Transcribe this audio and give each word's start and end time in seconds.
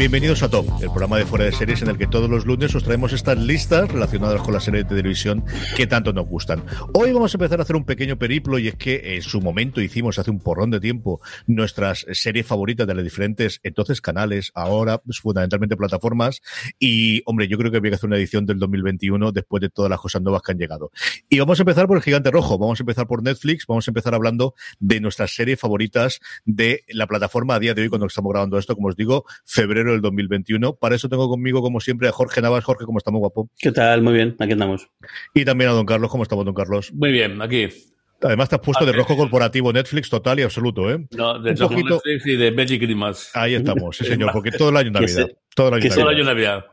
Bienvenidos 0.00 0.42
a 0.42 0.48
Top, 0.48 0.66
el 0.80 0.88
programa 0.88 1.18
de 1.18 1.26
fuera 1.26 1.44
de 1.44 1.52
series 1.52 1.82
en 1.82 1.88
el 1.88 1.98
que 1.98 2.06
todos 2.06 2.30
los 2.30 2.46
lunes 2.46 2.74
os 2.74 2.84
traemos 2.84 3.12
estas 3.12 3.36
listas 3.36 3.92
relacionadas 3.92 4.40
con 4.40 4.54
las 4.54 4.64
series 4.64 4.84
de 4.84 4.96
televisión 4.96 5.44
que 5.76 5.86
tanto 5.86 6.14
nos 6.14 6.26
gustan. 6.26 6.64
Hoy 6.94 7.12
vamos 7.12 7.34
a 7.34 7.36
empezar 7.36 7.60
a 7.60 7.64
hacer 7.64 7.76
un 7.76 7.84
pequeño 7.84 8.18
periplo 8.18 8.58
y 8.58 8.68
es 8.68 8.76
que 8.76 9.16
en 9.16 9.20
su 9.20 9.42
momento 9.42 9.82
hicimos 9.82 10.18
hace 10.18 10.30
un 10.30 10.40
porrón 10.40 10.70
de 10.70 10.80
tiempo 10.80 11.20
nuestras 11.46 12.06
series 12.12 12.46
favoritas 12.46 12.86
de 12.86 12.94
las 12.94 13.04
diferentes 13.04 13.60
entonces 13.62 14.00
canales, 14.00 14.52
ahora 14.54 14.96
pues, 14.96 15.20
fundamentalmente 15.20 15.76
plataformas 15.76 16.40
y 16.78 17.20
hombre, 17.26 17.46
yo 17.46 17.58
creo 17.58 17.70
que 17.70 17.76
había 17.76 17.90
que 17.90 17.96
hacer 17.96 18.08
una 18.08 18.16
edición 18.16 18.46
del 18.46 18.58
2021 18.58 19.32
después 19.32 19.60
de 19.60 19.68
todas 19.68 19.90
las 19.90 20.00
cosas 20.00 20.22
nuevas 20.22 20.40
que 20.40 20.52
han 20.52 20.58
llegado. 20.58 20.92
Y 21.28 21.40
vamos 21.40 21.60
a 21.60 21.62
empezar 21.62 21.86
por 21.86 21.98
el 21.98 22.02
gigante 22.02 22.30
rojo, 22.30 22.56
vamos 22.56 22.80
a 22.80 22.84
empezar 22.84 23.06
por 23.06 23.22
Netflix, 23.22 23.66
vamos 23.66 23.86
a 23.86 23.90
empezar 23.90 24.14
hablando 24.14 24.54
de 24.78 24.98
nuestras 24.98 25.34
series 25.34 25.60
favoritas 25.60 26.20
de 26.46 26.84
la 26.88 27.06
plataforma 27.06 27.56
a 27.56 27.58
día 27.58 27.74
de 27.74 27.82
hoy 27.82 27.90
cuando 27.90 28.06
estamos 28.06 28.32
grabando 28.32 28.56
esto, 28.56 28.74
como 28.74 28.88
os 28.88 28.96
digo, 28.96 29.26
febrero 29.44 29.89
del 29.92 30.00
2021. 30.00 30.74
Para 30.74 30.94
eso 30.94 31.08
tengo 31.08 31.28
conmigo, 31.28 31.62
como 31.62 31.80
siempre, 31.80 32.08
a 32.08 32.12
Jorge 32.12 32.40
Navas. 32.40 32.64
Jorge, 32.64 32.84
¿cómo 32.84 32.98
estamos, 32.98 33.20
guapo? 33.20 33.50
¿Qué 33.58 33.72
tal? 33.72 34.02
Muy 34.02 34.14
bien, 34.14 34.36
aquí 34.38 34.52
andamos. 34.52 34.88
Y 35.34 35.44
también 35.44 35.70
a 35.70 35.74
don 35.74 35.86
Carlos, 35.86 36.10
¿cómo 36.10 36.22
estamos, 36.22 36.44
don 36.44 36.54
Carlos? 36.54 36.92
Muy 36.92 37.12
bien, 37.12 37.40
aquí. 37.42 37.68
Además 38.22 38.50
te 38.50 38.56
has 38.56 38.60
puesto 38.60 38.84
de 38.84 38.92
rojo 38.92 39.16
corporativo 39.16 39.72
Netflix 39.72 40.10
total 40.10 40.40
y 40.40 40.42
absoluto, 40.42 40.90
¿eh? 40.90 41.06
No, 41.16 41.38
de 41.38 41.54
rojo 41.54 41.74
Netflix 41.74 42.26
y 42.26 42.36
de 42.36 42.52
Magic 42.52 42.82
Christmas. 42.82 43.30
Ahí 43.34 43.54
estamos, 43.54 43.96
sí 43.96 44.04
señor, 44.04 44.30
porque 44.32 44.50
todo 44.58 44.68
el 44.68 44.76
año 44.76 44.90
Navidad. 44.90 45.28
Todo 45.54 45.68
el 45.68 45.74
año 45.74 45.84
Navidad. 45.84 45.96
Todo 45.96 46.10
el 46.10 46.16
año 46.16 46.24
Navidad 46.24 46.64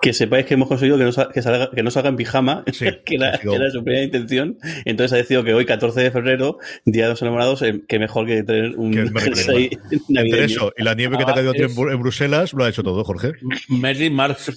que 0.00 0.12
sepáis 0.12 0.46
que 0.46 0.54
hemos 0.54 0.68
conseguido 0.68 0.96
que 0.96 1.04
no, 1.04 1.28
que 1.28 1.42
salga, 1.42 1.70
que 1.70 1.82
no 1.82 1.90
salga 1.90 2.08
en 2.08 2.16
pijama, 2.16 2.64
que, 3.04 3.14
era, 3.14 3.38
su 3.70 3.82
primera 3.82 4.04
intención. 4.04 4.58
Entonces 4.84 5.12
ha 5.12 5.16
decidido 5.16 5.44
que 5.44 5.54
hoy, 5.54 5.66
14 5.66 6.00
de 6.00 6.10
febrero, 6.10 6.58
Día 6.84 7.04
de 7.04 7.10
los 7.10 7.22
Enamorados, 7.22 7.62
eh, 7.62 7.82
que 7.88 7.98
mejor 7.98 8.26
que 8.26 8.42
tener 8.42 8.76
un 8.76 8.92
jersey 8.92 9.70
navideño. 10.08 10.44
eso 10.44 10.72
y 10.76 10.84
la 10.84 10.94
nieve 10.94 11.18
que 11.18 11.24
te 11.24 11.30
ha 11.30 11.34
caído 11.34 11.54
en, 11.54 11.62
en, 11.62 12.00
Bruselas, 12.00 12.52
lo 12.52 12.64
ha 12.64 12.68
hecho 12.68 12.82
todo, 12.82 13.02
Jorge. 13.04 13.32
Mary 13.68 14.10
Marx 14.10 14.50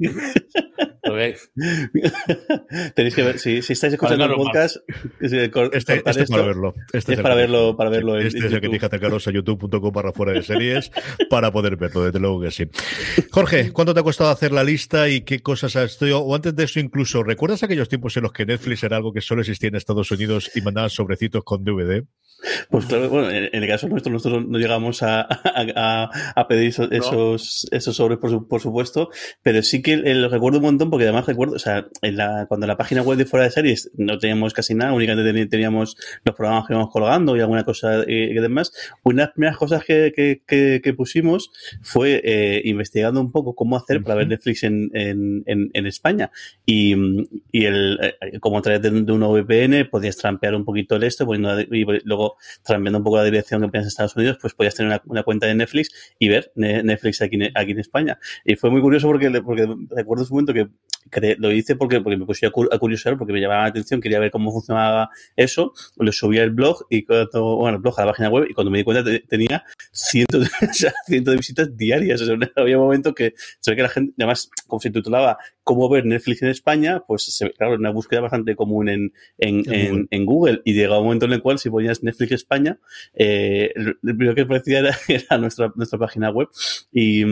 ¿eh? 1.18 1.36
Tenéis 2.94 3.14
que 3.14 3.22
ver, 3.22 3.38
si, 3.38 3.62
si 3.62 3.72
estáis 3.72 3.92
escuchando 3.94 4.24
el 4.24 4.34
podcast, 4.34 4.76
este, 5.20 5.50
este 5.72 5.94
es 6.22 6.30
para 6.30 6.42
verlo. 6.42 6.74
Este 6.92 7.14
es, 7.14 7.20
para 7.20 7.34
verlo, 7.34 7.76
para 7.76 7.90
verlo. 7.90 8.18
Este 8.18 8.38
es 8.38 8.44
el 8.44 8.54
que 8.54 8.60
tienes 8.60 8.80
que 8.80 8.86
acercaros 8.86 9.26
a 9.26 9.30
youtube.com 9.30 9.92
para 9.92 10.12
fuera 10.12 10.32
de 10.32 10.42
series 10.42 10.90
para 11.30 11.50
poder 11.52 11.76
verlo, 11.76 12.04
desde 12.04 12.20
luego 12.20 12.40
que 12.40 12.50
sí. 12.50 12.64
Jorge, 13.30 13.72
¿cuánto 13.72 13.94
te 13.94 14.00
ha 14.00 14.02
costado 14.02 14.30
hacer 14.30 14.52
la 14.52 14.64
lista 14.64 15.08
y 15.08 15.22
qué 15.22 15.40
cosas 15.40 15.76
has 15.76 15.92
estudiado? 15.92 16.20
O 16.20 16.34
antes 16.34 16.54
de 16.54 16.64
eso 16.64 16.80
incluso, 16.80 17.22
¿recuerdas 17.22 17.62
aquellos 17.62 17.88
tiempos 17.88 18.16
en 18.16 18.24
los 18.24 18.32
que 18.32 18.46
Netflix 18.46 18.82
era 18.84 18.96
algo 18.96 19.12
que 19.12 19.20
solo 19.20 19.40
existía 19.40 19.68
en 19.68 19.76
Estados 19.76 20.10
Unidos 20.10 20.50
y 20.54 20.60
mandaban 20.60 20.90
sobrecitos 20.90 21.44
con 21.44 21.64
DVD? 21.64 22.04
Pues 22.70 22.86
claro, 22.86 23.08
bueno, 23.08 23.30
en, 23.30 23.48
el 23.52 23.68
caso 23.68 23.88
nuestro, 23.88 24.12
nosotros 24.12 24.46
no 24.46 24.58
llegamos 24.58 25.02
a, 25.02 25.26
a, 25.30 26.10
a 26.34 26.48
pedir 26.48 26.68
esos, 26.68 27.68
esos, 27.70 27.96
sobres, 27.96 28.18
por, 28.18 28.48
por, 28.48 28.60
supuesto, 28.60 29.10
pero 29.42 29.62
sí 29.62 29.82
que 29.82 29.96
lo 29.96 30.28
recuerdo 30.28 30.58
un 30.58 30.64
montón 30.64 30.90
porque 30.90 31.04
además 31.04 31.26
recuerdo, 31.26 31.56
o 31.56 31.58
sea, 31.58 31.86
en 32.02 32.16
la, 32.16 32.46
cuando 32.48 32.66
la 32.66 32.76
página 32.76 33.02
web 33.02 33.18
de 33.18 33.26
fuera 33.26 33.44
de 33.44 33.50
series 33.50 33.90
no 33.96 34.18
teníamos 34.18 34.54
casi 34.54 34.74
nada, 34.74 34.92
únicamente 34.92 35.46
teníamos 35.46 35.96
los 36.24 36.34
programas 36.34 36.66
que 36.66 36.74
íbamos 36.74 36.92
colgando 36.92 37.36
y 37.36 37.40
alguna 37.40 37.64
cosa 37.64 38.04
y, 38.06 38.32
demás, 38.34 38.72
una 39.02 39.22
de 39.22 39.26
las 39.26 39.32
primeras 39.32 39.56
cosas 39.56 39.84
que, 39.84 40.12
que, 40.14 40.80
que, 40.82 40.94
pusimos 40.94 41.52
fue 41.82 42.20
eh, 42.24 42.62
investigando 42.64 43.20
un 43.20 43.30
poco 43.32 43.54
cómo 43.54 43.76
hacer 43.76 44.02
para 44.02 44.16
ver 44.16 44.28
Netflix 44.28 44.64
en, 44.64 44.90
en, 44.94 45.42
en, 45.46 45.86
España. 45.86 46.30
Y, 46.66 46.94
y 47.52 47.64
el, 47.64 47.98
eh, 48.02 48.38
como 48.40 48.58
a 48.58 48.62
través 48.62 48.82
de, 48.82 48.90
un 48.90 49.20
VPN 49.20 49.88
podías 49.88 50.16
trampear 50.16 50.54
un 50.54 50.64
poquito 50.64 50.96
el 50.96 51.04
esto, 51.04 51.26
poniendo, 51.26 51.60
y 51.60 51.84
luego 52.04 52.29
trampeando 52.62 52.98
un 52.98 53.04
poco 53.04 53.16
la 53.16 53.24
dirección 53.24 53.60
que 53.60 53.68
ponías 53.68 53.84
en 53.84 53.88
Estados 53.88 54.16
Unidos, 54.16 54.38
pues 54.40 54.54
podías 54.54 54.74
tener 54.74 55.00
una, 55.06 55.22
cuenta 55.22 55.46
de 55.46 55.54
Netflix 55.54 56.14
y 56.18 56.28
ver 56.28 56.52
Netflix 56.54 57.22
aquí, 57.22 57.38
aquí 57.54 57.72
en 57.72 57.78
España. 57.78 58.18
Y 58.44 58.56
fue 58.56 58.70
muy 58.70 58.80
curioso 58.80 59.06
porque, 59.06 59.30
porque 59.42 59.66
recuerdo 59.90 60.24
un 60.24 60.30
momento 60.30 60.54
que 60.54 60.68
lo 61.38 61.52
hice 61.52 61.76
porque, 61.76 62.00
porque 62.00 62.16
me 62.16 62.26
puse 62.26 62.46
a, 62.46 62.50
curiosidad, 62.50 63.16
porque 63.18 63.32
me 63.32 63.40
llamaba 63.40 63.62
la 63.62 63.68
atención, 63.68 64.00
quería 64.00 64.20
ver 64.20 64.30
cómo 64.30 64.52
funcionaba 64.52 65.10
eso, 65.36 65.72
lo 65.96 66.12
subía 66.12 66.42
al 66.42 66.50
blog 66.50 66.86
y 66.88 67.04
cuando, 67.04 67.56
bueno, 67.56 67.76
el 67.76 67.82
blog 67.82 67.98
a 67.98 68.04
la 68.04 68.12
página 68.12 68.30
web 68.30 68.46
y 68.48 68.54
cuando 68.54 68.70
me 68.70 68.78
di 68.78 68.84
cuenta 68.84 69.10
tenía 69.28 69.64
cientos 69.92 70.40
de, 70.60 70.90
cientos 71.06 71.32
de 71.32 71.36
visitas 71.36 71.76
diarias. 71.76 72.20
O 72.22 72.26
sea, 72.26 72.36
había 72.56 72.78
momentos 72.78 73.14
que 73.14 73.34
se 73.60 73.70
ve 73.70 73.76
que 73.76 73.82
la 73.82 73.88
gente, 73.88 74.14
además, 74.18 74.50
como 74.66 74.80
se 74.80 74.90
titulaba 74.90 75.38
cómo 75.64 75.88
ver 75.88 76.04
Netflix 76.04 76.42
en 76.42 76.48
España, 76.48 77.02
pues 77.06 77.24
se, 77.24 77.50
claro, 77.52 77.74
una 77.74 77.90
búsqueda 77.90 78.20
bastante 78.20 78.56
común 78.56 78.88
en, 78.88 79.12
en, 79.38 79.62
en, 79.72 80.08
en, 80.10 80.26
Google. 80.26 80.62
y 80.64 80.74
llegaba 80.74 80.98
un 80.98 81.04
momento 81.04 81.26
en 81.26 81.32
el 81.32 81.42
cual 81.42 81.58
si 81.58 81.70
ponías 81.70 82.02
Netflix 82.02 82.32
España, 82.32 82.78
eh, 83.14 83.72
lo 83.74 84.16
primero 84.16 84.34
que 84.34 84.42
aparecía 84.42 84.80
era, 84.80 84.96
era 85.08 85.38
nuestra, 85.38 85.72
nuestra 85.74 85.98
página 85.98 86.30
web. 86.30 86.48
Y 86.92 87.24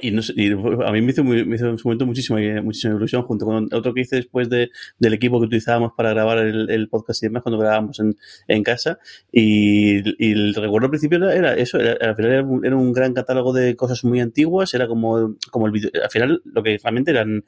y, 0.00 0.10
no 0.10 0.22
sé, 0.22 0.34
y, 0.36 0.52
a 0.52 0.92
mí 0.92 1.00
me 1.00 1.10
hizo, 1.12 1.24
me 1.24 1.54
hizo 1.54 1.68
en 1.68 1.78
su 1.78 1.88
momento 1.88 2.06
muchísima, 2.06 2.38
muchísima 2.62 2.94
ilusión, 2.94 3.22
junto 3.22 3.46
con 3.46 3.68
otro 3.72 3.94
que 3.94 4.02
hice 4.02 4.16
después 4.16 4.48
de, 4.48 4.70
del 4.98 5.14
equipo 5.14 5.40
que 5.40 5.46
utilizábamos 5.46 5.92
para 5.96 6.10
grabar 6.10 6.38
el, 6.38 6.88
podcast 6.88 7.22
y 7.22 7.26
demás, 7.26 7.42
cuando 7.42 7.58
grabábamos 7.58 7.98
en, 8.00 8.16
en 8.48 8.62
casa. 8.62 8.98
Y, 9.32 9.98
el 10.30 10.54
recuerdo 10.54 10.86
al 10.86 10.90
principio 10.90 11.30
era, 11.30 11.54
eso, 11.54 11.78
al 11.78 12.16
final 12.16 12.32
era 12.32 12.42
un, 12.42 12.64
era 12.64 12.76
un, 12.76 12.92
gran 12.92 13.14
catálogo 13.14 13.52
de 13.52 13.74
cosas 13.76 14.04
muy 14.04 14.20
antiguas, 14.20 14.74
era 14.74 14.86
como, 14.86 15.36
como 15.50 15.66
el 15.66 15.72
video, 15.72 15.90
al 16.02 16.10
final 16.10 16.42
lo 16.44 16.62
que 16.62 16.78
realmente 16.82 17.10
eran, 17.12 17.44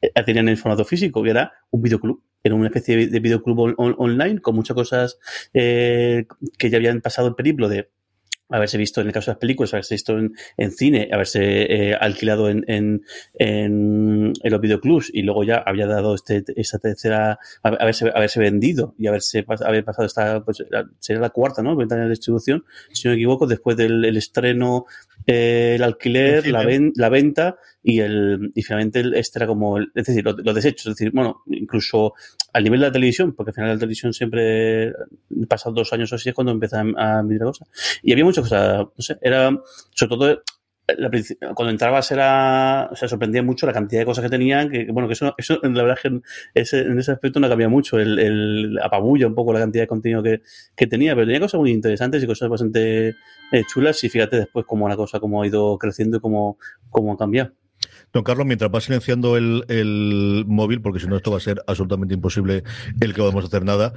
eh, 0.00 0.10
tenían 0.24 0.48
en 0.48 0.56
formato 0.56 0.84
físico, 0.84 1.22
que 1.22 1.30
era 1.30 1.52
un 1.70 1.82
videoclub 1.82 2.22
era 2.44 2.54
una 2.54 2.66
especie 2.66 3.08
de 3.08 3.20
videoclub 3.20 3.58
on, 3.58 3.94
online 3.96 4.38
con 4.40 4.54
muchas 4.54 4.74
cosas 4.74 5.18
eh, 5.54 6.26
que 6.58 6.68
ya 6.68 6.76
habían 6.76 7.00
pasado 7.00 7.26
el 7.26 7.34
periplo 7.34 7.70
de 7.70 7.88
haberse 8.50 8.78
visto 8.78 9.00
en 9.00 9.06
el 9.06 9.12
caso 9.12 9.30
de 9.30 9.34
las 9.34 9.40
películas, 9.40 9.72
haberse 9.72 9.94
visto 9.94 10.18
en, 10.18 10.34
en 10.56 10.70
cine, 10.70 11.08
haberse 11.12 11.40
eh, 11.42 11.94
alquilado 11.94 12.48
en, 12.48 12.64
en, 12.68 13.02
en, 13.34 14.32
los 14.42 14.60
videoclubs 14.60 15.10
y 15.12 15.22
luego 15.22 15.44
ya 15.44 15.56
había 15.56 15.86
dado 15.86 16.14
este, 16.14 16.44
esta 16.56 16.78
tercera, 16.78 17.38
haberse, 17.62 18.10
haberse 18.14 18.40
vendido 18.40 18.94
y 18.98 19.06
haberse 19.06 19.44
haber 19.48 19.84
pasado 19.84 20.06
esta, 20.06 20.44
pues 20.44 20.64
sería 20.98 21.20
la 21.20 21.30
cuarta, 21.30 21.62
¿no? 21.62 21.76
Ventana 21.76 22.04
de 22.04 22.10
distribución, 22.10 22.64
si 22.92 23.08
no 23.08 23.12
me 23.12 23.16
equivoco, 23.16 23.46
después 23.46 23.76
del 23.76 24.04
el 24.04 24.16
estreno, 24.16 24.86
eh, 25.26 25.74
el 25.76 25.82
alquiler, 25.82 26.46
la, 26.48 26.64
ven, 26.64 26.92
la 26.96 27.08
venta 27.08 27.56
y 27.86 28.00
el, 28.00 28.50
y 28.54 28.62
finalmente 28.62 29.04
este 29.14 29.38
era 29.38 29.46
como, 29.46 29.76
el, 29.76 29.92
es 29.94 30.06
decir, 30.06 30.24
los, 30.24 30.54
desechos, 30.54 30.86
es 30.86 30.96
decir, 30.96 31.12
bueno, 31.12 31.42
incluso 31.46 32.14
al 32.54 32.64
nivel 32.64 32.80
de 32.80 32.86
la 32.86 32.92
televisión, 32.92 33.34
porque 33.34 33.50
al 33.50 33.54
final 33.54 33.70
la 33.70 33.78
televisión 33.78 34.14
siempre, 34.14 34.90
pasado 35.46 35.74
dos 35.74 35.92
años 35.92 36.10
o 36.10 36.14
así 36.14 36.30
es 36.30 36.34
cuando 36.34 36.50
empieza 36.50 36.80
a, 36.80 37.18
a 37.18 37.22
mirar 37.22 37.48
cosas. 37.48 37.68
Y 38.02 38.12
había 38.12 38.24
muchas 38.24 38.44
cosas, 38.44 38.86
no 38.96 39.02
sé, 39.02 39.18
era, 39.20 39.50
sobre 39.94 40.08
todo, 40.08 40.42
la, 40.96 41.10
cuando 41.54 41.70
entrabas 41.70 42.10
era, 42.10 42.88
o 42.90 42.96
sea, 42.96 43.06
sorprendía 43.06 43.42
mucho 43.42 43.66
la 43.66 43.74
cantidad 43.74 44.00
de 44.00 44.06
cosas 44.06 44.24
que 44.24 44.30
tenían, 44.30 44.70
que, 44.70 44.86
bueno, 44.90 45.06
que 45.06 45.12
eso, 45.12 45.34
eso 45.36 45.58
la 45.62 45.82
verdad 45.82 45.98
es 46.02 46.10
que 46.10 46.20
ese, 46.54 46.80
en 46.80 46.98
ese 46.98 47.12
aspecto 47.12 47.38
no 47.40 47.48
cambia 47.50 47.68
mucho, 47.68 47.98
el, 47.98 48.18
el 48.18 48.78
apabulla 48.82 49.26
un 49.26 49.34
poco 49.34 49.52
la 49.52 49.60
cantidad 49.60 49.82
de 49.82 49.88
contenido 49.88 50.22
que, 50.22 50.40
que 50.74 50.86
tenía, 50.86 51.14
pero 51.14 51.26
tenía 51.26 51.40
cosas 51.40 51.60
muy 51.60 51.70
interesantes 51.70 52.22
y 52.22 52.26
cosas 52.26 52.48
bastante 52.48 53.08
eh, 53.52 53.64
chulas 53.66 54.02
y 54.04 54.08
fíjate 54.08 54.36
después 54.36 54.64
cómo 54.66 54.88
la 54.88 54.96
cosa, 54.96 55.20
cómo 55.20 55.42
ha 55.42 55.46
ido 55.46 55.76
creciendo 55.78 56.16
y 56.16 56.20
cómo, 56.20 56.58
cómo 56.90 57.12
ha 57.12 57.18
cambiado. 57.18 57.52
Don 58.14 58.22
Carlos, 58.22 58.46
mientras 58.46 58.72
va 58.72 58.80
silenciando 58.80 59.36
el, 59.36 59.64
el 59.66 60.44
móvil, 60.46 60.80
porque 60.80 61.00
si 61.00 61.08
no 61.08 61.16
esto 61.16 61.32
va 61.32 61.38
a 61.38 61.40
ser 61.40 61.64
absolutamente 61.66 62.14
imposible 62.14 62.62
el 63.00 63.12
que 63.12 63.20
a 63.20 63.28
hacer 63.28 63.64
nada, 63.64 63.92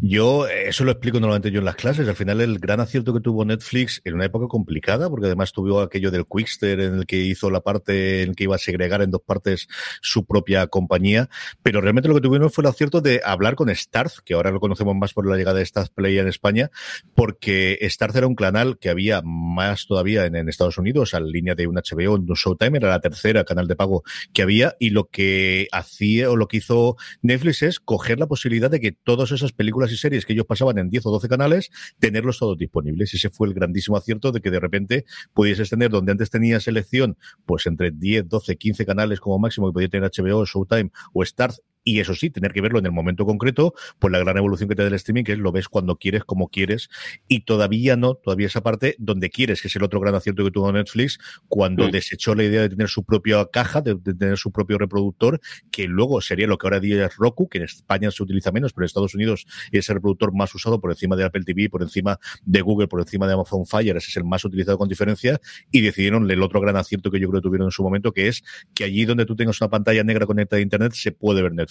yo 0.00 0.48
eso 0.48 0.84
lo 0.84 0.90
explico 0.90 1.20
normalmente 1.20 1.52
yo 1.52 1.60
en 1.60 1.66
las 1.66 1.76
clases. 1.76 2.08
Al 2.08 2.16
final 2.16 2.40
el 2.40 2.58
gran 2.58 2.80
acierto 2.80 3.14
que 3.14 3.20
tuvo 3.20 3.44
Netflix 3.44 4.02
en 4.04 4.14
una 4.14 4.24
época 4.24 4.48
complicada, 4.48 5.08
porque 5.08 5.26
además 5.26 5.52
tuvo 5.52 5.80
aquello 5.80 6.10
del 6.10 6.24
Quickster 6.26 6.80
en 6.80 6.94
el 6.96 7.06
que 7.06 7.18
hizo 7.18 7.48
la 7.48 7.60
parte 7.60 8.22
en 8.22 8.34
que 8.34 8.42
iba 8.42 8.56
a 8.56 8.58
segregar 8.58 9.02
en 9.02 9.12
dos 9.12 9.22
partes 9.24 9.68
su 10.02 10.26
propia 10.26 10.66
compañía, 10.66 11.28
pero 11.62 11.80
realmente 11.80 12.08
lo 12.08 12.16
que 12.16 12.22
tuvieron 12.22 12.50
fue 12.50 12.62
el 12.62 12.70
acierto 12.70 13.00
de 13.00 13.20
hablar 13.24 13.54
con 13.54 13.72
Starz, 13.72 14.20
que 14.24 14.34
ahora 14.34 14.50
lo 14.50 14.58
conocemos 14.58 14.96
más 14.96 15.12
por 15.12 15.28
la 15.28 15.36
llegada 15.36 15.60
de 15.60 15.66
Starz 15.66 15.90
Play 15.90 16.18
en 16.18 16.26
España, 16.26 16.72
porque 17.14 17.78
Starz 17.82 18.16
era 18.16 18.26
un 18.26 18.34
canal 18.34 18.78
que 18.78 18.90
había 18.90 19.22
más 19.22 19.86
todavía 19.86 20.26
en, 20.26 20.34
en 20.34 20.48
Estados 20.48 20.76
Unidos, 20.76 21.12
la 21.12 21.20
línea 21.20 21.54
de 21.54 21.68
un 21.68 21.76
HBO, 21.76 22.14
un 22.14 22.26
Showtime, 22.26 22.78
era 22.78 22.88
la 22.88 23.00
tercera 23.00 23.44
canal 23.44 23.59
de 23.66 23.76
pago 23.76 24.02
que 24.32 24.42
había 24.42 24.76
y 24.78 24.90
lo 24.90 25.04
que 25.04 25.68
hacía 25.72 26.30
o 26.30 26.36
lo 26.36 26.48
que 26.48 26.58
hizo 26.58 26.96
Netflix 27.22 27.62
es 27.62 27.80
coger 27.80 28.18
la 28.18 28.26
posibilidad 28.26 28.70
de 28.70 28.80
que 28.80 28.92
todas 28.92 29.32
esas 29.32 29.52
películas 29.52 29.92
y 29.92 29.96
series 29.96 30.26
que 30.26 30.32
ellos 30.32 30.46
pasaban 30.46 30.78
en 30.78 30.90
10 30.90 31.06
o 31.06 31.10
12 31.10 31.28
canales, 31.28 31.70
tenerlos 31.98 32.38
todos 32.38 32.58
disponibles. 32.58 33.14
Ese 33.14 33.30
fue 33.30 33.48
el 33.48 33.54
grandísimo 33.54 33.96
acierto 33.96 34.32
de 34.32 34.40
que 34.40 34.50
de 34.50 34.60
repente 34.60 35.04
pudieses 35.32 35.70
tener 35.70 35.90
donde 35.90 36.12
antes 36.12 36.30
tenías 36.30 36.64
selección, 36.64 37.16
pues 37.44 37.66
entre 37.66 37.90
10, 37.90 38.28
12, 38.28 38.56
15 38.56 38.86
canales 38.86 39.20
como 39.20 39.38
máximo 39.38 39.68
que 39.68 39.72
podía 39.72 39.88
tener 39.88 40.10
HBO, 40.10 40.44
Showtime 40.44 40.90
o 41.12 41.24
Starz 41.24 41.60
y 41.84 42.00
eso 42.00 42.14
sí, 42.14 42.30
tener 42.30 42.52
que 42.52 42.60
verlo 42.60 42.78
en 42.78 42.86
el 42.86 42.92
momento 42.92 43.24
concreto, 43.24 43.74
pues 43.98 44.12
la 44.12 44.18
gran 44.18 44.36
evolución 44.36 44.68
que 44.68 44.74
te 44.74 44.82
da 44.82 44.88
el 44.88 44.94
streaming, 44.94 45.24
que 45.24 45.32
es 45.32 45.38
lo 45.38 45.52
ves 45.52 45.68
cuando 45.68 45.96
quieres, 45.96 46.24
como 46.24 46.48
quieres, 46.48 46.90
y 47.28 47.40
todavía 47.40 47.96
no, 47.96 48.14
todavía 48.14 48.46
esa 48.46 48.62
parte 48.62 48.96
donde 48.98 49.30
quieres, 49.30 49.62
que 49.62 49.68
es 49.68 49.76
el 49.76 49.82
otro 49.82 50.00
gran 50.00 50.14
acierto 50.14 50.44
que 50.44 50.50
tuvo 50.50 50.70
Netflix, 50.72 51.18
cuando 51.48 51.88
mm. 51.88 51.90
desechó 51.90 52.34
la 52.34 52.44
idea 52.44 52.62
de 52.62 52.68
tener 52.68 52.88
su 52.88 53.04
propia 53.04 53.46
caja, 53.50 53.80
de, 53.80 53.96
tener 53.96 54.36
su 54.36 54.52
propio 54.52 54.78
reproductor, 54.78 55.40
que 55.70 55.86
luego 55.86 56.20
sería 56.20 56.46
lo 56.46 56.58
que 56.58 56.66
ahora 56.66 56.80
día 56.80 57.06
es 57.06 57.16
Roku, 57.16 57.48
que 57.48 57.58
en 57.58 57.64
España 57.64 58.10
se 58.10 58.22
utiliza 58.22 58.52
menos, 58.52 58.72
pero 58.72 58.84
en 58.84 58.86
Estados 58.86 59.14
Unidos 59.14 59.46
es 59.72 59.88
el 59.88 59.96
reproductor 59.96 60.34
más 60.34 60.54
usado 60.54 60.80
por 60.80 60.90
encima 60.90 61.16
de 61.16 61.24
Apple 61.24 61.42
TV, 61.44 61.70
por 61.70 61.82
encima 61.82 62.18
de 62.44 62.60
Google, 62.60 62.88
por 62.88 63.00
encima 63.00 63.26
de 63.26 63.34
Amazon 63.34 63.64
Fire, 63.66 63.96
ese 63.96 64.10
es 64.10 64.16
el 64.16 64.24
más 64.24 64.44
utilizado 64.44 64.76
con 64.76 64.88
diferencia, 64.88 65.40
y 65.70 65.80
decidieron 65.80 66.30
el 66.30 66.42
otro 66.42 66.60
gran 66.60 66.76
acierto 66.76 67.10
que 67.10 67.18
yo 67.18 67.28
creo 67.28 67.40
que 67.40 67.46
tuvieron 67.46 67.68
en 67.68 67.72
su 67.72 67.82
momento, 67.82 68.12
que 68.12 68.28
es 68.28 68.42
que 68.74 68.84
allí 68.84 69.04
donde 69.04 69.24
tú 69.24 69.34
tengas 69.34 69.60
una 69.60 69.70
pantalla 69.70 70.04
negra 70.04 70.26
conectada 70.26 70.58
a 70.58 70.62
Internet 70.62 70.92
se 70.92 71.12
puede 71.12 71.42
ver 71.42 71.52
Netflix. 71.52 71.69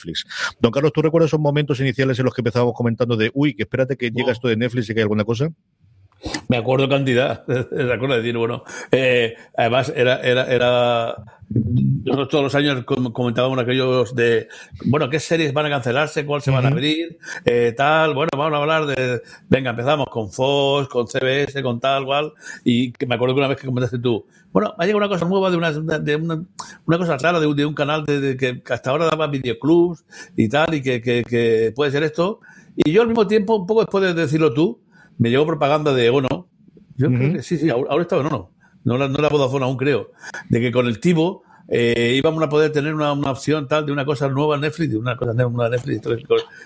Don 0.59 0.71
Carlos, 0.71 0.93
¿tú 0.93 1.01
recuerdas 1.01 1.29
esos 1.29 1.39
momentos 1.39 1.79
iniciales 1.79 2.19
en 2.19 2.25
los 2.25 2.33
que 2.33 2.41
empezábamos 2.41 2.73
comentando 2.73 3.15
de, 3.15 3.31
uy, 3.33 3.55
que 3.55 3.63
espérate 3.63 3.97
que 3.97 4.11
llega 4.11 4.31
esto 4.31 4.47
de 4.47 4.57
Netflix 4.57 4.89
y 4.89 4.93
que 4.93 4.99
hay 4.99 5.03
alguna 5.03 5.25
cosa? 5.25 5.49
Me 6.47 6.57
acuerdo 6.57 6.89
cantidad, 6.89 7.45
me 7.47 7.93
acuerdo 7.93 8.15
de 8.15 8.21
decir, 8.21 8.37
bueno, 8.37 8.63
eh, 8.91 9.35
además 9.55 9.91
era, 9.95 10.21
era, 10.21 10.45
era, 10.45 11.15
nosotros 11.49 12.29
todos 12.29 12.43
los 12.43 12.55
años 12.55 12.83
comentábamos 12.85 13.57
aquellos 13.59 14.13
de, 14.15 14.47
bueno, 14.85 15.09
¿qué 15.09 15.19
series 15.19 15.53
van 15.53 15.67
a 15.67 15.69
cancelarse? 15.69 16.25
¿Cuál 16.25 16.41
se 16.41 16.51
van 16.51 16.65
a 16.65 16.69
abrir? 16.69 17.17
Eh, 17.45 17.73
tal, 17.75 18.13
bueno, 18.13 18.29
vamos 18.35 18.53
a 18.53 18.61
hablar 18.61 18.85
de, 18.85 19.21
venga, 19.47 19.71
empezamos 19.71 20.07
con 20.07 20.31
Fox, 20.31 20.89
con 20.89 21.07
CBS, 21.07 21.61
con 21.63 21.79
tal, 21.79 22.05
cual, 22.05 22.33
y 22.63 22.91
que 22.91 23.05
me 23.05 23.15
acuerdo 23.15 23.35
que 23.35 23.39
una 23.39 23.47
vez 23.47 23.57
que 23.57 23.67
comentaste 23.67 23.99
tú, 23.99 24.25
bueno, 24.51 24.73
ha 24.77 24.85
llegado 24.85 24.97
una 24.97 25.09
cosa 25.09 25.25
nueva 25.25 25.49
de 25.49 25.57
una, 25.57 25.71
de 25.71 26.15
una, 26.15 26.43
una 26.85 26.97
cosa 26.97 27.17
rara 27.17 27.39
de 27.39 27.47
un, 27.47 27.55
de 27.55 27.65
un 27.65 27.73
canal 27.73 28.05
de, 28.05 28.35
que 28.35 28.61
hasta 28.73 28.89
ahora 28.89 29.05
daba 29.05 29.27
videoclubs 29.27 30.03
y 30.35 30.49
tal, 30.49 30.73
y 30.73 30.81
que, 30.81 31.01
que, 31.01 31.23
que 31.23 31.71
puede 31.75 31.91
ser 31.91 32.03
esto, 32.03 32.41
y 32.75 32.91
yo 32.91 33.01
al 33.01 33.07
mismo 33.07 33.27
tiempo, 33.27 33.55
un 33.55 33.67
poco 33.67 33.81
después 33.81 34.03
de 34.03 34.13
decirlo 34.13 34.53
tú, 34.53 34.79
me 35.19 35.29
llegó 35.29 35.45
propaganda 35.45 35.93
de 35.93 36.09
Ono. 36.09 36.49
Yo 36.95 37.07
creo 37.09 37.33
que 37.33 37.43
sí, 37.43 37.57
sí, 37.57 37.69
ahora, 37.69 38.01
estaba 38.01 38.21
en 38.21 38.27
Ono. 38.27 38.51
No 38.83 38.97
la, 38.97 39.07
no 39.07 39.21
la 39.21 39.29
Vodafone 39.29 39.65
aún 39.65 39.77
creo. 39.77 40.11
De 40.49 40.59
que 40.59 40.71
con 40.71 40.87
el 40.87 40.99
Tivo 40.99 41.43
eh, 41.67 42.15
íbamos 42.17 42.41
a 42.41 42.49
poder 42.49 42.71
tener 42.71 42.95
una, 42.95 43.13
una, 43.13 43.31
opción 43.31 43.67
tal 43.67 43.85
de 43.85 43.91
una 43.91 44.05
cosa 44.05 44.27
nueva 44.27 44.55
en 44.55 44.61
Netflix, 44.61 44.91
de 44.91 44.97
una 44.97 45.15
cosa 45.15 45.33
nueva 45.33 45.67
en 45.67 45.71
Netflix, 45.73 46.01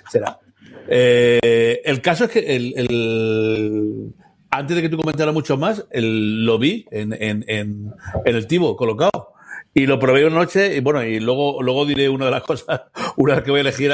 será. 0.10 0.40
Eh, 0.88 1.82
el 1.84 2.02
caso 2.02 2.26
es 2.26 2.32
que 2.32 2.56
el, 2.56 2.74
el, 2.78 4.14
antes 4.50 4.76
de 4.76 4.82
que 4.82 4.90
tú 4.90 4.98
comentaras 4.98 5.34
mucho 5.34 5.58
más, 5.58 5.86
el, 5.92 6.46
lo 6.46 6.58
vi 6.58 6.86
en, 6.92 7.14
en, 7.14 7.44
en, 7.48 7.92
en 8.24 8.36
el 8.36 8.48
Tivo 8.48 8.76
colocado. 8.76 9.33
Y 9.76 9.88
lo 9.88 10.00
probé 10.00 10.26
una 10.26 10.36
noche 10.36 10.76
y 10.76 10.82
bueno, 10.82 11.04
y 11.04 11.20
luego, 11.20 11.62
luego 11.62 11.86
diré 11.86 12.08
una 12.08 12.26
de 12.26 12.32
las 12.32 12.44
cosas, 12.48 12.82
una 13.18 13.44
que 13.44 13.52
voy 13.52 13.60
a 13.60 13.62
elegir 13.62 13.92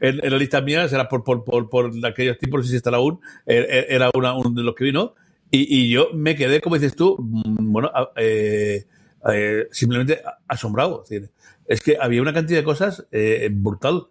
en, 0.00 0.30
la 0.30 0.36
lista 0.38 0.60
mía, 0.60 0.88
será 0.88 1.08
por, 1.08 1.24
por, 1.24 1.44
por, 1.44 1.68
por 1.68 1.90
aquellos 2.06 2.38
tipos, 2.38 2.68
si 2.68 2.76
está 2.76 2.90
aún, 2.90 3.20
er, 3.46 3.66
er, 3.68 3.86
era 3.88 4.10
una, 4.14 4.34
uno 4.34 4.50
de 4.50 4.62
los 4.62 4.74
que 4.74 4.84
vino. 4.84 5.14
Y, 5.50 5.82
y 5.82 5.90
yo 5.90 6.10
me 6.12 6.36
quedé, 6.36 6.60
como 6.60 6.76
dices 6.76 6.94
tú, 6.96 7.16
mm, 7.18 7.72
bueno, 7.72 7.90
eh, 8.16 8.84
eh, 9.32 9.68
simplemente 9.70 10.22
asombrado. 10.46 11.02
Es, 11.02 11.10
decir, 11.10 11.30
es 11.66 11.80
que 11.80 11.96
había 12.00 12.22
una 12.22 12.32
cantidad 12.32 12.58
de 12.58 12.64
cosas 12.64 13.06
eh, 13.10 13.48
brutal. 13.52 14.06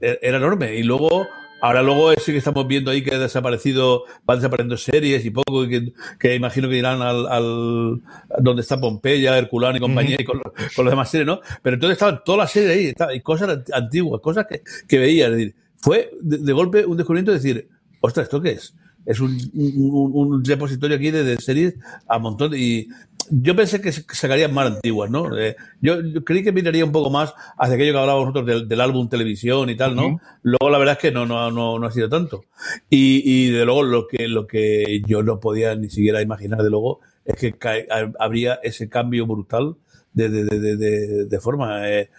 E, 0.00 0.18
era 0.22 0.38
enorme. 0.38 0.76
Y 0.76 0.82
luego 0.82 1.26
Ahora 1.60 1.82
luego 1.82 2.12
sí 2.12 2.32
que 2.32 2.38
estamos 2.38 2.66
viendo 2.66 2.90
ahí 2.90 3.02
que 3.02 3.14
ha 3.14 3.18
desaparecido, 3.18 4.04
van 4.24 4.38
desapareciendo 4.38 4.76
series 4.76 5.24
y 5.24 5.30
poco, 5.30 5.64
y 5.64 5.68
que, 5.68 5.92
que 6.18 6.34
imagino 6.34 6.68
que 6.68 6.76
irán 6.76 7.00
al, 7.00 7.26
al 7.26 8.02
donde 8.38 8.62
está 8.62 8.78
Pompeya, 8.78 9.38
Herculano 9.38 9.76
y 9.76 9.80
compañía, 9.80 10.16
y 10.18 10.24
con, 10.24 10.40
con 10.74 10.84
las 10.84 10.92
demás 10.92 11.10
series, 11.10 11.26
¿no? 11.26 11.40
Pero 11.62 11.74
entonces 11.74 11.94
estaban 11.94 12.20
todas 12.24 12.40
las 12.40 12.52
series 12.52 12.70
ahí, 12.70 12.86
estaba, 12.86 13.14
y 13.14 13.20
cosas 13.20 13.58
antiguas, 13.72 14.20
cosas 14.20 14.46
que, 14.48 14.62
que 14.86 14.98
veía. 14.98 15.26
Es 15.26 15.32
decir, 15.32 15.54
fue 15.78 16.10
de, 16.20 16.38
de, 16.38 16.52
golpe 16.52 16.84
un 16.84 16.96
descubrimiento 16.96 17.32
de 17.32 17.38
decir, 17.38 17.68
ostras, 18.00 18.24
¿esto 18.24 18.40
qué 18.42 18.52
es? 18.52 18.74
Es 19.06 19.20
un, 19.20 19.38
un, 19.54 20.10
un 20.12 20.44
repositorio 20.44 20.96
aquí 20.96 21.10
de, 21.10 21.24
de, 21.24 21.36
series 21.38 21.74
a 22.06 22.18
montón 22.18 22.52
y 22.54 22.88
yo 23.30 23.56
pensé 23.56 23.80
que 23.80 23.92
sacarían 23.92 24.52
más 24.54 24.66
antiguas, 24.66 25.10
¿no? 25.10 25.36
Eh, 25.38 25.56
yo, 25.80 26.00
yo, 26.00 26.24
creí 26.24 26.42
que 26.42 26.52
miraría 26.52 26.84
un 26.84 26.92
poco 26.92 27.10
más 27.10 27.34
hacia 27.58 27.74
aquello 27.74 27.92
que 27.92 27.98
hablábamos 27.98 28.28
nosotros 28.28 28.46
del, 28.46 28.68
del 28.68 28.80
álbum 28.80 29.08
televisión 29.08 29.70
y 29.70 29.76
tal, 29.76 29.94
¿no? 29.94 30.06
Uh 30.06 30.10
-huh. 30.12 30.20
Luego 30.42 30.70
la 30.70 30.78
verdad 30.78 30.94
es 30.94 30.98
que 31.00 31.12
no, 31.12 31.26
no, 31.26 31.50
no, 31.50 31.78
no 31.78 31.86
ha 31.86 31.90
sido 31.90 32.08
tanto. 32.08 32.44
Y, 32.90 33.22
y 33.24 33.50
de 33.50 33.64
luego 33.64 33.82
lo 33.82 34.06
que, 34.06 34.28
lo 34.28 34.46
que 34.46 35.02
yo 35.06 35.22
no 35.22 35.40
podía 35.40 35.74
ni 35.74 35.90
siquiera 35.90 36.22
imaginar, 36.22 36.62
de 36.62 36.70
luego, 36.70 37.00
es 37.24 37.36
que 37.36 37.54
habría 38.18 38.60
ese 38.62 38.88
cambio 38.88 39.26
brutal 39.26 39.76
de, 40.12 40.28
de, 40.28 40.44
de, 40.44 40.76
de, 40.76 41.24
de 41.26 41.40
forma. 41.40 41.90
Eh, 41.90 42.10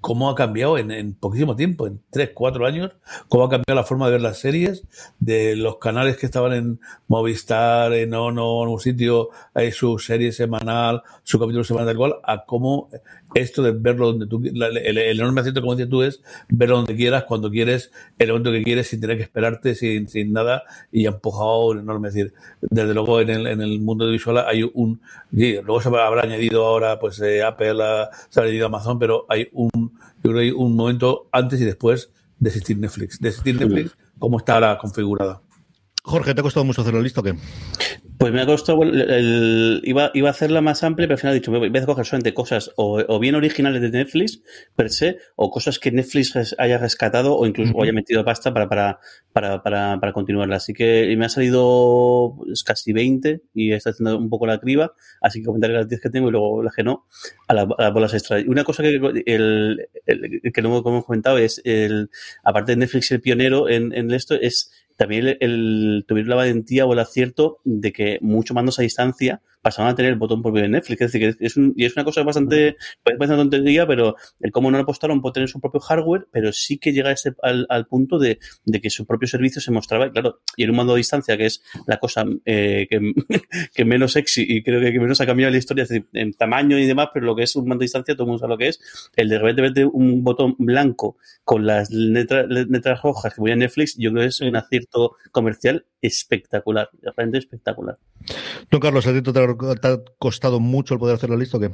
cómo 0.00 0.30
ha 0.30 0.34
cambiado 0.34 0.78
en, 0.78 1.14
poquísimo 1.14 1.56
tiempo, 1.56 1.86
en 1.86 2.00
tres, 2.10 2.30
cuatro 2.34 2.66
años, 2.66 2.92
cómo 3.28 3.44
ha 3.44 3.50
cambiado 3.50 3.80
la 3.80 3.84
forma 3.84 4.06
de 4.06 4.12
ver 4.12 4.20
las 4.22 4.38
series, 4.38 4.84
de 5.18 5.56
los 5.56 5.76
canales 5.76 6.16
que 6.16 6.26
estaban 6.26 6.52
en 6.52 6.80
Movistar, 7.08 7.92
en 7.92 8.14
Ono, 8.14 8.62
en 8.62 8.68
un 8.70 8.80
sitio, 8.80 9.30
hay 9.54 9.72
su 9.72 9.98
serie 9.98 10.32
semanal, 10.32 11.02
su 11.22 11.38
capítulo 11.38 11.64
semanal, 11.64 11.94
igual, 11.94 12.14
a 12.24 12.44
cómo 12.44 12.88
esto 13.34 13.62
de 13.62 13.72
verlo 13.72 14.06
donde 14.06 14.26
tú, 14.26 14.40
la, 14.52 14.68
el, 14.68 14.98
enorme 14.98 15.40
acierto, 15.40 15.60
como 15.60 15.76
dices 15.76 15.90
tú, 15.90 16.02
es 16.02 16.22
verlo 16.48 16.76
donde 16.76 16.96
quieras, 16.96 17.24
cuando 17.24 17.50
quieres, 17.50 17.92
el 18.18 18.28
momento 18.28 18.52
que 18.52 18.62
quieres, 18.62 18.88
sin 18.88 19.00
tener 19.00 19.16
que 19.16 19.24
esperarte, 19.24 19.74
sin, 19.74 20.08
sin 20.08 20.32
nada, 20.32 20.62
y 20.90 21.06
ha 21.06 21.10
empujado 21.10 21.66
un 21.68 21.80
enorme, 21.80 22.08
es 22.08 22.14
decir, 22.14 22.32
desde 22.62 22.94
luego 22.94 23.20
en 23.20 23.30
el, 23.30 23.46
en 23.46 23.60
el 23.60 23.80
mundo 23.80 24.08
visual 24.10 24.38
hay 24.38 24.62
un, 24.62 25.00
luego 25.30 25.80
se 25.80 25.88
habrá 25.88 26.22
añadido 26.22 26.66
ahora, 26.66 26.98
pues, 26.98 27.20
eh, 27.20 27.42
Apple, 27.42 27.76
se 28.28 28.40
ha 28.40 28.42
añadido 28.42 28.66
Amazon, 28.66 28.98
pero 28.98 29.26
hay 29.28 29.49
un, 29.52 29.70
yo 30.22 30.30
creo 30.30 30.34
que 30.34 30.40
hay 30.40 30.50
un 30.50 30.76
momento 30.76 31.28
antes 31.32 31.60
y 31.60 31.64
después 31.64 32.10
de 32.38 32.48
existir 32.48 32.78
Netflix. 32.78 33.18
De 33.20 33.28
existir 33.28 33.58
Netflix, 33.58 33.96
cómo 34.18 34.38
está 34.38 34.78
configurada. 34.78 35.42
Jorge, 36.10 36.34
¿te 36.34 36.40
ha 36.40 36.42
costado 36.42 36.64
mucho 36.64 36.82
hacer 36.82 36.92
la 36.92 37.00
lista 37.00 37.20
o 37.20 37.22
qué? 37.22 37.34
Pues 38.18 38.32
me 38.32 38.42
ha 38.42 38.46
costado, 38.46 38.82
el, 38.82 39.00
el, 39.00 39.80
iba, 39.84 40.10
iba 40.12 40.28
a 40.28 40.32
hacerla 40.32 40.60
más 40.60 40.82
amplia, 40.82 41.06
pero 41.06 41.14
al 41.14 41.20
final 41.20 41.34
he 41.34 41.38
dicho, 41.38 41.50
voy 41.52 41.70
a 41.74 41.86
coger 41.86 42.04
solamente 42.04 42.34
cosas 42.34 42.70
o, 42.76 43.02
o, 43.08 43.18
bien 43.18 43.34
originales 43.34 43.80
de 43.80 43.90
Netflix, 43.90 44.42
per 44.76 44.90
se, 44.90 45.18
o 45.36 45.50
cosas 45.50 45.78
que 45.78 45.90
Netflix 45.90 46.54
haya 46.58 46.78
rescatado 46.78 47.34
o 47.36 47.46
incluso 47.46 47.72
uh 47.72 47.76
-huh. 47.76 47.82
haya 47.84 47.92
metido 47.92 48.24
pasta 48.24 48.52
para, 48.52 48.68
para, 48.68 48.98
para, 49.32 49.62
para, 49.62 50.00
para 50.00 50.12
continuarla. 50.12 50.56
Así 50.56 50.74
que 50.74 51.14
me 51.16 51.24
ha 51.24 51.28
salido 51.30 52.34
pues, 52.36 52.62
casi 52.62 52.92
20 52.92 53.42
y 53.54 53.72
está 53.72 53.90
haciendo 53.90 54.18
un 54.18 54.28
poco 54.28 54.46
la 54.46 54.58
criba, 54.58 54.92
así 55.22 55.40
que 55.40 55.46
comentaré 55.46 55.72
las 55.72 55.88
10 55.88 56.00
que 56.00 56.10
tengo 56.10 56.28
y 56.28 56.32
luego 56.32 56.62
las 56.62 56.74
que 56.74 56.82
no, 56.82 57.06
a, 57.48 57.54
la, 57.54 57.62
a 57.62 57.82
las 57.84 57.92
bolas 57.92 58.12
extra. 58.12 58.38
Una 58.46 58.64
cosa 58.64 58.82
que, 58.82 59.00
el, 59.26 59.88
que 60.52 60.62
no 60.62 60.76
hemos 60.76 61.04
comentado 61.04 61.38
es, 61.38 61.62
el, 61.64 62.10
aparte 62.42 62.72
de 62.72 62.76
Netflix 62.76 63.10
el 63.12 63.20
pionero 63.20 63.68
en, 63.68 63.94
en 63.94 64.10
esto, 64.10 64.34
es 64.34 64.70
también 65.00 65.28
el, 65.28 65.38
el, 65.40 66.04
tuvieron 66.06 66.28
la 66.28 66.36
valentía 66.36 66.84
o 66.84 66.92
el 66.92 66.98
acierto 66.98 67.60
de 67.64 67.90
que 67.90 68.18
mucho 68.20 68.52
mandos 68.52 68.78
a 68.78 68.82
distancia 68.82 69.40
pasaron 69.62 69.90
a 69.90 69.94
tener 69.94 70.12
el 70.12 70.18
botón 70.18 70.42
propio 70.42 70.62
de 70.62 70.68
Netflix. 70.68 71.00
Es 71.00 71.12
decir, 71.12 71.36
que 71.36 71.44
es, 71.44 71.56
un, 71.56 71.72
y 71.76 71.84
es 71.84 71.96
una 71.96 72.04
cosa 72.04 72.22
bastante, 72.22 72.76
puede 73.02 73.18
parecer 73.18 73.34
una 73.34 73.44
tontería, 73.44 73.86
pero 73.86 74.16
el 74.40 74.52
cómo 74.52 74.70
no 74.70 74.78
apostaron 74.78 75.20
por 75.20 75.32
tener 75.32 75.48
su 75.48 75.60
propio 75.60 75.80
hardware, 75.80 76.28
pero 76.30 76.52
sí 76.52 76.78
que 76.78 76.92
llega 76.92 77.10
a 77.10 77.12
ese, 77.12 77.34
al, 77.42 77.66
al, 77.68 77.86
punto 77.86 78.18
de, 78.18 78.38
de, 78.64 78.80
que 78.80 78.90
su 78.90 79.06
propio 79.06 79.28
servicio 79.28 79.60
se 79.60 79.70
mostraba, 79.70 80.06
y 80.06 80.10
claro, 80.10 80.40
y 80.56 80.64
en 80.64 80.70
un 80.70 80.76
mando 80.76 80.94
a 80.94 80.96
distancia, 80.96 81.36
que 81.36 81.46
es 81.46 81.62
la 81.86 81.98
cosa 81.98 82.24
eh, 82.44 82.86
que, 82.88 83.00
que, 83.74 83.84
menos 83.84 84.12
sexy 84.12 84.44
y 84.48 84.62
creo 84.62 84.80
que, 84.80 84.92
que, 84.92 85.00
menos 85.00 85.20
ha 85.20 85.26
cambiado 85.26 85.50
la 85.50 85.58
historia, 85.58 85.82
es 85.82 85.88
decir, 85.88 86.08
en 86.12 86.32
tamaño 86.32 86.78
y 86.78 86.86
demás, 86.86 87.08
pero 87.12 87.26
lo 87.26 87.36
que 87.36 87.42
es 87.42 87.56
un 87.56 87.66
mando 87.66 87.82
a 87.82 87.84
distancia, 87.84 88.14
todo 88.14 88.24
el 88.24 88.28
mundo 88.28 88.40
sabe 88.40 88.50
lo 88.50 88.58
que 88.58 88.68
es, 88.68 89.10
el 89.16 89.28
de 89.28 89.38
repente 89.38 89.62
verte 89.62 89.84
un 89.84 90.22
botón 90.24 90.54
blanco 90.58 91.16
con 91.44 91.66
las 91.66 91.90
letras, 91.90 92.46
letras 92.48 93.02
rojas 93.02 93.34
que 93.34 93.40
voy 93.40 93.52
a 93.52 93.56
Netflix, 93.56 93.96
yo 93.96 94.10
creo 94.10 94.22
que 94.22 94.28
es 94.28 94.40
un 94.40 94.56
acierto 94.56 95.16
comercial 95.32 95.86
espectacular, 96.00 96.88
realmente 97.02 97.38
espectacular. 97.38 97.98
Don 98.70 98.80
Carlos, 98.80 99.06
¿a 99.06 99.12
ti 99.12 99.22
te 99.22 99.32
ha 99.50 100.00
costado 100.18 100.60
mucho 100.60 100.94
el 100.94 101.00
poder 101.00 101.16
hacer 101.16 101.30
la 101.30 101.36
lista 101.36 101.56
o 101.56 101.60
qué? 101.60 101.70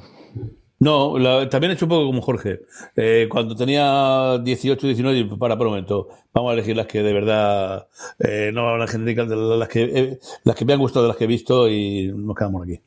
No, 0.78 1.18
la, 1.18 1.48
también 1.48 1.70
he 1.70 1.74
hecho 1.74 1.86
un 1.86 1.90
poco 1.90 2.06
como 2.06 2.20
Jorge. 2.20 2.60
Eh, 2.96 3.28
cuando 3.30 3.56
tenía 3.56 4.38
18, 4.38 4.86
19, 4.86 5.36
para, 5.38 5.56
por 5.56 5.68
un 5.68 5.72
momento, 5.72 6.08
vamos 6.34 6.50
a 6.50 6.54
elegir 6.54 6.76
las 6.76 6.86
que 6.86 7.02
de 7.02 7.12
verdad, 7.12 7.88
eh, 8.18 8.50
no 8.52 8.76
las 8.76 8.90
genéricas, 8.90 9.26
las 9.28 9.68
que, 9.68 9.84
eh, 9.84 10.18
las 10.44 10.54
que 10.54 10.64
me 10.64 10.74
han 10.74 10.78
gustado 10.78 11.04
de 11.04 11.08
las 11.08 11.16
que 11.16 11.24
he 11.24 11.28
visto 11.28 11.68
y 11.68 12.12
nos 12.14 12.36
quedamos 12.36 12.62
aquí. 12.62 12.80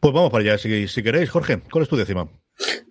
Pues 0.00 0.14
vamos 0.14 0.30
para 0.30 0.42
allá, 0.42 0.58
si, 0.58 0.88
si 0.88 1.02
queréis. 1.02 1.30
Jorge, 1.30 1.60
¿cuál 1.70 1.82
es 1.82 1.88
tu 1.88 1.96
décima? 1.96 2.28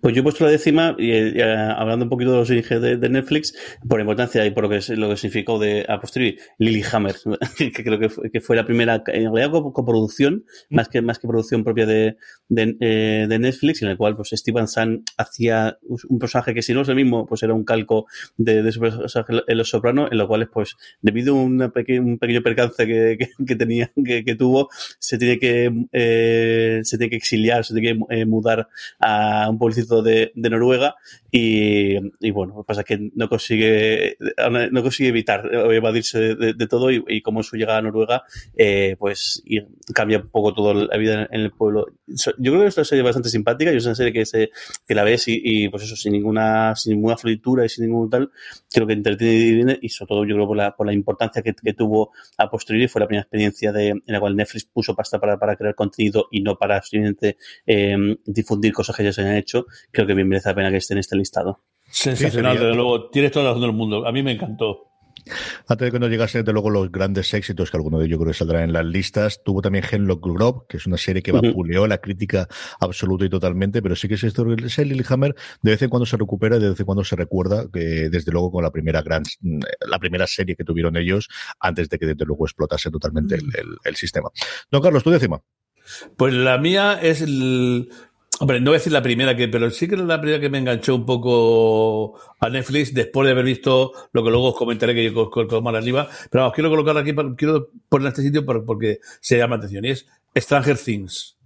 Pues 0.02 0.16
yo 0.16 0.20
he 0.20 0.22
puesto 0.24 0.44
la 0.44 0.50
décima, 0.50 0.96
y, 0.98 1.12
y 1.12 1.40
hablando 1.40 2.06
un 2.06 2.08
poquito 2.08 2.32
de 2.32 2.38
los 2.38 2.50
orígenes 2.50 2.82
de, 2.82 2.96
de, 2.96 3.08
Netflix, 3.08 3.54
por 3.88 4.00
importancia 4.00 4.44
y 4.44 4.50
por 4.50 4.64
lo 4.64 4.68
que, 4.68 4.96
lo 4.96 5.08
que 5.08 5.16
significó 5.16 5.60
de 5.60 5.86
a 5.88 6.00
posteriori, 6.00 6.40
Lilyhammer, 6.58 7.14
que 7.56 7.84
creo 7.84 8.00
que 8.00 8.08
fue, 8.08 8.28
que 8.32 8.40
fue 8.40 8.56
la 8.56 8.64
primera, 8.64 9.04
en 9.06 9.32
realidad 9.32 9.62
coproducción, 9.72 10.44
más 10.70 10.88
que, 10.88 11.02
más 11.02 11.20
que 11.20 11.28
producción 11.28 11.62
propia 11.62 11.86
de, 11.86 12.16
de, 12.48 12.76
eh, 12.80 13.26
de, 13.28 13.38
Netflix, 13.38 13.80
en 13.82 13.90
el 13.90 13.96
cual 13.96 14.16
pues 14.16 14.30
Steven 14.30 14.66
Sun 14.66 15.04
hacía 15.16 15.78
un 16.08 16.18
personaje 16.18 16.52
que 16.52 16.62
si 16.62 16.74
no 16.74 16.80
es 16.80 16.88
el 16.88 16.96
mismo, 16.96 17.24
pues 17.24 17.44
era 17.44 17.54
un 17.54 17.62
calco 17.62 18.06
de, 18.36 18.64
de 18.64 18.72
su 18.72 18.80
personaje 18.80 19.34
en 19.46 19.56
Los 19.56 19.70
Sopranos, 19.70 20.10
en 20.10 20.18
lo 20.18 20.26
cual 20.26 20.48
pues 20.48 20.74
debido 21.00 21.38
a 21.38 21.42
una 21.44 21.70
peque, 21.70 22.00
un 22.00 22.18
pequeño 22.18 22.42
percance 22.42 22.84
que, 22.88 23.18
que, 23.18 23.44
que 23.46 23.54
tenía, 23.54 23.92
que, 24.04 24.24
que, 24.24 24.34
tuvo, 24.34 24.68
se 24.98 25.16
tiene 25.16 25.38
que, 25.38 25.86
eh, 25.92 26.80
se 26.82 26.98
tiene 26.98 27.10
que 27.10 27.16
exiliar, 27.16 27.64
se 27.64 27.72
tiene 27.72 28.00
que 28.08 28.16
eh, 28.16 28.26
mudar 28.26 28.68
a 28.98 29.48
un 29.48 29.58
pueblecito 29.58 29.91
de, 30.00 30.32
Noruega 30.34 30.96
y, 31.30 31.98
bueno, 32.30 32.64
pasa 32.66 32.84
que 32.84 33.10
no 33.14 33.28
consigue, 33.28 34.16
no 34.70 34.82
consigue 34.82 35.10
evitar 35.10 35.48
evadirse 35.52 36.34
de, 36.34 36.66
todo 36.66 36.90
y, 36.90 37.20
como 37.20 37.42
su 37.42 37.56
llegada 37.56 37.78
a 37.78 37.82
Noruega, 37.82 38.22
eh, 38.56 38.96
pues 38.98 39.42
cambia 39.94 40.18
un 40.18 40.28
poco 40.28 40.54
toda 40.54 40.74
la 40.74 40.96
vida 40.96 41.28
en, 41.30 41.40
el 41.40 41.50
pueblo. 41.50 41.86
Yo 42.06 42.52
creo 42.52 42.60
que 42.60 42.68
es 42.68 42.76
una 42.76 42.84
serie 42.84 43.02
bastante 43.02 43.28
simpática 43.28 43.72
y 43.72 43.76
es 43.76 43.84
una 43.84 43.94
serie 43.94 44.12
que, 44.12 44.24
se, 44.24 44.50
que 44.86 44.94
la 44.94 45.04
ves 45.04 45.24
y, 45.26 45.68
pues 45.68 45.82
eso, 45.82 45.96
sin 45.96 46.12
ninguna, 46.12 46.74
sin 46.76 46.94
ninguna 46.94 47.16
fritura 47.16 47.64
y 47.64 47.68
sin 47.68 47.84
ningún 47.84 48.08
tal, 48.08 48.30
creo 48.70 48.86
que 48.86 48.94
entretiene 48.94 49.78
y 49.80 49.92
y 49.92 49.94
sobre 49.94 50.08
todo 50.08 50.24
yo 50.24 50.34
creo 50.34 50.46
por 50.46 50.56
la, 50.56 50.74
por 50.74 50.86
la 50.86 50.92
importancia 50.92 51.42
que, 51.42 51.52
tuvo 51.74 52.12
a 52.38 52.50
posteriori 52.50 52.88
fue 52.88 53.00
la 53.00 53.06
primera 53.06 53.22
experiencia 53.22 53.72
de, 53.72 53.88
en 53.88 54.02
la 54.06 54.20
cual 54.20 54.36
Netflix 54.36 54.64
puso 54.64 54.94
pasta 54.94 55.18
para, 55.18 55.38
para 55.38 55.56
crear 55.56 55.74
contenido 55.74 56.28
y 56.30 56.42
no 56.42 56.56
para 56.56 56.80
simplemente 56.82 57.36
eh, 57.66 58.16
difundir 58.24 58.72
cosas 58.72 58.96
que 58.96 59.04
ya 59.04 59.12
se 59.12 59.22
han 59.22 59.36
hecho, 59.36 59.66
creo 59.90 60.06
que 60.06 60.14
bien 60.14 60.28
merece 60.28 60.48
la 60.48 60.54
pena 60.54 60.70
que 60.70 60.76
esté 60.78 60.94
en 60.94 60.98
este 60.98 61.16
listado. 61.16 61.64
Sensacional, 61.90 62.58
desde 62.58 62.74
luego. 62.74 63.10
Tienes 63.10 63.32
toda 63.32 63.44
la 63.44 63.50
razón 63.50 63.62
del 63.62 63.72
mundo. 63.72 64.06
A 64.06 64.12
mí 64.12 64.22
me 64.22 64.32
encantó. 64.32 64.92
Antes 65.68 65.86
de 65.86 65.92
que 65.92 65.98
nos 65.98 66.10
llegasen, 66.10 66.44
de 66.44 66.52
luego, 66.52 66.70
los 66.70 66.90
grandes 66.90 67.32
éxitos, 67.34 67.70
que 67.70 67.76
alguno 67.76 67.98
de 67.98 68.06
ellos 68.06 68.18
creo 68.18 68.32
que 68.32 68.38
saldrán 68.38 68.64
en 68.64 68.72
las 68.72 68.84
listas, 68.84 69.42
tuvo 69.44 69.62
también 69.62 69.84
Hemlock 69.88 70.24
Grove, 70.24 70.62
que 70.68 70.78
es 70.78 70.86
una 70.86 70.96
serie 70.96 71.22
que 71.22 71.32
vapuleó 71.32 71.86
la 71.86 71.98
crítica 71.98 72.48
absoluta 72.80 73.24
y 73.24 73.28
totalmente, 73.28 73.82
pero 73.82 73.94
sí 73.94 74.08
que 74.08 74.14
es 74.14 74.24
esto, 74.24 74.44
Sally 74.68 75.04
Hammer 75.08 75.34
de 75.62 75.70
vez 75.70 75.82
en 75.82 75.90
cuando 75.90 76.06
se 76.06 76.16
recupera 76.16 76.56
y 76.56 76.60
de 76.60 76.70
vez 76.70 76.80
en 76.80 76.86
cuando 76.86 77.04
se 77.04 77.14
recuerda, 77.14 77.66
que 77.72 78.08
desde 78.10 78.32
luego 78.32 78.50
con 78.50 78.64
la 78.64 78.70
primera 78.70 79.02
gran, 79.02 79.22
la 79.86 79.98
primera 79.98 80.26
serie 80.26 80.56
que 80.56 80.64
tuvieron 80.64 80.96
ellos, 80.96 81.28
antes 81.60 81.88
de 81.88 81.98
que 81.98 82.06
desde 82.06 82.24
luego 82.24 82.46
explotase 82.46 82.90
totalmente 82.90 83.36
el, 83.36 83.44
el 83.84 83.96
sistema. 83.96 84.30
Don 84.70 84.82
Carlos, 84.82 85.04
tú 85.04 85.10
décima. 85.10 85.40
Pues 86.16 86.32
la 86.32 86.58
mía 86.58 86.98
es 87.00 87.22
el, 87.22 87.90
Hombre, 88.40 88.60
no 88.60 88.70
voy 88.70 88.76
a 88.76 88.78
decir 88.78 88.92
la 88.92 89.02
primera 89.02 89.36
que, 89.36 89.46
pero 89.46 89.70
sí 89.70 89.86
que 89.86 89.94
es 89.94 90.00
la 90.00 90.20
primera 90.20 90.40
que 90.40 90.48
me 90.48 90.58
enganchó 90.58 90.96
un 90.96 91.06
poco 91.06 92.18
a 92.40 92.48
Netflix 92.48 92.92
después 92.92 93.26
de 93.26 93.32
haber 93.32 93.44
visto 93.44 93.92
lo 94.12 94.24
que 94.24 94.30
luego 94.30 94.48
os 94.48 94.56
comentaré 94.56 94.94
que 94.94 95.04
yo 95.04 95.30
con 95.30 95.62
más 95.62 95.74
arriba. 95.74 96.08
Pero 96.30 96.42
vamos, 96.42 96.54
quiero 96.54 96.70
colocar 96.70 96.96
aquí, 96.96 97.14
quiero 97.36 97.68
poner 97.88 98.08
este 98.08 98.22
sitio 98.22 98.44
porque 98.44 98.98
se 99.20 99.38
llama 99.38 99.56
atención 99.56 99.84
y 99.84 99.90
es 99.90 100.06
Stranger 100.36 100.78
Things. 100.78 101.36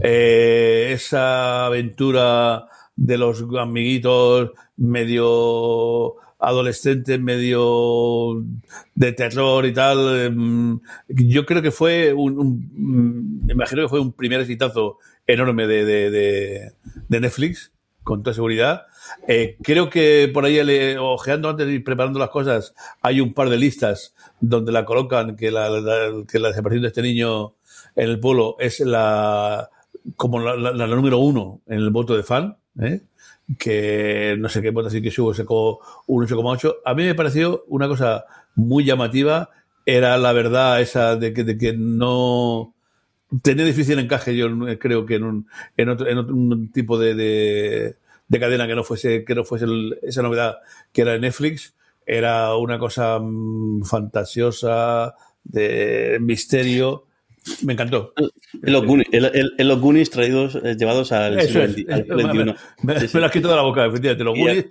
Eh, 0.00 0.90
esa 0.92 1.66
aventura 1.66 2.66
de 2.96 3.16
los 3.16 3.44
amiguitos 3.58 4.50
medio 4.76 6.16
adolescentes, 6.40 7.20
medio 7.20 8.44
de 8.94 9.12
terror 9.12 9.64
y 9.66 9.72
tal. 9.72 10.20
Em, 10.20 10.80
yo 11.08 11.46
creo 11.46 11.62
que 11.62 11.70
fue 11.70 12.12
un, 12.12 12.70
me 13.46 13.52
imagino 13.52 13.82
que 13.82 13.88
fue 13.88 14.00
un 14.00 14.12
primer 14.12 14.40
exitazo 14.40 14.98
enorme 15.32 15.66
de, 15.66 15.84
de, 15.84 16.72
de, 17.08 17.20
Netflix, 17.20 17.72
con 18.02 18.22
toda 18.22 18.34
seguridad. 18.34 18.86
Eh, 19.26 19.56
creo 19.62 19.90
que 19.90 20.30
por 20.32 20.44
ahí, 20.44 20.60
ojeando 20.98 21.48
antes 21.48 21.68
y 21.68 21.78
preparando 21.80 22.18
las 22.18 22.30
cosas, 22.30 22.74
hay 23.02 23.20
un 23.20 23.34
par 23.34 23.48
de 23.48 23.58
listas 23.58 24.14
donde 24.40 24.72
la 24.72 24.84
colocan 24.84 25.36
que 25.36 25.50
la, 25.50 25.68
que 26.28 26.38
la 26.38 26.48
desaparición 26.48 26.82
de 26.82 26.88
este 26.88 27.02
niño 27.02 27.54
en 27.96 28.08
el 28.08 28.20
pueblo 28.20 28.56
es 28.58 28.80
la 28.80 29.70
como 30.16 30.40
la, 30.40 30.56
la, 30.56 30.86
número 30.86 31.18
uno 31.18 31.60
en 31.66 31.78
el 31.78 31.90
voto 31.90 32.16
de 32.16 32.22
fan, 32.22 32.56
¿eh? 32.80 33.02
que 33.58 34.36
no 34.38 34.48
sé 34.48 34.62
qué 34.62 34.70
voto 34.70 34.88
así 34.88 35.02
que 35.02 35.10
subo, 35.10 35.34
sacó 35.34 35.80
un 36.06 36.26
8,8. 36.26 36.76
A 36.84 36.94
mí 36.94 37.04
me 37.04 37.14
pareció 37.14 37.64
una 37.68 37.88
cosa 37.88 38.24
muy 38.54 38.84
llamativa, 38.84 39.50
era 39.86 40.16
la 40.18 40.32
verdad 40.32 40.80
esa 40.80 41.16
de 41.16 41.32
que, 41.32 41.44
de 41.44 41.58
que 41.58 41.74
no 41.76 42.74
tenía 43.42 43.64
difícil 43.64 43.98
encaje, 43.98 44.36
yo 44.36 44.48
creo 44.78 45.06
que 45.06 45.16
en 45.16 45.24
un, 45.24 45.48
en 45.76 45.88
otro, 45.88 46.08
en 46.08 46.18
otro 46.18 46.34
tipo 46.72 46.98
de, 46.98 47.14
de, 47.14 48.40
cadena 48.40 48.66
que 48.66 48.74
no 48.74 48.84
fuese, 48.84 49.24
que 49.24 49.34
no 49.34 49.44
fuese 49.44 49.66
esa 50.02 50.22
novedad 50.22 50.58
que 50.92 51.02
era 51.02 51.18
Netflix. 51.18 51.74
Era 52.06 52.56
una 52.56 52.78
cosa 52.78 53.18
mm, 53.20 53.84
fantasiosa, 53.84 55.14
de 55.44 56.18
misterio. 56.20 57.06
Me 57.62 57.72
encantó. 57.72 58.12
En 58.62 58.72
los 58.72 59.80
Goonies, 59.80 60.10
traídos, 60.10 60.56
eh, 60.56 60.76
llevados 60.76 61.12
al, 61.12 61.40
siglo, 61.40 61.68
XXI. 61.68 61.84
Me, 62.82 62.94
lo 63.20 63.26
has 63.26 63.32
quitado 63.32 63.54
de 63.54 63.56
la 63.56 63.62
boca, 63.62 63.86
efectivamente. 63.86 64.24
Los 64.24 64.38
Goonies, 64.38 64.66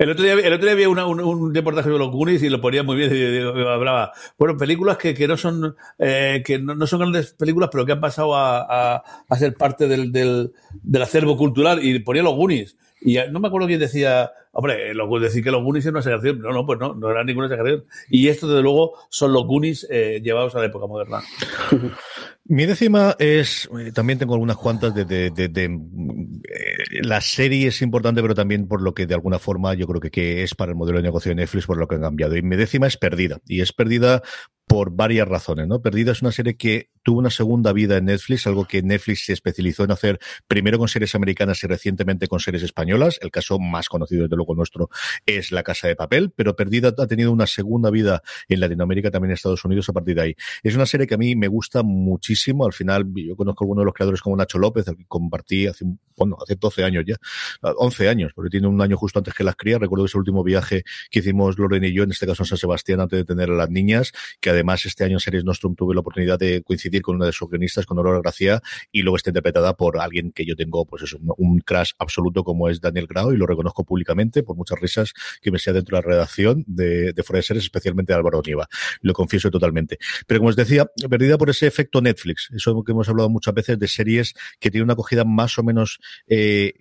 el 0.00 0.10
otro 0.10 0.24
día, 0.24 0.32
el 0.32 0.52
otro 0.54 0.64
día 0.64 0.72
había 0.72 0.88
una, 0.88 1.04
un, 1.04 1.20
un, 1.20 1.54
reportaje 1.54 1.90
de 1.90 1.98
los 1.98 2.10
Goonies 2.10 2.42
y 2.42 2.48
lo 2.48 2.58
ponía 2.58 2.82
muy 2.82 2.96
bien. 2.96 3.10
Y, 3.14 3.38
hablaba, 3.68 4.12
bueno, 4.38 4.56
películas 4.56 4.96
que, 4.96 5.12
que 5.12 5.28
no 5.28 5.36
son 5.36 5.76
eh, 5.98 6.42
que 6.42 6.58
no, 6.58 6.86
son 6.86 7.00
grandes 7.00 7.34
películas, 7.34 7.68
pero 7.70 7.84
que 7.84 7.92
han 7.92 8.00
pasado 8.00 8.34
a, 8.34 8.94
a, 8.94 9.04
a 9.28 9.36
ser 9.36 9.54
parte 9.56 9.88
del, 9.88 10.10
del, 10.10 10.52
del, 10.82 11.02
acervo 11.02 11.36
cultural. 11.36 11.84
Y 11.84 11.98
ponía 11.98 12.22
los 12.22 12.34
Goonies. 12.34 12.78
Y 13.02 13.18
no 13.30 13.40
me 13.40 13.48
acuerdo 13.48 13.66
quién 13.66 13.78
decía, 13.78 14.30
hombre, 14.52 14.94
lo, 14.94 15.20
decir 15.20 15.44
que 15.44 15.50
los 15.50 15.62
Goonies 15.62 15.86
es 15.86 15.90
una 15.90 16.00
exageración. 16.00 16.40
No, 16.40 16.50
no, 16.52 16.66
pues 16.66 16.78
no, 16.78 16.94
no 16.94 17.10
era 17.10 17.24
ninguna 17.24 17.46
exageración. 17.46 17.84
Y 18.08 18.28
esto, 18.28 18.48
desde 18.48 18.62
luego, 18.62 18.94
son 19.08 19.32
los 19.32 19.46
Goonies 19.46 19.86
eh, 19.90 20.20
llevados 20.22 20.54
a 20.54 20.60
la 20.60 20.66
época 20.66 20.86
moderna. 20.86 21.22
Mi 22.44 22.66
décima 22.66 23.14
es, 23.18 23.68
eh, 23.78 23.92
también 23.92 24.18
tengo 24.18 24.34
algunas 24.34 24.56
cuantas 24.56 24.92
de, 24.92 25.04
de, 25.04 25.30
de, 25.30 25.48
de 25.48 25.64
eh, 25.66 27.02
la 27.02 27.20
serie 27.20 27.68
es 27.68 27.80
importante, 27.80 28.22
pero 28.22 28.34
también 28.34 28.66
por 28.66 28.82
lo 28.82 28.92
que 28.92 29.06
de 29.06 29.14
alguna 29.14 29.38
forma 29.38 29.74
yo 29.74 29.86
creo 29.86 30.00
que, 30.00 30.10
que 30.10 30.42
es 30.42 30.56
para 30.56 30.72
el 30.72 30.76
modelo 30.76 30.98
de 30.98 31.04
negocio 31.04 31.30
de 31.30 31.36
Netflix, 31.36 31.66
por 31.66 31.76
lo 31.76 31.86
que 31.86 31.94
han 31.94 32.00
cambiado. 32.00 32.36
Y 32.36 32.42
mi 32.42 32.56
décima 32.56 32.88
es 32.88 32.96
perdida. 32.96 33.38
Y 33.46 33.60
es 33.60 33.72
perdida 33.72 34.22
por 34.70 34.92
varias 34.92 35.26
razones, 35.26 35.66
¿no? 35.66 35.82
Perdida 35.82 36.12
es 36.12 36.22
una 36.22 36.30
serie 36.30 36.56
que 36.56 36.90
tuvo 37.02 37.18
una 37.18 37.30
segunda 37.30 37.72
vida 37.72 37.96
en 37.96 38.04
Netflix, 38.04 38.46
algo 38.46 38.66
que 38.66 38.82
Netflix 38.82 39.26
se 39.26 39.32
especializó 39.32 39.82
en 39.82 39.90
hacer 39.90 40.20
primero 40.46 40.78
con 40.78 40.86
series 40.86 41.12
americanas 41.16 41.64
y 41.64 41.66
recientemente 41.66 42.28
con 42.28 42.38
series 42.38 42.62
españolas. 42.62 43.18
El 43.20 43.32
caso 43.32 43.58
más 43.58 43.88
conocido, 43.88 44.22
desde 44.22 44.36
luego 44.40 44.54
nuestro, 44.54 44.88
es 45.26 45.52
La 45.52 45.62
Casa 45.62 45.88
de 45.88 45.96
Papel, 45.96 46.32
pero 46.34 46.56
Perdida 46.56 46.94
ha 46.96 47.06
tenido 47.06 47.32
una 47.32 47.46
segunda 47.46 47.90
vida 47.90 48.22
en 48.48 48.60
Latinoamérica, 48.60 49.10
también 49.10 49.30
en 49.30 49.34
Estados 49.34 49.64
Unidos, 49.64 49.88
a 49.88 49.92
partir 49.92 50.16
de 50.16 50.22
ahí. 50.22 50.34
Es 50.62 50.74
una 50.74 50.86
serie 50.86 51.06
que 51.06 51.14
a 51.14 51.18
mí 51.18 51.36
me 51.36 51.48
gusta 51.48 51.82
muchísimo. 51.82 52.64
Al 52.64 52.72
final, 52.72 53.04
yo 53.14 53.36
conozco 53.36 53.62
a 53.62 53.64
alguno 53.64 53.82
de 53.82 53.84
los 53.84 53.94
creadores 53.94 54.22
como 54.22 54.36
Nacho 54.36 54.58
López, 54.58 54.88
al 54.88 54.96
que 54.96 55.04
compartí 55.06 55.66
hace, 55.66 55.84
bueno, 56.16 56.36
hace 56.42 56.56
12 56.56 56.84
años 56.84 57.04
ya, 57.06 57.16
11 57.62 58.08
años, 58.08 58.32
porque 58.34 58.50
tiene 58.50 58.66
un 58.66 58.80
año 58.80 58.96
justo 58.96 59.18
antes 59.18 59.34
que 59.34 59.44
las 59.44 59.56
crías. 59.56 59.80
Recuerdo 59.80 60.06
es 60.06 60.14
el 60.14 60.20
último 60.20 60.42
viaje 60.42 60.84
que 61.10 61.18
hicimos 61.18 61.58
Loren 61.58 61.84
y 61.84 61.92
yo, 61.92 62.02
en 62.04 62.10
este 62.10 62.26
caso 62.26 62.44
San 62.44 62.58
Sebastián, 62.58 63.00
antes 63.00 63.18
de 63.18 63.24
tener 63.24 63.50
a 63.50 63.54
las 63.54 63.70
niñas, 63.70 64.12
que 64.40 64.50
además 64.50 64.86
este 64.86 65.04
año 65.04 65.16
en 65.16 65.20
Series 65.20 65.44
Nostrum 65.44 65.74
tuve 65.74 65.94
la 65.94 66.00
oportunidad 66.00 66.38
de 66.38 66.62
coincidir 66.62 67.02
con 67.02 67.16
una 67.16 67.26
de 67.26 67.32
sus 67.32 67.48
guionistas, 67.48 67.86
con 67.86 67.98
Aurora 67.98 68.20
Gracia, 68.20 68.62
y 68.90 69.02
luego 69.02 69.16
está 69.16 69.30
interpretada 69.30 69.76
por 69.76 69.98
alguien 69.98 70.32
que 70.32 70.44
yo 70.46 70.56
tengo, 70.56 70.86
pues 70.86 71.02
eso, 71.02 71.18
un 71.36 71.60
crash 71.60 71.92
absoluto 71.98 72.44
como 72.44 72.68
es 72.68 72.80
Daniel 72.80 73.06
Grau, 73.06 73.32
y 73.32 73.36
lo 73.36 73.46
reconozco 73.46 73.84
públicamente 73.84 74.29
por 74.42 74.56
muchas 74.56 74.80
risas 74.80 75.12
que 75.40 75.50
me 75.50 75.58
sea 75.58 75.72
dentro 75.72 75.96
de 75.96 76.02
la 76.02 76.08
redacción 76.08 76.64
de, 76.66 77.12
de 77.12 77.22
Fuera 77.22 77.38
de 77.38 77.42
Series, 77.42 77.64
especialmente 77.64 78.12
de 78.12 78.16
Álvaro 78.16 78.42
Nieva. 78.44 78.68
Lo 79.02 79.12
confieso 79.12 79.50
totalmente. 79.50 79.98
Pero 80.26 80.40
como 80.40 80.50
os 80.50 80.56
decía, 80.56 80.86
perdida 81.08 81.36
por 81.38 81.50
ese 81.50 81.66
efecto 81.66 82.00
Netflix, 82.00 82.48
eso 82.54 82.82
que 82.84 82.92
hemos 82.92 83.08
hablado 83.08 83.28
muchas 83.28 83.54
veces 83.54 83.78
de 83.78 83.88
series 83.88 84.34
que 84.58 84.70
tienen 84.70 84.84
una 84.84 84.94
acogida 84.94 85.24
más 85.24 85.58
o 85.58 85.62
menos 85.62 85.98
eh, 86.28 86.74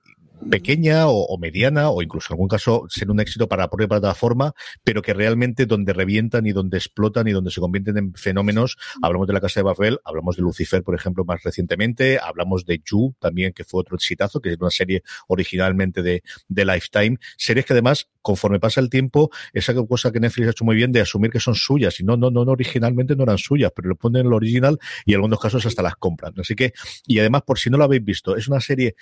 pequeña 0.49 1.07
o, 1.07 1.37
mediana 1.37 1.89
o 1.89 2.01
incluso 2.01 2.27
en 2.29 2.35
algún 2.35 2.47
caso 2.47 2.85
ser 2.89 3.09
un 3.09 3.19
éxito 3.19 3.47
para 3.47 3.63
la 3.63 3.69
propia 3.69 3.87
plataforma, 3.87 4.53
pero 4.83 5.01
que 5.01 5.13
realmente 5.13 5.65
donde 5.65 5.93
revientan 5.93 6.45
y 6.45 6.51
donde 6.51 6.77
explotan 6.77 7.27
y 7.27 7.31
donde 7.31 7.51
se 7.51 7.59
convierten 7.59 7.97
en 7.97 8.13
fenómenos, 8.13 8.77
hablamos 9.01 9.27
de 9.27 9.33
la 9.33 9.41
Casa 9.41 9.59
de 9.59 9.63
Babel, 9.63 9.99
hablamos 10.03 10.35
de 10.35 10.41
Lucifer, 10.43 10.83
por 10.83 10.95
ejemplo, 10.95 11.25
más 11.25 11.43
recientemente, 11.43 12.19
hablamos 12.19 12.65
de 12.65 12.81
You 12.85 13.15
también, 13.19 13.53
que 13.53 13.63
fue 13.63 13.81
otro 13.81 13.95
exitazo, 13.95 14.39
que 14.41 14.49
es 14.49 14.57
una 14.59 14.69
serie 14.69 15.03
originalmente 15.27 16.01
de, 16.01 16.23
de 16.47 16.65
Lifetime, 16.65 17.17
series 17.37 17.65
que 17.65 17.73
además, 17.73 18.07
conforme 18.21 18.59
pasa 18.59 18.81
el 18.81 18.89
tiempo, 18.89 19.29
esa 19.53 19.73
cosa 19.73 20.11
que 20.11 20.19
Netflix 20.19 20.47
ha 20.47 20.51
hecho 20.51 20.65
muy 20.65 20.75
bien 20.75 20.91
de 20.91 21.01
asumir 21.01 21.31
que 21.31 21.39
son 21.39 21.55
suyas 21.55 21.99
y 21.99 22.03
no, 22.03 22.17
no, 22.17 22.29
no, 22.29 22.41
originalmente 22.41 23.15
no 23.15 23.23
eran 23.23 23.37
suyas, 23.37 23.71
pero 23.75 23.89
lo 23.89 23.95
ponen 23.95 24.23
en 24.23 24.29
lo 24.29 24.35
original 24.35 24.77
y 25.05 25.11
en 25.11 25.17
algunos 25.17 25.39
casos 25.39 25.65
hasta 25.65 25.81
las 25.81 25.95
compran. 25.95 26.33
Así 26.37 26.55
que, 26.55 26.73
y 27.07 27.19
además, 27.19 27.43
por 27.43 27.59
si 27.59 27.69
no 27.69 27.77
lo 27.77 27.83
habéis 27.83 28.03
visto, 28.03 28.35
es 28.35 28.47
una 28.47 28.59
serie 28.59 28.95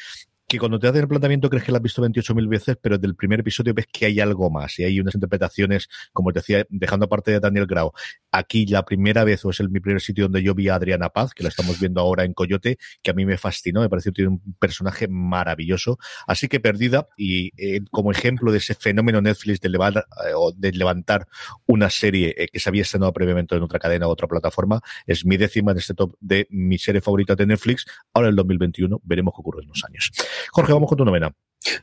que 0.48 0.60
cuando 0.60 0.80
te 0.80 0.88
hacen 0.88 1.02
el 1.02 1.08
planteamiento 1.10 1.50
crees 1.50 1.66
que 1.66 1.74
la 1.74 1.80
has 1.80 1.84
visto 1.84 2.02
28.000 2.02 2.48
veces, 2.48 2.78
pero 2.82 2.98
desde 2.98 3.08
el 3.08 3.16
primer 3.16 3.42
episodio 3.42 3.74
ves 3.74 3.86
que 3.92 4.06
hay 4.06 4.22
algo 4.22 4.50
más 4.50 4.80
y 4.80 4.86
hay 4.86 5.00
unas 5.02 5.14
interpretaciones, 5.14 5.90
como 6.14 6.32
te 6.32 6.40
decía, 6.40 6.66
dejando 6.70 7.06
aparte 7.06 7.32
de 7.32 7.42
Daniel 7.42 7.66
Grau. 7.68 7.92
Aquí 8.32 8.66
la 8.66 8.86
primera 8.86 9.26
vez, 9.26 9.44
o 9.44 9.50
es 9.50 9.60
el 9.60 9.70
mi 9.70 9.82
primer 9.82 10.00
sitio 10.00 10.26
donde 10.26 10.42
yo 10.42 10.56
vi 10.56 10.70
a 10.70 10.76
Adriana 10.76 11.10
Paz, 11.10 11.34
que 11.34 11.44
la 11.44 11.50
estamos 11.50 11.78
viendo 11.82 12.00
ahora 12.00 12.24
en 12.24 12.34
Coyote, 12.34 12.78
que 13.04 13.12
a 13.12 13.14
mí 13.14 13.26
me 13.26 13.38
fascinó, 13.38 13.82
me 13.82 13.90
pareció 13.90 14.14
que 14.14 14.18
tiene 14.18 14.30
un 14.30 14.56
personaje 14.58 15.10
maravilloso. 15.10 16.00
Así 16.28 16.48
que 16.48 16.62
perdida, 16.62 17.10
y 17.18 17.52
eh, 17.58 17.82
como 17.92 18.12
ejemplo 18.12 18.54
de 18.54 18.60
ese 18.60 18.74
fenómeno 18.74 19.22
Netflix 19.22 19.60
de, 19.60 19.68
levantar, 19.68 20.06
eh, 20.26 20.34
de 20.56 20.72
levantar 20.72 21.28
una 21.66 21.90
serie 21.90 22.34
eh, 22.38 22.48
que 22.48 22.60
se 22.60 22.70
había 22.70 22.84
estrenado 22.84 23.12
previamente 23.12 23.54
en 23.56 23.64
otra 23.64 23.80
cadena 23.80 24.08
o 24.08 24.12
otra 24.12 24.30
plataforma, 24.30 24.80
es 25.06 25.26
mi 25.26 25.36
décima 25.36 25.74
en 25.74 25.80
este 25.80 25.94
top 25.94 26.16
de 26.22 26.48
mi 26.52 26.78
serie 26.78 27.02
favorita 27.02 27.36
de 27.36 27.48
Netflix. 27.48 27.86
Ahora 28.14 28.30
en 28.30 28.32
el 28.32 28.36
2021 28.38 29.02
veremos 29.04 29.34
qué 29.34 29.42
ocurre 29.42 29.64
en 29.64 29.68
los 29.68 29.84
años. 29.84 30.12
Jorge, 30.52 30.74
vamos 30.74 30.90
con 30.90 30.98
tu 30.98 31.06
novena. 31.06 31.32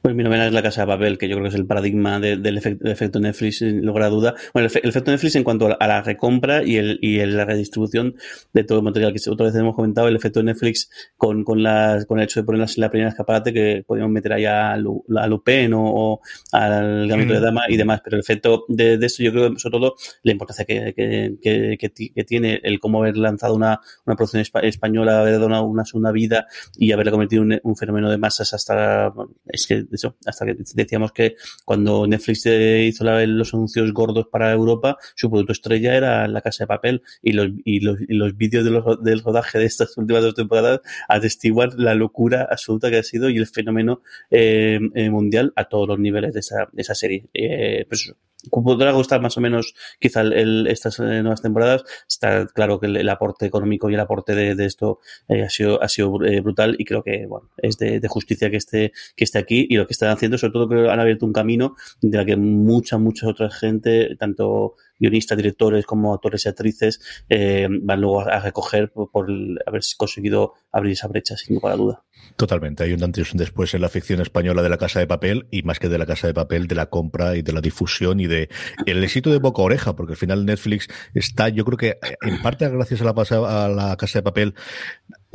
Pues 0.03 0.15
mi 0.15 0.23
novela 0.23 0.47
es 0.47 0.53
La 0.53 0.63
Casa 0.63 0.83
de 0.83 0.87
Papel, 0.87 1.19
que 1.19 1.29
yo 1.29 1.37
creo 1.37 1.45
que 1.45 1.49
es 1.49 1.55
el 1.55 1.67
paradigma 1.67 2.21
del, 2.21 2.59
efecto, 2.59 3.21
Netflix, 3.21 3.59
sin 3.59 3.85
lugar 3.85 4.05
a 4.05 4.09
duda. 4.09 4.35
Bueno, 4.53 4.69
el, 4.73 4.89
efecto 4.89 5.11
Netflix 5.11 5.37
en 5.37 5.45
cuanto 5.45 5.77
a 5.79 5.87
la 5.87 6.03
recompra 6.03 6.63
y, 6.65 6.77
el, 6.77 6.99
y 7.03 7.25
la 7.27 7.45
redistribución 7.45 8.17
de 8.53 8.65
todo 8.65 8.79
el 8.79 8.85
material 8.85 9.13
que 9.13 9.31
otra 9.31 9.47
vez 9.47 9.55
hemos 9.55 9.75
comentado, 9.75 10.09
el 10.09 10.17
efecto 10.17 10.43
Netflix 10.43 10.91
con, 11.17 11.45
con, 11.45 11.63
las, 11.63 12.07
con 12.07 12.19
el 12.19 12.25
hecho 12.25 12.41
de 12.41 12.45
poner 12.45 12.69
la 12.77 12.91
primera 12.91 13.11
escaparate 13.11 13.53
que 13.53 13.85
podíamos 13.87 14.13
meter 14.13 14.33
ahí 14.33 14.45
a, 14.45 14.77
Lupin 14.77 15.73
o, 15.75 16.21
al 16.53 17.09
Gambito 17.09 17.35
de 17.35 17.41
Dama 17.41 17.63
y 17.69 17.77
demás. 17.77 18.01
Pero 18.05 18.17
el 18.17 18.21
efecto 18.21 18.65
de, 18.69 18.95
esto, 18.95 19.23
yo 19.23 19.33
creo, 19.33 19.59
sobre 19.59 19.79
todo, 19.79 19.95
la 20.23 20.33
importancia 20.33 20.65
que, 20.65 20.95
que, 20.95 21.77
que, 21.79 22.25
tiene 22.25 22.61
el 22.63 22.81
cómo 22.81 23.01
haber 23.01 23.17
lanzado 23.17 23.55
una, 23.55 23.81
una 24.07 24.17
producción 24.17 24.45
española, 24.63 25.21
haber 25.21 25.39
dado 25.39 25.65
una, 25.65 25.85
segunda 25.85 26.13
vida 26.13 26.47
y 26.77 26.93
haberla 26.93 27.13
convertido 27.13 27.43
en 27.43 27.61
un, 27.63 27.77
fenómeno 27.77 28.11
de 28.11 28.19
masas 28.19 28.55
hasta. 28.55 29.13
Es 29.47 29.67
que 29.67 29.74
eso, 29.91 30.17
hasta 30.27 30.47
que 30.47 30.57
decíamos 30.75 31.13
que 31.13 31.37
cuando 31.65 32.07
Netflix 32.07 32.47
hizo 32.47 33.05
los 33.05 33.55
anuncios 33.55 33.93
gordos 33.93 34.27
para 34.31 34.53
Europa, 34.53 34.97
su 35.15 35.31
producto 35.31 35.53
estrella 35.53 35.95
era 35.95 36.29
La 36.29 36.41
Casa 36.41 36.65
de 36.65 36.69
Papel 36.69 37.03
y 37.23 37.33
los, 37.33 37.49
y 37.65 37.81
los, 37.81 38.01
y 38.01 38.15
los 38.15 38.37
vídeos 38.37 38.65
del 39.03 39.21
rodaje 39.21 39.59
de 39.59 39.67
estas 39.67 39.97
últimas 39.97 40.23
dos 40.23 40.35
temporadas 40.35 40.81
atestiguan 41.09 41.71
la 41.77 41.95
locura 41.95 42.47
absoluta 42.51 42.91
que 42.91 42.99
ha 42.99 43.03
sido 43.03 43.31
y 43.31 43.39
el 43.39 43.47
fenómeno 43.47 44.03
eh, 44.31 44.79
eh, 44.95 45.11
mundial 45.11 45.53
a 45.57 45.65
todos 45.65 45.89
los 45.89 45.99
niveles 45.99 46.33
de 46.35 46.41
esa, 46.41 46.69
de 46.73 46.83
esa 46.83 46.95
serie. 46.95 47.27
Eh, 47.35 47.87
pues 47.89 48.13
podrá 48.51 48.93
gustar 48.93 49.21
más 49.21 49.37
o 49.37 49.41
menos 49.41 49.75
quizá 49.99 50.23
el, 50.23 50.67
estas 50.67 50.99
eh, 50.99 51.23
nuevas 51.23 51.43
temporadas. 51.43 51.85
Está 52.09 52.47
claro 52.47 52.81
que 52.81 52.87
el, 52.87 53.09
aporte 53.09 53.47
económico 53.47 53.91
y 53.91 53.95
el 53.95 54.01
aporte 54.01 54.35
de, 54.35 54.65
esto 54.65 55.01
eh, 55.29 55.43
ha 55.43 55.51
sido, 55.51 55.83
ha 55.83 55.89
sido 55.89 56.25
eh, 56.25 56.41
brutal 56.41 56.77
y 56.79 56.85
creo 56.85 57.03
que 57.03 57.27
bueno, 57.27 57.51
es 57.59 57.79
de, 57.79 58.01
justicia 58.09 58.51
que 58.51 58.57
esté, 58.57 58.93
que 59.17 59.25
esté 59.25 59.39
aquí 59.39 59.67
y 59.69 59.77
lo 59.77 59.87
que 59.87 59.93
están 59.93 60.11
haciendo, 60.11 60.39
sobre 60.39 60.53
todo 60.53 60.69
que 60.69 60.91
han 60.91 61.01
abierto 61.01 61.27
un 61.27 61.33
camino 61.33 61.75
de 62.01 62.17
la 62.17 62.25
que 62.25 62.37
mucha, 62.37 62.99
mucha 62.99 63.29
otra 63.29 63.51
gente, 63.51 64.17
tanto 64.17 64.75
guionistas, 64.99 65.37
directores 65.37 65.85
como 65.87 66.15
actores 66.15 66.47
y 66.47 66.49
actrices, 66.49 67.01
van 67.29 68.01
luego 68.01 68.21
a, 68.21 68.41
recoger 68.41 68.91
por, 68.93 69.11
por, 69.11 69.29
haber 69.67 69.83
conseguido 69.97 70.55
abrir 70.71 70.93
esa 70.93 71.09
brecha, 71.09 71.37
sin 71.37 71.57
lugar 71.57 71.73
a 71.73 71.77
duda. 71.77 72.05
Totalmente. 72.37 72.83
Hay 72.83 72.93
un 72.93 73.03
antes 73.03 73.29
y 73.29 73.33
un 73.33 73.39
después 73.39 73.75
en 73.75 73.81
la 73.81 73.89
ficción 73.89 74.21
española 74.21 74.63
de 74.63 74.69
la 74.69 74.79
Casa 74.79 74.99
de 74.99 75.07
Papel 75.07 75.47
y 75.51 75.63
más 75.63 75.79
que 75.79 75.89
de 75.89 75.99
la 75.99 76.07
Casa 76.07 76.27
de 76.27 76.35
Papel, 76.35 76.67
de 76.67 76.75
la 76.75 76.87
compra 76.87 77.37
y 77.37 77.43
de 77.43 77.53
la 77.53 77.61
difusión 77.61 78.21
y 78.21 78.27
de 78.27 78.49
el 78.87 79.03
éxito 79.05 79.31
de 79.31 79.39
boca 79.39 79.63
oreja, 79.63 79.95
porque 79.95 80.15
al 80.15 80.17
final 80.17 80.45
Netflix 80.45 80.89
está, 81.15 81.49
yo 81.49 81.65
creo 81.65 81.79
que 81.79 81.99
en 82.23 82.43
parte 82.43 82.69
gracias 82.69 83.01
a 83.03 83.05
la, 83.05 83.65
a 83.65 83.69
la 83.69 83.97
Casa 83.97 84.19
de 84.19 84.23
Papel, 84.23 84.55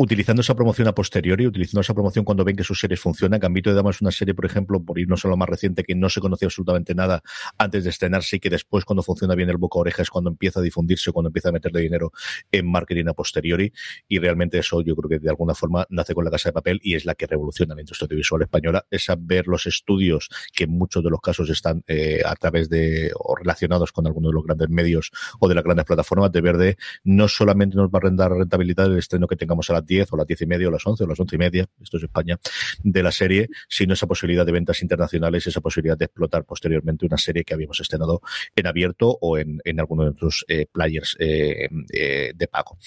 utilizando 0.01 0.41
esa 0.41 0.55
promoción 0.55 0.87
a 0.87 0.95
posteriori, 0.95 1.45
utilizando 1.45 1.81
esa 1.81 1.93
promoción 1.93 2.23
cuando 2.23 2.45
ven 2.45 2.55
que 2.55 2.63
sus 2.63 2.79
series 2.79 3.01
funcionan. 3.01 3.37
Gambito 3.37 3.69
de 3.69 3.75
Dama 3.75 3.89
es 3.89 3.99
una 3.99 4.11
serie, 4.11 4.33
por 4.33 4.45
ejemplo, 4.45 4.81
por 4.81 4.97
irnos 4.97 5.25
a 5.25 5.27
lo 5.27 5.35
más 5.35 5.49
reciente, 5.49 5.83
que 5.83 5.93
no 5.93 6.07
se 6.07 6.21
conocía 6.21 6.45
absolutamente 6.45 6.95
nada 6.95 7.21
antes 7.57 7.83
de 7.83 7.89
estrenarse 7.89 8.37
y 8.37 8.39
que 8.39 8.49
después, 8.49 8.85
cuando 8.85 9.03
funciona 9.03 9.35
bien 9.35 9.49
el 9.49 9.57
boca 9.57 9.77
oreja, 9.77 10.01
es 10.01 10.09
cuando 10.09 10.29
empieza 10.29 10.61
a 10.61 10.63
difundirse, 10.63 11.11
cuando 11.11 11.27
empieza 11.27 11.49
a 11.49 11.51
meterle 11.51 11.81
dinero 11.81 12.13
en 12.49 12.71
marketing 12.71 13.07
a 13.09 13.13
posteriori. 13.13 13.73
Y 14.07 14.19
realmente 14.19 14.57
eso 14.59 14.79
yo 14.79 14.95
creo 14.95 15.09
que 15.09 15.19
de 15.19 15.29
alguna 15.29 15.53
forma 15.53 15.85
nace 15.89 16.15
con 16.15 16.23
la 16.23 16.31
casa 16.31 16.47
de 16.47 16.53
papel 16.53 16.79
y 16.81 16.95
es 16.95 17.03
la 17.03 17.13
que 17.13 17.27
revoluciona 17.27 17.75
la 17.75 17.81
industria 17.81 18.05
audiovisual 18.05 18.41
española. 18.41 18.85
Es 18.89 19.05
ver 19.19 19.47
los 19.47 19.65
estudios 19.65 20.29
que 20.53 20.63
en 20.63 20.71
muchos 20.71 21.03
de 21.03 21.09
los 21.09 21.19
casos 21.19 21.49
están 21.49 21.83
eh, 21.87 22.21
a 22.25 22.35
través 22.35 22.69
de 22.69 23.11
o 23.15 23.35
relacionados 23.35 23.91
con 23.91 24.07
alguno 24.07 24.29
de 24.29 24.35
los 24.35 24.45
grandes 24.45 24.69
medios 24.69 25.11
o 25.41 25.49
de 25.49 25.55
las 25.55 25.63
grandes 25.65 25.83
plataformas, 25.83 26.31
de 26.31 26.39
ver 26.39 26.55
de 26.55 26.77
no 27.03 27.27
solamente 27.27 27.75
nos 27.75 27.89
va 27.89 27.97
a 27.99 28.03
rendar 28.03 28.31
rentabilidad 28.31 28.85
el 28.85 28.97
estreno 28.97 29.27
que 29.27 29.35
tengamos 29.35 29.69
a 29.69 29.73
la 29.73 29.88
10 29.89 30.13
o 30.13 30.17
las 30.17 30.27
10 30.27 30.43
y 30.43 30.45
media 30.45 30.67
o 30.67 30.71
las 30.71 30.85
11 30.85 31.03
o 31.03 31.07
las 31.07 31.19
11 31.19 31.35
y 31.35 31.39
media, 31.39 31.69
esto 31.81 31.97
es 31.97 32.03
España, 32.03 32.39
de 32.83 33.03
la 33.03 33.11
serie, 33.11 33.49
sino 33.67 33.93
esa 33.93 34.07
posibilidad 34.07 34.45
de 34.45 34.51
ventas 34.51 34.81
internacionales, 34.81 35.47
esa 35.47 35.59
posibilidad 35.59 35.97
de 35.97 36.05
explotar 36.05 36.45
posteriormente 36.45 37.05
una 37.05 37.17
serie 37.17 37.43
que 37.43 37.53
habíamos 37.53 37.79
estrenado 37.79 38.21
en 38.55 38.67
abierto 38.67 39.17
o 39.19 39.37
en, 39.37 39.59
en 39.65 39.79
alguno 39.79 40.03
de 40.03 40.09
nuestros 40.11 40.45
eh, 40.47 40.67
players 40.71 41.17
eh, 41.19 41.67
eh, 41.91 42.31
de 42.35 42.47
pago. 42.47 42.77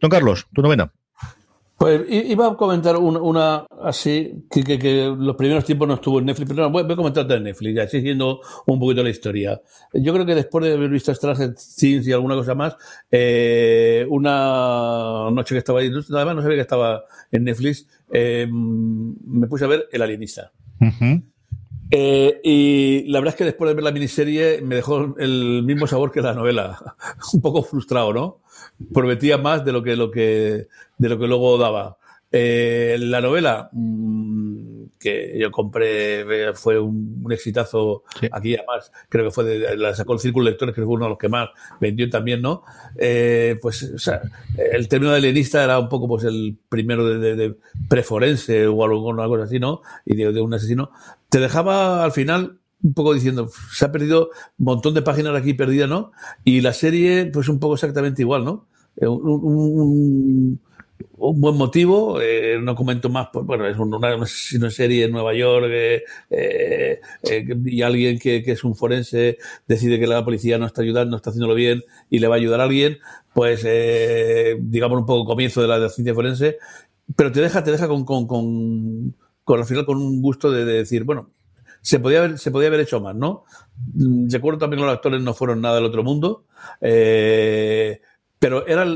Don 0.00 0.10
Carlos, 0.10 0.46
tu 0.54 0.62
novena. 0.62 0.92
Pues 1.80 2.02
iba 2.10 2.46
a 2.46 2.56
comentar 2.58 2.98
una, 2.98 3.64
así, 3.82 4.44
que, 4.50 4.78
que, 4.78 5.14
los 5.18 5.34
primeros 5.34 5.64
tiempos 5.64 5.88
no 5.88 5.94
estuvo 5.94 6.18
en 6.18 6.26
Netflix, 6.26 6.50
pero 6.50 6.64
no, 6.64 6.70
voy, 6.70 6.82
a 6.82 6.94
comentar 6.94 7.26
de 7.26 7.40
Netflix, 7.40 7.74
ya 7.74 7.88
siguiendo 7.88 8.42
un 8.66 8.78
poquito 8.78 9.02
la 9.02 9.08
historia. 9.08 9.58
Yo 9.94 10.12
creo 10.12 10.26
que 10.26 10.34
después 10.34 10.62
de 10.62 10.74
haber 10.74 10.90
visto 10.90 11.14
Stranger 11.14 11.54
Things 11.54 12.06
y 12.06 12.12
alguna 12.12 12.34
cosa 12.34 12.54
más, 12.54 12.76
eh, 13.10 14.04
una 14.10 15.30
noche 15.32 15.54
que 15.54 15.58
estaba 15.60 15.80
ahí, 15.80 15.88
además 15.88 16.36
no 16.36 16.42
sabía 16.42 16.58
que 16.58 16.60
estaba 16.60 17.02
en 17.32 17.44
Netflix, 17.44 17.88
eh, 18.12 18.46
me 18.46 19.46
puse 19.46 19.64
a 19.64 19.68
ver 19.68 19.88
El 19.90 20.02
Alienista. 20.02 20.52
Eh, 21.90 22.40
y 22.44 23.04
la 23.10 23.20
verdad 23.20 23.32
es 23.32 23.38
que 23.38 23.44
después 23.44 23.70
de 23.70 23.74
ver 23.74 23.84
la 23.84 23.90
miniserie 23.90 24.60
me 24.60 24.76
dejó 24.76 25.16
el 25.18 25.62
mismo 25.64 25.86
sabor 25.86 26.12
que 26.12 26.20
la 26.20 26.34
novela. 26.34 26.78
Un 27.32 27.40
poco 27.40 27.62
frustrado, 27.62 28.12
¿no? 28.12 28.42
Prometía 28.92 29.38
más 29.38 29.64
de 29.64 29.72
lo 29.72 29.82
que, 29.82 29.96
lo 29.96 30.10
que, 30.10 30.68
de 30.98 31.08
lo 31.08 31.18
que 31.18 31.26
luego 31.26 31.58
daba. 31.58 31.96
Eh, 32.32 32.96
la 33.00 33.20
novela 33.20 33.68
mm, 33.72 34.84
que 35.00 35.36
yo 35.36 35.50
compré 35.50 36.20
eh, 36.20 36.52
fue 36.54 36.78
un, 36.78 37.26
exitazo 37.32 38.04
aquí, 38.30 38.54
además, 38.54 38.92
creo 39.08 39.24
que 39.24 39.30
fue 39.32 39.44
de, 39.44 39.76
la 39.76 39.94
sacó 39.94 40.12
el 40.12 40.20
Círculo 40.20 40.44
de 40.44 40.52
Lectores, 40.52 40.74
que 40.74 40.82
fue 40.82 40.94
uno 40.94 41.06
de 41.06 41.10
los 41.10 41.18
que 41.18 41.28
más 41.28 41.48
vendió 41.80 42.08
también, 42.08 42.40
¿no? 42.40 42.62
pues, 43.60 43.82
o 43.82 43.98
sea, 43.98 44.22
el 44.56 44.88
término 44.88 45.10
de 45.10 45.18
alienista 45.18 45.64
era 45.64 45.78
un 45.78 45.88
poco 45.88 46.06
pues 46.06 46.24
el 46.24 46.56
primero 46.68 47.04
de, 47.18 47.34
de, 47.34 47.56
preforense 47.88 48.66
o 48.68 48.84
algo, 48.84 49.20
algo 49.20 49.42
así, 49.42 49.58
¿no? 49.58 49.82
Y 50.04 50.14
de, 50.14 50.32
de 50.32 50.40
un 50.40 50.54
asesino 50.54 50.90
te 51.30 51.40
dejaba 51.40 52.04
al 52.04 52.12
final 52.12 52.59
un 52.82 52.94
poco 52.94 53.14
diciendo, 53.14 53.50
se 53.72 53.84
ha 53.84 53.92
perdido 53.92 54.30
un 54.58 54.64
montón 54.64 54.94
de 54.94 55.02
páginas 55.02 55.36
aquí 55.36 55.54
perdidas, 55.54 55.88
¿no? 55.88 56.12
Y 56.44 56.60
la 56.60 56.72
serie, 56.72 57.26
pues 57.26 57.48
un 57.48 57.60
poco 57.60 57.74
exactamente 57.74 58.22
igual, 58.22 58.44
¿no? 58.44 58.66
Eh, 58.96 59.06
un, 59.06 60.60
buen 61.16 61.56
motivo, 61.56 62.20
eh, 62.20 62.58
no 62.62 62.74
comento 62.74 63.08
más, 63.08 63.28
pues, 63.32 63.44
bueno, 63.46 63.66
es 63.66 63.78
una, 63.78 64.70
serie 64.70 65.04
en 65.04 65.12
Nueva 65.12 65.34
York 65.34 65.66
eh, 66.30 67.00
y 67.64 67.82
alguien 67.82 68.18
que, 68.18 68.42
es 68.44 68.64
un 68.64 68.74
forense 68.74 69.38
decide 69.66 69.98
que 69.98 70.06
la 70.06 70.24
policía 70.24 70.58
no 70.58 70.66
está 70.66 70.82
ayudando, 70.82 71.12
no 71.12 71.16
está 71.16 71.30
haciéndolo 71.30 71.54
bien 71.54 71.82
y 72.10 72.18
le 72.18 72.28
va 72.28 72.36
a 72.36 72.38
ayudar 72.38 72.60
a 72.60 72.64
alguien, 72.64 72.98
pues 73.34 73.66
digamos 74.60 74.98
un 74.98 75.06
poco 75.06 75.26
comienzo 75.26 75.62
de 75.62 75.68
la, 75.68 75.88
ciencia 75.88 76.14
forense, 76.14 76.58
pero 77.16 77.32
te 77.32 77.40
deja, 77.40 77.64
te 77.64 77.70
deja 77.70 77.88
con 77.88 78.04
con 78.04 79.14
al 79.58 79.66
final 79.66 79.86
con 79.86 79.98
un 79.98 80.22
gusto 80.22 80.50
de, 80.50 80.64
decir, 80.64 81.04
bueno, 81.04 81.30
se 81.82 81.98
podía 81.98 82.18
haber, 82.18 82.38
se 82.38 82.50
podía 82.50 82.68
haber 82.68 82.80
hecho 82.80 83.00
más, 83.00 83.14
¿no? 83.14 83.44
Recuerdo 84.28 84.58
también 84.58 84.80
que 84.80 84.86
los 84.86 84.94
actores 84.94 85.22
no 85.22 85.34
fueron 85.34 85.60
nada 85.60 85.76
del 85.76 85.84
otro 85.84 86.02
mundo, 86.02 86.44
eh, 86.80 88.00
pero 88.38 88.66
era, 88.66 88.86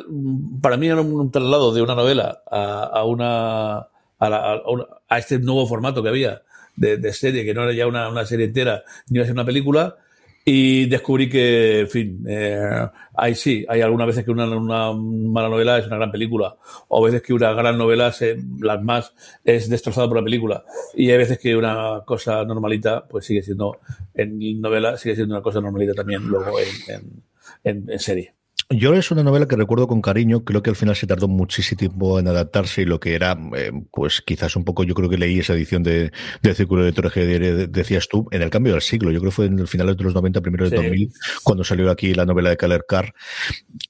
para 0.60 0.76
mí 0.76 0.86
era 0.86 1.00
un, 1.00 1.30
traslado 1.30 1.72
de 1.72 1.82
una 1.82 1.94
novela 1.94 2.42
a, 2.50 3.04
una, 3.04 3.88
a, 4.18 5.18
este 5.18 5.38
nuevo 5.38 5.66
formato 5.66 6.02
que 6.02 6.08
había 6.08 6.42
de, 6.76 7.12
serie, 7.12 7.44
que 7.44 7.54
no 7.54 7.62
era 7.64 7.72
ya 7.72 7.86
una, 7.86 8.08
una 8.08 8.26
serie 8.26 8.46
entera, 8.46 8.84
ni 9.08 9.20
iba 9.20 9.30
una 9.30 9.44
película, 9.44 9.96
y 10.44 10.86
descubrí 10.86 11.28
que, 11.28 11.80
en 11.80 11.88
fin, 11.88 12.24
eh, 12.28 12.88
hay 13.14 13.34
sí, 13.34 13.64
hay 13.66 13.80
algunas 13.80 14.08
veces 14.08 14.24
que 14.24 14.30
una, 14.30 14.44
una, 14.44 14.92
mala 14.92 15.48
novela 15.48 15.78
es 15.78 15.86
una 15.86 15.96
gran 15.96 16.10
película, 16.10 16.56
o 16.88 17.02
veces 17.02 17.22
que 17.22 17.32
una 17.32 17.52
gran 17.54 17.78
novela, 17.78 18.12
se, 18.12 18.36
las 18.60 18.82
más, 18.82 19.14
es 19.42 19.70
destrozada 19.70 20.06
por 20.06 20.18
la 20.18 20.24
película, 20.24 20.64
y 20.94 21.10
hay 21.10 21.16
veces 21.16 21.38
que 21.38 21.56
una 21.56 22.02
cosa 22.04 22.44
normalita, 22.44 23.06
pues 23.08 23.24
sigue 23.24 23.42
siendo, 23.42 23.78
en 24.12 24.60
novela, 24.60 24.98
sigue 24.98 25.14
siendo 25.14 25.34
una 25.34 25.42
cosa 25.42 25.60
normalita 25.62 25.94
también 25.94 26.24
luego 26.24 26.58
en, 26.60 27.22
en, 27.64 27.90
en 27.90 27.98
serie. 27.98 28.34
Yo 28.70 28.94
es 28.94 29.10
una 29.10 29.22
novela 29.22 29.46
que 29.46 29.56
recuerdo 29.56 29.86
con 29.86 30.00
cariño, 30.00 30.44
creo 30.44 30.62
que 30.62 30.70
al 30.70 30.76
final 30.76 30.96
se 30.96 31.06
tardó 31.06 31.28
muchísimo 31.28 31.78
tiempo 31.78 32.18
en 32.18 32.28
adaptarse 32.28 32.82
y 32.82 32.84
lo 32.86 32.98
que 32.98 33.14
era, 33.14 33.36
eh, 33.56 33.70
pues 33.92 34.22
quizás 34.22 34.56
un 34.56 34.64
poco, 34.64 34.84
yo 34.84 34.94
creo 34.94 35.10
que 35.10 35.18
leí 35.18 35.38
esa 35.38 35.52
edición 35.52 35.82
de, 35.82 36.12
de 36.42 36.54
Círculo 36.54 36.84
de 36.84 36.92
que 36.92 37.68
decías 37.68 38.08
tú, 38.08 38.26
en 38.30 38.42
el 38.42 38.50
cambio 38.50 38.72
del 38.72 38.82
siglo, 38.82 39.10
yo 39.10 39.20
creo 39.20 39.30
que 39.30 39.34
fue 39.34 39.46
en 39.46 39.58
el 39.58 39.68
final 39.68 39.94
de 39.94 40.02
los 40.02 40.14
90, 40.14 40.40
primero 40.40 40.68
de 40.68 40.76
2000, 40.76 41.12
cuando 41.42 41.62
salió 41.62 41.90
aquí 41.90 42.14
la 42.14 42.24
novela 42.24 42.50
de 42.50 42.56
Keller 42.56 42.84
Carr. 42.88 43.12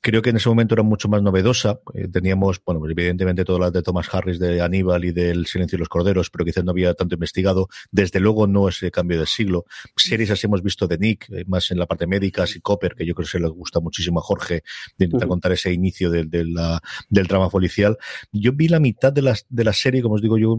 Creo 0.01 0.23
que 0.23 0.31
en 0.31 0.37
ese 0.37 0.49
momento 0.49 0.75
era 0.75 0.83
mucho 0.83 1.09
más 1.09 1.23
novedosa, 1.23 1.79
eh, 1.95 2.09
teníamos, 2.09 2.61
bueno, 2.65 2.81
pues 2.81 2.91
evidentemente 2.93 3.45
todas 3.45 3.61
las 3.61 3.73
de 3.73 3.83
Thomas 3.83 4.13
Harris, 4.13 4.41
de 4.41 4.61
Aníbal 4.61 5.05
y 5.05 5.13
del 5.13 5.47
Silencio 5.47 5.77
de 5.77 5.81
los 5.81 5.89
Corderos, 5.89 6.31
pero 6.31 6.45
quizás 6.45 6.65
no 6.65 6.73
había 6.73 6.95
tanto 6.95 7.15
investigado, 7.15 7.69
desde 7.93 8.19
luego 8.19 8.49
no 8.49 8.69
ese 8.69 8.91
cambio 8.91 9.19
del 9.19 9.29
siglo. 9.29 9.67
Series 9.97 10.31
así 10.31 10.47
hemos 10.47 10.63
visto 10.63 10.89
de 10.89 10.99
Nick, 10.99 11.31
eh, 11.31 11.45
más 11.47 11.71
en 11.71 11.79
la 11.79 11.87
parte 11.87 12.07
médica, 12.09 12.45
y 12.53 12.61
Copper, 12.61 12.97
que 12.97 13.07
yo 13.07 13.15
creo 13.15 13.25
que 13.25 13.31
se 13.31 13.39
le 13.39 13.49
gusta 13.49 13.79
muchísimo 13.79 14.19
a 14.19 14.23
Jorge, 14.23 14.64
de 14.99 15.07
intentar 15.07 15.29
contar 15.29 15.53
ese 15.53 15.73
inicio 15.73 16.11
del 16.11 17.29
trama 17.29 17.51
policial. 17.51 17.97
Yo 18.33 18.53
vi 18.53 18.69
la 18.69 18.81
mitad 18.81 19.13
de 19.13 19.23
la, 19.23 19.37
de 19.49 19.65
la 19.65 19.73
serie, 19.73 20.03
como 20.03 20.17
os 20.17 20.23
digo 20.23 20.39
yo, 20.39 20.57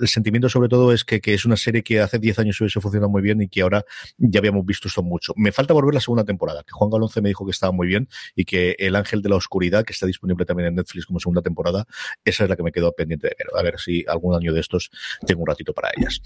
el 0.00 0.08
sentimiento 0.08 0.48
sobre 0.48 0.68
todo 0.68 0.92
es 0.92 1.04
que, 1.04 1.20
que 1.20 1.34
es 1.34 1.44
una 1.44 1.56
serie 1.56 1.82
que 1.82 2.00
hace 2.00 2.18
10 2.18 2.38
años 2.40 2.60
hubiese 2.60 2.80
funcionado 2.80 3.10
muy 3.10 3.22
bien 3.22 3.42
y 3.42 3.48
que 3.48 3.62
ahora 3.62 3.84
ya 4.18 4.40
habíamos 4.40 4.64
visto 4.64 4.88
esto 4.88 5.02
mucho. 5.02 5.32
Me 5.36 5.52
falta 5.52 5.74
volver 5.74 5.94
la 5.94 6.00
segunda 6.00 6.24
temporada, 6.24 6.62
que 6.62 6.72
Juan 6.72 6.90
Galonce 6.90 7.20
me 7.20 7.28
dijo 7.28 7.44
que 7.44 7.50
estaba 7.50 7.72
muy 7.72 7.86
bien 7.86 8.08
y 8.34 8.44
que 8.44 8.76
El 8.78 8.96
Ángel 8.96 9.22
de 9.22 9.28
la 9.28 9.36
Oscuridad, 9.36 9.84
que 9.84 9.92
está 9.92 10.06
disponible 10.06 10.44
también 10.44 10.68
en 10.68 10.74
Netflix 10.74 11.06
como 11.06 11.20
segunda 11.20 11.42
temporada, 11.42 11.86
esa 12.24 12.44
es 12.44 12.50
la 12.50 12.56
que 12.56 12.62
me 12.62 12.72
quedó 12.72 12.92
pendiente 12.92 13.28
de 13.28 13.36
ver. 13.38 13.48
A 13.58 13.62
ver 13.62 13.78
si 13.78 14.04
algún 14.08 14.34
año 14.34 14.52
de 14.52 14.60
estos 14.60 14.90
tengo 15.26 15.42
un 15.42 15.46
ratito 15.46 15.72
para 15.72 15.90
ellas. 15.96 16.20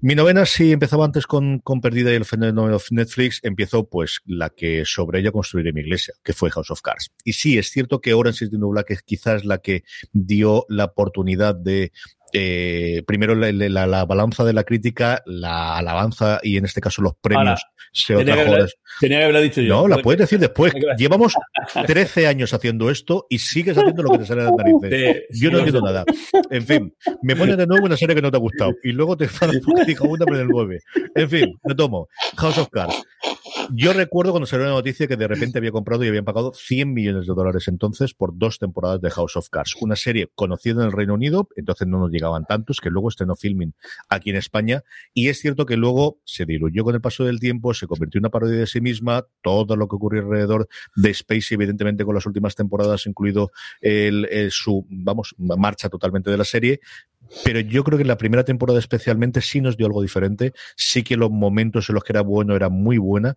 Mi 0.00 0.14
novena, 0.14 0.46
si 0.46 0.72
empezaba 0.72 1.04
antes 1.04 1.26
con, 1.26 1.58
con 1.60 1.80
Perdida 1.80 2.12
y 2.12 2.14
el 2.14 2.24
fenómeno 2.24 2.68
de 2.68 2.78
Netflix, 2.90 3.40
empezó 3.42 3.88
pues 3.88 4.20
la 4.26 4.50
que 4.50 4.84
sobre 4.84 5.20
ella 5.20 5.32
construiré 5.32 5.72
mi 5.72 5.80
iglesia, 5.80 6.14
que 6.22 6.29
fue 6.32 6.50
House 6.50 6.70
of 6.70 6.80
Cards. 6.82 7.10
Y 7.24 7.32
sí, 7.32 7.58
es 7.58 7.70
cierto 7.70 8.00
que 8.00 8.14
Orange 8.14 8.44
is 8.44 8.50
the 8.50 8.58
New 8.58 8.70
Black 8.70 8.90
es 8.90 9.02
quizás 9.02 9.44
la 9.44 9.58
que 9.58 9.84
dio 10.12 10.66
la 10.68 10.86
oportunidad 10.86 11.54
de 11.54 11.92
eh, 12.32 13.02
primero 13.06 13.34
la, 13.34 13.50
la, 13.86 14.04
balanza 14.04 14.44
de 14.44 14.52
la 14.52 14.64
crítica, 14.64 15.22
la 15.26 15.76
alabanza 15.76 16.38
y 16.42 16.56
en 16.56 16.64
este 16.64 16.80
caso 16.80 17.02
los 17.02 17.14
premios. 17.20 17.60
se 17.92 18.14
tenía, 18.14 18.36
que 18.36 18.66
tenía, 19.00 19.18
que 19.18 19.24
haberla 19.24 19.40
dicho 19.40 19.60
yo. 19.60 19.74
No, 19.74 19.88
la 19.88 19.98
puedes 19.98 20.20
decir 20.20 20.38
después. 20.40 20.72
Llevamos 20.96 21.34
13 21.86 22.26
años 22.28 22.54
haciendo 22.54 22.90
esto 22.90 23.26
y 23.28 23.38
sigues 23.38 23.76
haciendo 23.76 24.02
lo 24.02 24.10
que 24.12 24.18
te 24.18 24.26
sale 24.26 24.42
de 24.42 24.48
las 24.48 24.56
narices. 24.56 25.24
yo 25.30 25.50
no 25.50 25.58
entiendo 25.58 25.80
nada. 25.80 26.04
En 26.50 26.66
fin, 26.66 26.94
me 27.22 27.34
pones 27.34 27.56
de 27.56 27.66
nuevo 27.66 27.86
una 27.86 27.96
serie 27.96 28.14
que 28.14 28.22
no 28.22 28.30
te 28.30 28.36
ha 28.36 28.40
gustado 28.40 28.72
y 28.82 28.92
luego 28.92 29.16
te 29.16 29.24
enfadas 29.24 29.56
porque 29.64 29.84
dijo 29.84 30.06
una 30.06 30.24
pero 30.24 30.40
el 30.40 30.48
9. 30.48 30.78
En 31.14 31.30
fin, 31.30 31.58
me 31.64 31.74
tomo. 31.74 32.08
House 32.36 32.58
of 32.58 32.68
Cards. 32.70 33.02
Yo 33.72 33.92
recuerdo 33.92 34.32
cuando 34.32 34.46
salió 34.46 34.66
la 34.66 34.72
noticia 34.72 35.06
que 35.06 35.16
de 35.16 35.28
repente 35.28 35.58
había 35.58 35.70
comprado 35.70 36.04
y 36.04 36.08
habían 36.08 36.24
pagado 36.24 36.52
100 36.54 36.92
millones 36.92 37.26
de 37.26 37.34
dólares 37.34 37.68
entonces 37.68 38.14
por 38.14 38.36
dos 38.36 38.58
temporadas 38.58 39.00
de 39.00 39.10
House 39.10 39.36
of 39.36 39.48
Cards. 39.48 39.76
Una 39.80 39.96
serie 39.96 40.28
conocida 40.34 40.80
en 40.80 40.86
el 40.86 40.92
Reino 40.92 41.14
Unido, 41.14 41.48
entonces 41.56 41.86
no 41.86 41.98
nos 41.98 42.10
llegaban 42.10 42.44
tantos, 42.46 42.80
que 42.80 42.90
luego 42.90 43.08
estrenó 43.08 43.36
filming 43.36 43.74
aquí 44.08 44.30
en 44.30 44.36
España. 44.36 44.82
Y 45.14 45.28
es 45.28 45.40
cierto 45.40 45.66
que 45.66 45.76
luego 45.76 46.18
se 46.24 46.46
diluyó 46.46 46.84
con 46.84 46.94
el 46.94 47.00
paso 47.00 47.24
del 47.24 47.38
tiempo, 47.38 47.72
se 47.74 47.86
convirtió 47.86 48.18
en 48.18 48.22
una 48.22 48.30
parodia 48.30 48.58
de 48.58 48.66
sí 48.66 48.80
misma, 48.80 49.26
todo 49.42 49.76
lo 49.76 49.88
que 49.88 49.96
ocurrió 49.96 50.22
alrededor 50.22 50.68
de 50.96 51.10
Space, 51.10 51.54
evidentemente 51.54 52.04
con 52.04 52.14
las 52.14 52.26
últimas 52.26 52.54
temporadas, 52.56 53.06
incluido 53.06 53.52
el, 53.80 54.26
su, 54.50 54.84
vamos, 54.88 55.34
marcha 55.38 55.88
totalmente 55.88 56.30
de 56.30 56.36
la 56.36 56.44
serie, 56.44 56.80
pero 57.44 57.60
yo 57.60 57.84
creo 57.84 57.98
que 57.98 58.02
en 58.02 58.08
la 58.08 58.18
primera 58.18 58.44
temporada 58.44 58.78
especialmente 58.78 59.40
sí 59.40 59.60
nos 59.60 59.76
dio 59.76 59.86
algo 59.86 60.02
diferente, 60.02 60.52
sí 60.76 61.02
que 61.02 61.16
los 61.16 61.30
momentos 61.30 61.88
en 61.88 61.94
los 61.94 62.04
que 62.04 62.12
era 62.12 62.22
bueno 62.22 62.56
era 62.56 62.68
muy 62.68 62.98
buena. 62.98 63.36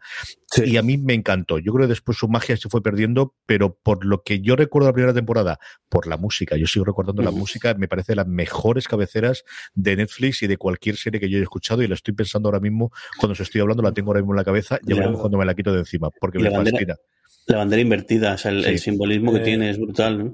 Y 0.64 0.78
a 0.78 0.84
mí 0.84 0.98
me 0.98 1.14
encantó. 1.14 1.58
Yo 1.60 1.74
creo 1.74 1.88
que 1.88 1.92
después 1.92 2.18
su 2.18 2.28
magia 2.28 2.56
se 2.58 2.70
fue 2.70 2.82
perdiendo, 2.82 3.36
pero 3.46 3.76
por 3.76 4.06
lo 4.06 4.22
que 4.22 4.40
yo 4.42 4.56
recuerdo 4.56 4.88
la 4.88 4.94
primera 4.94 5.14
temporada, 5.14 5.60
por 5.90 6.08
la 6.08 6.18
música, 6.18 6.58
yo 6.58 6.68
sigo 6.68 6.86
recordando 6.86 7.24
la 7.24 7.32
música, 7.32 7.74
me 7.74 7.88
parece 7.88 8.14
de 8.14 8.18
las 8.18 8.28
mejores 8.28 8.88
cabeceras 8.88 9.44
de 9.74 9.96
Netflix 9.96 10.44
y 10.44 10.48
de 10.48 10.58
cualquier 10.58 10.98
serie 10.98 11.20
que 11.20 11.30
yo 11.30 11.38
haya 11.38 11.44
escuchado 11.44 11.82
y 11.82 11.88
la 11.88 11.96
estoy 11.96 12.14
pensando 12.14 12.50
ahora 12.50 12.60
mismo, 12.60 12.92
cuando 13.20 13.34
os 13.34 13.40
estoy 13.40 13.62
hablando, 13.62 13.84
la 13.84 13.94
tengo 13.94 14.10
ahora 14.10 14.22
mismo 14.22 14.34
en 14.34 14.38
la 14.38 14.44
cabeza 14.44 14.80
y 14.86 14.94
veremos 14.94 15.20
cuando 15.20 15.38
me 15.38 15.46
la 15.46 15.56
quito 15.56 15.72
de 15.72 15.80
encima, 15.80 16.10
porque 16.20 16.40
me 16.40 16.52
fascina. 16.52 16.96
La 17.46 17.58
bandera 17.58 17.82
invertida, 17.82 18.36
o 18.36 18.38
sea, 18.38 18.52
el, 18.52 18.80
simbolismo 18.80 19.34
que 19.34 19.40
eh, 19.40 19.44
tiene 19.44 19.70
es 19.70 19.78
brutal. 19.78 20.34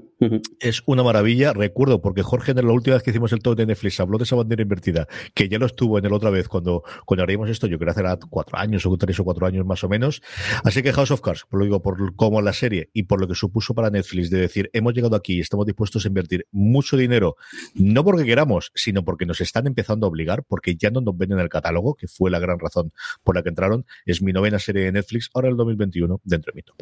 Es 0.60 0.82
una 0.86 1.02
maravilla. 1.02 1.52
Recuerdo, 1.52 2.00
porque 2.00 2.22
Jorge, 2.22 2.52
en 2.52 2.64
la 2.64 2.72
última 2.72 2.94
vez 2.94 3.02
que 3.02 3.10
hicimos 3.10 3.32
el 3.32 3.40
top 3.40 3.56
de 3.56 3.66
Netflix, 3.66 3.98
habló 3.98 4.16
de 4.18 4.24
esa 4.24 4.36
bandera 4.36 4.62
invertida, 4.62 5.08
que 5.34 5.48
ya 5.48 5.58
lo 5.58 5.66
estuvo 5.66 5.98
en 5.98 6.04
el 6.04 6.12
otra 6.12 6.30
vez 6.30 6.46
cuando, 6.46 6.84
cuando 7.06 7.24
haríamos 7.24 7.50
esto, 7.50 7.66
yo 7.66 7.78
creo 7.78 7.92
que 7.92 8.00
hace 8.00 8.26
cuatro 8.28 8.58
años 8.58 8.86
o 8.86 8.96
tres 8.96 9.18
o 9.18 9.24
cuatro 9.24 9.46
años 9.46 9.66
más 9.66 9.82
o 9.82 9.88
menos. 9.88 10.22
Así 10.62 10.82
que 10.82 10.92
House 10.92 11.10
of 11.10 11.20
Cards, 11.20 11.46
por 11.48 11.58
lo 11.58 11.64
digo, 11.64 11.82
por 11.82 12.14
como 12.14 12.40
la 12.42 12.52
serie 12.52 12.90
y 12.92 13.04
por 13.04 13.20
lo 13.20 13.26
que 13.26 13.34
supuso 13.34 13.74
para 13.74 13.90
Netflix 13.90 14.30
de 14.30 14.38
decir, 14.38 14.70
hemos 14.72 14.94
llegado 14.94 15.16
aquí 15.16 15.38
y 15.38 15.40
estamos 15.40 15.66
dispuestos 15.66 16.04
a 16.04 16.08
invertir 16.08 16.46
mucho 16.52 16.96
dinero, 16.96 17.36
no 17.74 18.04
porque 18.04 18.24
queramos, 18.24 18.70
sino 18.74 19.04
porque 19.04 19.26
nos 19.26 19.40
están 19.40 19.66
empezando 19.66 20.06
a 20.06 20.10
obligar, 20.10 20.44
porque 20.44 20.76
ya 20.76 20.90
no 20.90 21.00
nos 21.00 21.16
ven 21.16 21.32
en 21.32 21.40
el 21.40 21.48
catálogo, 21.48 21.94
que 21.94 22.06
fue 22.06 22.30
la 22.30 22.38
gran 22.38 22.58
razón 22.60 22.92
por 23.24 23.34
la 23.34 23.42
que 23.42 23.48
entraron. 23.48 23.84
Es 24.06 24.22
mi 24.22 24.32
novena 24.32 24.58
serie 24.58 24.84
de 24.84 24.92
Netflix, 24.92 25.30
ahora 25.34 25.48
el 25.48 25.56
2021, 25.56 26.20
dentro 26.24 26.52
de 26.52 26.56
mi 26.56 26.62
top. 26.62 26.76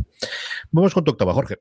Vamos 0.70 0.94
con 0.94 1.04
tu 1.04 1.12
octava, 1.12 1.34
Jorge. 1.34 1.56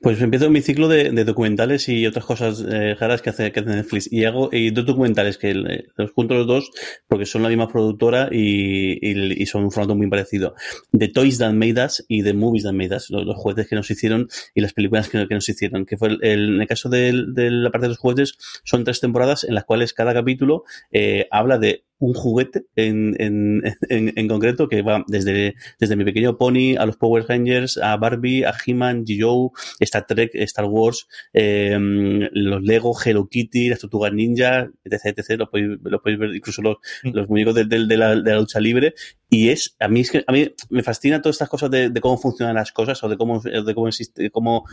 Pues 0.00 0.20
empiezo 0.20 0.48
mi 0.50 0.62
ciclo 0.62 0.88
de, 0.88 1.24
documentales 1.24 1.88
y 1.88 2.06
otras 2.06 2.24
cosas 2.24 2.64
eh, 2.66 2.94
raras 2.94 3.22
que 3.22 3.30
hace, 3.30 3.52
que 3.52 3.62
Netflix. 3.62 4.10
Y 4.10 4.24
hago 4.24 4.48
y 4.52 4.70
dos 4.70 4.86
documentales 4.86 5.38
que 5.38 5.54
los 5.54 6.10
junto 6.12 6.34
los 6.34 6.46
dos 6.46 6.70
porque 7.08 7.26
son 7.26 7.42
la 7.42 7.48
misma 7.48 7.68
productora 7.68 8.28
y, 8.32 9.44
son 9.46 9.64
un 9.64 9.70
formato 9.70 9.94
muy 9.94 10.08
parecido. 10.08 10.54
The 10.92 11.08
Toys 11.08 11.38
That 11.38 11.52
Made 11.52 11.84
Us 11.84 12.04
y 12.08 12.22
The 12.22 12.34
Movies 12.34 12.64
That 12.64 12.72
Made 12.72 12.96
Us, 12.96 13.10
los, 13.10 13.36
juguetes 13.36 13.68
que 13.68 13.76
nos 13.76 13.90
hicieron 13.90 14.28
y 14.54 14.60
las 14.60 14.72
películas 14.72 15.08
que, 15.08 15.26
nos 15.28 15.48
hicieron. 15.48 15.84
Que 15.84 15.96
fue 15.96 16.08
el, 16.08 16.18
en 16.22 16.60
el 16.60 16.66
caso 16.66 16.88
de, 16.88 17.12
la 17.12 17.70
parte 17.70 17.86
de 17.86 17.90
los 17.90 17.98
juguetes, 17.98 18.36
son 18.64 18.84
tres 18.84 19.00
temporadas 19.00 19.44
en 19.44 19.54
las 19.54 19.64
cuales 19.64 19.92
cada 19.92 20.14
capítulo 20.14 20.64
eh, 20.90 21.26
habla 21.30 21.58
de 21.58 21.84
un 21.98 22.14
juguete 22.14 22.64
en, 22.76 23.14
en, 23.18 23.62
en, 23.88 24.28
concreto 24.28 24.68
que 24.68 24.82
va 24.82 25.04
desde, 25.08 25.54
desde 25.78 25.96
mi 25.96 26.04
pequeño 26.04 26.36
pony 26.36 26.76
a 26.78 26.84
los 26.84 26.96
Power 26.96 27.24
Rangers, 27.26 27.78
a 27.78 27.96
Barbie, 27.96 28.44
a 28.44 28.54
He-Man, 28.64 29.04
G.O., 29.04 29.52
Star 29.80 30.06
Trek, 30.06 30.30
Star 30.34 30.66
Wars, 30.66 31.08
eh, 31.32 31.76
los 31.78 32.62
Lego, 32.62 32.94
Hello 33.02 33.28
Kitty, 33.28 33.70
las 33.70 33.80
Tortugas 33.80 34.12
Ninja, 34.12 34.68
etc, 34.84 35.18
etc. 35.18 35.38
Lo 35.38 35.50
podéis, 35.50 35.78
lo 35.82 36.02
podéis 36.02 36.18
ver 36.18 36.34
incluso 36.34 36.62
los, 36.62 36.76
mm. 37.02 37.10
los 37.14 37.28
muñecos 37.28 37.54
de, 37.54 37.64
de, 37.64 37.86
de, 37.86 37.96
la, 37.96 38.14
de 38.14 38.30
la 38.30 38.40
lucha 38.40 38.60
libre 38.60 38.94
y 39.28 39.48
es, 39.48 39.76
a 39.80 39.88
mí 39.88 40.00
es 40.00 40.10
que, 40.10 40.24
a 40.26 40.32
mí 40.32 40.52
me 40.70 40.82
fascina 40.84 41.20
todas 41.20 41.36
estas 41.36 41.48
cosas 41.48 41.70
de, 41.70 41.92
cómo 42.00 42.16
funcionan 42.16 42.54
las 42.54 42.70
cosas 42.70 43.02
o 43.02 43.08
de 43.08 43.16
cómo, 43.16 43.40
de 43.40 43.74
cómo 43.74 43.88
existe, 43.88 44.30
cómo, 44.30 44.64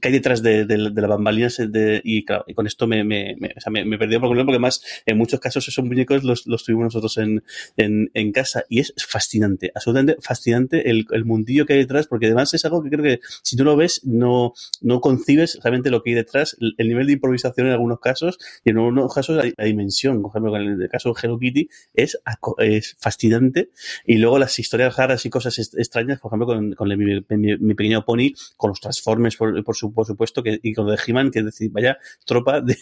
que 0.00 0.08
hay 0.08 0.14
detrás 0.14 0.42
de, 0.42 0.64
de, 0.64 0.90
de 0.90 1.00
las 1.00 1.10
bambalinas 1.10 1.56
de, 1.56 2.00
y 2.04 2.24
claro, 2.24 2.44
y 2.46 2.54
con 2.54 2.68
esto 2.68 2.86
me, 2.86 3.02
me, 3.02 3.34
me, 3.38 3.48
o 3.56 3.60
sea, 3.60 3.72
me, 3.72 3.84
me 3.84 3.98
perdí 3.98 4.18
porque 4.18 4.40
además 4.40 4.82
en 5.06 5.18
muchos 5.18 5.40
casos 5.40 5.66
esos 5.66 5.84
muñecos 5.84 6.22
los, 6.22 6.44
tuvimos 6.44 6.84
nosotros 6.84 7.18
en, 7.18 7.42
en, 7.76 8.32
casa 8.32 8.64
y 8.68 8.80
es 8.80 8.94
fascinante, 8.96 9.72
absolutamente 9.74 10.16
fascinante 10.20 10.88
el, 10.90 11.06
mundillo 11.24 11.66
que 11.66 11.72
hay 11.72 11.80
detrás 11.80 12.06
porque 12.06 12.26
además 12.26 12.54
es 12.54 12.64
algo 12.64 12.82
que 12.82 12.90
creo 12.90 13.02
que 13.02 13.20
si 13.42 13.56
tú 13.56 13.64
lo 13.64 13.76
ves 13.76 14.02
no, 14.04 14.52
no 14.82 15.00
concibes 15.00 15.58
realmente 15.62 15.90
lo 15.90 16.02
que 16.02 16.10
hay 16.10 16.16
detrás, 16.16 16.56
el, 16.60 16.88
nivel 16.88 17.06
de 17.06 17.14
improvisación 17.14 17.66
en 17.66 17.72
algunos 17.72 17.98
casos 17.98 18.38
y 18.64 18.70
en 18.70 18.78
algunos 18.78 19.12
casos 19.12 19.36
la, 19.36 19.64
dimensión, 19.64 20.22
por 20.22 20.30
ejemplo 20.30 20.56
en 20.56 20.80
el 20.82 20.88
caso 20.88 21.12
de 21.12 21.20
Hello 21.20 21.38
Kitty 21.38 21.68
es, 21.94 22.18
es 22.58 22.96
fascinante 23.00 23.70
y 24.04 24.18
luego 24.18 24.38
las 24.38 24.58
historias 24.58 24.96
raras 24.96 25.24
y 25.26 25.30
cosas 25.30 25.58
extrañas, 25.58 26.20
por 26.20 26.30
ejemplo, 26.30 26.46
con, 26.76 26.88
mi, 26.98 27.74
pequeño 27.74 28.04
pony, 28.04 28.32
con 28.56 28.70
los 28.70 28.80
Transformers, 28.80 29.36
por, 29.36 29.64
por, 29.64 29.76
supuesto, 29.76 30.42
que, 30.42 30.58
y 30.62 30.72
con 30.74 30.86
lo 30.86 30.92
de 30.92 30.98
He-Man, 31.06 31.30
que 31.30 31.40
es 31.40 31.44
decir, 31.44 31.70
vaya 31.70 31.98
tropa 32.24 32.60
de, 32.60 32.76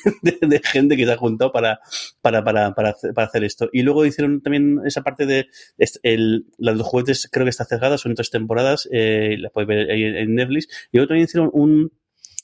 gente 0.65 0.97
que 0.97 1.05
se 1.05 1.13
ha 1.13 1.17
juntado 1.17 1.53
para, 1.53 1.81
para, 2.21 2.43
para, 2.45 2.75
para, 2.75 2.95
para, 3.15 3.27
hacer 3.27 3.45
esto. 3.45 3.69
Y 3.73 3.83
luego 3.83 4.05
hicieron 4.07 4.41
también 4.41 4.81
esa 4.85 5.03
parte 5.03 5.27
de 5.27 5.47
el, 6.03 6.47
los 6.59 6.83
juguetes, 6.83 7.29
creo 7.31 7.45
que 7.45 7.51
está 7.51 7.65
cerrada, 7.65 7.99
son 7.99 8.15
tres 8.15 8.31
temporadas, 8.31 8.89
eh, 8.93 9.37
las 9.39 9.53
puedes 9.53 9.69
ver 9.69 9.91
en 9.91 10.35
Netflix. 10.35 10.69
Y 10.93 10.99
luego 10.99 11.09
también 11.09 11.25
hicieron 11.25 11.51
un 11.53 11.93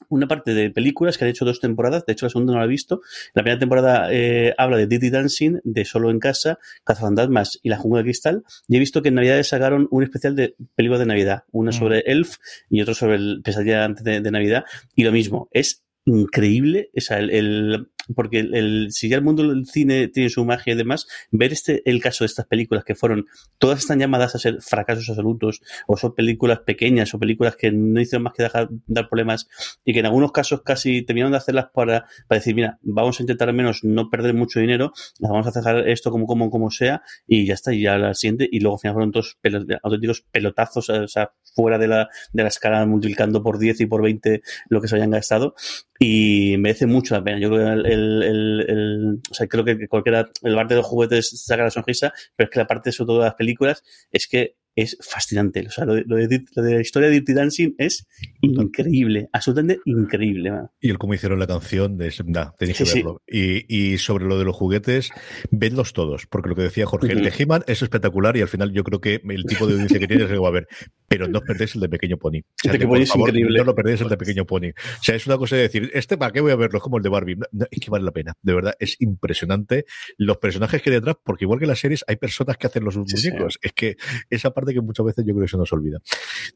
una 0.09 0.27
parte 0.27 0.55
de 0.55 0.71
películas 0.71 1.17
que 1.19 1.25
han 1.25 1.31
hecho 1.31 1.45
dos 1.45 1.61
temporadas, 1.61 2.05
de 2.07 2.13
hecho 2.13 2.27
la 2.27 2.31
segunda 2.31 2.53
no 2.53 2.59
la 2.59 2.65
he 2.65 2.69
visto. 2.69 3.01
La 3.35 3.43
primera 3.43 3.59
temporada 3.59 4.09
eh, 4.11 4.55
habla 4.59 4.77
de 4.77 4.87
Diddy 4.87 5.11
Dancing, 5.11 5.61
de 5.63 5.85
Solo 5.85 6.11
en 6.11 6.19
Casa, 6.19 6.59
Cazafantasmas 6.85 7.61
y 7.63 7.69
La 7.69 7.77
Jungla 7.77 7.99
de 7.99 8.05
Cristal. 8.05 8.45
Y 8.69 8.77
he 8.77 8.79
visto 8.79 9.03
que 9.03 9.09
en 9.09 9.15
Navidad 9.17 9.43
sacaron 9.43 9.89
un 9.91 10.03
especial 10.03 10.35
de 10.35 10.55
películas 10.75 11.01
de 11.01 11.07
Navidad, 11.07 11.45
una 11.53 11.71
mm. 11.71 11.75
sobre 11.75 11.99
Elf 12.07 12.37
y 12.69 12.83
otro 12.83 12.95
sobre 12.95 13.17
el 13.17 13.41
Pesadilla 13.43 13.85
antes 13.85 14.05
de, 14.05 14.21
de 14.21 14.31
Navidad. 14.31 14.65
Y 14.95 15.05
lo 15.05 15.13
mismo, 15.13 15.49
es 15.53 15.85
increíble, 16.05 16.91
o 16.97 17.01
sea, 17.01 17.19
el, 17.19 17.89
porque 18.15 18.41
el, 18.41 18.89
si 18.91 19.09
ya 19.09 19.17
el 19.17 19.23
mundo 19.23 19.47
del 19.47 19.67
cine 19.67 20.09
tiene 20.09 20.31
su 20.31 20.45
magia 20.45 20.73
y 20.73 20.77
demás, 20.77 21.07
ver 21.31 21.53
este 21.53 21.83
el 21.89 22.01
caso 22.01 22.25
de 22.25 22.27
estas 22.27 22.47
películas 22.47 22.85
que 22.85 22.95
fueron, 22.95 23.27
todas 23.59 23.81
están 23.81 23.99
llamadas 23.99 24.35
a 24.35 24.39
ser 24.39 24.61
fracasos 24.61 25.09
absolutos, 25.09 25.61
o 25.87 25.97
son 25.97 26.15
películas 26.15 26.61
pequeñas, 26.61 27.13
o 27.15 27.19
películas 27.19 27.57
que 27.57 27.73
no 27.73 28.01
hicieron 28.01 28.25
más 28.25 28.35
que 28.35 28.43
dejar, 28.43 28.69
dar 28.87 29.09
problemas, 29.09 29.49
y 29.85 29.93
que 29.93 30.01
en 30.01 30.07
algunos 30.07 30.33
casos 30.33 30.63
casi 30.63 31.03
terminaron 31.03 31.33
de 31.33 31.39
hacerlas 31.39 31.67
para, 31.73 32.07
para 32.29 32.39
decir, 32.39 32.55
mira, 32.55 32.79
vamos 32.83 33.21
a 33.21 33.23
intentar 33.23 33.49
al 33.49 33.55
menos 33.55 33.85
no 33.85 34.11
perder 34.11 34.35
mucho 34.35 34.61
dinero, 34.61 34.93
vamos 35.21 35.47
a 35.47 35.51
hacer 35.51 35.89
esto 35.89 36.11
como, 36.11 36.27
como, 36.27 36.51
como 36.51 36.71
sea, 36.71 37.03
y 37.27 37.47
ya 37.47 37.55
está, 37.55 37.73
y 37.73 37.83
ya 37.83 37.99
la 37.99 38.15
siguiente, 38.15 38.49
y 38.51 38.61
luego 38.61 38.77
al 38.77 38.81
final 38.81 38.95
fueron 38.95 39.13
todos 39.13 39.39
auténticos 39.83 40.23
pelotazos, 40.31 40.89
o 40.91 41.09
sea, 41.09 41.33
fuera 41.55 41.79
de 41.79 41.89
la, 41.89 42.09
de 42.33 42.43
la 42.43 42.49
escala 42.49 42.87
multiplicando 42.87 43.43
por 43.43 43.59
10 43.59 43.81
y 43.81 43.87
por 43.87 44.03
20 44.03 44.43
lo 44.69 44.81
que 44.81 44.89
se 44.89 44.97
hayan 44.97 45.11
gastado, 45.11 45.55
y 46.03 46.57
merece 46.59 46.87
mucho 46.87 47.15
la 47.15 47.23
pena. 47.23 47.39
Yo 47.39 47.51
creo 47.51 47.67
que 47.67 47.73
el, 47.73 47.87
el, 47.87 48.65
el, 48.69 49.21
o 49.31 49.35
sea, 49.35 49.47
creo 49.47 49.65
que 49.67 49.87
cualquiera, 49.87 50.31
el 50.43 50.57
bar 50.57 50.67
de 50.67 50.77
los 50.77 50.87
juguetes 50.87 51.45
saca 51.45 51.63
la 51.63 51.71
sonrisa, 51.71 52.15
pero 52.35 52.49
es 52.49 52.51
que 52.51 52.59
la 52.59 52.67
parte 52.67 52.91
sobre 52.91 53.09
todo 53.09 53.19
de 53.19 53.27
las 53.27 53.35
películas 53.35 53.85
es 54.11 54.27
que 54.27 54.57
es 54.75 54.97
fascinante. 55.01 55.67
O 55.67 55.71
sea, 55.71 55.85
lo 55.85 55.95
de, 55.95 56.05
lo 56.07 56.17
de, 56.17 56.75
la 56.75 56.81
historia 56.81 57.09
de 57.09 57.15
Dirty 57.15 57.33
Dancing 57.33 57.75
es 57.79 58.07
increíble, 58.41 59.29
absolutamente 59.33 59.83
increíble. 59.85 60.53
Y 60.81 60.91
el 60.91 60.99
cómo 60.99 61.15
hicieron 61.15 61.39
la 61.39 61.47
canción, 61.47 61.97
de, 61.97 62.13
nada, 62.27 62.55
tenéis 62.59 62.79
que 62.79 62.85
verlo. 62.85 63.23
Y, 63.27 63.93
y, 63.93 63.99
sobre 63.99 64.25
lo 64.25 64.39
de 64.39 64.45
los 64.45 64.57
juguetes, 64.57 65.11
vedlos 65.51 65.93
todos, 65.93 66.27
porque 66.27 66.49
lo 66.49 66.57
que 66.57 66.63
decía 66.63 66.87
Jorge, 66.87 67.13
el 67.13 67.23
de 67.23 67.33
He-Man 67.37 67.65
es 67.67 67.83
espectacular 67.83 68.37
y 68.37 68.43
al 68.43 68.49
final 68.49 68.73
yo 68.73 68.85
creo 68.85 69.01
que 69.01 69.21
el 69.29 69.45
tipo 69.45 69.67
de 69.67 69.75
audiencia 69.75 69.99
que 69.99 70.07
tiene 70.07 70.25
es 70.25 70.31
que 70.31 70.39
va 70.39 70.49
a 70.49 70.53
ver, 70.53 70.69
pero 71.09 71.27
no 71.29 71.39
os 71.39 71.45
perdéis 71.45 71.75
el 71.75 71.81
de 71.81 71.89
Pequeño 71.89 72.17
Pony. 72.19 72.39
O 72.39 72.45
sea, 72.63 72.79
que, 72.79 72.87
por 72.87 73.05
favor, 73.05 73.29
increíble. 73.29 73.59
no 73.59 73.65
lo 73.65 73.75
perdéis 73.75 74.01
el 74.01 74.09
de 74.09 74.17
Pequeño 74.17 74.45
Pony. 74.47 74.69
O 74.69 75.03
sea, 75.03 75.15
es 75.15 75.27
una 75.27 75.37
cosa 75.37 75.57
de 75.57 75.63
decir, 75.63 75.91
este 75.95 76.17
para 76.17 76.33
qué 76.33 76.41
voy 76.41 76.53
a 76.53 76.57
verlo, 76.57 76.79
es 76.79 76.83
como 76.83 76.97
el 76.97 77.03
de 77.03 77.09
Barbie. 77.09 77.37
No, 77.37 77.67
es 77.71 77.81
que 77.81 77.91
vale 77.91 78.05
la 78.05 78.13
pena, 78.13 78.35
de 78.43 78.55
verdad, 78.55 78.75
es 78.79 78.97
impresionante 79.01 79.85
los 80.17 80.39
personajes 80.39 80.83
que 80.83 80.91
hay 80.91 80.97
detrás, 80.97 81.17
porque 81.23 81.45
igual 81.45 81.59
que 81.59 81.65
en 81.65 81.71
las 81.71 81.81
series 81.81 82.05
hay 82.07 82.17
personas 82.17 82.57
que 82.57 82.67
hacen 82.67 82.85
los 82.85 82.97
muñecos. 82.97 83.59
Es 83.63 83.73
que 83.73 83.97
esa 84.31 84.53
parte 84.53 84.60
que 84.67 84.81
muchas 84.81 85.07
veces 85.07 85.25
yo 85.27 85.35
creo 85.35 85.45
que 85.47 85.51
se 85.51 85.57
nos 85.57 85.73
olvida. 85.73 85.99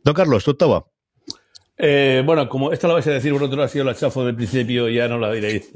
Don 0.03 0.15
Carlos, 0.15 0.45
tú 0.45 0.53
estaba. 0.53 0.85
Eh, 1.77 2.23
bueno, 2.25 2.49
como 2.49 2.73
esta 2.73 2.87
la 2.87 2.95
vais 2.95 3.07
a 3.09 3.13
decir 3.13 3.33
vosotros, 3.33 3.65
ha 3.65 3.69
sido 3.69 3.85
la 3.85 3.95
chafo 3.95 4.25
del 4.25 4.37
principio, 4.37 4.89
ya 4.89 5.09
no 5.09 5.19
la 5.19 5.33
diréis. 5.33 5.73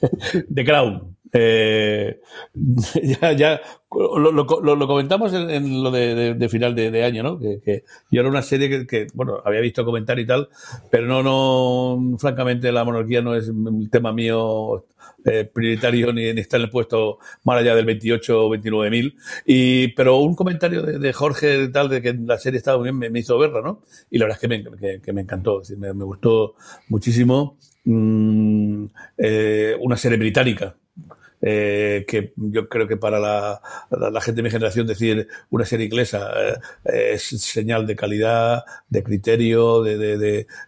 The 0.54 0.64
Crown. 0.64 1.16
Eh, 1.32 2.20
ya, 3.20 3.32
ya 3.32 3.60
lo, 3.90 4.32
lo, 4.32 4.86
comentamos 4.86 5.32
en, 5.34 5.82
lo 5.82 5.90
de, 5.90 6.48
final 6.50 6.74
de, 6.74 7.04
año, 7.04 7.22
¿no? 7.22 7.38
Que, 7.38 7.84
yo 8.10 8.20
era 8.20 8.30
una 8.30 8.42
serie 8.42 8.68
que, 8.68 8.86
que, 8.86 9.06
bueno, 9.14 9.40
había 9.44 9.60
visto 9.60 9.84
comentar 9.84 10.18
y 10.18 10.26
tal, 10.26 10.48
pero 10.90 11.06
no, 11.06 11.22
no, 11.22 12.18
francamente, 12.18 12.72
la 12.72 12.84
monarquía 12.84 13.22
no 13.22 13.34
es 13.34 13.48
un 13.48 13.88
tema 13.90 14.12
mío 14.12 14.86
eh, 15.24 15.44
prioritario 15.52 16.12
ni, 16.12 16.32
ni, 16.32 16.40
está 16.40 16.56
en 16.56 16.64
el 16.64 16.70
puesto 16.70 17.18
más 17.44 17.58
allá 17.58 17.74
del 17.74 17.84
28 17.84 18.46
o 18.46 18.50
29 18.50 18.90
mil. 18.90 19.16
Y, 19.44 19.88
pero 19.88 20.18
un 20.18 20.34
comentario 20.34 20.82
de, 20.82 20.98
de, 20.98 21.12
Jorge 21.12 21.68
tal 21.68 21.88
de 21.88 22.00
que 22.00 22.14
la 22.14 22.38
serie 22.38 22.58
estaba 22.58 22.78
muy 22.78 22.90
bien 22.92 23.12
me, 23.12 23.18
hizo 23.18 23.38
verla, 23.38 23.60
¿no? 23.60 23.82
Y 24.10 24.18
la 24.18 24.26
verdad 24.26 24.36
es 24.36 24.40
que 24.40 24.48
me, 24.48 25.00
que, 25.00 25.12
me 25.12 25.22
encantó, 25.22 25.62
me, 25.76 25.92
gustó 25.92 26.54
muchísimo. 26.88 27.58
Mm, 27.84 28.86
eh, 29.16 29.76
una 29.80 29.96
serie 29.96 30.18
británica, 30.18 30.76
eh, 31.40 32.04
que 32.06 32.32
yo 32.36 32.68
creo 32.68 32.86
que 32.88 32.96
para 32.96 33.18
la, 33.18 33.60
la, 33.90 34.20
gente 34.20 34.38
de 34.38 34.42
mi 34.42 34.50
generación 34.50 34.86
decir 34.86 35.28
una 35.50 35.64
serie 35.64 35.86
inglesa 35.86 36.30
es 36.84 37.22
señal 37.22 37.86
de 37.86 37.96
calidad, 37.96 38.64
de 38.88 39.02
criterio, 39.02 39.82
de, 39.82 39.96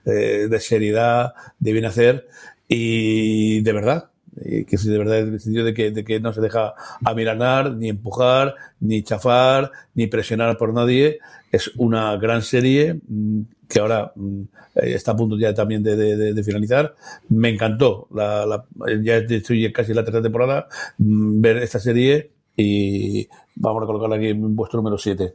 de, 0.08 0.60
seriedad, 0.60 1.34
de 1.58 1.72
bien 1.72 1.84
hacer 1.84 2.28
y 2.68 3.60
de 3.62 3.72
verdad. 3.72 4.09
Y 4.36 4.64
que 4.64 4.76
de 4.76 4.98
verdad 4.98 5.20
en 5.20 5.34
el 5.34 5.40
sentido 5.40 5.64
de 5.64 5.74
que, 5.74 5.90
de 5.90 6.04
que 6.04 6.20
no 6.20 6.32
se 6.32 6.40
deja 6.40 6.74
amilanar, 7.04 7.74
ni 7.74 7.88
empujar, 7.88 8.54
ni 8.80 9.02
chafar, 9.02 9.70
ni 9.94 10.06
presionar 10.06 10.56
por 10.56 10.72
nadie. 10.72 11.18
Es 11.50 11.72
una 11.76 12.16
gran 12.16 12.42
serie 12.42 13.00
mm, 13.08 13.40
que 13.68 13.80
ahora 13.80 14.12
mm, 14.14 14.42
está 14.74 15.12
a 15.12 15.16
punto 15.16 15.36
ya 15.38 15.52
también 15.54 15.82
de, 15.82 15.96
de, 15.96 16.34
de 16.34 16.44
finalizar. 16.44 16.94
Me 17.28 17.48
encantó, 17.48 18.08
la, 18.14 18.46
la, 18.46 18.64
ya 19.02 19.16
estoy 19.16 19.72
casi 19.72 19.92
en 19.92 19.96
la 19.96 20.04
tercera 20.04 20.22
temporada, 20.22 20.68
mm, 20.98 21.40
ver 21.40 21.56
esta 21.58 21.78
serie 21.80 22.30
y 22.56 23.28
vamos 23.56 23.82
a 23.82 23.86
colocarla 23.86 24.16
aquí 24.16 24.28
en 24.28 24.54
vuestro 24.54 24.78
número 24.78 24.98
7. 24.98 25.34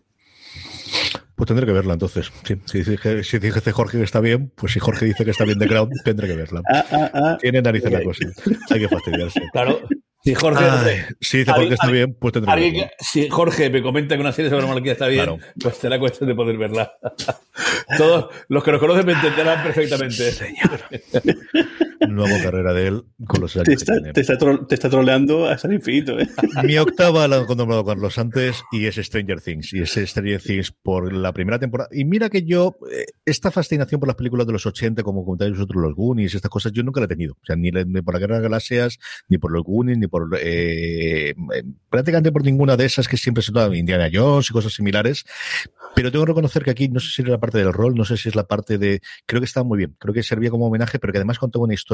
Pues 1.35 1.47
tendré 1.47 1.65
que 1.65 1.73
verla 1.73 1.93
entonces. 1.93 2.31
Sí, 2.43 2.55
si, 2.65 2.83
dice, 2.83 3.23
si 3.23 3.39
dice 3.39 3.71
Jorge 3.71 3.97
que 3.97 4.03
está 4.03 4.21
bien, 4.21 4.51
pues 4.55 4.71
si 4.71 4.79
Jorge 4.79 5.05
dice 5.05 5.25
que 5.25 5.31
está 5.31 5.43
bien 5.43 5.59
de 5.59 5.67
Crown, 5.67 5.89
tendré 6.05 6.27
que 6.27 6.35
verla. 6.35 6.61
Ah, 6.71 6.85
ah, 6.91 7.11
ah. 7.13 7.37
Tiene 7.41 7.61
narices 7.61 7.91
la 7.91 8.01
cosa. 8.03 8.25
Hay 8.69 8.79
que 8.79 8.87
fastidiarse. 8.87 9.41
Claro. 9.51 9.79
Si 10.23 10.33
Jorge, 10.33 10.65
Ay, 10.65 11.01
si 11.21 11.37
dice 11.37 11.51
Jorge 11.51 11.73
está 11.75 11.87
bien, 11.91 12.17
pues 12.19 12.33
tendré 12.33 12.55
que 12.55 12.71
verla. 12.71 12.91
Si 12.99 13.29
Jorge 13.29 13.69
me 13.69 13.83
comenta 13.83 14.15
que 14.15 14.21
una 14.21 14.31
serie 14.31 14.49
sobre 14.49 14.65
monarquía 14.65 14.93
está 14.93 15.07
bien, 15.07 15.23
claro. 15.23 15.37
pues 15.61 15.77
será 15.77 15.99
cuestión 15.99 16.27
de 16.27 16.35
poder 16.35 16.57
verla. 16.57 16.93
Todos 17.97 18.33
los 18.47 18.63
que 18.63 18.71
nos 18.71 18.79
conocen 18.79 19.05
me 19.05 19.13
entenderán 19.13 19.61
perfectamente. 19.63 20.31
Señor. 20.31 20.81
Nueva 22.07 22.41
carrera 22.41 22.73
de 22.73 22.87
él 22.87 23.03
con 23.25 23.41
los 23.41 23.55
años 23.55 23.65
te 23.65 23.73
está, 23.73 23.93
te 24.13 24.21
está, 24.21 24.37
tro 24.37 24.65
te 24.65 24.75
está 24.75 24.89
troleando 24.89 25.47
hasta 25.47 25.67
el 25.67 25.75
infinito. 25.75 26.19
¿eh? 26.19 26.27
Mi 26.63 26.77
octava 26.77 27.27
la 27.27 27.37
he 27.37 27.55
nombrado 27.55 27.85
Carlos 27.85 28.17
antes 28.17 28.63
y 28.71 28.85
es 28.85 28.95
Stranger 28.95 29.41
Things. 29.41 29.73
Y 29.73 29.81
es 29.81 29.91
Stranger 29.91 30.41
Things 30.41 30.71
por 30.71 31.11
la 31.13 31.33
primera 31.33 31.59
temporada. 31.59 31.89
Y 31.91 32.05
mira 32.05 32.29
que 32.29 32.43
yo, 32.43 32.77
eh, 32.91 33.05
esta 33.25 33.51
fascinación 33.51 33.99
por 33.99 34.07
las 34.07 34.15
películas 34.15 34.47
de 34.47 34.53
los 34.53 34.65
80, 34.65 35.03
como 35.03 35.25
comentáis 35.25 35.51
vosotros, 35.51 35.81
los 35.81 35.95
Goonies, 35.95 36.35
estas 36.35 36.51
cosas, 36.51 36.71
yo 36.71 36.83
nunca 36.83 36.99
la 36.99 37.05
he 37.05 37.09
tenido. 37.09 37.33
O 37.33 37.45
sea, 37.45 37.55
ni, 37.55 37.71
ni 37.71 38.01
por 38.01 38.13
la 38.13 38.19
Guerra 38.19 38.35
de 38.35 38.41
las 38.41 38.49
Galaxias, 38.49 38.99
ni 39.27 39.37
por 39.37 39.51
los 39.51 39.63
Goonies, 39.63 39.97
ni 39.97 40.07
por 40.07 40.29
eh, 40.41 41.33
prácticamente 41.89 42.31
por 42.31 42.43
ninguna 42.43 42.77
de 42.77 42.85
esas 42.85 43.07
que 43.07 43.17
siempre 43.17 43.41
se 43.41 43.51
Indiana 43.73 44.09
Jones 44.11 44.49
y 44.49 44.53
cosas 44.53 44.73
similares. 44.73 45.25
Pero 45.95 46.11
tengo 46.11 46.25
que 46.25 46.29
reconocer 46.29 46.63
que 46.63 46.71
aquí 46.71 46.89
no 46.89 46.99
sé 46.99 47.09
si 47.09 47.21
es 47.21 47.27
la 47.27 47.39
parte 47.39 47.57
del 47.57 47.71
rol, 47.71 47.95
no 47.95 48.03
sé 48.03 48.17
si 48.17 48.27
es 48.27 48.35
la 48.35 48.43
parte 48.43 48.77
de. 48.77 48.99
Creo 49.25 49.39
que 49.39 49.45
estaba 49.45 49.63
muy 49.63 49.77
bien. 49.77 49.95
Creo 49.97 50.13
que 50.13 50.23
servía 50.23 50.49
como 50.49 50.67
homenaje, 50.67 50.99
pero 50.99 51.13
que 51.13 51.19
además 51.19 51.39
contaba 51.39 51.63
una 51.63 51.73
historia 51.73 51.84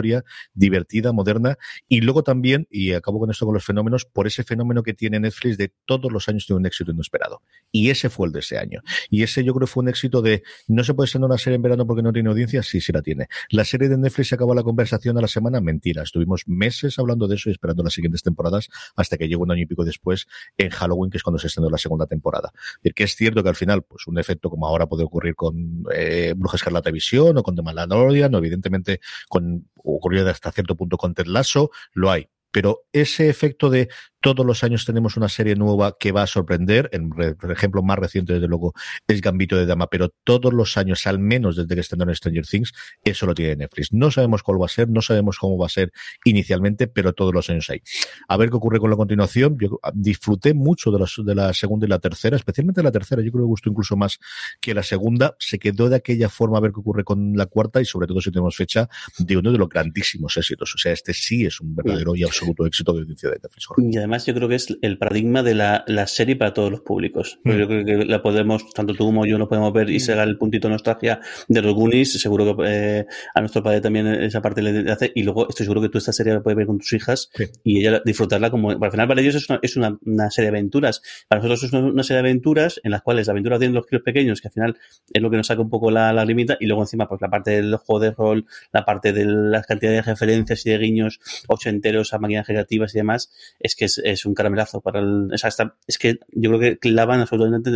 divertida, 0.53 1.11
moderna. 1.11 1.57
Y 1.87 2.01
luego 2.01 2.23
también, 2.23 2.67
y 2.69 2.93
acabo 2.93 3.19
con 3.19 3.31
esto 3.31 3.45
con 3.45 3.53
los 3.53 3.65
fenómenos, 3.65 4.05
por 4.05 4.27
ese 4.27 4.43
fenómeno 4.43 4.83
que 4.83 4.93
tiene 4.93 5.19
Netflix 5.19 5.57
de 5.57 5.73
todos 5.85 6.11
los 6.11 6.27
años 6.29 6.45
tiene 6.45 6.59
un 6.59 6.65
éxito 6.65 6.91
inesperado. 6.91 7.41
Y 7.71 7.89
ese 7.89 8.09
fue 8.09 8.27
el 8.27 8.33
de 8.33 8.39
ese 8.39 8.57
año. 8.57 8.81
Y 9.09 9.23
ese 9.23 9.43
yo 9.43 9.53
creo 9.53 9.67
fue 9.67 9.83
un 9.83 9.89
éxito 9.89 10.21
de. 10.21 10.43
No 10.67 10.83
se 10.83 10.93
puede 10.93 11.07
ser 11.07 11.21
una 11.21 11.37
serie 11.37 11.55
en 11.55 11.61
verano 11.61 11.85
porque 11.85 12.01
no 12.01 12.13
tiene 12.13 12.29
audiencia. 12.29 12.63
Sí, 12.63 12.81
sí 12.81 12.91
la 12.91 13.01
tiene. 13.01 13.27
La 13.49 13.65
serie 13.65 13.89
de 13.89 13.97
Netflix 13.97 14.29
se 14.29 14.35
acabó 14.35 14.55
la 14.55 14.63
conversación 14.63 15.17
a 15.17 15.21
la 15.21 15.27
semana. 15.27 15.61
Mentira. 15.61 16.03
Estuvimos 16.03 16.43
meses 16.47 16.97
hablando 16.99 17.27
de 17.27 17.35
eso 17.35 17.49
y 17.49 17.53
esperando 17.53 17.83
las 17.83 17.93
siguientes 17.93 18.23
temporadas 18.23 18.69
hasta 18.95 19.17
que 19.17 19.27
llegó 19.27 19.43
un 19.43 19.51
año 19.51 19.63
y 19.63 19.65
pico 19.65 19.83
después 19.83 20.27
en 20.57 20.69
Halloween, 20.69 21.11
que 21.11 21.17
es 21.17 21.23
cuando 21.23 21.39
se 21.39 21.47
estrenó 21.47 21.69
la 21.69 21.77
segunda 21.77 22.05
temporada. 22.05 22.51
Es 22.83 22.93
que 22.93 23.03
es 23.03 23.15
cierto 23.15 23.43
que 23.43 23.49
al 23.49 23.55
final, 23.55 23.83
pues 23.83 24.07
un 24.07 24.17
efecto 24.19 24.49
como 24.49 24.67
ahora 24.67 24.87
puede 24.87 25.03
ocurrir 25.03 25.35
con 25.35 25.83
eh, 25.93 26.33
Bruja 26.35 26.57
Escarlata 26.57 26.91
Visión 26.91 27.37
o 27.37 27.43
con 27.43 27.55
The 27.55 27.61
Mandalorian, 27.61 28.33
o 28.33 28.37
evidentemente 28.37 28.99
con 29.27 29.67
ocurrió 29.83 30.27
hasta 30.29 30.51
cierto 30.51 30.75
punto 30.75 30.97
con 30.97 31.13
Ted 31.13 31.27
Lasso, 31.27 31.71
lo 31.93 32.11
hay. 32.11 32.29
Pero 32.51 32.83
ese 32.91 33.29
efecto 33.29 33.69
de 33.69 33.89
todos 34.21 34.45
los 34.45 34.63
años 34.63 34.85
tenemos 34.85 35.17
una 35.17 35.27
serie 35.29 35.55
nueva 35.55 35.97
que 35.99 36.11
va 36.11 36.23
a 36.23 36.27
sorprender. 36.27 36.89
El, 36.93 37.09
el 37.17 37.51
ejemplo 37.51 37.81
más 37.83 37.97
reciente, 37.97 38.33
desde 38.33 38.47
luego, 38.47 38.73
es 39.07 39.21
Gambito 39.21 39.57
de 39.57 39.65
Dama, 39.65 39.87
pero 39.87 40.09
todos 40.23 40.53
los 40.53 40.77
años, 40.77 41.05
al 41.07 41.19
menos 41.19 41.55
desde 41.55 41.73
que 41.73 41.81
estén 41.81 42.01
en 42.01 42.15
Stranger 42.15 42.45
Things, 42.45 42.73
eso 43.03 43.25
lo 43.25 43.33
tiene 43.33 43.55
Netflix. 43.55 43.91
No 43.91 44.11
sabemos 44.11 44.43
cuál 44.43 44.61
va 44.61 44.65
a 44.65 44.69
ser, 44.69 44.89
no 44.89 45.01
sabemos 45.01 45.37
cómo 45.37 45.57
va 45.57 45.65
a 45.65 45.69
ser 45.69 45.91
inicialmente, 46.23 46.87
pero 46.87 47.13
todos 47.13 47.33
los 47.33 47.49
años 47.49 47.69
hay. 47.69 47.81
A 48.27 48.37
ver 48.37 48.49
qué 48.49 48.55
ocurre 48.55 48.79
con 48.79 48.89
la 48.89 48.95
continuación. 48.95 49.57
Yo 49.59 49.79
disfruté 49.93 50.53
mucho 50.53 50.91
de 50.91 50.99
la, 50.99 51.05
de 51.25 51.35
la 51.35 51.53
segunda 51.53 51.85
y 51.85 51.89
la 51.89 51.99
tercera, 51.99 52.35
especialmente 52.35 52.83
la 52.83 52.91
tercera. 52.91 53.21
Yo 53.21 53.31
creo 53.31 53.43
que 53.43 53.47
me 53.47 53.51
gustó 53.51 53.69
incluso 53.69 53.95
más 53.95 54.19
que 54.59 54.73
la 54.73 54.83
segunda. 54.83 55.35
Se 55.39 55.57
quedó 55.59 55.89
de 55.89 55.95
aquella 55.95 56.29
forma 56.29 56.57
a 56.57 56.61
ver 56.61 56.71
qué 56.71 56.79
ocurre 56.79 57.03
con 57.03 57.35
la 57.35 57.47
cuarta 57.47 57.81
y 57.81 57.85
sobre 57.85 58.07
todo 58.07 58.21
si 58.21 58.31
tenemos 58.31 58.55
fecha 58.55 58.87
de 59.17 59.37
uno 59.37 59.51
de 59.51 59.57
los 59.57 59.69
grandísimos 59.69 60.37
éxitos. 60.37 60.75
O 60.75 60.77
sea, 60.77 60.91
este 60.91 61.13
sí 61.13 61.45
es 61.45 61.59
un 61.59 61.75
verdadero 61.75 62.15
y 62.15 62.23
absoluto 62.23 62.65
éxito 62.65 62.93
de 62.93 63.01
audiencia 63.01 63.29
de 63.29 63.39
Netflix. 63.41 63.67
Además 64.11 64.25
yo 64.25 64.33
creo 64.33 64.49
que 64.49 64.55
es 64.55 64.77
el 64.81 64.97
paradigma 64.97 65.41
de 65.41 65.55
la, 65.55 65.85
la 65.87 66.05
serie 66.05 66.35
para 66.35 66.53
todos 66.53 66.69
los 66.69 66.81
públicos. 66.81 67.39
Mm. 67.45 67.51
Yo 67.51 67.67
creo 67.67 67.85
que 67.85 68.05
la 68.05 68.21
podemos, 68.21 68.69
tanto 68.73 68.93
tú 68.93 69.05
como 69.05 69.25
yo 69.25 69.37
lo 69.37 69.47
podemos 69.47 69.71
ver 69.71 69.89
y 69.89 70.01
se 70.01 70.15
da 70.15 70.23
el 70.23 70.37
puntito 70.37 70.67
de 70.67 70.73
nostalgia 70.73 71.21
de 71.47 71.61
los 71.61 71.73
Goonies. 71.73 72.19
Seguro 72.19 72.57
que 72.57 72.63
eh, 72.67 73.05
a 73.33 73.39
nuestro 73.39 73.63
padre 73.63 73.79
también 73.79 74.07
esa 74.07 74.41
parte 74.41 74.61
le 74.61 74.91
hace. 74.91 75.13
Y 75.15 75.23
luego 75.23 75.47
estoy 75.47 75.65
seguro 75.65 75.81
que 75.81 75.87
tú 75.87 75.97
esta 75.97 76.11
serie 76.11 76.33
la 76.33 76.43
puedes 76.43 76.57
ver 76.57 76.67
con 76.67 76.79
tus 76.79 76.91
hijas 76.91 77.29
sí. 77.33 77.45
y 77.63 77.79
ella 77.79 78.01
disfrutarla 78.03 78.51
como. 78.51 78.71
Al 78.71 78.91
final, 78.91 79.07
para 79.07 79.21
ellos 79.21 79.35
es 79.35 79.49
una, 79.49 79.59
es 79.61 79.77
una, 79.77 79.97
una, 80.05 80.29
serie 80.29 80.51
de 80.51 80.57
aventuras. 80.57 81.01
Para 81.29 81.41
nosotros 81.41 81.63
es 81.63 81.71
una, 81.71 81.87
una, 81.87 82.03
serie 82.03 82.21
de 82.21 82.27
aventuras 82.27 82.81
en 82.83 82.91
las 82.91 83.03
cuales 83.03 83.27
la 83.27 83.31
aventura 83.31 83.59
tiene 83.59 83.73
los 83.75 83.85
kilos 83.85 84.03
pequeños, 84.03 84.41
que 84.41 84.49
al 84.49 84.53
final 84.53 84.77
es 85.13 85.21
lo 85.21 85.31
que 85.31 85.37
nos 85.37 85.47
saca 85.47 85.61
un 85.61 85.69
poco 85.69 85.89
la, 85.89 86.11
la 86.11 86.25
limita. 86.25 86.57
Y 86.59 86.65
luego 86.65 86.81
encima, 86.83 87.07
pues 87.07 87.21
la 87.21 87.29
parte 87.29 87.51
del 87.51 87.77
juego 87.77 88.01
de 88.01 88.11
rol, 88.11 88.45
la 88.73 88.83
parte 88.83 89.13
de 89.13 89.23
la 89.23 89.63
cantidad 89.63 89.93
de 89.93 90.01
referencias 90.01 90.65
y 90.65 90.71
de 90.71 90.77
guiños 90.79 91.21
ochenteros 91.47 92.13
a 92.13 92.19
máquinas 92.19 92.45
creativas 92.45 92.93
y 92.93 92.97
demás, 92.97 93.31
es 93.61 93.77
que 93.77 93.85
es, 93.85 94.00
es 94.03 94.25
un 94.25 94.33
caramelazo 94.33 94.81
para 94.81 94.99
el. 94.99 95.31
O 95.33 95.37
sea, 95.37 95.49
es 95.87 95.97
que 95.97 96.19
yo 96.31 96.49
creo 96.49 96.59
que 96.59 96.77
clavan 96.77 97.19
absolutamente 97.19 97.69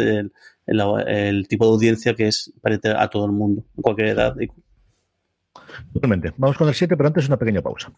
el, 0.65 1.47
tipo 1.47 1.65
de 1.65 1.71
audiencia 1.71 2.15
que 2.15 2.27
es 2.27 2.53
para 2.61 2.79
a 3.01 3.09
todo 3.09 3.25
el 3.25 3.31
mundo, 3.31 3.63
en 3.75 3.81
cualquier 3.81 4.09
edad. 4.09 4.35
Totalmente. 5.93 6.33
Vamos 6.37 6.57
con 6.57 6.67
el 6.67 6.73
7, 6.73 6.95
pero 6.95 7.07
antes 7.07 7.27
una 7.27 7.37
pequeña 7.37 7.61
pausa. 7.61 7.91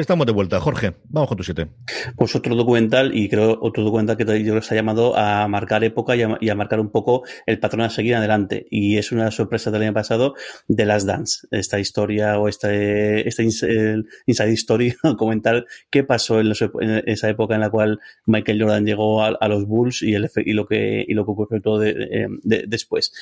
Estamos 0.00 0.26
de 0.26 0.32
vuelta, 0.32 0.58
Jorge. 0.60 0.94
Vamos 1.10 1.28
con 1.28 1.36
tu 1.36 1.44
siete. 1.44 1.68
Pues 2.16 2.34
otro 2.34 2.54
documental, 2.54 3.14
y 3.14 3.28
creo 3.28 3.58
otro 3.60 3.84
documental 3.84 4.16
que 4.16 4.24
yo 4.24 4.54
creo 4.54 4.62
ha 4.70 4.74
llamado 4.74 5.14
a 5.14 5.46
marcar 5.46 5.84
época 5.84 6.16
y 6.16 6.22
a, 6.22 6.54
marcar 6.54 6.80
un 6.80 6.90
poco 6.90 7.22
el 7.44 7.60
patrón 7.60 7.82
a 7.82 7.90
seguir 7.90 8.14
adelante. 8.14 8.66
Y 8.70 8.96
es 8.96 9.12
una 9.12 9.30
sorpresa 9.30 9.70
del 9.70 9.82
año 9.82 9.92
pasado 9.92 10.34
de 10.68 10.86
Last 10.86 11.06
Dance. 11.06 11.46
Esta 11.50 11.78
historia 11.78 12.38
o 12.38 12.48
este, 12.48 13.28
esta 13.28 13.42
inside 13.42 14.52
story, 14.54 14.94
comentar 15.18 15.66
qué 15.90 16.02
pasó 16.02 16.40
en, 16.40 16.48
los, 16.48 16.62
en, 16.62 17.02
esa 17.06 17.28
época 17.28 17.54
en 17.54 17.60
la 17.60 17.70
cual 17.70 18.00
Michael 18.24 18.62
Jordan 18.62 18.86
llegó 18.86 19.22
a, 19.22 19.48
los 19.48 19.66
Bulls 19.66 20.02
y, 20.02 20.14
el, 20.14 20.30
y, 20.46 20.54
lo 20.54 20.66
que, 20.66 21.04
y 21.06 21.12
lo 21.12 21.26
que 21.26 21.30
ocurrió 21.30 21.60
todo 21.60 21.78
de, 21.78 21.92
de, 21.92 22.28
de, 22.42 22.64
después. 22.66 23.12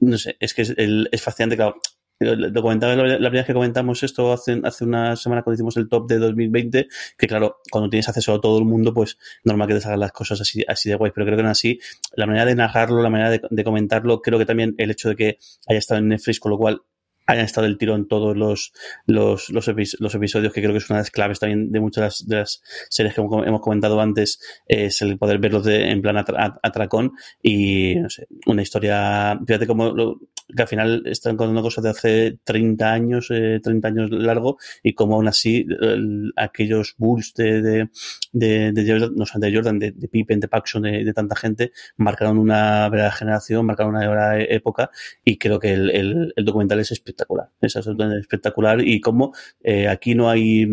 No 0.00 0.18
sé, 0.18 0.36
es 0.40 0.52
que 0.52 0.62
es, 0.62 0.74
el, 0.76 1.08
es 1.12 1.22
fascinante, 1.22 1.54
claro 1.54 1.80
lo 2.20 2.62
comentaba 2.62 2.96
la, 2.96 3.02
primera 3.02 3.30
vez 3.30 3.46
que 3.46 3.54
comentamos 3.54 4.02
esto 4.02 4.32
hace, 4.32 4.60
hace 4.64 4.84
una 4.84 5.14
semana 5.16 5.42
cuando 5.42 5.54
hicimos 5.54 5.76
el 5.76 5.88
top 5.88 6.08
de 6.08 6.18
2020, 6.18 6.88
que 7.16 7.26
claro, 7.26 7.60
cuando 7.70 7.88
tienes 7.90 8.08
acceso 8.08 8.34
a 8.34 8.40
todo 8.40 8.58
el 8.58 8.64
mundo, 8.64 8.92
pues 8.92 9.18
normal 9.44 9.68
que 9.68 9.74
te 9.74 9.80
salgan 9.80 10.00
las 10.00 10.12
cosas 10.12 10.40
así, 10.40 10.64
así 10.66 10.88
de 10.88 10.96
guay, 10.96 11.12
pero 11.14 11.26
creo 11.26 11.36
que 11.36 11.44
no 11.44 11.50
así, 11.50 11.78
la 12.14 12.26
manera 12.26 12.44
de 12.44 12.54
narrarlo, 12.56 13.02
la 13.02 13.10
manera 13.10 13.30
de, 13.30 13.40
de 13.48 13.64
comentarlo, 13.64 14.20
creo 14.20 14.38
que 14.38 14.46
también 14.46 14.74
el 14.78 14.90
hecho 14.90 15.08
de 15.08 15.16
que 15.16 15.38
haya 15.68 15.78
estado 15.78 16.00
en 16.00 16.08
Netflix, 16.08 16.40
con 16.40 16.50
lo 16.50 16.58
cual 16.58 16.82
hayan 17.28 17.44
estado 17.44 17.66
el 17.66 17.76
tiro 17.76 17.94
en 17.94 18.08
todos 18.08 18.36
los, 18.36 18.72
los, 19.06 19.50
los, 19.50 19.68
episodios, 19.68 20.52
que 20.52 20.62
creo 20.62 20.72
que 20.72 20.78
es 20.78 20.88
una 20.88 20.98
de 20.98 21.02
las 21.02 21.10
claves 21.10 21.38
también 21.38 21.70
de 21.70 21.78
muchas 21.78 22.26
de 22.26 22.36
las, 22.36 22.62
series 22.88 23.14
que 23.14 23.20
hemos 23.20 23.60
comentado 23.60 24.00
antes, 24.00 24.40
es 24.66 25.02
el 25.02 25.18
poder 25.18 25.38
verlos 25.38 25.64
de, 25.64 25.90
en 25.90 26.00
plan 26.00 26.16
atracón 26.16 27.12
y, 27.42 27.96
no 27.96 28.08
sé, 28.08 28.26
una 28.46 28.62
historia, 28.62 29.38
fíjate 29.46 29.66
cómo 29.66 29.90
lo, 29.90 30.18
que 30.54 30.62
al 30.62 30.68
final 30.68 31.02
están 31.06 31.36
contando 31.36 31.62
cosas 31.62 31.84
de 31.84 31.90
hace 31.90 32.38
30 32.44 32.92
años, 32.92 33.28
eh, 33.30 33.60
30 33.62 33.88
años 33.88 34.10
largo, 34.10 34.58
y 34.82 34.94
como 34.94 35.16
aún 35.16 35.28
así 35.28 35.66
aquellos 36.36 36.94
Bulls 36.96 37.34
de, 37.34 37.60
de, 38.32 38.72
de, 38.72 38.84
Jordan, 38.86 39.14
no 39.14 39.24
de 39.34 39.54
Jordan, 39.54 39.78
de, 39.78 39.92
de 39.92 40.08
Pippen, 40.08 40.40
de 40.40 40.48
Paxson, 40.48 40.82
de, 40.82 41.12
tanta 41.12 41.36
gente, 41.36 41.72
marcaron 41.96 42.38
una 42.38 42.88
verdadera 42.88 43.12
generación, 43.12 43.66
marcaron 43.66 43.94
una 43.94 44.08
verdadera 44.08 44.44
época, 44.44 44.90
y 45.24 45.38
creo 45.38 45.58
que 45.58 45.72
el, 45.72 46.32
el, 46.34 46.44
documental 46.44 46.80
es 46.80 46.92
espectacular, 46.92 47.50
es 47.60 47.76
absolutamente 47.76 48.20
espectacular, 48.20 48.80
y 48.80 49.00
como 49.00 49.34
eh, 49.62 49.88
aquí 49.88 50.14
no 50.14 50.30
hay 50.30 50.66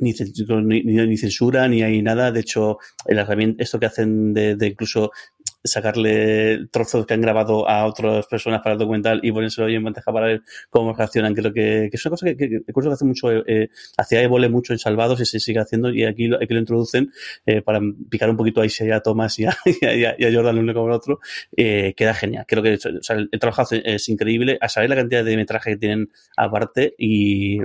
ni, 0.00 0.12
ni, 0.12 1.06
ni, 1.06 1.16
censura, 1.16 1.68
ni 1.68 1.82
hay 1.82 2.02
nada. 2.02 2.32
De 2.32 2.40
hecho, 2.40 2.78
el 3.06 3.18
herramienta, 3.18 3.62
esto 3.62 3.78
que 3.78 3.86
hacen 3.86 4.32
de, 4.32 4.56
incluso 4.66 5.12
sacarle 5.62 6.66
trozos 6.70 7.06
que 7.06 7.14
han 7.14 7.20
grabado 7.20 7.68
a 7.68 7.86
otras 7.86 8.26
personas 8.26 8.60
para 8.62 8.74
el 8.74 8.78
documental 8.78 9.20
y 9.22 9.32
ponérselo 9.32 9.68
en 9.68 9.84
bandeja 9.84 10.12
para 10.12 10.26
ver 10.26 10.42
cómo 10.70 10.92
reaccionan, 10.92 11.34
lo 11.36 11.52
que, 11.52 11.88
que 11.90 11.96
es 11.96 12.06
una 12.06 12.10
cosa 12.10 12.26
que, 12.26 12.36
que, 12.36 12.48
que, 12.48 12.62
que 12.64 12.88
hace 12.90 13.04
mucho, 13.04 13.30
eh, 13.30 13.70
hacía 13.96 14.22
Evole 14.22 14.48
mucho 14.48 14.72
en 14.72 14.78
Salvados 14.78 15.20
y 15.20 15.26
se 15.26 15.40
sigue 15.40 15.60
haciendo 15.60 15.90
y 15.90 16.04
aquí, 16.04 16.30
aquí 16.34 16.54
lo 16.54 16.60
introducen 16.60 17.12
eh, 17.46 17.62
para 17.62 17.80
picar 18.08 18.30
un 18.30 18.36
poquito 18.36 18.60
ahí 18.60 18.70
a 18.92 19.00
Thomas 19.00 19.38
y 19.38 19.44
a, 19.44 19.56
y 19.64 20.24
a, 20.24 20.40
uno 20.40 20.74
como 20.74 20.86
el 20.86 20.92
otro, 20.92 21.20
eh, 21.56 21.94
queda 21.96 22.14
genial. 22.14 22.44
Creo 22.48 22.62
que 22.62 22.74
o 22.74 23.02
sea, 23.02 23.16
el, 23.16 23.28
el, 23.30 23.40
trabajo 23.40 23.64
es 23.70 24.08
increíble, 24.08 24.58
a 24.60 24.68
saber 24.68 24.90
la 24.90 24.96
cantidad 24.96 25.24
de 25.24 25.36
metraje 25.36 25.70
que 25.72 25.76
tienen 25.76 26.10
aparte 26.36 26.94
y 26.98 27.58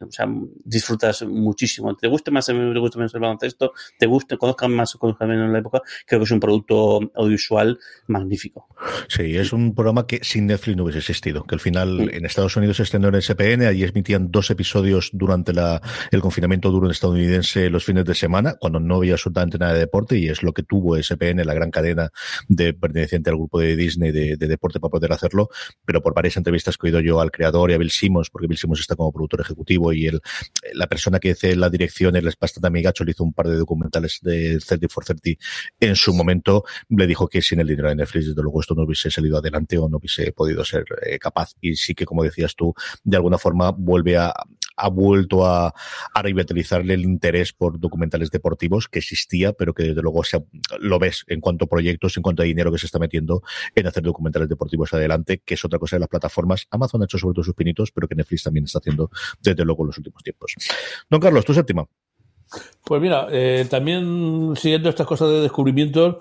o 0.00 0.10
sea, 0.10 0.26
disfrutas 0.64 1.22
muchísimo. 1.22 1.94
Te 1.96 2.08
guste 2.08 2.30
más, 2.30 2.46
te 2.46 2.52
guste 2.52 2.98
menos 2.98 3.14
el 3.14 3.20
baloncesto, 3.20 3.72
te 3.98 4.06
guste, 4.06 4.36
conozcan 4.36 4.72
más 4.72 4.94
o 4.94 4.98
conozcan 4.98 5.28
menos 5.28 5.46
en 5.46 5.52
la 5.52 5.58
época, 5.58 5.82
creo 6.06 6.20
que 6.20 6.24
es 6.24 6.30
un 6.30 6.40
producto 6.40 7.00
audiovisual 7.14 7.78
magnífico. 8.06 8.68
Sí, 9.08 9.36
es 9.36 9.52
un 9.52 9.74
programa 9.74 10.06
que 10.06 10.20
sin 10.22 10.46
Netflix 10.46 10.76
no 10.76 10.84
hubiese 10.84 10.98
existido, 10.98 11.44
que 11.44 11.54
al 11.54 11.60
final 11.60 12.08
sí. 12.10 12.16
en 12.16 12.26
Estados 12.26 12.56
Unidos 12.56 12.76
se 12.76 12.82
estrenó 12.82 13.08
en 13.08 13.20
SPN, 13.20 13.62
allí 13.62 13.84
emitían 13.84 14.30
dos 14.30 14.50
episodios 14.50 15.10
durante 15.12 15.52
la, 15.52 15.80
el 16.10 16.20
confinamiento 16.20 16.70
duro 16.70 16.86
en 16.86 16.92
estadounidense 16.92 17.70
los 17.70 17.84
fines 17.84 18.04
de 18.04 18.14
semana, 18.14 18.56
cuando 18.58 18.80
no 18.80 18.96
había 18.96 19.14
absolutamente 19.14 19.58
nada 19.58 19.74
de 19.74 19.80
deporte, 19.80 20.18
y 20.18 20.28
es 20.28 20.42
lo 20.42 20.52
que 20.52 20.62
tuvo 20.62 21.00
SPN, 21.00 21.44
la 21.44 21.54
gran 21.54 21.70
cadena 21.70 22.10
de 22.48 22.74
perteneciente 22.74 23.30
al 23.30 23.36
grupo 23.36 23.60
de 23.60 23.76
Disney 23.76 24.12
de, 24.12 24.36
de 24.36 24.48
deporte 24.48 24.80
para 24.80 24.90
poder 24.90 25.12
hacerlo, 25.12 25.48
pero 25.84 26.02
por 26.02 26.14
varias 26.14 26.36
entrevistas 26.36 26.76
que 26.76 26.86
he 26.86 26.90
oído 26.90 27.00
yo 27.00 27.20
al 27.20 27.30
creador 27.30 27.70
y 27.70 27.74
a 27.74 27.78
Bill 27.78 27.90
Simmons, 27.90 28.30
porque 28.30 28.46
Bill 28.46 28.58
Simmons 28.58 28.80
está 28.80 28.96
como 28.96 29.12
productor 29.12 29.40
ejecutivo 29.40 29.83
y 29.92 30.06
el, 30.06 30.20
la 30.74 30.86
persona 30.86 31.18
que 31.18 31.32
hace 31.32 31.56
la 31.56 31.70
dirección, 31.70 32.16
el 32.16 32.28
Espasta 32.28 32.66
Amigacho, 32.66 33.04
le 33.04 33.12
hizo 33.12 33.24
un 33.24 33.32
par 33.32 33.48
de 33.48 33.56
documentales 33.56 34.18
de 34.22 34.58
30 34.58 34.88
for 34.88 35.04
30 35.04 35.30
en 35.80 35.96
su 35.96 36.14
momento, 36.14 36.64
le 36.88 37.06
dijo 37.06 37.28
que 37.28 37.42
sin 37.42 37.60
el 37.60 37.66
dinero 37.66 37.88
de 37.88 37.96
Netflix, 37.96 38.28
desde 38.28 38.42
luego, 38.42 38.60
esto 38.60 38.74
no 38.74 38.82
hubiese 38.82 39.10
salido 39.10 39.38
adelante 39.38 39.78
o 39.78 39.88
no 39.88 39.98
hubiese 39.98 40.32
podido 40.32 40.64
ser 40.64 40.84
eh, 41.04 41.18
capaz. 41.18 41.54
Y 41.60 41.76
sí 41.76 41.94
que, 41.94 42.04
como 42.04 42.22
decías 42.22 42.54
tú, 42.54 42.74
de 43.02 43.16
alguna 43.16 43.38
forma 43.38 43.70
vuelve 43.70 44.16
a, 44.16 44.32
ha 44.76 44.88
vuelto 44.88 45.46
a, 45.46 45.74
a 46.12 46.22
revitalizarle 46.22 46.94
el 46.94 47.02
interés 47.02 47.52
por 47.52 47.78
documentales 47.78 48.30
deportivos 48.30 48.88
que 48.88 48.98
existía, 48.98 49.52
pero 49.52 49.74
que 49.74 49.84
desde 49.84 50.02
luego 50.02 50.24
se, 50.24 50.44
lo 50.78 50.98
ves 50.98 51.24
en 51.28 51.40
cuanto 51.40 51.66
a 51.66 51.68
proyectos, 51.68 52.16
en 52.16 52.22
cuanto 52.22 52.42
a 52.42 52.44
dinero 52.44 52.72
que 52.72 52.78
se 52.78 52.86
está 52.86 52.98
metiendo 52.98 53.42
en 53.74 53.86
hacer 53.86 54.02
documentales 54.02 54.48
deportivos 54.48 54.92
adelante, 54.92 55.42
que 55.44 55.54
es 55.54 55.64
otra 55.64 55.78
cosa 55.78 55.96
de 55.96 56.00
las 56.00 56.08
plataformas. 56.08 56.66
Amazon 56.70 57.02
ha 57.02 57.04
hecho 57.04 57.18
sobre 57.18 57.34
todo 57.34 57.44
sus 57.44 57.54
pinitos, 57.54 57.90
pero 57.92 58.08
que 58.08 58.14
Netflix 58.14 58.44
también 58.44 58.64
está 58.64 58.78
haciendo 58.78 59.10
desde 59.40 59.64
luego 59.64 59.82
en 59.84 59.88
los 59.88 59.98
últimos 59.98 60.22
tiempos. 60.22 60.54
Don 61.08 61.20
Carlos, 61.20 61.44
tu 61.44 61.54
séptima. 61.54 61.86
Pues 62.84 63.00
mira, 63.00 63.26
eh, 63.30 63.66
también 63.68 64.54
siguiendo 64.56 64.88
estas 64.88 65.06
cosas 65.06 65.28
de 65.30 65.40
descubrimientos, 65.40 66.16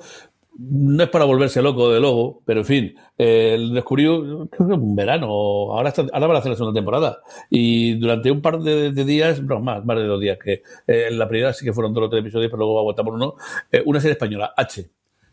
no 0.57 1.03
es 1.03 1.09
para 1.09 1.25
volverse 1.25 1.61
loco 1.61 1.91
de 1.91 1.99
logo, 1.99 2.41
pero 2.45 2.61
en 2.61 2.65
fin, 2.65 2.95
eh, 3.17 3.57
descubrió 3.73 4.47
creo 4.49 4.67
que 4.67 4.73
un 4.73 4.95
verano, 4.95 5.27
ahora, 5.27 5.89
está, 5.89 6.03
ahora 6.13 6.27
van 6.27 6.35
a 6.35 6.39
hacer 6.39 6.51
la 6.51 6.57
segunda 6.57 6.77
temporada. 6.77 7.19
Y 7.49 7.95
durante 7.95 8.31
un 8.31 8.41
par 8.41 8.59
de, 8.59 8.91
de 8.91 9.05
días, 9.05 9.41
no, 9.41 9.59
más, 9.59 9.83
más 9.85 9.97
de 9.97 10.03
dos 10.05 10.21
días, 10.21 10.37
que 10.43 10.63
eh, 10.87 11.07
en 11.09 11.17
la 11.17 11.27
primera 11.27 11.53
sí 11.53 11.65
que 11.65 11.73
fueron 11.73 11.93
dos 11.93 12.05
o 12.05 12.09
tres 12.09 12.21
episodios, 12.21 12.51
pero 12.51 12.63
luego 12.63 12.79
aguantamos 12.79 13.15
uno, 13.15 13.35
eh, 13.71 13.81
una 13.85 13.99
serie 13.99 14.13
española, 14.13 14.53
H. 14.55 14.85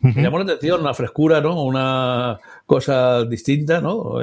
Me 0.03 0.23
llamó 0.23 0.39
la 0.39 0.45
atención 0.45 0.81
una 0.81 0.95
frescura, 0.95 1.43
¿no? 1.43 1.63
Una 1.63 2.41
cosa 2.65 3.25
distinta, 3.27 3.83
¿no? 3.83 4.15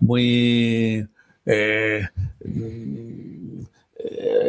Muy... 0.00 1.06
Eh, 1.46 2.02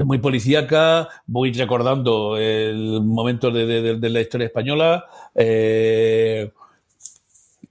muy 0.06 0.18
policíaca, 0.20 1.08
voy 1.26 1.52
recordando 1.54 2.38
el 2.38 3.02
momento 3.02 3.52
de, 3.52 3.98
de, 3.98 4.10
la 4.10 4.22
historia 4.22 4.48
española 4.48 5.06
eh, 5.36 6.52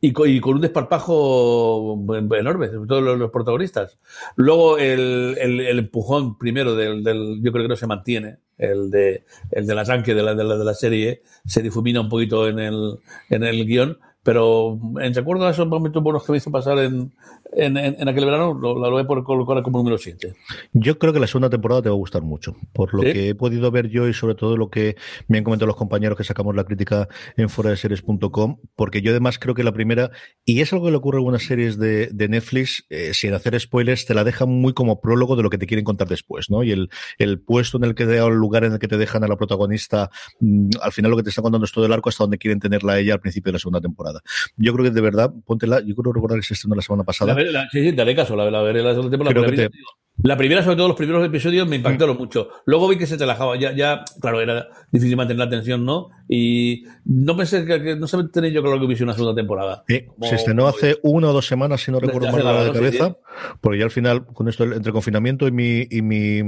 y, 0.00 0.12
con, 0.12 0.28
y, 0.28 0.40
con, 0.40 0.54
un 0.54 0.60
desparpajo 0.60 1.98
enorme, 2.38 2.68
sobre 2.68 2.88
todo 2.88 3.00
los, 3.00 3.30
protagonistas. 3.30 3.98
Luego 4.36 4.78
el, 4.78 5.36
el, 5.40 5.60
el 5.60 5.78
empujón 5.78 6.38
primero 6.38 6.74
del, 6.74 7.04
del, 7.04 7.40
yo 7.42 7.52
creo 7.52 7.64
que 7.64 7.68
no 7.68 7.76
se 7.76 7.86
mantiene, 7.86 8.38
el 8.58 8.90
de 8.90 9.24
el 9.50 9.66
del 9.66 9.78
arranque 9.78 10.14
de 10.14 10.22
la, 10.22 10.34
de 10.34 10.44
la, 10.44 10.56
de 10.56 10.64
la 10.64 10.74
serie, 10.74 11.22
se 11.46 11.62
difumina 11.62 12.00
un 12.00 12.08
poquito 12.08 12.48
en 12.48 12.58
el, 12.58 12.98
en 13.30 13.44
el 13.44 13.66
guion, 13.66 13.98
pero 14.22 14.78
en 15.00 15.14
recuerdo 15.14 15.46
a 15.46 15.50
esos 15.50 15.66
momentos 15.66 16.02
buenos 16.02 16.24
que 16.24 16.32
me 16.32 16.38
hizo 16.38 16.50
pasar 16.50 16.78
en, 16.78 17.12
en, 17.52 18.08
aquel 18.08 18.24
verano, 18.24 18.54
lo, 18.54 18.78
lo 18.78 18.90
voy 18.90 19.02
a 19.02 19.24
colocar 19.24 19.62
como 19.62 19.78
número 19.78 19.98
7. 19.98 20.34
Yo 20.72 20.98
creo 20.98 21.12
que 21.12 21.20
la 21.20 21.26
segunda 21.26 21.50
temporada 21.50 21.82
te 21.82 21.88
va 21.88 21.94
a 21.94 21.98
gustar 21.98 22.22
mucho, 22.22 22.54
por 22.72 22.94
lo 22.94 23.02
¿Sí? 23.02 23.12
que 23.12 23.28
he 23.30 23.34
podido 23.34 23.70
ver 23.70 23.88
yo 23.88 24.08
y 24.08 24.14
sobre 24.14 24.34
todo 24.34 24.56
lo 24.56 24.70
que 24.70 24.96
me 25.28 25.38
han 25.38 25.44
comentado 25.44 25.66
los 25.66 25.76
compañeros 25.76 26.16
que 26.16 26.24
sacamos 26.24 26.54
la 26.54 26.64
crítica 26.64 27.08
en 27.36 27.48
foradeseries.com, 27.48 28.58
porque 28.76 29.02
yo 29.02 29.10
además 29.10 29.38
creo 29.38 29.54
que 29.54 29.64
la 29.64 29.72
primera, 29.72 30.10
y 30.44 30.60
es 30.60 30.72
algo 30.72 30.86
que 30.86 30.90
le 30.90 30.98
ocurre 30.98 31.16
a 31.16 31.20
algunas 31.20 31.42
series 31.42 31.78
de, 31.78 32.08
de 32.12 32.28
Netflix, 32.28 32.84
eh, 32.90 33.12
sin 33.14 33.34
hacer 33.34 33.58
spoilers, 33.58 34.06
te 34.06 34.14
la 34.14 34.24
dejan 34.24 34.48
muy 34.48 34.74
como 34.74 35.00
prólogo 35.00 35.36
de 35.36 35.42
lo 35.42 35.50
que 35.50 35.58
te 35.58 35.66
quieren 35.66 35.84
contar 35.84 36.08
después, 36.08 36.50
¿no? 36.50 36.62
Y 36.62 36.72
el, 36.72 36.90
el 37.18 37.40
puesto 37.40 37.78
en 37.78 37.84
el 37.84 37.94
que 37.94 38.06
te 38.06 38.18
el 38.18 38.34
lugar 38.34 38.64
en 38.64 38.72
el 38.74 38.78
que 38.78 38.88
te 38.88 38.98
dejan 38.98 39.24
a 39.24 39.28
la 39.28 39.36
protagonista, 39.36 40.10
mmm, 40.40 40.68
al 40.82 40.92
final 40.92 41.10
lo 41.10 41.16
que 41.16 41.22
te 41.22 41.30
está 41.30 41.42
contando 41.42 41.64
es 41.64 41.72
todo 41.72 41.86
el 41.86 41.92
arco 41.92 42.08
hasta 42.08 42.24
donde 42.24 42.38
quieren 42.38 42.60
tenerla 42.60 42.98
ella 42.98 43.14
al 43.14 43.20
principio 43.20 43.50
de 43.50 43.54
la 43.54 43.58
segunda 43.58 43.80
temporada. 43.80 44.09
Yo 44.56 44.72
creo 44.72 44.84
que 44.84 44.90
de 44.90 45.00
verdad, 45.00 45.32
póntela, 45.46 45.80
yo 45.80 45.94
creo 45.94 46.12
recordar 46.12 46.38
que 46.38 46.46
se 46.46 46.54
estrenó 46.54 46.74
la 46.74 46.82
semana 46.82 47.04
pasada. 47.04 47.34
La, 47.34 47.42
la, 47.42 47.70
sí, 47.70 47.82
sí, 47.82 47.92
dale 47.92 48.14
caso, 48.14 48.36
la, 48.36 48.50
la 48.50 48.62
veré 48.62 48.82
la 48.82 48.90
segunda 48.90 49.10
temporada. 49.10 49.34
Creo 49.34 49.50
que 49.50 49.68
te... 49.68 49.78
La 50.22 50.36
primera, 50.36 50.62
sobre 50.62 50.76
todo 50.76 50.88
los 50.88 50.96
primeros 50.96 51.24
episodios, 51.24 51.66
me 51.68 51.76
impactaron 51.76 52.16
mm. 52.16 52.18
mucho. 52.18 52.48
Luego 52.66 52.88
vi 52.88 52.98
que 52.98 53.06
se 53.06 53.16
relajaba. 53.16 53.56
Ya, 53.58 53.72
ya, 53.72 54.04
claro, 54.20 54.40
era 54.40 54.68
difícil 54.90 55.16
mantener 55.16 55.38
la 55.38 55.44
atención, 55.46 55.84
¿no? 55.84 56.10
Y 56.28 56.84
no 57.04 57.36
pensé 57.36 57.64
que, 57.64 57.82
que 57.82 57.96
no 57.96 58.06
se 58.06 58.22
tenía 58.24 58.50
yo 58.50 58.62
claro 58.62 58.78
que 58.78 58.86
hubiese 58.86 59.02
una 59.02 59.14
segunda 59.14 59.34
temporada. 59.34 59.84
Sí, 59.88 60.04
Como, 60.06 60.26
se 60.28 60.36
estrenó 60.36 60.66
hace 60.68 60.98
una 61.02 61.28
o 61.28 61.32
dos 61.32 61.46
semanas, 61.46 61.82
si 61.82 61.90
no 61.90 62.00
recuerdo 62.00 62.30
mal 62.30 62.44
la 62.44 62.64
de 62.64 62.72
cabeza, 62.72 63.06
sí, 63.08 63.14
sí. 63.14 63.48
porque 63.60 63.78
ya 63.78 63.84
al 63.84 63.90
final, 63.90 64.26
con 64.26 64.48
esto, 64.48 64.64
entre 64.64 64.92
confinamiento 64.92 65.48
y 65.48 65.52
mi, 65.52 65.86
y 65.90 66.02
mi 66.02 66.40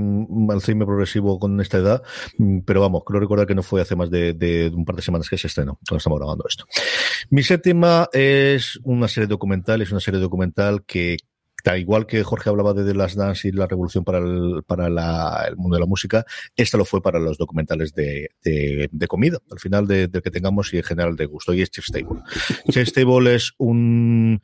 Alzheimer 0.53 0.87
progresivo 0.87 1.39
con 1.39 1.61
esta 1.61 1.79
edad, 1.79 2.03
mm, 2.39 2.61
pero 2.61 2.81
vamos, 2.81 3.03
creo 3.05 3.21
recordar 3.21 3.47
que 3.47 3.55
no 3.55 3.63
fue 3.63 3.81
hace 3.81 3.97
más 3.97 4.11
de, 4.11 4.35
de, 4.35 4.71
un 4.73 4.85
par 4.85 4.97
de 4.97 5.03
semanas 5.03 5.29
que 5.29 5.39
se 5.39 5.49
estrenó, 5.49 5.79
cuando 5.89 5.99
estamos 5.99 6.19
grabando 6.19 6.45
esto. 6.49 6.65
Mi 7.31 7.43
séptima 7.43 8.09
es 8.13 8.79
una 8.85 9.09
serie 9.09 9.27
documental, 9.27 9.83
es 9.83 9.91
una 9.91 10.01
serie 10.01 10.21
documental 10.21 10.85
que 10.85 11.17
tal 11.63 11.79
igual 11.79 12.07
que 12.07 12.23
Jorge 12.23 12.51
hablaba 12.51 12.75
de 12.75 12.85
The 12.85 12.95
Last 12.95 13.17
Dance 13.17 13.49
y 13.49 13.53
la 13.53 13.67
revolución 13.67 14.05
para 14.05 14.19
el, 14.19 14.63
para 14.67 14.87
el 15.47 15.57
mundo 15.57 15.77
de 15.77 15.81
la 15.81 15.87
música, 15.87 16.25
esta 16.57 16.77
lo 16.77 16.85
fue 16.85 17.03
para 17.03 17.19
los 17.19 17.39
documentales 17.39 17.95
de, 17.95 18.31
de, 18.43 19.09
comida, 19.09 19.39
al 19.51 19.59
final 19.59 19.87
de, 19.87 20.09
de, 20.09 20.23
que 20.23 20.31
tengamos 20.31 20.73
y 20.75 20.79
en 20.79 20.83
general 20.83 21.17
de 21.17 21.27
gusto, 21.27 21.55
y 21.55 21.63
es 21.63 21.71
Chef 21.71 21.87
Stable. 21.87 22.21
Chef 22.71 22.89
Stable 22.89 23.35
es 23.35 23.53
un, 23.59 24.41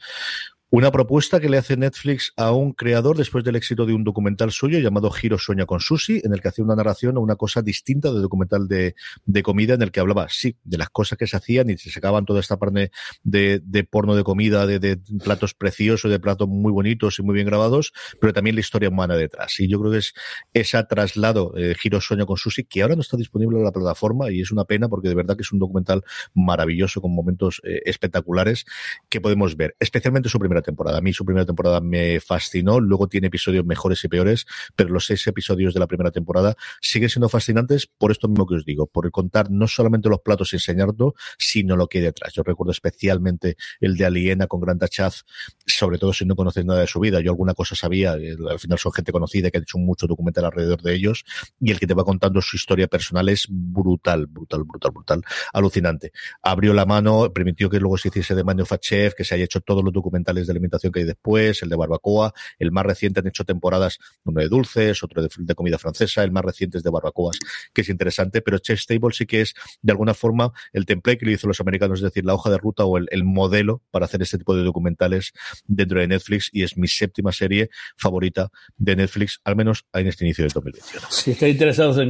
una 0.70 0.92
propuesta 0.92 1.40
que 1.40 1.48
le 1.48 1.56
hace 1.56 1.78
Netflix 1.78 2.34
a 2.36 2.52
un 2.52 2.72
creador 2.74 3.16
después 3.16 3.42
del 3.42 3.56
éxito 3.56 3.86
de 3.86 3.94
un 3.94 4.04
documental 4.04 4.52
suyo 4.52 4.78
llamado 4.78 5.10
Giro 5.10 5.38
Sueña 5.38 5.64
con 5.64 5.80
Sushi, 5.80 6.20
en 6.22 6.34
el 6.34 6.42
que 6.42 6.48
hacía 6.48 6.62
una 6.62 6.76
narración 6.76 7.16
a 7.16 7.20
una 7.20 7.36
cosa 7.36 7.62
distinta 7.62 8.12
de 8.12 8.20
documental 8.20 8.68
de, 8.68 8.94
comida, 9.42 9.74
en 9.74 9.82
el 9.82 9.90
que 9.90 10.00
hablaba, 10.00 10.26
sí, 10.28 10.56
de 10.64 10.76
las 10.76 10.90
cosas 10.90 11.16
que 11.16 11.26
se 11.26 11.38
hacían 11.38 11.70
y 11.70 11.78
se 11.78 11.90
sacaban 11.90 12.26
toda 12.26 12.40
esta 12.40 12.58
parte 12.58 12.90
de, 13.22 13.88
porno 13.90 14.14
de 14.14 14.24
comida, 14.24 14.66
de, 14.66 14.78
de, 14.78 14.98
platos 15.24 15.54
preciosos, 15.54 16.10
de 16.10 16.20
platos 16.20 16.46
muy 16.48 16.70
bonitos 16.70 17.18
y 17.18 17.22
muy 17.22 17.34
bien 17.34 17.46
grabados, 17.46 17.94
pero 18.20 18.34
también 18.34 18.54
la 18.54 18.60
historia 18.60 18.90
humana 18.90 19.16
detrás. 19.16 19.58
Y 19.60 19.68
yo 19.68 19.80
creo 19.80 19.92
que 19.92 19.98
es 19.98 20.12
ese 20.52 20.82
traslado, 20.84 21.54
eh, 21.56 21.74
Giro 21.80 22.02
Sueña 22.02 22.26
con 22.26 22.36
Sushi, 22.36 22.64
que 22.64 22.82
ahora 22.82 22.94
no 22.94 23.00
está 23.00 23.16
disponible 23.16 23.56
en 23.56 23.64
la 23.64 23.72
plataforma 23.72 24.30
y 24.30 24.42
es 24.42 24.50
una 24.50 24.64
pena 24.66 24.88
porque 24.90 25.08
de 25.08 25.14
verdad 25.14 25.34
que 25.34 25.42
es 25.42 25.52
un 25.52 25.60
documental 25.60 26.04
maravilloso 26.34 27.00
con 27.00 27.14
momentos 27.14 27.62
eh, 27.64 27.80
espectaculares 27.86 28.66
que 29.08 29.22
podemos 29.22 29.56
ver, 29.56 29.74
especialmente 29.80 30.28
su 30.28 30.38
primera 30.38 30.57
primera 30.58 30.62
temporada. 30.62 30.98
A 30.98 31.00
mí 31.00 31.12
su 31.12 31.24
primera 31.24 31.46
temporada 31.46 31.80
me 31.80 32.20
fascinó, 32.20 32.80
luego 32.80 33.08
tiene 33.08 33.28
episodios 33.28 33.64
mejores 33.64 34.02
y 34.04 34.08
peores, 34.08 34.46
pero 34.74 34.90
los 34.90 35.06
seis 35.06 35.26
episodios 35.26 35.74
de 35.74 35.80
la 35.80 35.86
primera 35.86 36.10
temporada 36.10 36.56
siguen 36.80 37.08
siendo 37.08 37.28
fascinantes 37.28 37.86
por 37.86 38.10
esto 38.10 38.28
mismo 38.28 38.46
que 38.46 38.56
os 38.56 38.64
digo, 38.64 38.86
por 38.86 39.10
contar 39.10 39.50
no 39.50 39.66
solamente 39.66 40.08
los 40.08 40.20
platos 40.20 40.52
y 40.52 40.56
enseñarlo, 40.56 41.14
sino 41.38 41.76
lo 41.76 41.86
que 41.86 41.98
hay 41.98 42.04
detrás. 42.04 42.32
Yo 42.34 42.42
recuerdo 42.42 42.72
especialmente 42.72 43.56
el 43.80 43.96
de 43.96 44.04
Aliena 44.04 44.46
con 44.46 44.60
Grant 44.60 44.84
Chaz, 44.88 45.24
sobre 45.66 45.98
todo 45.98 46.12
si 46.12 46.24
no 46.24 46.34
conoces 46.36 46.64
nada 46.64 46.80
de 46.80 46.86
su 46.86 47.00
vida. 47.00 47.20
Yo 47.20 47.30
alguna 47.30 47.54
cosa 47.54 47.74
sabía, 47.74 48.12
al 48.12 48.58
final 48.58 48.78
son 48.78 48.92
gente 48.92 49.12
conocida 49.12 49.50
que 49.50 49.58
ha 49.58 49.60
hecho 49.60 49.78
mucho 49.78 50.06
documental 50.06 50.44
alrededor 50.44 50.82
de 50.82 50.94
ellos, 50.94 51.24
y 51.60 51.70
el 51.70 51.78
que 51.78 51.86
te 51.86 51.94
va 51.94 52.04
contando 52.04 52.40
su 52.40 52.56
historia 52.56 52.86
personal 52.86 53.28
es 53.28 53.46
brutal, 53.48 54.26
brutal, 54.26 54.64
brutal, 54.64 54.92
brutal, 54.92 55.22
alucinante. 55.52 56.12
Abrió 56.42 56.74
la 56.74 56.86
mano, 56.86 57.32
permitió 57.32 57.70
que 57.70 57.80
luego 57.80 57.98
se 57.98 58.08
hiciese 58.08 58.34
de 58.34 58.44
Manuel 58.44 58.66
Fachev, 58.66 59.14
que 59.14 59.24
se 59.24 59.34
haya 59.34 59.44
hecho 59.44 59.60
todos 59.60 59.84
los 59.84 59.92
documentales 59.92 60.46
de 60.48 60.52
alimentación 60.52 60.92
que 60.92 61.00
hay 61.00 61.06
después, 61.06 61.62
el 61.62 61.68
de 61.68 61.76
Barbacoa, 61.76 62.32
el 62.58 62.72
más 62.72 62.84
reciente 62.84 63.20
han 63.20 63.26
hecho 63.26 63.44
temporadas, 63.44 63.98
uno 64.24 64.40
de 64.40 64.48
dulces, 64.48 65.02
otro 65.02 65.22
de, 65.22 65.54
comida 65.54 65.78
francesa, 65.78 66.24
el 66.24 66.32
más 66.32 66.44
reciente 66.44 66.78
es 66.78 66.84
de 66.84 66.90
barbacoas, 66.90 67.38
que 67.72 67.82
es 67.82 67.88
interesante, 67.88 68.42
pero 68.42 68.58
Chef 68.58 68.80
Stable 68.80 69.12
sí 69.12 69.26
que 69.26 69.42
es 69.42 69.54
de 69.82 69.92
alguna 69.92 70.14
forma 70.14 70.52
el 70.72 70.86
template 70.86 71.18
que 71.18 71.26
le 71.26 71.32
hizo 71.32 71.46
los 71.46 71.60
americanos, 71.60 72.00
es 72.00 72.04
decir, 72.04 72.24
la 72.24 72.34
hoja 72.34 72.50
de 72.50 72.58
ruta 72.58 72.84
o 72.84 72.98
el, 72.98 73.24
modelo 73.24 73.82
para 73.90 74.06
hacer 74.06 74.22
este 74.22 74.38
tipo 74.38 74.56
de 74.56 74.62
documentales 74.62 75.32
dentro 75.66 76.00
de 76.00 76.08
Netflix 76.08 76.48
y 76.52 76.62
es 76.62 76.78
mi 76.78 76.88
séptima 76.88 77.30
serie 77.30 77.68
favorita 77.96 78.50
de 78.76 78.96
Netflix, 78.96 79.40
al 79.44 79.54
menos 79.54 79.84
en 79.92 80.06
este 80.06 80.24
inicio 80.24 80.44
de 80.44 80.50
2021. 80.54 81.06
Si 81.10 81.32
estáis 81.32 81.52
interesados 81.52 81.98
en 81.98 82.08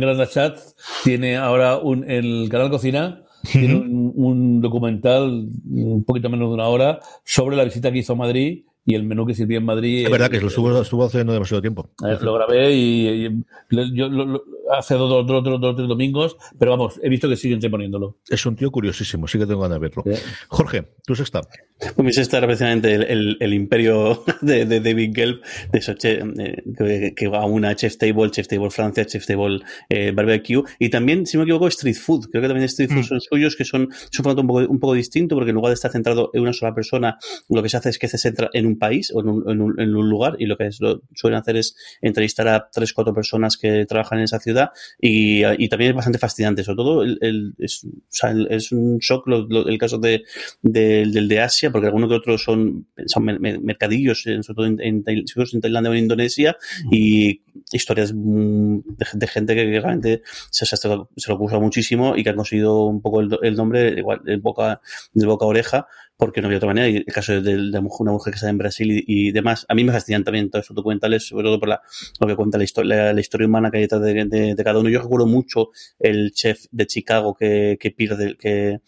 tiene 1.04 1.36
ahora 1.36 1.76
un, 1.78 2.08
el 2.08 2.48
canal 2.50 2.70
Cocina 2.70 3.27
tiene 3.42 3.74
un, 3.76 4.60
documental 4.60 5.48
un 5.70 6.04
poquito 6.04 6.28
menos 6.28 6.48
de 6.48 6.54
una 6.54 6.68
hora 6.68 7.00
sobre 7.24 7.56
la 7.56 7.64
visita 7.64 7.92
que 7.92 7.98
hizo 7.98 8.12
a 8.14 8.16
Madrid 8.16 8.64
y 8.84 8.94
el 8.94 9.02
menú 9.02 9.26
que 9.26 9.34
sirvió 9.34 9.58
en 9.58 9.64
Madrid. 9.64 10.04
Es 10.06 10.10
verdad 10.10 10.30
que 10.30 10.40
lo 10.40 10.48
estuvo, 10.48 10.80
estuvo 10.80 11.04
haciendo 11.04 11.32
demasiado 11.32 11.60
tiempo. 11.60 11.90
lo 12.20 12.34
grabé 12.34 12.72
y, 12.72 13.28
yo 13.70 14.08
lo, 14.08 14.42
hace 14.70 14.94
dos, 14.94 15.26
dos, 15.26 15.44
dos, 15.44 15.60
dos, 15.60 15.76
tres 15.76 15.88
domingos, 15.88 16.36
pero 16.58 16.72
vamos, 16.72 16.98
he 17.02 17.08
visto 17.08 17.28
que 17.28 17.36
siguen 17.36 17.60
poniéndolo. 17.70 18.18
Es 18.28 18.44
un 18.46 18.56
tío 18.56 18.70
curiosísimo, 18.70 19.26
sí 19.26 19.38
que 19.38 19.46
tengo 19.46 19.60
ganas 19.60 19.76
de 19.76 19.80
verlo. 19.80 20.04
Jorge, 20.48 20.88
tu 21.04 21.14
sexta. 21.14 21.42
Pues 21.78 21.98
mi 21.98 22.12
sexta 22.12 22.38
era 22.38 22.46
precisamente 22.46 22.94
el, 22.94 23.36
el, 23.38 23.54
imperio 23.54 24.24
de, 24.40 24.64
de, 24.64 24.80
David 24.80 25.12
Gelb, 25.14 25.40
de 25.70 25.78
eso, 25.78 25.94
eh, 26.02 27.12
que, 27.14 27.28
va 27.28 27.42
a 27.42 27.46
una 27.46 27.76
Chef 27.76 27.96
Table, 27.98 28.30
Chef 28.30 28.48
Table 28.48 28.70
Francia, 28.70 29.04
Chef 29.04 29.24
Table 29.26 29.60
eh, 29.88 30.12
Barbecue, 30.12 30.62
y 30.78 30.88
también, 30.88 31.24
si 31.26 31.36
no 31.36 31.42
me 31.42 31.44
equivoco, 31.44 31.68
Street 31.68 31.96
Food. 31.96 32.30
Creo 32.30 32.42
que 32.42 32.48
también 32.48 32.64
Street 32.64 32.88
Food 32.88 33.00
mm. 33.00 33.04
son 33.04 33.20
suyos, 33.20 33.54
que 33.54 33.64
son, 33.64 33.82
un 33.82 33.90
formato 34.12 34.40
un 34.40 34.46
poco, 34.48 34.58
un 34.60 34.80
poco 34.80 34.94
distinto, 34.94 35.36
porque 35.36 35.50
en 35.50 35.56
lugar 35.56 35.70
de 35.70 35.74
estar 35.74 35.92
centrado 35.92 36.30
en 36.34 36.42
una 36.42 36.52
sola 36.52 36.74
persona, 36.74 37.18
lo 37.48 37.62
que 37.62 37.68
se 37.68 37.76
hace 37.76 37.90
es 37.90 37.98
que 37.98 38.08
se 38.08 38.18
centra 38.18 38.50
en 38.52 38.66
un 38.66 38.77
país 38.78 39.12
o 39.14 39.20
en 39.20 39.28
un, 39.28 39.50
en 39.50 39.60
un, 39.60 39.80
en 39.80 39.94
un 39.94 40.08
lugar, 40.08 40.36
y 40.38 40.46
lo 40.46 40.56
que 40.56 40.70
suelen 40.70 41.38
hacer 41.38 41.56
es 41.56 41.76
entrevistar 42.00 42.48
a 42.48 42.68
tres, 42.70 42.92
cuatro 42.92 43.14
personas 43.14 43.56
que 43.56 43.86
trabajan 43.86 44.18
en 44.18 44.24
esa 44.24 44.38
ciudad 44.38 44.70
y, 45.00 45.44
y 45.62 45.68
también 45.68 45.90
es 45.90 45.96
bastante 45.96 46.18
fascinante, 46.18 46.64
sobre 46.64 46.76
todo 46.76 47.02
el, 47.02 47.18
el, 47.20 47.54
es, 47.58 47.84
o 47.84 47.88
sea, 48.08 48.30
el, 48.30 48.46
es, 48.50 48.72
un 48.72 48.98
shock 48.98 49.26
lo, 49.26 49.46
lo, 49.48 49.68
el 49.68 49.78
caso 49.78 49.98
de, 49.98 50.24
de, 50.62 51.06
del 51.06 51.28
de 51.28 51.40
Asia, 51.40 51.70
porque 51.70 51.86
algunos 51.86 52.08
que 52.08 52.16
otros 52.16 52.42
son, 52.42 52.86
son 53.06 53.24
mercadillos, 53.24 54.22
sobre 54.22 54.42
todo 54.42 54.66
en, 54.66 54.80
en, 54.80 55.04
en 55.06 55.60
Tailandia 55.60 55.90
o 55.90 55.94
en 55.94 56.02
Indonesia, 56.02 56.56
y 56.90 57.42
historias 57.72 58.12
de, 58.14 58.82
de 59.14 59.26
gente 59.26 59.54
que, 59.54 59.80
realmente 59.80 60.22
se, 60.50 60.66
se, 60.66 60.76
se, 60.76 60.88
lo 60.88 61.08
usa 61.40 61.58
muchísimo 61.58 62.16
y 62.16 62.22
que 62.22 62.30
han 62.30 62.36
conseguido 62.36 62.84
un 62.84 63.00
poco 63.02 63.20
el, 63.20 63.36
el 63.42 63.54
nombre, 63.54 63.94
igual, 63.98 64.20
el 64.26 64.40
boca, 64.40 64.80
del 65.12 65.26
boca 65.26 65.44
a 65.44 65.48
oreja, 65.48 65.86
porque 66.18 66.42
no 66.42 66.48
había 66.48 66.58
otra 66.58 66.66
manera. 66.66 66.88
Y 66.88 66.96
el 66.96 67.04
caso 67.06 67.40
de, 67.40 67.56
una 67.56 67.80
mujer 67.80 68.32
que 68.32 68.36
está 68.36 68.50
en 68.50 68.58
Brasil 68.58 68.90
y, 68.90 69.04
y, 69.06 69.32
demás, 69.32 69.64
a 69.68 69.74
mí 69.74 69.84
me 69.84 69.92
fascinan 69.92 70.24
también 70.24 70.50
todos 70.50 70.64
estos 70.64 70.74
documentales, 70.74 71.26
sobre 71.26 71.44
todo 71.44 71.60
por 71.60 71.68
la, 71.68 71.80
lo 72.20 72.26
que 72.26 72.36
cuenta 72.36 72.58
la, 72.58 72.64
historia, 72.64 73.12
la, 73.12 73.20
historia 73.20 73.46
humana 73.46 73.70
que 73.70 73.78
hay 73.78 73.82
detrás 73.84 74.02
de, 74.02 74.24
de, 74.24 74.54
de, 74.54 74.64
cada 74.64 74.80
uno. 74.80 74.90
Yo 74.90 75.00
recuerdo 75.00 75.26
mucho 75.26 75.70
el 75.98 76.32
chef 76.32 76.66
de 76.72 76.86
Chicago 76.86 77.34
que, 77.34 77.78
que 77.80 77.92
pierde, 77.92 78.36
que, 78.36 78.80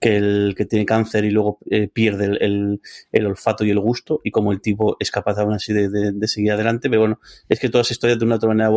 que 0.00 0.16
el 0.16 0.54
que 0.56 0.66
tiene 0.66 0.84
cáncer 0.84 1.24
y 1.24 1.30
luego 1.30 1.58
eh, 1.70 1.88
pierde 1.88 2.26
el, 2.26 2.80
el, 3.10 3.26
olfato 3.26 3.64
y 3.64 3.70
el 3.70 3.78
gusto 3.78 4.20
y 4.22 4.30
como 4.30 4.52
el 4.52 4.60
tipo 4.60 4.96
es 5.00 5.10
capaz 5.10 5.38
aún 5.38 5.54
así 5.54 5.72
de, 5.72 5.88
de, 5.88 6.28
seguir 6.28 6.52
adelante. 6.52 6.90
Pero 6.90 7.00
bueno, 7.00 7.20
es 7.48 7.58
que 7.58 7.68
todas 7.68 7.86
las 7.86 7.92
historias 7.92 8.18
de 8.18 8.24
una 8.26 8.36
otra 8.36 8.48
manera, 8.48 8.70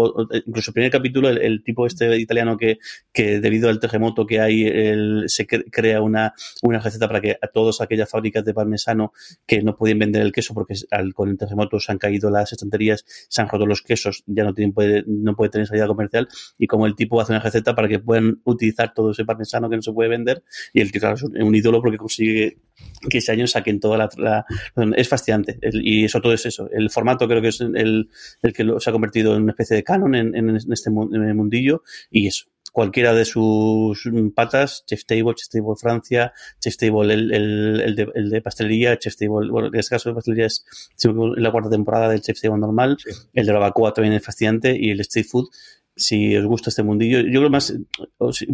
incluso 0.46 0.72
el 0.72 0.74
primer 0.74 0.92
capítulo, 0.92 1.30
el, 1.30 1.64
tipo 1.64 1.86
este 1.86 2.18
italiano 2.18 2.58
que, 2.58 2.78
que 3.12 3.40
debido 3.40 3.70
al 3.70 3.80
terremoto 3.80 4.26
que 4.26 4.40
hay, 4.40 5.28
se 5.28 5.46
crea 5.48 6.02
una, 6.02 6.34
una 6.62 6.80
receta 6.80 7.08
para 7.08 7.22
que 7.22 7.38
a 7.42 7.48
todas 7.48 7.82
aquellas 7.82 8.10
fábricas 8.10 8.46
de 8.46 8.54
parmesano 8.54 9.12
que 9.46 9.62
no 9.62 9.76
podían 9.76 10.00
vender 10.00 10.22
el 10.22 10.32
queso 10.32 10.54
porque 10.54 10.76
con 11.14 11.30
el 11.30 11.38
terremoto 11.38 11.80
se 11.80 11.92
han 11.92 11.98
caído 11.98 12.30
las 12.30 12.52
estanterías, 12.54 13.04
se 13.06 13.42
han 13.42 13.50
roto 13.50 13.66
los 13.66 13.82
quesos, 13.82 14.24
ya 14.28 14.44
no 14.44 14.54
tienen, 14.54 14.74
puede, 14.74 15.04
no 15.08 15.36
puede 15.36 15.50
tener 15.50 15.68
salida 15.68 15.88
comercial 15.88 16.28
y 16.58 16.68
como 16.68 16.86
el 16.86 16.96
tipo 16.96 17.20
hace 17.20 17.34
una 17.34 17.42
receta 17.42 17.76
para 17.76 17.88
que 17.88 18.00
puedan 18.00 18.42
utilizar 18.46 18.94
todo 18.94 19.12
ese 19.12 19.26
parmesano 19.26 19.70
que 19.70 19.76
no 19.76 19.82
se 19.82 19.92
puede 19.92 20.10
vender 20.10 20.44
y 20.74 20.82
el 20.82 20.92
tipo 20.92 21.07
es 21.14 21.24
un 21.24 21.56
ídolo 21.56 21.82
porque 21.82 21.98
consigue 21.98 22.58
que 23.10 23.20
ese 23.20 23.32
año 23.32 23.48
saquen 23.48 23.80
toda 23.80 23.98
la... 23.98 24.10
la 24.18 24.46
es 24.96 25.08
fascinante. 25.08 25.58
El, 25.62 25.86
y 25.86 26.06
eso 26.06 26.22
todo 26.22 26.34
es 26.34 26.46
eso. 26.46 26.70
El 26.72 26.90
formato 26.90 27.28
creo 27.28 27.42
que 27.42 27.50
es 27.50 27.62
el, 27.62 28.10
el 28.42 28.54
que 28.54 28.64
lo, 28.64 28.80
se 28.80 28.90
ha 28.90 28.94
convertido 28.94 29.36
en 29.36 29.44
una 29.44 29.52
especie 29.52 29.76
de 29.76 29.84
canon 29.84 30.16
en, 30.16 30.36
en, 30.36 30.56
este 30.56 30.90
mundillo 30.90 31.84
y 32.12 32.28
eso 32.28 32.46
cualquiera 32.78 33.12
de 33.16 33.26
sus 33.26 34.08
patas, 34.36 34.84
Chef 34.86 35.04
Table, 35.04 35.34
Chef 35.34 35.50
Table 35.50 35.74
Francia, 35.80 36.32
Chef 36.60 36.78
Table 36.78 37.12
el, 37.12 37.34
el, 37.34 37.82
el, 37.82 37.96
de, 37.96 38.08
el 38.14 38.30
de, 38.30 38.40
pastelería, 38.40 39.00
Chef 39.00 39.16
Table, 39.16 39.50
bueno, 39.50 39.70
en 39.70 39.76
este 39.80 39.96
caso 39.96 40.10
de 40.10 40.16
pastelería 40.16 40.46
es 40.46 40.64
la 41.38 41.52
cuarta 41.52 41.72
temporada 41.72 42.08
del 42.10 42.22
Chef 42.22 42.40
Table 42.40 42.60
normal, 42.60 42.98
sí. 43.04 43.10
el 43.34 43.48
de 43.48 43.54
la 43.54 43.58
vacua 43.58 43.94
también 43.94 44.14
es 44.14 44.24
fascinante 44.24 44.78
y 44.80 44.92
el 44.92 45.00
Street 45.00 45.26
Food 45.26 45.48
si 45.98 46.38
os 46.38 46.46
gusta 46.46 46.70
este 46.70 46.84
mundillo, 46.84 47.20
yo 47.20 47.40
creo 47.40 47.50
más 47.50 47.74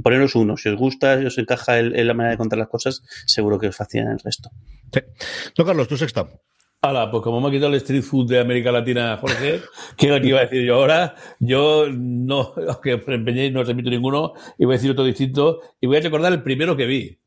poneros 0.01 0.35
uno, 0.35 0.57
si 0.57 0.69
os 0.69 0.77
gusta, 0.77 1.19
si 1.19 1.25
os 1.25 1.37
encaja 1.37 1.77
el, 1.77 1.95
el, 1.95 2.07
la 2.07 2.13
manera 2.13 2.31
de 2.31 2.37
contar 2.37 2.57
las 2.57 2.69
cosas, 2.69 3.03
seguro 3.25 3.59
que 3.59 3.67
os 3.67 3.75
fascina 3.75 4.11
el 4.11 4.19
resto. 4.19 4.49
Sí. 4.91 5.01
No, 5.57 5.65
Carlos, 5.65 5.87
tú 5.87 5.97
sexta. 5.97 6.27
Hala, 6.81 7.09
pues 7.09 7.23
como 7.23 7.39
me 7.39 7.47
ha 7.47 7.51
quitado 7.51 7.69
el 7.69 7.77
street 7.77 8.01
food 8.01 8.29
de 8.29 8.39
América 8.39 8.69
Latina, 8.69 9.17
Jorge, 9.17 9.61
¿qué 9.97 10.07
es 10.07 10.11
lo 10.11 10.19
que 10.19 10.27
iba 10.27 10.39
a 10.39 10.43
decir 10.43 10.65
yo 10.65 10.75
ahora? 10.75 11.15
Yo 11.39 11.87
no, 11.89 12.53
aunque 12.67 13.01
empeñéis, 13.07 13.53
no 13.53 13.61
os 13.61 13.67
repito 13.67 13.89
ninguno, 13.89 14.33
y 14.57 14.65
voy 14.65 14.73
a 14.73 14.77
decir 14.77 14.91
otro 14.91 15.05
distinto, 15.05 15.61
y 15.79 15.87
voy 15.87 15.97
a 15.97 16.01
recordar 16.01 16.33
el 16.33 16.43
primero 16.43 16.75
que 16.75 16.85
vi. 16.85 17.19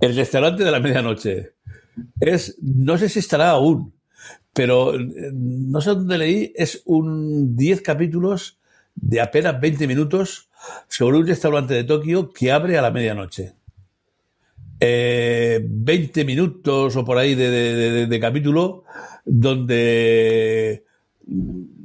El 0.00 0.14
restaurante 0.14 0.64
de 0.64 0.70
la 0.70 0.80
medianoche. 0.80 1.54
Es, 2.20 2.58
no 2.62 2.98
sé 2.98 3.08
si 3.08 3.18
estará 3.18 3.50
aún, 3.50 3.94
pero 4.52 4.92
no 4.98 5.80
sé 5.80 5.90
dónde 5.90 6.18
leí, 6.18 6.52
es 6.54 6.82
un 6.84 7.56
10 7.56 7.82
capítulos 7.82 8.59
de 8.94 9.20
apenas 9.20 9.60
20 9.60 9.86
minutos 9.86 10.48
sobre 10.88 11.18
un 11.18 11.26
restaurante 11.26 11.74
de 11.74 11.84
Tokio 11.84 12.32
que 12.32 12.52
abre 12.52 12.78
a 12.78 12.82
la 12.82 12.90
medianoche. 12.90 13.54
Eh, 14.78 15.60
20 15.62 16.24
minutos 16.24 16.96
o 16.96 17.04
por 17.04 17.18
ahí 17.18 17.34
de, 17.34 17.50
de, 17.50 18.06
de, 18.06 18.20
capítulo 18.20 18.84
donde 19.26 20.84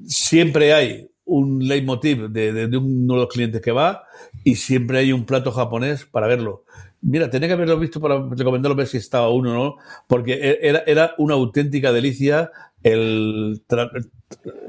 siempre 0.08 0.74
hay 0.74 1.10
un 1.26 1.68
leitmotiv 1.68 2.30
de, 2.30 2.78
uno 2.78 3.16
de 3.16 3.20
los 3.20 3.28
clientes 3.28 3.62
que 3.62 3.72
va 3.72 4.04
y 4.44 4.56
siempre 4.56 5.00
hay 5.00 5.12
un 5.12 5.26
plato 5.26 5.52
japonés 5.52 6.06
para 6.06 6.28
verlo. 6.28 6.64
Mira, 7.02 7.30
tenía 7.30 7.48
que 7.50 7.54
haberlo 7.54 7.78
visto 7.78 8.00
para 8.00 8.30
recomendarlo 8.30 8.76
ver 8.76 8.88
si 8.88 8.98
estaba 8.98 9.30
uno 9.30 9.52
o 9.52 9.54
no, 9.54 9.76
porque 10.08 10.34
e, 10.34 10.60
era, 10.62 10.84
era 10.88 11.16
una 11.18 11.34
auténtica 11.34 11.92
delicia 11.92 12.52
el, 12.86 13.64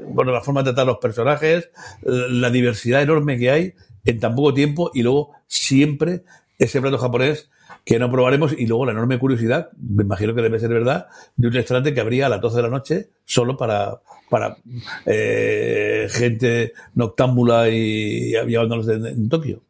bueno, 0.09 0.31
la 0.31 0.41
forma 0.41 0.61
de 0.61 0.71
tratar 0.71 0.87
los 0.87 0.97
personajes, 0.97 1.69
la 2.01 2.49
diversidad 2.49 3.03
enorme 3.03 3.37
que 3.37 3.51
hay 3.51 3.73
en 4.05 4.19
tan 4.19 4.33
poco 4.33 4.55
tiempo 4.55 4.89
y 4.93 5.03
luego 5.03 5.33
siempre 5.45 6.23
ese 6.57 6.81
plato 6.81 6.97
japonés 6.97 7.51
que 7.85 7.99
no 7.99 8.09
probaremos 8.09 8.53
y 8.57 8.65
luego 8.65 8.87
la 8.87 8.93
enorme 8.93 9.19
curiosidad, 9.19 9.69
me 9.77 10.03
imagino 10.03 10.33
que 10.33 10.41
debe 10.41 10.59
ser 10.59 10.69
verdad, 10.69 11.07
de 11.35 11.47
un 11.47 11.53
restaurante 11.53 11.93
que 11.93 12.01
abría 12.01 12.25
a 12.25 12.29
las 12.29 12.41
12 12.41 12.55
de 12.55 12.63
la 12.63 12.69
noche 12.69 13.09
solo 13.23 13.55
para, 13.55 14.01
para 14.31 14.57
eh, 15.05 16.07
gente 16.09 16.73
noctámbula 16.95 17.69
y, 17.69 18.31
y 18.31 18.55
en, 18.55 19.05
en 19.05 19.29
Tokio. 19.29 19.61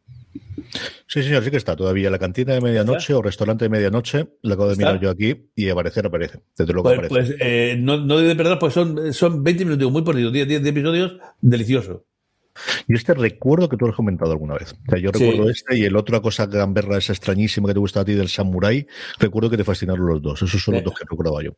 Sí, 1.06 1.22
señor, 1.22 1.42
sí 1.44 1.50
que 1.50 1.56
está 1.56 1.74
todavía 1.76 2.10
la 2.10 2.18
cantina 2.18 2.54
de 2.54 2.60
medianoche 2.60 3.14
o 3.14 3.22
restaurante 3.22 3.64
de 3.64 3.68
medianoche. 3.70 4.28
La 4.42 4.54
acabo 4.54 4.68
de 4.68 4.76
mirar 4.76 4.94
¿Está? 4.94 5.04
yo 5.04 5.10
aquí 5.10 5.50
y 5.54 5.68
aparecer 5.68 6.06
aparece. 6.06 6.40
Desde 6.56 6.72
luego 6.72 6.90
pues, 6.90 6.98
aparece. 6.98 7.14
Pues 7.14 7.40
eh, 7.40 7.76
no, 7.78 7.98
no 7.98 8.18
debe 8.18 8.36
perder, 8.36 8.58
pues 8.58 8.74
son, 8.74 9.12
son 9.12 9.42
20 9.42 9.64
minutos 9.64 9.90
muy 9.90 10.02
perdidos, 10.02 10.32
10, 10.32 10.48
10 10.48 10.66
episodios, 10.66 11.16
delicioso. 11.40 12.04
Y 12.86 12.94
este 12.94 13.14
recuerdo 13.14 13.68
que 13.68 13.76
tú 13.76 13.86
has 13.86 13.94
comentado 13.94 14.32
alguna 14.32 14.54
vez. 14.54 14.72
O 14.72 14.90
sea, 14.90 14.98
yo 14.98 15.10
recuerdo 15.10 15.44
sí. 15.44 15.50
este 15.50 15.78
y 15.78 15.84
el 15.84 15.96
otro 15.96 16.20
cosa 16.20 16.46
gamberra 16.46 16.98
esa 16.98 17.12
extrañísima 17.12 17.68
que 17.68 17.74
te 17.74 17.80
gusta 17.80 18.00
a 18.00 18.04
ti 18.04 18.14
del 18.14 18.28
Samurai. 18.28 18.86
Recuerdo 19.18 19.50
que 19.50 19.56
te 19.56 19.64
fascinaron 19.64 20.06
los 20.06 20.22
dos. 20.22 20.42
Esos 20.42 20.62
son 20.62 20.74
los 20.74 20.84
dos 20.84 20.94
que 20.94 21.04
recordaba 21.08 21.42
yo. 21.42 21.52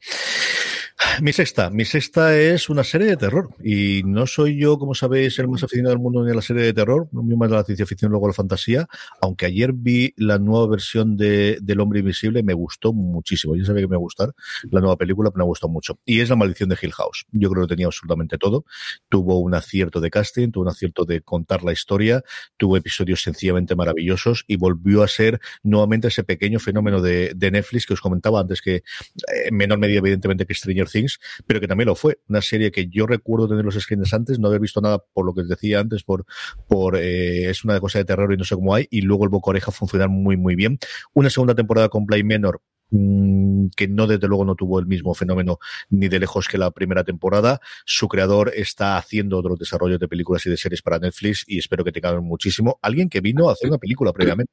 Mi 1.22 1.32
sexta, 1.32 1.70
mi 1.70 1.86
sexta 1.86 2.36
es 2.36 2.68
una 2.68 2.84
serie 2.84 3.06
de 3.06 3.16
terror 3.16 3.48
y 3.64 4.02
no 4.04 4.26
soy 4.26 4.58
yo, 4.58 4.78
como 4.78 4.94
sabéis, 4.94 5.38
el 5.38 5.48
más 5.48 5.62
aficionado 5.62 5.94
del 5.94 6.02
mundo 6.02 6.22
ni 6.22 6.30
a 6.30 6.34
la 6.34 6.42
serie 6.42 6.62
de 6.62 6.74
terror, 6.74 7.08
no 7.12 7.22
me 7.22 7.36
más 7.36 7.48
de 7.48 7.56
la 7.56 7.64
ciencia 7.64 7.86
ficción, 7.86 8.10
luego 8.10 8.26
la 8.26 8.34
fantasía, 8.34 8.86
aunque 9.22 9.46
ayer 9.46 9.72
vi 9.72 10.12
la 10.16 10.38
nueva 10.38 10.68
versión 10.68 11.16
de 11.16 11.58
del 11.62 11.80
Hombre 11.80 12.00
Invisible, 12.00 12.42
me 12.42 12.52
gustó 12.52 12.92
muchísimo. 12.92 13.56
Yo 13.56 13.64
sabía 13.64 13.82
que 13.82 13.88
me 13.88 13.94
iba 13.94 13.96
a 13.96 14.00
gustar 14.00 14.34
la 14.70 14.80
nueva 14.80 14.96
película, 14.96 15.30
pero 15.30 15.44
me 15.44 15.48
gustó 15.48 15.68
mucho. 15.68 15.98
Y 16.04 16.20
es 16.20 16.28
La 16.28 16.36
Maldición 16.36 16.68
de 16.68 16.76
Hill 16.80 16.92
House. 16.92 17.24
Yo 17.32 17.50
creo 17.50 17.66
que 17.66 17.74
tenía 17.74 17.86
absolutamente 17.86 18.36
todo. 18.36 18.66
Tuvo 19.08 19.38
un 19.38 19.54
acierto 19.54 20.00
de 20.00 20.10
casting, 20.10 20.50
tuvo 20.50 20.64
un 20.64 20.70
acierto 20.70 21.06
de 21.06 21.22
contar 21.22 21.64
la 21.64 21.72
historia, 21.72 22.22
tuvo 22.58 22.76
episodios 22.76 23.22
sencillamente 23.22 23.74
maravillosos 23.74 24.44
y 24.46 24.56
volvió 24.56 25.02
a 25.02 25.08
ser 25.08 25.40
nuevamente 25.62 26.08
ese 26.08 26.24
pequeño 26.24 26.58
fenómeno 26.58 27.00
de, 27.00 27.32
de 27.34 27.50
Netflix 27.50 27.86
que 27.86 27.94
os 27.94 28.00
comentaba 28.00 28.40
antes 28.40 28.60
que 28.60 28.76
eh, 28.76 28.82
en 29.46 29.56
menor 29.56 29.78
medida 29.78 29.98
evidentemente 29.98 30.44
que 30.44 30.54
Stranger 30.54 30.89
Things, 30.90 31.18
pero 31.46 31.60
que 31.60 31.68
también 31.68 31.86
lo 31.86 31.94
fue. 31.94 32.20
Una 32.28 32.42
serie 32.42 32.70
que 32.70 32.88
yo 32.88 33.06
recuerdo 33.06 33.48
tener 33.48 33.64
los 33.64 33.74
screens 33.74 34.12
antes, 34.14 34.38
no 34.38 34.48
haber 34.48 34.60
visto 34.60 34.80
nada 34.80 35.02
por 35.12 35.26
lo 35.26 35.34
que 35.34 35.42
decía 35.42 35.80
antes, 35.80 36.02
por, 36.02 36.24
por 36.68 36.96
eh, 36.96 37.50
es 37.50 37.64
una 37.64 37.78
cosa 37.80 37.98
de 37.98 38.04
terror 38.04 38.32
y 38.32 38.36
no 38.36 38.44
sé 38.44 38.54
cómo 38.54 38.74
hay, 38.74 38.86
y 38.90 39.02
luego 39.02 39.24
el 39.24 39.30
boca 39.30 39.50
oreja 39.50 39.70
funcionar 39.70 40.08
muy, 40.08 40.36
muy 40.36 40.54
bien. 40.54 40.78
Una 41.14 41.30
segunda 41.30 41.54
temporada 41.54 41.88
con 41.88 42.06
Play 42.06 42.24
Menor 42.24 42.60
Mm, 42.90 43.68
que 43.76 43.86
no 43.86 44.06
desde 44.06 44.26
luego 44.26 44.44
no 44.44 44.56
tuvo 44.56 44.80
el 44.80 44.86
mismo 44.86 45.14
fenómeno 45.14 45.58
ni 45.90 46.08
de 46.08 46.18
lejos 46.18 46.48
que 46.48 46.58
la 46.58 46.70
primera 46.70 47.04
temporada. 47.04 47.60
Su 47.84 48.08
creador 48.08 48.52
está 48.54 48.96
haciendo 48.96 49.38
otros 49.38 49.58
desarrollos 49.58 50.00
de 50.00 50.08
películas 50.08 50.44
y 50.46 50.50
de 50.50 50.56
series 50.56 50.82
para 50.82 50.98
Netflix 50.98 51.44
y 51.46 51.58
espero 51.58 51.84
que 51.84 51.92
tengan 51.92 52.22
muchísimo. 52.24 52.78
Alguien 52.82 53.08
que 53.08 53.20
vino 53.20 53.48
a 53.48 53.52
hacer 53.52 53.68
una 53.68 53.78
película 53.78 54.12
previamente, 54.12 54.52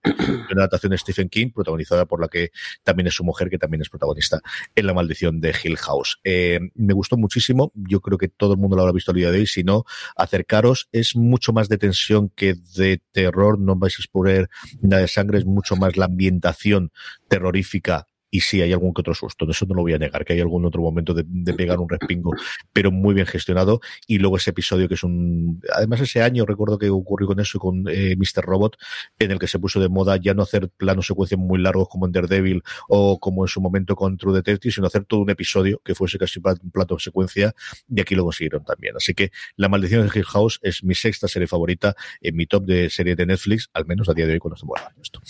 una 0.51 0.61
adaptación 0.61 0.91
de 0.91 0.97
Stephen 0.97 1.29
King, 1.29 1.51
protagonizada 1.51 2.05
por 2.05 2.21
la 2.21 2.27
que 2.27 2.51
también 2.83 3.07
es 3.07 3.15
su 3.15 3.23
mujer, 3.23 3.49
que 3.49 3.57
también 3.57 3.81
es 3.81 3.89
protagonista 3.89 4.39
en 4.75 4.85
La 4.85 4.93
maldición 4.93 5.39
de 5.41 5.55
Hill 5.63 5.77
House. 5.77 6.19
Eh, 6.23 6.59
me 6.75 6.93
gustó 6.93 7.17
muchísimo. 7.17 7.71
Yo 7.73 8.01
creo 8.01 8.17
que 8.17 8.27
todo 8.27 8.53
el 8.53 8.59
mundo 8.59 8.75
lo 8.75 8.83
habrá 8.83 8.93
visto 8.93 9.11
el 9.11 9.17
día 9.17 9.31
de 9.31 9.39
hoy. 9.39 9.47
Si 9.47 9.63
no, 9.63 9.83
acercaros. 10.15 10.89
Es 10.91 11.15
mucho 11.15 11.53
más 11.53 11.69
de 11.69 11.77
tensión 11.77 12.29
que 12.29 12.55
de 12.75 13.01
terror. 13.11 13.59
No 13.59 13.75
vais 13.75 13.95
a 13.97 14.01
exponer 14.01 14.49
nada 14.81 15.01
de 15.01 15.07
sangre. 15.07 15.39
Es 15.39 15.45
mucho 15.45 15.75
más 15.75 15.97
la 15.97 16.05
ambientación 16.05 16.91
terrorífica 17.27 18.05
y 18.30 18.41
sí 18.41 18.61
hay 18.61 18.73
algún 18.73 18.93
que 18.93 19.01
otro 19.01 19.13
susto, 19.13 19.45
de 19.45 19.51
eso 19.51 19.65
no 19.65 19.75
lo 19.75 19.82
voy 19.82 19.93
a 19.93 19.97
negar, 19.97 20.25
que 20.25 20.34
hay 20.34 20.39
algún 20.39 20.65
otro 20.65 20.82
momento 20.82 21.13
de, 21.13 21.23
pegar 21.53 21.80
un 21.80 21.89
respingo, 21.89 22.32
pero 22.73 22.91
muy 22.91 23.13
bien 23.13 23.25
gestionado. 23.25 23.80
Y 24.05 24.19
luego 24.19 24.38
ese 24.38 24.51
episodio 24.51 24.88
que 24.88 24.95
es 24.95 25.03
un. 25.03 25.61
Además, 25.73 26.01
ese 26.01 26.21
año 26.21 26.45
recuerdo 26.45 26.78
que 26.78 26.89
ocurrió 26.89 27.28
con 27.28 27.39
eso, 27.39 27.59
con 27.59 27.86
eh, 27.89 28.15
Mr. 28.17 28.43
Robot, 28.43 28.78
en 29.19 29.32
el 29.32 29.39
que 29.39 29.47
se 29.47 29.59
puso 29.59 29.80
de 29.80 29.89
moda 29.89 30.17
ya 30.17 30.34
no 30.34 30.43
hacer 30.43 30.69
planos 30.69 31.07
secuencias 31.07 31.39
muy 31.39 31.59
largos 31.59 31.88
como 31.89 32.05
en 32.05 32.11
Daredevil 32.11 32.63
o 32.88 33.19
como 33.19 33.43
en 33.43 33.47
su 33.47 33.61
momento 33.61 33.95
con 33.95 34.17
True 34.17 34.36
Detective, 34.36 34.71
sino 34.71 34.88
hacer 34.88 35.05
todo 35.05 35.21
un 35.21 35.30
episodio 35.30 35.82
que 35.84 35.95
fuese 35.95 36.17
casi 36.17 36.39
un 36.39 36.71
plato 36.71 36.95
de 36.95 37.01
secuencia, 37.01 37.53
y 37.89 38.01
aquí 38.01 38.15
lo 38.15 38.23
consiguieron 38.23 38.63
también. 38.63 38.95
Así 38.95 39.13
que 39.13 39.32
La 39.55 39.69
Maldición 39.69 40.07
de 40.07 40.11
Hill 40.13 40.25
House 40.25 40.59
es 40.61 40.84
mi 40.84 40.95
sexta 40.95 41.28
serie 41.28 41.47
favorita 41.47 41.95
en 42.21 42.36
mi 42.36 42.45
top 42.45 42.65
de 42.65 42.89
serie 42.89 43.15
de 43.15 43.25
Netflix, 43.25 43.69
al 43.73 43.86
menos 43.86 44.09
a 44.09 44.13
día 44.13 44.25
de 44.28 44.34
hoy 44.34 44.39
cuando 44.39 44.55
estamos 44.55 44.78
hablando 44.78 45.01
esto. 45.01 45.21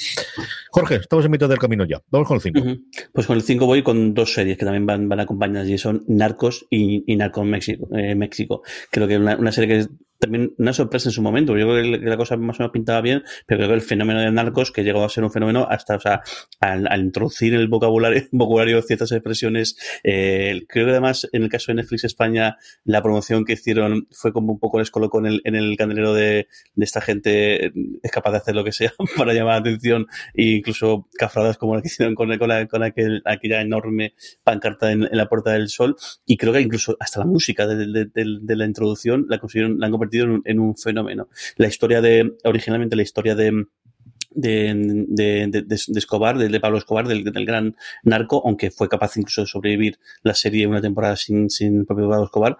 Jorge, 0.71 0.95
estamos 0.95 1.25
en 1.25 1.31
mitad 1.31 1.49
del 1.49 1.59
camino 1.59 1.85
ya. 1.85 2.01
Vamos 2.09 2.27
con 2.27 2.35
el 2.35 2.41
5. 2.41 2.59
Pues 3.13 3.27
con 3.27 3.35
el 3.35 3.43
5 3.43 3.65
voy 3.65 3.83
con 3.83 4.13
dos 4.13 4.33
series 4.33 4.57
que 4.57 4.65
también 4.65 4.85
van, 4.85 5.09
van 5.09 5.19
acompañadas 5.19 5.67
y 5.69 5.77
son 5.77 6.03
Narcos 6.07 6.67
y, 6.69 7.15
Narcos 7.15 7.45
México, 7.45 7.87
eh, 7.95 8.15
México. 8.15 8.61
Creo 8.91 9.07
que 9.07 9.17
una, 9.17 9.35
una 9.35 9.51
serie 9.51 9.77
que 9.77 9.87
también 10.19 10.53
una 10.57 10.73
sorpresa 10.73 11.09
en 11.09 11.13
su 11.13 11.21
momento. 11.21 11.57
Yo 11.57 11.67
creo 11.67 11.99
que 11.99 12.05
la 12.05 12.17
cosa 12.17 12.37
más 12.37 12.59
o 12.59 12.63
menos 12.63 12.71
pintaba 12.71 13.01
bien, 13.01 13.23
pero 13.45 13.59
creo 13.59 13.69
que 13.69 13.75
el 13.75 13.81
fenómeno 13.81 14.19
de 14.19 14.31
narcos, 14.31 14.71
que 14.71 14.83
llegó 14.83 15.03
a 15.03 15.09
ser 15.09 15.23
un 15.23 15.31
fenómeno 15.31 15.67
hasta, 15.69 15.95
o 15.95 15.99
sea, 15.99 16.21
al, 16.59 16.87
introducir 16.99 17.53
el 17.53 17.67
vocabulario, 17.67 18.23
vocabulario 18.31 18.81
ciertas 18.81 19.11
expresiones, 19.11 19.77
eh, 20.03 20.65
creo 20.67 20.85
que 20.85 20.91
además 20.91 21.27
en 21.31 21.43
el 21.43 21.49
caso 21.49 21.71
de 21.71 21.75
Netflix 21.75 22.03
España, 22.03 22.57
la 22.83 23.01
promoción 23.01 23.45
que 23.45 23.53
hicieron 23.53 24.07
fue 24.11 24.33
como 24.33 24.53
un 24.53 24.59
poco 24.59 24.79
les 24.79 24.91
colocó 24.91 25.19
en 25.19 25.27
el, 25.27 25.41
en 25.43 25.55
el 25.55 25.77
candelero 25.77 26.13
de, 26.13 26.47
de 26.75 26.85
esta 26.85 27.01
gente 27.01 27.71
es 28.03 28.11
capaz 28.11 28.31
de 28.31 28.37
hacer 28.37 28.55
lo 28.55 28.63
que 28.63 28.71
sea 28.71 28.93
para 29.17 29.33
llamar 29.33 29.55
la 29.55 29.59
atención 29.59 30.07
e 30.33 30.43
incluso 30.57 31.07
cafradas 31.17 31.57
como 31.57 31.75
la 31.75 31.81
que 31.81 31.87
hicieron 31.87 32.15
con, 32.15 32.35
con, 32.37 32.67
con 32.67 32.83
aquel, 32.83 33.21
aquella 33.25 33.61
enorme 33.61 34.13
pancarta 34.43 34.91
en, 34.91 35.03
en, 35.03 35.17
la 35.17 35.27
Puerta 35.27 35.51
del 35.51 35.69
Sol. 35.69 35.95
Y 36.25 36.37
creo 36.37 36.53
que 36.53 36.61
incluso 36.61 36.95
hasta 36.99 37.19
la 37.19 37.25
música 37.25 37.67
de, 37.67 37.85
de, 37.85 38.09
de 38.13 38.55
la 38.55 38.65
introducción 38.65 39.25
la 39.29 39.39
consiguieron, 39.39 39.79
la 39.79 39.87
han 39.87 39.91
en 40.11 40.59
un, 40.59 40.75
fenómeno. 40.75 41.29
La 41.57 41.67
historia 41.67 42.01
de, 42.01 42.35
originalmente 42.43 42.95
la 42.95 43.01
historia 43.01 43.35
de, 43.35 43.65
de, 44.31 45.05
de, 45.07 45.63
de, 45.63 45.75
Escobar, 45.99 46.37
de, 46.37 46.59
Pablo 46.59 46.77
Escobar, 46.77 47.07
del, 47.07 47.23
gran 47.45 47.75
narco, 48.03 48.41
aunque 48.45 48.71
fue 48.71 48.89
capaz 48.89 49.17
incluso 49.17 49.41
de 49.41 49.47
sobrevivir 49.47 49.99
la 50.23 50.33
serie 50.33 50.67
una 50.67 50.81
temporada 50.81 51.15
sin, 51.15 51.49
sin 51.49 51.79
el 51.79 51.85
propio 51.85 52.09
Pablo 52.09 52.25
Escobar, 52.25 52.57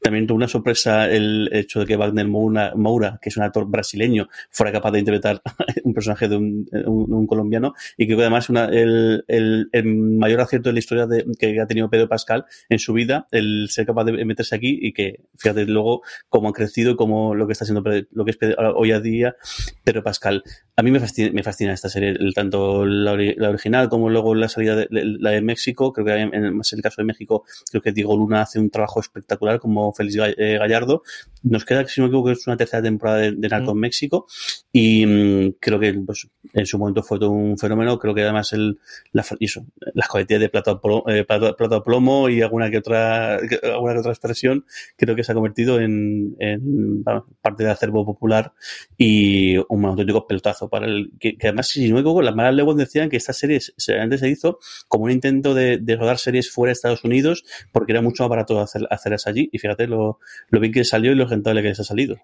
también 0.00 0.26
tuvo 0.26 0.36
una 0.36 0.48
sorpresa 0.48 1.08
el 1.08 1.48
hecho 1.52 1.80
de 1.80 1.86
que 1.86 1.96
Wagner 1.96 2.26
Moura, 2.26 3.18
que 3.20 3.28
es 3.28 3.36
un 3.36 3.42
actor 3.42 3.66
brasileño, 3.66 4.28
fuera 4.50 4.72
capaz 4.72 4.92
de 4.92 4.98
interpretar 5.00 5.42
un 5.84 5.94
personaje 5.94 6.28
de 6.28 6.36
un, 6.36 7.26
colombiano. 7.26 7.74
Y 7.96 8.06
creo 8.06 8.18
que 8.18 8.24
además 8.24 8.48
una, 8.48 8.66
el, 8.66 9.24
el, 9.28 9.68
el, 9.72 9.84
mayor 9.84 10.40
acierto 10.40 10.68
de 10.68 10.72
la 10.72 10.78
historia 10.78 11.06
de, 11.06 11.24
que 11.38 11.60
ha 11.60 11.66
tenido 11.66 11.90
Pedro 11.90 12.08
Pascal 12.08 12.46
en 12.68 12.78
su 12.78 12.92
vida, 12.92 13.26
el 13.30 13.68
ser 13.70 13.86
capaz 13.86 14.04
de 14.04 14.24
meterse 14.24 14.54
aquí 14.54 14.78
y 14.80 14.92
que, 14.92 15.24
fíjate 15.36 15.66
luego 15.66 16.02
cómo 16.28 16.48
ha 16.48 16.52
crecido 16.52 16.92
y 16.92 16.96
cómo 16.96 17.34
lo 17.34 17.46
que 17.46 17.52
está 17.52 17.64
haciendo, 17.64 17.82
lo 18.10 18.24
que 18.24 18.30
es 18.30 18.38
hoy 18.74 18.92
a 18.92 19.00
día 19.00 19.36
Pedro 19.84 20.02
Pascal. 20.02 20.42
A 20.80 20.82
mí 20.82 20.90
me 20.90 20.98
fascina, 20.98 21.30
me 21.30 21.42
fascina 21.42 21.74
esta 21.74 21.90
serie, 21.90 22.16
tanto 22.34 22.86
la, 22.86 23.14
la, 23.14 23.50
original 23.50 23.90
como 23.90 24.08
luego 24.08 24.34
la 24.34 24.48
salida 24.48 24.76
de 24.76 24.88
la 24.90 25.32
de 25.32 25.42
México. 25.42 25.92
Creo 25.92 26.06
que 26.06 26.14
en, 26.14 26.34
en 26.34 26.54
el 26.54 26.82
caso 26.82 27.02
de 27.02 27.04
México, 27.04 27.44
creo 27.70 27.82
que 27.82 27.92
Diego 27.92 28.16
Luna 28.16 28.40
hace 28.40 28.58
un 28.58 28.70
trabajo 28.70 28.98
espectacular 28.98 29.60
como 29.60 29.92
Félix 29.92 30.16
eh, 30.38 30.56
Gallardo. 30.58 31.02
Nos 31.42 31.66
queda, 31.66 31.86
si 31.86 32.00
no 32.00 32.06
me 32.06 32.08
equivoco, 32.08 32.30
es 32.30 32.46
una 32.46 32.56
tercera 32.56 32.82
temporada 32.82 33.18
de, 33.18 33.32
de 33.32 33.48
Narco 33.50 33.72
en 33.72 33.76
México 33.76 34.26
y 34.72 35.04
mm, 35.04 35.56
creo 35.60 35.78
que 35.78 35.92
pues, 35.92 36.28
en 36.54 36.64
su 36.64 36.78
momento 36.78 37.02
fue 37.02 37.18
todo 37.18 37.30
un 37.30 37.58
fenómeno. 37.58 37.98
Creo 37.98 38.14
que 38.14 38.22
además 38.22 38.54
el, 38.54 38.78
la, 39.12 39.22
eso, 39.38 39.66
las 39.92 40.08
cohetillas 40.08 40.40
de 40.40 40.48
plata 40.48 40.80
plomo, 40.80 41.04
eh, 41.10 41.26
plata, 41.26 41.82
plomo 41.84 42.30
y 42.30 42.40
alguna 42.40 42.70
que 42.70 42.78
otra 42.78 43.34
alguna 43.34 43.92
que 43.92 43.98
otra 43.98 44.12
expresión 44.12 44.64
creo 44.96 45.14
que 45.14 45.24
se 45.24 45.32
ha 45.32 45.34
convertido 45.34 45.78
en, 45.78 46.36
en 46.38 47.04
parte 47.04 47.64
del 47.64 47.72
acervo 47.72 48.06
popular 48.06 48.54
y 48.96 49.58
un 49.68 49.84
auténtico 49.84 50.26
pelotazo 50.26 50.69
para 50.70 50.86
el 50.86 51.10
que, 51.18 51.36
además 51.42 51.68
si 51.68 51.88
no 51.88 51.94
me 51.94 52.00
equivoco 52.00 52.22
las 52.22 52.34
malas 52.34 52.54
lenguas 52.54 52.76
decían 52.76 53.10
que 53.10 53.16
esta 53.16 53.32
serie 53.32 53.60
se, 53.60 53.98
antes 53.98 54.20
se 54.20 54.28
hizo 54.28 54.58
como 54.88 55.04
un 55.04 55.10
intento 55.10 55.54
de, 55.54 55.80
rodar 55.98 56.18
series 56.18 56.50
fuera 56.50 56.70
de 56.70 56.72
Estados 56.74 57.04
Unidos 57.04 57.44
porque 57.72 57.92
era 57.92 58.00
mucho 58.00 58.22
más 58.22 58.30
barato 58.30 58.60
hacer, 58.60 58.86
hacerlas 58.90 59.26
allí 59.26 59.50
y 59.52 59.58
fíjate 59.58 59.86
lo, 59.86 60.18
bien 60.50 60.72
que 60.72 60.84
salió 60.84 61.12
y 61.12 61.14
lo 61.14 61.26
rentable 61.26 61.62
que 61.62 61.68
les 61.68 61.80
ha 61.80 61.84
salido. 61.84 62.16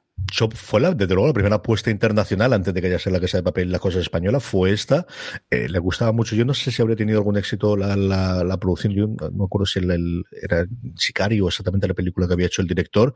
fue 0.54 0.80
la, 0.80 0.92
desde 0.92 1.14
luego 1.14 1.26
la 1.26 1.34
primera 1.34 1.56
apuesta 1.56 1.90
internacional 1.90 2.52
antes 2.52 2.72
de 2.72 2.80
que 2.80 2.86
haya 2.86 2.98
sido 2.98 3.12
la 3.12 3.20
Casa 3.20 3.38
de 3.38 3.42
Papel 3.42 3.70
las 3.70 3.80
cosas 3.80 4.02
españolas 4.02 4.42
fue 4.42 4.72
esta. 4.72 5.06
Eh, 5.50 5.68
le 5.68 5.78
gustaba 5.78 6.12
mucho. 6.12 6.36
Yo 6.36 6.44
no 6.44 6.54
sé 6.54 6.70
si 6.70 6.80
habría 6.80 6.96
tenido 6.96 7.18
algún 7.18 7.36
éxito 7.36 7.76
la, 7.76 8.58
producción. 8.60 8.94
Yo 8.94 9.06
no 9.06 9.30
me 9.30 9.44
acuerdo 9.44 9.66
si 9.66 9.80
el, 9.80 9.90
el, 9.90 10.24
era 10.42 10.66
Sicario 10.96 11.48
exactamente 11.48 11.88
la 11.88 11.94
película 11.94 12.26
que 12.26 12.34
había 12.34 12.46
hecho 12.46 12.62
el 12.62 12.68
director. 12.68 13.14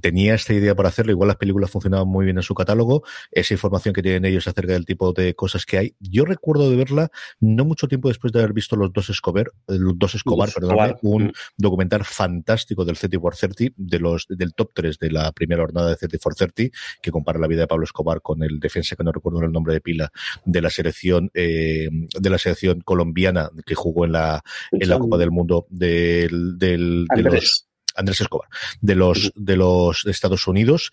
Tenía 0.00 0.34
esta 0.34 0.54
idea 0.54 0.74
para 0.74 0.88
hacerlo. 0.88 1.12
Igual 1.12 1.28
las 1.28 1.36
películas 1.36 1.70
funcionaban 1.70 2.08
muy 2.08 2.24
bien 2.24 2.36
en 2.36 2.42
su 2.42 2.54
catálogo. 2.54 3.02
Esa 3.30 3.54
información 3.54 3.94
que 3.94 4.02
tienen 4.02 4.24
ellos 4.24 4.46
acerca 4.60 4.74
del 4.74 4.84
tipo 4.84 5.12
de 5.12 5.34
cosas 5.34 5.64
que 5.64 5.78
hay. 5.78 5.94
Yo 6.00 6.24
recuerdo 6.24 6.70
de 6.70 6.76
verla 6.76 7.10
no 7.40 7.64
mucho 7.64 7.88
tiempo 7.88 8.08
después 8.08 8.32
de 8.32 8.40
haber 8.40 8.52
visto 8.52 8.76
los 8.76 8.92
dos 8.92 9.10
Escobar, 9.10 9.50
los 9.66 9.98
dos 9.98 10.14
Escobar, 10.14 10.50
perdón, 10.52 10.96
un 11.02 11.24
mm. 11.24 11.32
documental 11.56 12.04
fantástico 12.04 12.84
del 12.84 12.98
30 12.98 13.18
por 13.18 13.36
30 13.36 13.74
de 13.76 13.98
los, 13.98 14.26
del 14.28 14.54
top 14.54 14.70
3 14.74 14.98
de 14.98 15.10
la 15.10 15.32
primera 15.32 15.62
jornada 15.62 15.90
de 15.90 15.96
30 15.96 16.18
for 16.18 16.34
30, 16.34 16.76
que 17.02 17.10
compara 17.10 17.38
la 17.38 17.46
vida 17.46 17.62
de 17.62 17.66
Pablo 17.66 17.84
Escobar 17.84 18.20
con 18.20 18.42
el 18.42 18.60
defensa, 18.60 18.96
que 18.96 19.04
no 19.04 19.12
recuerdo 19.12 19.40
el 19.40 19.52
nombre 19.52 19.74
de 19.74 19.80
pila, 19.80 20.12
de 20.44 20.60
la 20.60 20.70
selección, 20.70 21.30
eh, 21.34 21.88
de 21.90 22.30
la 22.30 22.38
selección 22.38 22.80
colombiana 22.82 23.50
que 23.64 23.74
jugó 23.74 24.04
en 24.04 24.12
la, 24.12 24.42
en 24.72 24.88
la 24.88 24.98
Copa 24.98 25.16
del 25.16 25.30
Mundo 25.30 25.66
del, 25.70 26.58
del, 26.58 27.06
de 27.14 27.22
los, 27.22 27.66
Andrés 27.96 28.20
Escobar, 28.20 28.48
de 28.80 28.94
los, 28.94 29.32
de 29.34 29.56
los 29.56 30.04
Estados 30.06 30.46
Unidos 30.46 30.90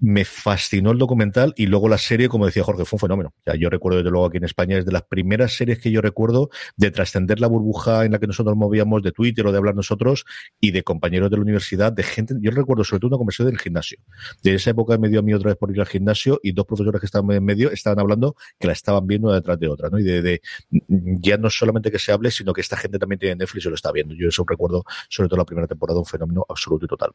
me 0.00 0.24
fascinó 0.24 0.92
el 0.92 0.98
documental 0.98 1.52
y 1.56 1.66
luego 1.66 1.88
la 1.88 1.98
serie, 1.98 2.28
como 2.28 2.46
decía 2.46 2.64
Jorge, 2.64 2.84
fue 2.84 2.96
un 2.96 3.00
fenómeno. 3.00 3.34
O 3.46 3.54
yo 3.54 3.68
recuerdo 3.68 3.98
desde 3.98 4.10
luego 4.10 4.26
aquí 4.26 4.38
en 4.38 4.44
España, 4.44 4.78
es 4.78 4.86
de 4.86 4.92
las 4.92 5.02
primeras 5.02 5.52
series 5.52 5.78
que 5.78 5.90
yo 5.90 6.00
recuerdo 6.00 6.50
de 6.76 6.90
trascender 6.90 7.38
la 7.38 7.46
burbuja 7.46 8.04
en 8.04 8.12
la 8.12 8.18
que 8.18 8.26
nosotros 8.26 8.56
movíamos 8.56 9.02
de 9.02 9.12
Twitter 9.12 9.46
o 9.46 9.52
de 9.52 9.58
hablar 9.58 9.74
nosotros 9.74 10.24
y 10.58 10.70
de 10.70 10.82
compañeros 10.82 11.30
de 11.30 11.36
la 11.36 11.42
universidad, 11.42 11.92
de 11.92 12.02
gente, 12.02 12.34
yo 12.40 12.50
recuerdo 12.50 12.82
sobre 12.82 13.00
todo 13.00 13.08
una 13.08 13.18
conversación 13.18 13.48
del 13.48 13.58
gimnasio. 13.58 13.98
De 14.42 14.54
esa 14.54 14.70
época 14.70 14.96
me 14.96 15.08
dio 15.08 15.20
a 15.20 15.22
mí 15.22 15.34
otra 15.34 15.50
vez 15.50 15.58
por 15.58 15.70
ir 15.70 15.80
al 15.80 15.86
gimnasio 15.86 16.40
y 16.42 16.52
dos 16.52 16.66
profesores 16.66 17.00
que 17.00 17.06
estaban 17.06 17.30
en 17.30 17.44
medio 17.44 17.70
estaban 17.70 18.00
hablando 18.00 18.36
que 18.58 18.66
la 18.66 18.72
estaban 18.72 19.06
viendo 19.06 19.28
una 19.28 19.36
detrás 19.36 19.58
de 19.58 19.68
otra, 19.68 19.90
¿no? 19.90 19.98
Y 19.98 20.02
de, 20.02 20.22
de 20.22 20.42
ya 20.70 21.36
no 21.36 21.50
solamente 21.50 21.90
que 21.90 21.98
se 21.98 22.12
hable, 22.12 22.30
sino 22.30 22.52
que 22.52 22.62
esta 22.62 22.76
gente 22.76 22.98
también 22.98 23.18
tiene 23.18 23.36
Netflix 23.36 23.66
y 23.66 23.68
lo 23.68 23.74
está 23.74 23.92
viendo. 23.92 24.14
Yo 24.14 24.28
eso 24.28 24.44
recuerdo 24.48 24.84
sobre 25.08 25.28
todo 25.28 25.38
la 25.38 25.44
primera 25.44 25.66
temporada, 25.66 25.98
un 25.98 26.06
fenómeno 26.06 26.46
absoluto 26.48 26.86
y 26.86 26.88
total. 26.88 27.10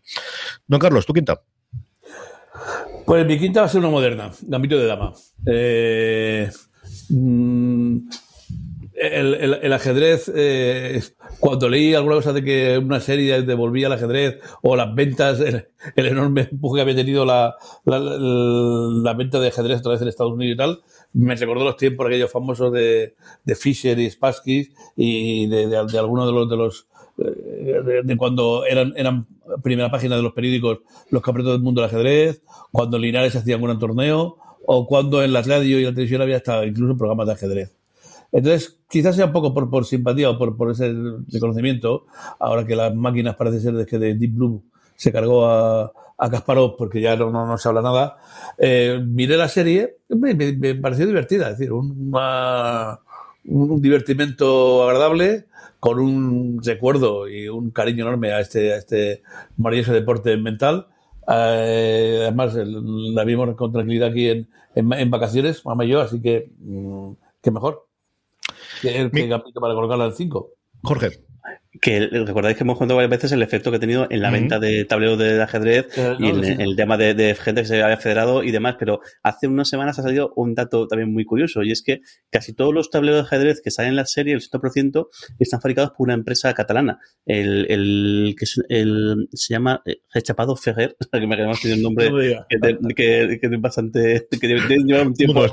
Don 0.68 0.80
Carlos, 0.80 1.06
¿tú 1.06 1.14
quinta? 1.14 1.42
Pues 3.06 3.26
mi 3.26 3.38
quinta 3.38 3.62
va 3.62 3.68
a 3.68 3.70
ser 3.70 3.80
una 3.80 3.90
moderna, 3.90 4.32
Gambito 4.42 4.78
de 4.78 4.86
Dama. 4.88 5.14
Eh, 5.46 6.50
mm, 7.10 7.98
el, 8.96 9.74
ajedrez, 9.74 10.32
eh, 10.34 11.02
cuando 11.40 11.70
leí 11.70 11.94
alguna 11.94 12.16
cosa 12.16 12.34
de 12.34 12.44
que 12.44 12.78
una 12.78 13.00
serie 13.00 13.42
devolvía 13.42 13.88
el 13.88 13.94
ajedrez 13.94 14.40
o 14.62 14.76
las 14.76 14.96
ventas, 14.96 15.40
el, 15.40 15.68
enorme 15.96 16.48
empuje 16.52 16.78
que 16.78 16.82
había 16.82 16.96
tenido 16.96 17.26
la, 17.26 17.56
venta 19.16 19.40
de 19.40 19.50
ajedrez 19.50 19.80
otra 19.80 19.92
vez 19.94 20.02
en 20.02 20.08
Estados 20.08 20.34
Unidos 20.34 20.54
y 20.56 20.58
tal, 20.58 20.80
me 21.14 21.36
recordó 21.36 21.66
los 21.66 21.78
tiempos 21.78 22.08
aquellos 22.08 22.32
famosos 22.32 22.72
de, 22.72 23.16
de 23.44 23.56
Fisher 23.56 24.00
y 24.00 24.10
Spassky 24.10 24.70
y 24.96 25.48
de, 25.48 25.68
de, 25.68 25.86
de 25.86 26.00
algunos 26.00 26.28
de 26.28 26.34
los, 26.34 26.50
de 26.50 26.58
los 26.58 26.88
eh, 27.18 28.04
de, 28.04 28.18
cuando 28.18 28.66
eran, 28.66 28.94
eran 28.96 29.26
primera 29.64 29.90
página 29.90 30.16
de 30.16 30.24
los 30.24 30.34
periódicos 30.34 30.80
los 31.10 31.22
campeonatos 31.22 31.58
del 31.58 31.64
mundo 31.64 31.82
del 31.82 31.90
ajedrez, 31.90 32.42
cuando 32.72 32.98
Linares 32.98 33.36
hacía 33.36 33.58
un 33.58 33.80
torneo, 33.80 34.38
o 34.66 34.88
cuando 34.88 35.24
en 35.24 35.34
la 35.34 35.42
radio 35.42 35.80
y 35.80 35.84
la 35.84 35.92
televisión 35.92 36.22
había 36.22 36.38
hasta 36.38 36.66
incluso 36.66 36.98
programas 36.98 37.28
de 37.28 37.34
ajedrez. 37.34 37.76
Entonces, 38.32 38.80
quizás 38.90 39.16
sea 39.16 39.28
un 39.28 39.32
poco 39.32 39.54
por, 39.54 39.70
por 39.70 39.86
simpatía 39.86 40.30
o 40.30 40.38
por, 40.38 40.58
por 40.58 40.72
ese 40.72 40.94
reconocimiento, 41.32 42.06
ahora 42.40 42.66
que 42.66 42.76
las 42.76 42.94
máquinas 42.94 43.36
parece 43.36 43.60
ser 43.60 43.74
desde 43.74 43.90
que 43.90 44.00
de 44.00 44.16
Deep 44.16 44.34
Blue 44.34 44.64
se 44.96 45.12
cargó 45.12 45.46
a, 45.46 45.92
a 46.18 46.30
Kasparov 46.30 46.76
porque 46.78 47.02
ya 47.02 47.16
no, 47.16 47.32
no, 47.32 47.58
se 47.58 47.68
habla 47.68 47.82
nada, 47.82 48.18
eh, 48.58 49.02
miré 49.06 49.38
la 49.38 49.48
serie, 49.48 49.98
me, 50.10 50.34
me, 50.34 50.76
pareció 50.76 51.06
divertida, 51.06 51.50
es 51.50 51.58
decir, 51.58 51.72
un, 51.72 52.12
un 53.46 53.82
divertimento 53.82 54.84
agradable, 54.84 55.46
con 55.86 56.00
un 56.00 56.64
recuerdo 56.64 57.30
y 57.30 57.48
un 57.48 57.70
cariño 57.70 58.06
enorme 58.06 58.32
a 58.34 58.40
este, 58.40 58.74
a 58.74 58.78
este 58.78 59.22
maravilloso 59.56 59.94
deporte 59.94 60.36
mental. 60.36 60.88
Eh, 61.28 62.22
además, 62.24 62.56
la 62.56 63.24
vimos 63.24 63.56
con 63.56 63.72
tranquilidad 63.72 64.10
aquí 64.10 64.30
en, 64.30 64.48
en, 64.74 65.12
vacaciones, 65.12 65.64
mamá 65.64 65.86
y 65.86 65.90
yo, 65.90 66.02
así 66.02 66.20
que, 66.24 66.50
mm, 66.58 67.12
qué 67.40 67.52
mejor 67.52 67.86
que, 68.82 69.12
que, 69.12 69.30
para 69.30 69.76
colocarla 69.76 70.06
al 70.06 70.16
5. 70.16 70.50
Jorge 70.82 71.25
que 71.82 72.08
recordáis 72.08 72.58
que 72.58 72.64
hemos 72.64 72.78
contado 72.78 72.98
varias 72.98 73.12
veces 73.12 73.32
el 73.32 73.42
efecto 73.42 73.72
que 73.72 73.78
ha 73.78 73.80
tenido 73.80 74.08
en 74.10 74.22
la 74.22 74.32
venta 74.32 74.60
de 74.60 74.86
tableros 74.86 75.18
de 75.18 75.42
ajedrez 75.42 75.88
y 76.20 76.28
en, 76.28 76.62
el 76.62 76.76
tema 76.76 76.98
de, 76.98 77.36
gente 77.36 77.62
que 77.62 77.68
se 77.68 77.82
había 77.82 77.98
federado 77.98 78.44
y 78.44 78.52
demás, 78.52 78.76
pero 78.80 79.02
hace 79.24 79.48
unas 79.48 79.70
semanas 79.70 80.00
ha 80.00 80.04
salido 80.04 80.34
un 80.36 80.56
dato 80.56 80.88
también 80.88 81.12
muy 81.14 81.26
curioso 81.26 81.64
y 81.64 81.72
es 81.72 81.82
que 81.82 82.02
casi 82.30 82.54
todos 82.54 82.74
los 82.74 82.90
tableros 82.90 83.18
de 83.18 83.22
ajedrez 83.24 83.62
que 83.62 83.72
salen 83.72 83.92
en 83.92 83.96
la 83.98 84.06
serie, 84.06 84.34
el 84.34 84.42
80%, 84.42 85.08
están 85.40 85.62
fabricados 85.62 85.92
por 85.92 86.06
una 86.06 86.14
empresa 86.14 86.54
catalana, 86.54 87.00
el, 87.26 87.66
el 87.70 88.36
que 88.38 88.46
el, 88.70 89.28
se 89.34 89.54
llama 89.54 89.82
eh, 89.86 90.22
Chapado 90.22 90.56
Ferrer, 90.56 90.96
que 91.12 91.28
me 91.28 91.36
quedamos 91.36 91.64
el 91.66 91.82
nombre 91.82 92.10
que, 92.96 93.40
es 93.42 93.62
bastante 93.62 94.28
que 94.40 94.48
lleva 94.48 95.04
un 95.04 95.14
tiempo 95.14 95.46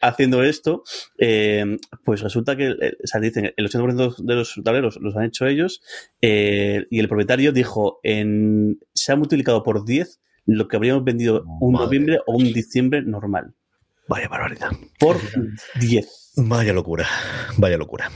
haciendo 0.00 0.42
esto, 0.42 0.82
eh, 1.18 1.78
pues 2.04 2.20
resulta 2.20 2.56
que, 2.56 2.68
eh, 2.68 2.96
o 3.02 3.06
sea, 3.06 3.20
dicen, 3.20 3.52
el 3.56 3.68
80% 3.68 4.16
de 4.16 4.34
los 4.34 4.60
tableros 4.64 4.98
los 5.00 5.14
han 5.20 5.28
hecho 5.28 5.46
ellos, 5.46 5.82
eh, 6.20 6.86
y 6.90 6.98
el 6.98 7.08
propietario 7.08 7.52
dijo, 7.52 8.00
en, 8.02 8.78
se 8.94 9.12
ha 9.12 9.16
multiplicado 9.16 9.62
por 9.62 9.84
10 9.84 10.20
lo 10.46 10.68
que 10.68 10.76
habríamos 10.76 11.04
vendido 11.04 11.44
un 11.60 11.74
noviembre 11.74 12.18
o 12.26 12.36
un 12.36 12.52
diciembre 12.52 13.02
normal. 13.02 13.54
Vaya 14.08 14.28
barbaridad. 14.28 14.70
Por 14.98 15.16
10. 15.80 16.32
Vaya 16.36 16.72
locura, 16.72 17.06
vaya 17.58 17.76
locura. 17.76 18.10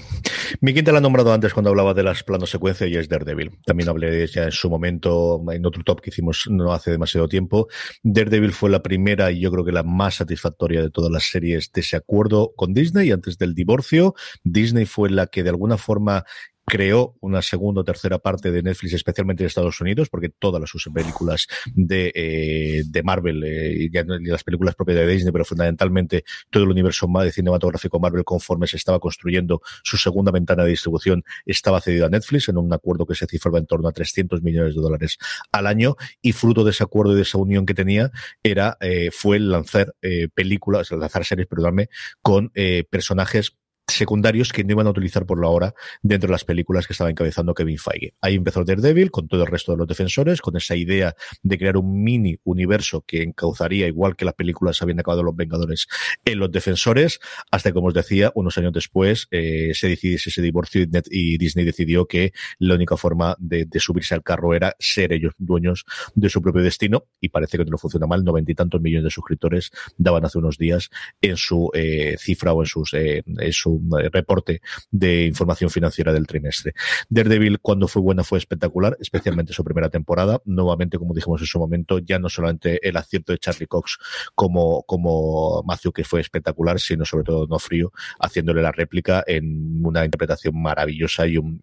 Mi 0.60 0.72
quinta 0.72 0.92
la 0.92 0.98
ha 0.98 1.00
nombrado 1.00 1.32
antes 1.32 1.52
cuando 1.52 1.70
hablaba 1.70 1.94
de 1.94 2.02
las 2.02 2.22
planos 2.22 2.50
secuencia 2.50 2.86
y 2.86 2.96
es 2.96 3.08
Daredevil. 3.08 3.58
También 3.64 3.88
hablé 3.88 4.26
ya 4.26 4.44
en 4.44 4.52
su 4.52 4.70
momento, 4.70 5.42
en 5.50 5.66
otro 5.66 5.82
top 5.84 6.00
que 6.00 6.10
hicimos 6.10 6.46
no 6.48 6.72
hace 6.72 6.90
demasiado 6.90 7.28
tiempo. 7.28 7.68
Daredevil 8.02 8.52
fue 8.52 8.70
la 8.70 8.82
primera 8.82 9.30
y 9.30 9.40
yo 9.40 9.50
creo 9.50 9.64
que 9.64 9.72
la 9.72 9.82
más 9.82 10.16
satisfactoria 10.16 10.80
de 10.80 10.90
todas 10.90 11.10
las 11.10 11.24
series 11.24 11.70
de 11.72 11.80
ese 11.80 11.96
acuerdo 11.96 12.52
con 12.56 12.72
Disney 12.72 13.10
antes 13.10 13.38
del 13.38 13.54
divorcio. 13.54 14.14
Disney 14.42 14.86
fue 14.86 15.10
la 15.10 15.26
que 15.26 15.42
de 15.42 15.50
alguna 15.50 15.76
forma 15.76 16.24
creó 16.66 17.16
una 17.20 17.42
segunda 17.42 17.82
o 17.82 17.84
tercera 17.84 18.18
parte 18.18 18.50
de 18.50 18.62
Netflix, 18.62 18.94
especialmente 18.94 19.42
en 19.42 19.48
Estados 19.48 19.80
Unidos, 19.80 20.08
porque 20.08 20.28
todas 20.28 20.60
las 20.60 20.70
sus 20.70 20.88
películas 20.92 21.46
de, 21.74 22.12
eh, 22.14 22.82
de 22.86 23.02
Marvel 23.02 23.44
eh, 23.44 23.88
y 23.90 24.28
las 24.28 24.44
películas 24.44 24.74
propias 24.74 24.98
de 24.98 25.06
Disney, 25.06 25.32
pero 25.32 25.44
fundamentalmente 25.44 26.24
todo 26.50 26.64
el 26.64 26.70
universo 26.70 27.06
de 27.22 27.32
cinematográfico 27.32 28.00
Marvel 28.00 28.24
conforme 28.24 28.66
se 28.66 28.76
estaba 28.76 28.98
construyendo 28.98 29.60
su 29.82 29.96
segunda 29.96 30.32
ventana 30.32 30.64
de 30.64 30.70
distribución 30.70 31.22
estaba 31.44 31.80
cedido 31.80 32.06
a 32.06 32.08
Netflix 32.08 32.48
en 32.48 32.56
un 32.56 32.72
acuerdo 32.72 33.06
que 33.06 33.14
se 33.14 33.26
cifraba 33.26 33.58
en 33.58 33.66
torno 33.66 33.88
a 33.88 33.92
300 33.92 34.42
millones 34.42 34.74
de 34.74 34.80
dólares 34.80 35.18
al 35.52 35.66
año 35.66 35.96
y 36.22 36.32
fruto 36.32 36.64
de 36.64 36.70
ese 36.70 36.82
acuerdo 36.82 37.12
y 37.12 37.16
de 37.16 37.22
esa 37.22 37.38
unión 37.38 37.66
que 37.66 37.74
tenía 37.74 38.10
era 38.42 38.76
eh, 38.80 39.10
fue 39.12 39.38
lanzar 39.38 39.94
eh, 40.02 40.28
películas, 40.34 40.90
lanzar 40.90 41.24
series, 41.24 41.46
perdóname, 41.46 41.88
con 42.22 42.50
eh, 42.54 42.84
personajes 42.88 43.56
secundarios 43.86 44.52
que 44.52 44.64
no 44.64 44.72
iban 44.72 44.86
a 44.86 44.90
utilizar 44.90 45.26
por 45.26 45.40
la 45.40 45.48
hora 45.48 45.74
dentro 46.02 46.28
de 46.28 46.32
las 46.32 46.44
películas 46.44 46.86
que 46.86 46.92
estaba 46.92 47.10
encabezando 47.10 47.54
Kevin 47.54 47.78
Feige. 47.78 48.14
Ahí 48.20 48.34
empezó 48.34 48.64
Daredevil 48.64 49.10
con 49.10 49.28
todo 49.28 49.42
el 49.42 49.46
resto 49.46 49.72
de 49.72 49.78
los 49.78 49.86
defensores, 49.86 50.40
con 50.40 50.56
esa 50.56 50.74
idea 50.74 51.14
de 51.42 51.58
crear 51.58 51.76
un 51.76 52.02
mini 52.02 52.36
universo 52.44 53.04
que 53.06 53.22
encauzaría, 53.22 53.86
igual 53.86 54.16
que 54.16 54.24
las 54.24 54.34
películas 54.34 54.80
habían 54.82 55.00
acabado 55.00 55.22
los 55.22 55.36
Vengadores, 55.36 55.86
en 56.24 56.38
los 56.38 56.50
defensores, 56.50 57.20
hasta 57.50 57.70
que, 57.70 57.74
como 57.74 57.88
os 57.88 57.94
decía, 57.94 58.32
unos 58.34 58.56
años 58.58 58.72
después 58.72 59.26
eh, 59.30 59.72
se 59.74 59.88
decidiese 59.88 60.30
ese 60.30 60.42
divorcio 60.42 60.86
y, 61.10 61.34
Disney 61.44 61.64
decidió 61.64 62.06
que 62.06 62.32
la 62.58 62.74
única 62.74 62.96
forma 62.96 63.36
de, 63.38 63.66
de, 63.66 63.80
subirse 63.80 64.14
al 64.14 64.22
carro 64.22 64.54
era 64.54 64.74
ser 64.78 65.12
ellos 65.12 65.34
dueños 65.36 65.84
de 66.14 66.30
su 66.30 66.40
propio 66.40 66.62
destino 66.62 67.04
y 67.20 67.28
parece 67.28 67.58
que 67.58 67.64
no 67.64 67.76
funciona 67.76 68.06
mal. 68.06 68.24
Noventa 68.24 68.52
y 68.52 68.54
tantos 68.54 68.80
millones 68.80 69.04
de 69.04 69.10
suscriptores 69.10 69.70
daban 69.98 70.24
hace 70.24 70.38
unos 70.38 70.56
días 70.56 70.90
en 71.20 71.36
su 71.36 71.70
eh, 71.74 72.16
cifra 72.18 72.52
o 72.52 72.62
en, 72.62 72.66
sus, 72.66 72.94
eh, 72.94 73.22
en 73.26 73.52
su 73.52 73.73
reporte 74.12 74.60
de 74.90 75.26
información 75.26 75.70
financiera 75.70 76.12
del 76.12 76.26
trimestre. 76.26 76.74
Daredevil, 77.08 77.60
cuando 77.60 77.88
fue 77.88 78.02
buena, 78.02 78.24
fue 78.24 78.38
espectacular, 78.38 78.96
especialmente 79.00 79.52
su 79.52 79.64
primera 79.64 79.88
temporada. 79.88 80.40
Nuevamente, 80.44 80.98
como 80.98 81.14
dijimos 81.14 81.40
en 81.40 81.46
su 81.46 81.58
momento, 81.58 81.98
ya 81.98 82.18
no 82.18 82.28
solamente 82.28 82.86
el 82.86 82.96
acierto 82.96 83.32
de 83.32 83.38
Charlie 83.38 83.66
Cox 83.66 83.98
como, 84.34 84.82
como 84.84 85.62
Matthew, 85.64 85.92
que 85.92 86.04
fue 86.04 86.20
espectacular, 86.20 86.80
sino 86.80 87.04
sobre 87.04 87.24
todo 87.24 87.46
no 87.46 87.58
frío, 87.58 87.92
haciéndole 88.20 88.62
la 88.62 88.72
réplica 88.72 89.22
en 89.26 89.84
una 89.84 90.04
interpretación 90.04 90.60
maravillosa 90.60 91.26
y 91.26 91.38
un, 91.38 91.62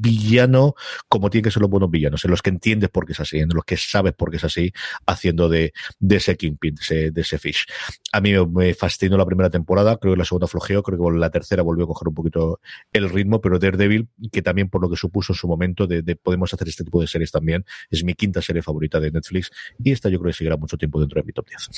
villano 0.00 0.74
como 1.08 1.28
tiene 1.28 1.42
que 1.44 1.50
ser 1.50 1.60
los 1.60 1.70
buenos 1.70 1.90
villanos, 1.90 2.24
en 2.24 2.30
los 2.30 2.40
que 2.40 2.48
entiendes 2.48 2.88
por 2.88 3.04
qué 3.04 3.12
es 3.12 3.20
así, 3.20 3.38
en 3.38 3.50
los 3.50 3.64
que 3.64 3.76
sabes 3.76 4.14
por 4.14 4.30
qué 4.30 4.38
es 4.38 4.44
así, 4.44 4.72
haciendo 5.06 5.50
de, 5.50 5.74
de 5.98 6.16
ese 6.16 6.36
Kingpin, 6.36 6.74
de 6.74 6.80
ese, 6.80 7.10
de 7.10 7.20
ese 7.20 7.38
Fish. 7.38 7.66
A 8.12 8.20
mí 8.22 8.32
me, 8.32 8.72
fascinó 8.72 9.18
la 9.18 9.26
primera 9.26 9.50
temporada, 9.50 9.98
creo 9.98 10.14
que 10.14 10.18
la 10.18 10.24
segunda 10.24 10.46
flojeó, 10.46 10.82
creo 10.82 10.98
que 10.98 11.18
la 11.18 11.28
tercera 11.28 11.37
volvió 11.62 11.84
a 11.84 11.88
coger 11.88 12.08
un 12.08 12.14
poquito 12.14 12.60
el 12.92 13.08
ritmo, 13.10 13.40
pero 13.40 13.58
Daredevil, 13.58 14.08
que 14.32 14.42
también 14.42 14.68
por 14.68 14.82
lo 14.82 14.90
que 14.90 14.96
supuso 14.96 15.32
en 15.32 15.36
su 15.36 15.48
momento 15.48 15.86
de, 15.86 16.02
de, 16.02 16.16
podemos 16.16 16.52
hacer 16.52 16.68
este 16.68 16.84
tipo 16.84 17.00
de 17.00 17.06
series 17.06 17.30
también, 17.30 17.64
es 17.90 18.04
mi 18.04 18.14
quinta 18.14 18.42
serie 18.42 18.62
favorita 18.62 19.00
de 19.00 19.10
Netflix 19.10 19.50
y 19.78 19.92
esta 19.92 20.08
yo 20.08 20.18
creo 20.18 20.30
que 20.30 20.36
seguirá 20.36 20.56
mucho 20.56 20.76
tiempo 20.76 21.00
dentro 21.00 21.20
de 21.20 21.26
mi 21.26 21.32
top 21.32 21.46
10. 21.48 21.68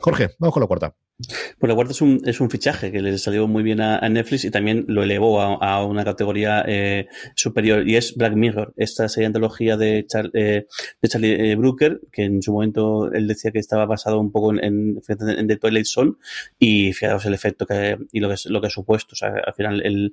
Jorge, 0.00 0.30
vamos 0.38 0.54
con 0.54 0.60
la 0.60 0.66
cuarta. 0.66 1.07
Pues 1.58 1.68
la 1.68 1.74
cuarta 1.74 1.92
es 1.92 2.00
un, 2.00 2.22
es 2.26 2.40
un 2.40 2.48
fichaje 2.48 2.92
que 2.92 3.02
le 3.02 3.18
salió 3.18 3.48
muy 3.48 3.64
bien 3.64 3.80
a, 3.80 3.98
a 3.98 4.08
Netflix 4.08 4.44
y 4.44 4.52
también 4.52 4.84
lo 4.86 5.02
elevó 5.02 5.40
a, 5.40 5.54
a 5.54 5.84
una 5.84 6.04
categoría 6.04 6.64
eh, 6.64 7.08
superior 7.34 7.88
y 7.88 7.96
es 7.96 8.14
Black 8.14 8.34
Mirror, 8.34 8.72
esta 8.76 9.08
serie 9.08 9.26
antología 9.26 9.76
de, 9.76 10.06
Char, 10.06 10.30
eh, 10.34 10.66
de 11.02 11.08
Charlie 11.08 11.50
eh, 11.50 11.56
Brooker, 11.56 12.00
que 12.12 12.22
en 12.22 12.40
su 12.40 12.52
momento 12.52 13.10
él 13.12 13.26
decía 13.26 13.50
que 13.50 13.58
estaba 13.58 13.84
basado 13.84 14.20
un 14.20 14.30
poco 14.30 14.52
en, 14.52 14.62
en, 14.62 15.00
en 15.08 15.48
The 15.48 15.56
Twilight 15.56 15.86
Zone 15.86 16.12
y 16.56 16.92
fijaros 16.92 17.26
el 17.26 17.34
efecto 17.34 17.66
que, 17.66 17.98
y 18.12 18.20
lo 18.20 18.28
que, 18.28 18.36
lo 18.46 18.60
que 18.60 18.68
ha 18.68 18.70
supuesto. 18.70 19.14
O 19.14 19.16
sea, 19.16 19.34
al 19.44 19.54
final 19.54 19.82
el, 19.84 20.12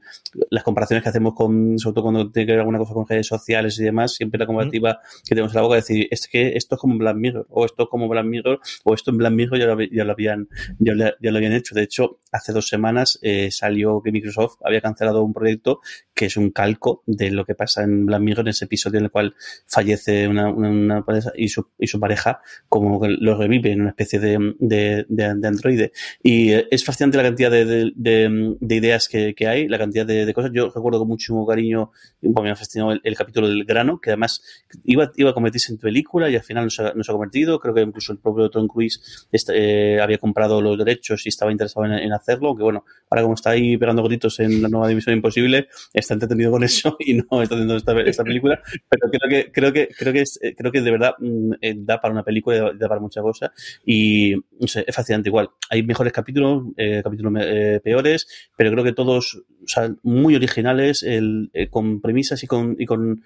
las 0.49 0.64
comparaciones 0.64 1.03
que 1.03 1.10
hacemos 1.10 1.36
con, 1.36 1.78
sobre 1.78 1.93
todo 1.93 2.03
cuando 2.06 2.32
tiene 2.32 2.47
que 2.47 2.53
ver 2.53 2.62
alguna 2.62 2.80
cosa 2.80 2.95
con 2.95 3.08
redes 3.08 3.28
sociales 3.28 3.80
y 3.80 3.84
demás, 3.84 4.16
siempre 4.16 4.39
la 4.39 4.47
comparativa 4.47 4.93
mm. 4.93 5.24
que 5.28 5.36
tenemos 5.36 5.51
en 5.51 5.56
la 5.56 5.62
boca 5.62 5.78
es 5.78 5.88
decir, 5.88 6.08
es 6.10 6.28
que 6.28 6.53
esto 6.56 6.76
es 6.76 6.82
como 6.82 6.97
Black 6.97 7.16
Mirror, 7.16 7.45
o 7.51 7.64
esto 7.64 7.84
es 7.84 7.89
como 7.89 8.08
Black 8.08 8.26
Mirror, 8.26 8.60
o 8.84 8.93
esto 8.95 9.12
en 9.12 9.18
Black 9.18 9.34
Mirror 9.34 9.60
ya 9.60 9.68
lo, 9.68 9.84
ya 9.84 10.03
lo 10.03 10.12
habían, 10.12 10.47
ya 10.80 10.95
ya 10.98 11.32
lo 11.32 11.38
habían 11.38 11.54
hecho. 11.54 11.76
De 11.76 11.84
hecho, 11.84 12.20
hace 12.32 12.54
dos 12.54 12.68
semanas 12.68 13.20
eh, 13.22 13.50
salió 13.52 14.02
que 14.02 14.12
Microsoft 14.12 14.58
había 14.64 14.82
cancelado 14.82 15.24
un 15.24 15.34
proyecto 15.34 15.80
que 16.14 16.26
es 16.26 16.38
un 16.38 16.52
calco 16.52 17.04
de 17.06 17.30
lo 17.32 17.46
que 17.46 17.56
pasa 17.56 17.84
en 17.84 18.06
Black 18.06 18.22
Mirror, 18.22 18.46
en 18.46 18.50
ese 18.50 18.66
episodio 18.66 19.00
en 19.00 19.06
el 19.06 19.12
cual 19.12 19.36
fallece 19.68 20.28
una, 20.28 20.50
una, 20.50 20.70
una 20.70 21.06
pareja 21.06 21.32
y 21.36 21.50
su, 21.50 21.68
y 21.78 21.88
su, 21.88 22.00
pareja, 22.00 22.41
como 22.70 23.02
que 23.02 23.10
lo 23.10 23.38
revive 23.38 23.72
en 23.72 23.82
una 23.82 23.89
especie 23.89 24.20
de, 24.20 24.56
de, 24.60 25.06
de, 25.10 25.34
de 25.36 25.48
androide. 25.48 25.91
Y 26.24 26.54
eh, 26.54 26.68
es 26.72 26.86
fascinante 26.86 27.18
la 27.18 27.24
cantidad 27.24 27.52
de, 27.52 27.91
de 27.96 28.76
ideas 28.76 29.10
que, 29.10 29.36
que, 29.36 29.48
hay, 29.48 29.68
la 29.68 29.78
cantidad 29.78 30.06
de, 30.06 30.34
cosas. 30.34 30.52
Yo 30.54 30.72
recuerdo 30.74 31.00
con 31.00 31.10
muchísimo 31.10 31.46
cariño, 31.46 31.91
bueno, 32.22 32.43
me 32.43 32.52
ha 32.52 32.56
fascinado 32.56 32.91
el, 32.93 33.02
el, 33.04 33.16
capítulo 33.16 33.50
del 33.50 33.66
grano, 33.66 34.00
que 34.00 34.12
además 34.12 34.41
iba, 34.84 35.12
iba 35.16 35.32
a 35.32 35.34
convertirse 35.34 35.72
en 35.72 35.80
película 35.80 36.30
y 36.30 36.36
al 36.36 36.43
final 36.43 36.66
no 36.66 36.70
se, 36.70 36.84
no 36.96 37.04
se 37.04 37.12
ha 37.12 37.14
convertido. 37.14 37.60
Creo 37.60 37.74
que 37.74 37.82
incluso 37.82 38.14
el 38.14 38.20
propio 38.20 38.50
Tom 38.50 38.68
Cruise 38.68 39.28
este, 39.32 39.96
eh, 39.96 40.02
había 40.02 40.18
comprado 40.18 40.62
los 40.62 40.78
derechos 40.86 41.25
y 41.25 41.29
estaba 41.29 41.51
interesado 41.51 41.86
en, 41.86 42.13
hacerlo, 42.13 42.55
que 42.55 42.63
bueno, 42.63 42.86
ahora 43.09 43.23
como 43.23 43.33
está 43.33 43.51
ahí 43.51 43.77
pegando 43.77 44.03
gritos 44.03 44.39
en 44.39 44.61
la 44.61 44.69
nueva 44.69 44.88
División 44.88 45.15
Imposible, 45.15 45.67
está 45.93 46.13
entretenido 46.13 46.51
con 46.51 46.63
eso 46.63 46.95
y 46.99 47.15
no 47.15 47.41
está 47.41 47.55
haciendo 47.55 47.75
esta, 47.75 47.99
esta 48.01 48.23
película, 48.23 48.61
pero 48.89 49.09
creo 49.09 49.29
que, 49.29 49.51
creo 49.51 49.73
que, 49.73 49.88
creo 49.88 50.13
que, 50.13 50.21
es, 50.21 50.39
creo 50.57 50.71
que 50.71 50.81
de 50.81 50.91
verdad 50.91 51.13
mm, 51.19 51.53
eh, 51.61 51.75
da 51.77 51.99
para 51.99 52.13
una 52.13 52.23
película, 52.23 52.71
da 52.73 52.88
para 52.88 53.01
muchas 53.01 53.23
cosas 53.23 53.51
y, 53.86 54.36
no 54.59 54.67
sé, 54.67 54.86
es 54.88 54.95
fascinante 54.95 55.29
igual. 55.29 55.49
Hay 55.69 55.83
mejores 55.83 56.13
capítulos, 56.13 56.65
eh, 56.77 57.01
capítulos 57.03 57.33
eh, 57.41 57.79
peores, 57.83 58.27
pero 58.55 58.71
creo 58.71 58.83
que 58.83 58.93
todos, 58.93 59.36
o 59.36 59.67
sea, 59.67 59.93
muy 60.03 60.36
originales, 60.36 61.03
el, 61.03 61.51
con 61.69 62.01
premisas 62.01 62.43
y 62.43 62.47
con, 62.47 62.75
y 62.79 62.86
con, 62.86 63.23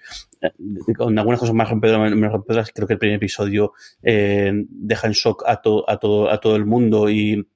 con 0.96 1.18
algunas 1.18 1.40
cosas 1.40 1.54
más 1.54 1.68
rompedoras, 1.68 2.70
creo 2.74 2.86
que 2.86 2.94
el 2.94 2.98
primer 2.98 3.16
episodio 3.16 3.72
deja 4.02 5.06
en 5.06 5.12
shock 5.12 5.44
a, 5.46 5.60
to, 5.60 5.88
a, 5.88 5.98
todo, 5.98 6.30
a 6.30 6.40
todo 6.40 6.56
el 6.56 6.66
mundo 6.66 7.10
y 7.10 7.46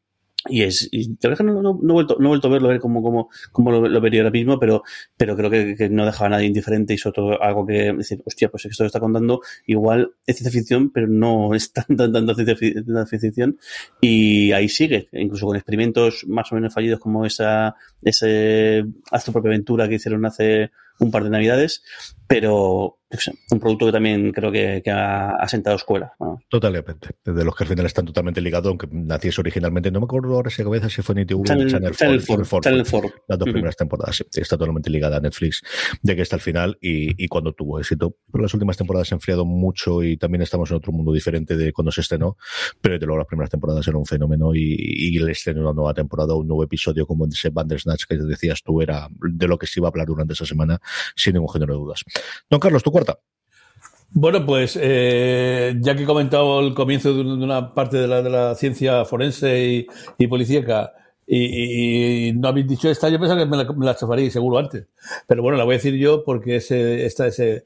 y 0.47 0.63
es, 0.63 0.89
y 0.93 1.09
la 1.09 1.31
verdad 1.31 1.39
que 1.39 1.45
no, 1.45 1.63
no, 1.63 1.79
no, 1.83 1.91
he 1.91 1.93
vuelto, 1.93 2.17
no 2.19 2.27
he 2.27 2.29
vuelto 2.29 2.49
a 2.49 2.51
verlo, 2.51 2.69
a 2.69 2.73
ver 2.73 2.81
cómo, 2.81 3.03
cómo, 3.03 3.31
cómo 3.51 3.71
lo, 3.71 3.89
lo, 3.89 4.01
vería 4.01 4.21
ahora 4.21 4.31
mismo, 4.31 4.59
pero, 4.59 4.83
pero 5.17 5.37
creo 5.37 5.51
que, 5.51 5.75
que, 5.75 5.89
no 5.89 6.05
dejaba 6.05 6.27
a 6.27 6.31
nadie 6.31 6.47
indiferente 6.47 6.93
y 6.93 6.99
sobre 6.99 7.15
todo 7.15 7.43
algo 7.43 7.65
que 7.65 7.93
decir, 7.95 8.23
hostia, 8.25 8.51
pues 8.51 8.67
esto 8.67 8.85
que 8.85 8.87
está 8.87 9.01
contando, 9.01 9.41
igual 9.67 10.13
es 10.27 10.37
ciencia 10.37 10.61
ficción, 10.61 10.91
pero 10.91 11.07
no 11.07 11.55
es 11.55 11.73
tan, 11.73 11.97
tan, 11.97 12.13
tanta 12.13 12.35
ciencia, 12.35 13.07
ficción. 13.07 13.59
Y 14.01 14.53
ahí 14.53 14.69
sigue, 14.69 15.09
incluso 15.13 15.47
con 15.47 15.57
experimentos 15.57 16.25
más 16.29 16.53
o 16.53 16.57
menos 16.57 16.75
fallidos 16.75 17.01
como 17.01 17.25
esa, 17.25 17.77
ese 18.03 18.85
haz 19.11 19.25
tu 19.25 19.33
propia 19.33 19.51
aventura 19.51 19.89
que 19.89 19.95
hicieron 19.95 20.27
hace 20.27 20.71
un 20.99 21.11
par 21.11 21.25
de 21.25 21.31
navidades, 21.31 21.83
pero 22.27 22.99
un 23.51 23.61
producto 23.61 23.87
que 23.87 23.93
también 23.93 24.33
creo 24.33 24.51
que, 24.51 24.83
que 24.85 24.91
ha, 24.91 25.31
ha, 25.31 25.49
sentado 25.49 25.77
escuela. 25.77 26.13
Totalmente. 26.49 27.11
De 27.25 27.45
los 27.45 27.55
que 27.55 27.65
al 27.65 27.69
final 27.69 27.87
están 27.87 28.07
totalmente 28.07 28.41
ligados, 28.41 28.69
aunque 28.69 28.89
naciese 28.91 29.41
originalmente, 29.41 29.91
no 29.91 30.01
me 30.01 30.05
acuerdo 30.05 30.35
ahora 30.35 30.51
si 30.51 30.63
a 30.63 30.65
cabeza 30.65 30.89
si 30.89 31.03
fue 31.03 31.15
NTV 31.15 31.41
o 31.41 31.45
Channel, 31.45 31.71
Channel 31.71 32.23
4. 32.27 32.61
Channel 32.61 32.85
4. 32.91 33.13
Las 33.29 33.39
dos 33.39 33.47
uh 33.47 33.51
-huh. 33.51 33.53
primeras 33.53 33.77
temporadas. 33.77 34.17
Sí, 34.17 34.41
está 34.41 34.57
totalmente 34.57 34.91
ligada 34.91 35.19
a 35.19 35.21
Netflix 35.21 35.63
de 36.03 36.17
que 36.17 36.23
está 36.23 36.37
al 36.37 36.43
final 36.43 36.79
y, 36.81 37.23
y 37.23 37.29
cuando 37.29 37.53
tuvo 37.53 37.79
éxito. 37.79 38.17
Pero 38.31 38.43
las 38.43 38.55
últimas 38.55 38.77
temporadas 38.77 39.09
se 39.09 39.15
han 39.15 39.19
enfriado 39.19 39.45
mucho 39.45 40.03
y 40.03 40.17
también 40.17 40.43
estamos 40.43 40.71
en 40.71 40.77
otro 40.77 40.93
mundo 40.93 41.13
diferente 41.13 41.57
de 41.57 41.73
cuando 41.73 41.93
se 41.93 42.01
estrenó. 42.01 42.37
Pero 42.81 42.99
de 42.99 43.07
luego 43.07 43.19
las 43.19 43.29
primeras 43.29 43.51
temporadas 43.51 43.87
eran 43.87 43.99
un 43.99 44.07
fenómeno 44.07 44.55
y, 44.55 44.77
y 44.77 45.17
el 45.17 45.29
estreno 45.29 45.61
de 45.61 45.67
una 45.67 45.75
nueva 45.75 45.95
temporada, 45.95 46.35
un 46.35 46.49
nuevo 46.49 46.65
episodio 46.65 47.07
como 47.07 47.27
ese 47.27 47.51
Bandersnatch 47.51 48.05
que 48.09 48.17
decías 48.17 48.63
tú, 48.63 48.83
era 48.83 49.09
de 49.21 49.49
lo 49.49 49.57
que 49.59 49.67
se 49.67 49.81
iba 49.81 49.89
a 49.89 49.91
hablar 49.91 50.07
durante 50.07 50.33
esa 50.33 50.47
semana, 50.47 50.81
sin 51.15 51.35
ningún 51.35 51.51
género 51.51 51.75
de 51.75 51.81
dudas. 51.81 52.05
Don 52.49 52.61
Carlos, 52.61 52.83
tu 52.83 52.91
cuarta. 52.91 53.19
Bueno, 54.17 54.47
pues 54.47 54.79
eh, 54.81 55.75
ya 55.81 55.97
que 55.97 56.05
he 56.05 56.07
comentado 56.07 56.61
el 56.61 56.73
comienzo 56.73 57.13
de 57.13 57.21
una 57.23 57.75
parte 57.75 57.97
de 57.97 58.07
la, 58.07 58.23
de 58.23 58.31
la 58.31 58.55
ciencia 58.55 59.05
forense 59.05 59.65
y, 59.65 59.87
y 60.19 60.27
policíaca, 60.29 60.93
y, 61.27 62.29
y, 62.29 62.33
no 62.33 62.49
habéis 62.49 62.69
dicho 62.69 62.89
esta, 62.89 63.09
yo 63.09 63.19
pensaba 63.19 63.41
que 63.41 63.47
me 63.47 63.57
la, 63.57 63.65
me 63.73 63.87
la 63.87 63.97
chafaría 63.97 64.31
seguro 64.31 64.59
antes. 64.59 64.87
Pero 65.27 65.43
bueno, 65.43 65.59
la 65.59 65.65
voy 65.65 65.75
a 65.75 65.79
decir 65.79 65.95
yo 65.95 66.23
porque 66.23 66.57
ese, 66.57 67.07
esta, 67.07 67.27
ese, 67.27 67.65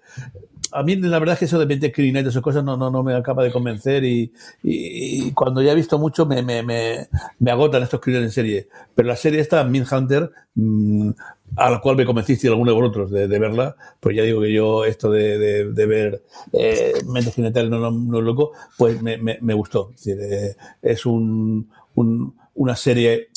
a 0.73 0.83
mí 0.83 0.97
la 0.97 1.19
verdad 1.19 1.35
es 1.35 1.39
que 1.41 1.45
eso 1.47 1.59
de 1.59 1.67
mente 1.67 1.93
criminal 1.93 2.25
y 2.25 2.29
esas 2.29 2.43
cosas 2.43 2.65
no, 2.65 2.77
no, 2.77 2.91
no 2.91 3.03
me 3.03 3.15
acaba 3.15 3.43
de 3.43 3.51
convencer 3.51 4.05
y, 4.05 4.33
y, 4.63 5.27
y 5.29 5.33
cuando 5.33 5.61
ya 5.61 5.73
he 5.73 5.77
visto 5.77 5.99
mucho 5.99 6.25
me, 6.25 6.43
me, 6.43 6.63
me, 6.63 7.09
me 7.39 7.51
agotan 7.51 7.83
estos 7.83 8.01
crímenes 8.01 8.29
en 8.29 8.33
serie. 8.33 8.69
Pero 8.95 9.09
la 9.09 9.17
serie 9.17 9.41
esta, 9.41 9.65
Mindhunter, 9.65 10.31
mmm, 10.55 11.11
a 11.57 11.71
la 11.71 11.81
cual 11.81 11.97
me 11.97 12.05
convenciste 12.05 12.47
y 12.47 12.51
algunos 12.51 12.75
de 12.75 12.81
vosotros 12.81 13.11
de, 13.11 13.29
de, 13.29 13.39
verla, 13.39 13.77
pues 14.01 14.17
ya 14.17 14.23
digo 14.23 14.41
que 14.41 14.53
yo 14.53 14.85
esto 14.85 15.11
de, 15.11 15.67
de, 15.73 15.87
ver 15.87 16.23
eh, 16.53 16.95
mentes 17.07 17.35
criminales 17.35 17.71
no, 17.71 17.91
no, 17.91 18.19
es 18.19 18.25
loco, 18.25 18.53
pues 18.77 19.01
me, 19.03 19.19
me, 19.19 19.55
gustó. 19.55 19.93
Eh, 20.07 20.55
es 20.83 21.07
un, 21.07 21.69
un, 21.95 22.35
una 22.55 22.77
serie, 22.77 23.29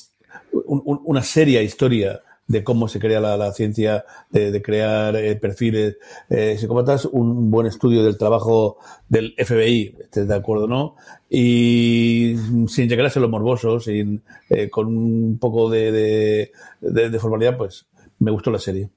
un, 0.52 1.02
una 1.06 1.24
seria 1.24 1.62
historia 1.62 2.22
de 2.48 2.64
cómo 2.66 2.90
se 2.90 3.00
crea 3.00 3.22
la, 3.22 3.52
ciencia, 3.54 4.04
de, 4.30 4.62
crear 4.62 5.16
eh, 5.16 5.36
perfiles 5.38 5.98
psicópatas, 6.58 7.06
un 7.06 7.50
buen 7.50 7.66
estudio 7.66 8.04
del 8.04 8.18
trabajo 8.18 8.78
del 9.08 9.34
FBI, 9.38 9.96
¿estás 10.02 10.28
de 10.28 10.36
acuerdo 10.36 10.68
no? 10.68 10.96
Y 11.30 12.36
sin 12.68 12.90
llegar 12.90 13.06
a 13.06 13.10
ser 13.10 13.22
los 13.22 13.32
morbosos, 13.32 13.86
sin, 13.86 14.22
con 14.70 14.88
un 14.88 15.38
poco 15.40 15.70
de, 15.70 16.52
de 16.82 17.20
formalidad, 17.20 17.56
pues 17.58 17.86
me 18.22 18.32
gustó 18.32 18.52
la 18.52 18.60
serie. 18.60 18.90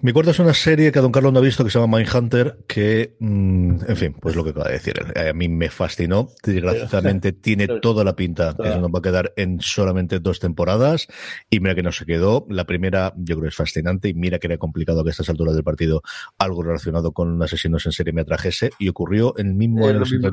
Mi 0.00 0.12
cuarta 0.12 0.30
es 0.30 0.38
una 0.38 0.54
serie 0.54 0.92
que 0.92 1.00
Don 1.00 1.10
Carlos 1.10 1.32
no 1.32 1.40
ha 1.40 1.42
visto 1.42 1.64
que 1.64 1.70
se 1.70 1.78
llama 1.80 1.96
Mindhunter, 1.96 2.58
que, 2.68 3.16
mmm, 3.18 3.78
en 3.84 3.96
fin, 3.96 4.14
pues 4.20 4.36
lo 4.36 4.44
que 4.44 4.50
acaba 4.50 4.68
de 4.68 4.74
decir. 4.74 4.94
A 5.16 5.32
mí 5.32 5.48
me 5.48 5.70
fascinó. 5.70 6.28
Desgraciadamente 6.44 7.32
tiene 7.32 7.66
toda 7.82 8.04
la 8.04 8.14
pinta 8.14 8.54
que 8.56 8.70
se 8.70 8.78
nos 8.78 8.92
va 8.92 9.00
a 9.00 9.02
quedar 9.02 9.32
en 9.36 9.60
solamente 9.60 10.20
dos 10.20 10.38
temporadas. 10.38 11.08
Y 11.50 11.58
mira 11.58 11.74
que 11.74 11.82
no 11.82 11.90
se 11.90 12.06
quedó. 12.06 12.46
La 12.48 12.64
primera, 12.64 13.12
yo 13.16 13.34
creo 13.34 13.42
que 13.42 13.48
es 13.48 13.56
fascinante. 13.56 14.08
Y 14.08 14.14
mira 14.14 14.38
que 14.38 14.46
era 14.46 14.56
complicado 14.56 15.02
que 15.02 15.10
a 15.10 15.12
estas 15.12 15.30
alturas 15.30 15.56
del 15.56 15.64
partido 15.64 16.02
algo 16.38 16.62
relacionado 16.62 17.10
con 17.10 17.42
asesinos 17.42 17.84
en 17.86 17.90
serie 17.90 18.12
me 18.12 18.20
atrajese. 18.20 18.70
Y 18.78 18.88
ocurrió 18.90 19.36
el 19.36 19.52
mismo 19.54 19.88
año 19.88 20.04
que. 20.04 20.30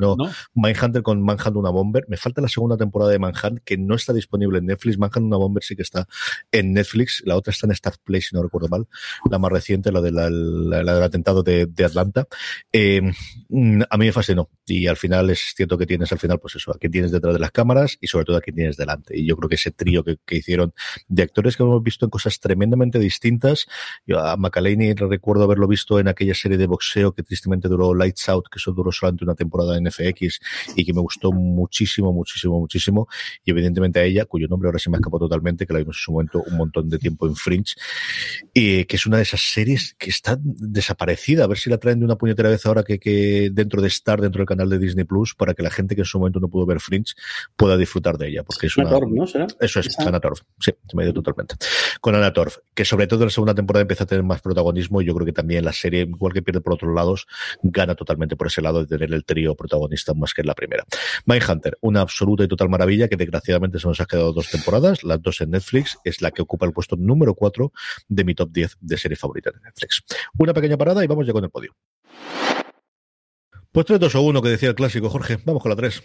Mindhunter 0.54 1.02
con 1.02 1.20
Manhunt 1.24 1.56
una 1.56 1.70
Bomber. 1.70 2.04
Me 2.06 2.16
falta 2.16 2.40
la 2.40 2.48
segunda 2.48 2.76
temporada 2.76 3.10
de 3.10 3.18
Manhunt, 3.18 3.58
que 3.64 3.76
no 3.76 3.96
está 3.96 4.12
disponible 4.12 4.58
en 4.58 4.66
Netflix. 4.66 4.96
Manhunt 4.96 5.26
una 5.26 5.38
Bomber 5.38 5.64
sí 5.64 5.74
que 5.74 5.82
está 5.82 6.06
en 6.52 6.72
Netflix. 6.72 7.20
La 7.26 7.34
otra 7.34 7.50
está 7.50 7.66
en 7.66 7.72
Star 7.72 7.94
Play, 8.04 8.20
si 8.20 8.36
no 8.36 8.44
recuerdo 8.44 8.68
mal. 8.68 8.86
La 9.28 9.40
más 9.40 9.55
reciente, 9.56 9.90
la, 9.92 10.00
la, 10.00 10.30
la, 10.30 10.82
la 10.82 10.94
del 10.94 11.02
atentado 11.02 11.42
de, 11.42 11.66
de 11.66 11.84
Atlanta, 11.84 12.26
eh, 12.72 13.00
a 13.90 13.96
mí 13.96 14.06
me 14.06 14.12
fascinó. 14.12 14.48
Y 14.66 14.86
al 14.86 14.96
final 14.96 15.30
es 15.30 15.54
cierto 15.56 15.78
que 15.78 15.86
tienes 15.86 16.10
al 16.12 16.18
final, 16.18 16.38
pues 16.40 16.56
eso, 16.56 16.72
a 16.72 16.78
quien 16.78 16.92
tienes 16.92 17.10
detrás 17.12 17.34
de 17.34 17.40
las 17.40 17.50
cámaras 17.50 17.96
y 18.00 18.06
sobre 18.08 18.24
todo 18.24 18.36
a 18.36 18.40
quien 18.40 18.56
tienes 18.56 18.76
delante. 18.76 19.18
Y 19.18 19.26
yo 19.26 19.36
creo 19.36 19.48
que 19.48 19.54
ese 19.54 19.70
trío 19.70 20.02
que, 20.04 20.16
que 20.24 20.36
hicieron 20.36 20.72
de 21.08 21.22
actores 21.22 21.56
que 21.56 21.62
hemos 21.62 21.82
visto 21.82 22.04
en 22.06 22.10
cosas 22.10 22.40
tremendamente 22.40 22.98
distintas. 22.98 23.66
Yo 24.06 24.18
a 24.18 24.36
McAlhaney 24.36 24.94
recuerdo 24.94 25.44
haberlo 25.44 25.68
visto 25.68 25.98
en 25.98 26.08
aquella 26.08 26.34
serie 26.34 26.58
de 26.58 26.66
boxeo 26.66 27.12
que 27.12 27.22
tristemente 27.22 27.68
duró 27.68 27.94
Lights 27.94 28.28
Out, 28.28 28.46
que 28.50 28.58
eso 28.58 28.72
duró 28.72 28.92
solamente 28.92 29.24
una 29.24 29.34
temporada 29.34 29.76
en 29.76 29.90
FX 29.90 30.40
y 30.74 30.84
que 30.84 30.92
me 30.92 31.00
gustó 31.00 31.32
muchísimo, 31.32 32.12
muchísimo, 32.12 32.58
muchísimo. 32.58 33.08
Y 33.44 33.50
evidentemente 33.50 34.00
a 34.00 34.04
ella, 34.04 34.24
cuyo 34.24 34.48
nombre 34.48 34.68
ahora 34.68 34.78
se 34.78 34.90
me 34.90 34.96
escapó 34.96 35.18
totalmente, 35.18 35.66
que 35.66 35.72
la 35.72 35.78
vimos 35.80 35.96
en 35.96 36.00
su 36.00 36.12
momento 36.12 36.42
un 36.46 36.56
montón 36.56 36.88
de 36.88 36.98
tiempo 36.98 37.26
en 37.26 37.36
Fringe, 37.36 37.74
y 38.52 38.84
que 38.84 38.96
es 38.96 39.06
una 39.06 39.18
de 39.18 39.22
esas 39.22 39.45
series 39.46 39.94
que 39.98 40.10
está 40.10 40.38
desaparecida. 40.40 41.44
A 41.44 41.46
ver 41.46 41.58
si 41.58 41.70
la 41.70 41.78
traen 41.78 41.98
de 42.00 42.04
una 42.04 42.16
puñetera 42.16 42.48
vez 42.48 42.64
ahora 42.66 42.82
que, 42.82 42.98
que 42.98 43.50
dentro 43.52 43.80
de 43.80 43.88
Star, 43.88 44.20
dentro 44.20 44.40
del 44.40 44.46
canal 44.46 44.68
de 44.68 44.78
Disney 44.78 45.04
Plus, 45.04 45.34
para 45.34 45.54
que 45.54 45.62
la 45.62 45.70
gente 45.70 45.94
que 45.94 46.02
en 46.02 46.06
su 46.06 46.18
momento 46.18 46.40
no 46.40 46.48
pudo 46.48 46.66
ver 46.66 46.80
Fringe 46.80 47.14
pueda 47.56 47.76
disfrutar 47.76 48.18
de 48.18 48.28
ella. 48.28 48.42
Porque 48.42 48.66
es 48.66 48.76
una. 48.76 48.88
Anatorf, 48.88 49.12
¿no? 49.12 49.26
¿Será? 49.26 49.46
Eso 49.60 49.80
es, 49.80 49.98
Anatorf. 49.98 50.40
Sí, 50.60 50.72
se 50.88 50.96
me 50.96 51.02
ha 51.02 51.06
ido 51.06 51.14
totalmente. 51.14 51.56
Con 52.00 52.14
Anatorf, 52.14 52.58
que 52.74 52.84
sobre 52.84 53.06
todo 53.06 53.20
en 53.20 53.26
la 53.26 53.30
segunda 53.30 53.54
temporada 53.54 53.82
empieza 53.82 54.04
a 54.04 54.06
tener 54.06 54.24
más 54.24 54.40
protagonismo. 54.40 55.00
Y 55.00 55.06
yo 55.06 55.14
creo 55.14 55.26
que 55.26 55.32
también 55.32 55.64
la 55.64 55.72
serie, 55.72 56.02
igual 56.02 56.32
que 56.32 56.42
pierde 56.42 56.60
por 56.60 56.74
otros 56.74 56.94
lados, 56.94 57.26
gana 57.62 57.94
totalmente 57.94 58.36
por 58.36 58.48
ese 58.48 58.62
lado 58.62 58.80
de 58.80 58.86
tener 58.86 59.12
el 59.12 59.24
trío 59.24 59.54
protagonista 59.54 60.14
más 60.14 60.34
que 60.34 60.42
en 60.42 60.48
la 60.48 60.54
primera. 60.54 60.84
Mindhunter, 61.24 61.78
una 61.80 62.00
absoluta 62.00 62.44
y 62.44 62.48
total 62.48 62.68
maravilla 62.68 63.08
que 63.08 63.16
desgraciadamente 63.16 63.78
se 63.78 63.86
nos 63.86 64.00
ha 64.00 64.06
quedado 64.06 64.32
dos 64.32 64.50
temporadas, 64.50 65.04
las 65.04 65.22
dos 65.22 65.40
en 65.40 65.50
Netflix, 65.50 65.98
es 66.04 66.20
la 66.20 66.30
que 66.30 66.42
ocupa 66.42 66.66
el 66.66 66.72
puesto 66.72 66.96
número 66.96 67.34
4 67.34 67.72
de 68.08 68.24
mi 68.24 68.34
top 68.34 68.50
10 68.52 68.78
de 68.80 68.96
serie 68.96 69.16
favorita 69.16 69.35
de 69.40 69.60
Netflix. 69.60 70.02
Una 70.38 70.52
pequeña 70.52 70.76
parada 70.76 71.04
y 71.04 71.06
vamos 71.06 71.26
ya 71.26 71.32
con 71.32 71.44
el 71.44 71.50
podio. 71.50 71.74
Pues 73.72 73.84
3, 73.84 74.00
2 74.00 74.14
o 74.14 74.22
1 74.22 74.40
que 74.40 74.48
decía 74.48 74.70
el 74.70 74.74
clásico, 74.74 75.10
Jorge. 75.10 75.38
Vamos 75.44 75.62
con 75.62 75.68
la 75.68 75.76
3. 75.76 76.02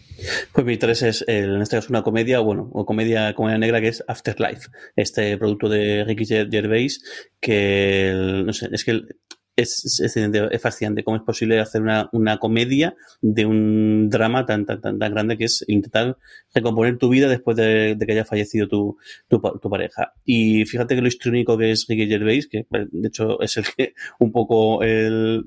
Pues 0.51 0.65
mi 0.65 0.75
3 0.75 1.01
es, 1.03 1.23
el, 1.25 1.55
en 1.55 1.61
este 1.61 1.77
caso, 1.77 1.87
una 1.89 2.03
comedia, 2.03 2.39
bueno, 2.39 2.69
o 2.73 2.85
comedia, 2.85 3.33
comedia 3.33 3.57
negra 3.57 3.79
que 3.79 3.87
es 3.87 4.03
Afterlife. 4.07 4.67
Este 4.97 5.37
producto 5.37 5.69
de 5.69 6.03
Ricky 6.03 6.25
Gervais, 6.25 7.01
que, 7.39 8.11
no 8.45 8.51
sé, 8.51 8.67
es 8.73 8.83
que 8.83 8.91
el, 8.91 9.15
es, 9.55 9.99
es, 9.99 10.17
es, 10.17 10.61
fascinante 10.61 11.03
cómo 11.03 11.17
es 11.17 11.23
posible 11.23 11.59
hacer 11.59 11.81
una, 11.81 12.09
una 12.13 12.37
comedia 12.37 12.95
de 13.21 13.45
un 13.45 14.09
drama 14.09 14.45
tan, 14.45 14.65
tan, 14.65 14.81
tan, 14.81 14.97
tan, 14.97 15.11
grande 15.11 15.37
que 15.37 15.45
es 15.45 15.63
intentar 15.67 16.17
recomponer 16.53 16.97
tu 16.97 17.09
vida 17.09 17.27
después 17.27 17.57
de, 17.57 17.95
de 17.95 18.05
que 18.05 18.11
haya 18.13 18.25
fallecido 18.25 18.67
tu, 18.67 18.97
tu, 19.27 19.39
tu, 19.39 19.69
pareja. 19.69 20.13
Y 20.25 20.65
fíjate 20.65 20.95
que 20.95 21.01
lo 21.01 21.07
histriónico 21.07 21.57
que 21.57 21.71
es 21.71 21.85
Ricky 21.87 22.07
Gervais, 22.07 22.47
que 22.47 22.65
de 22.69 23.07
hecho 23.07 23.41
es 23.41 23.57
el 23.57 23.65
que 23.75 23.93
un 24.19 24.31
poco 24.31 24.81
el, 24.83 25.45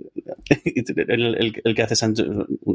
el, 0.48 1.62
el, 1.64 1.74
que 1.74 1.82
hace 1.82 1.96
san, 1.96 2.14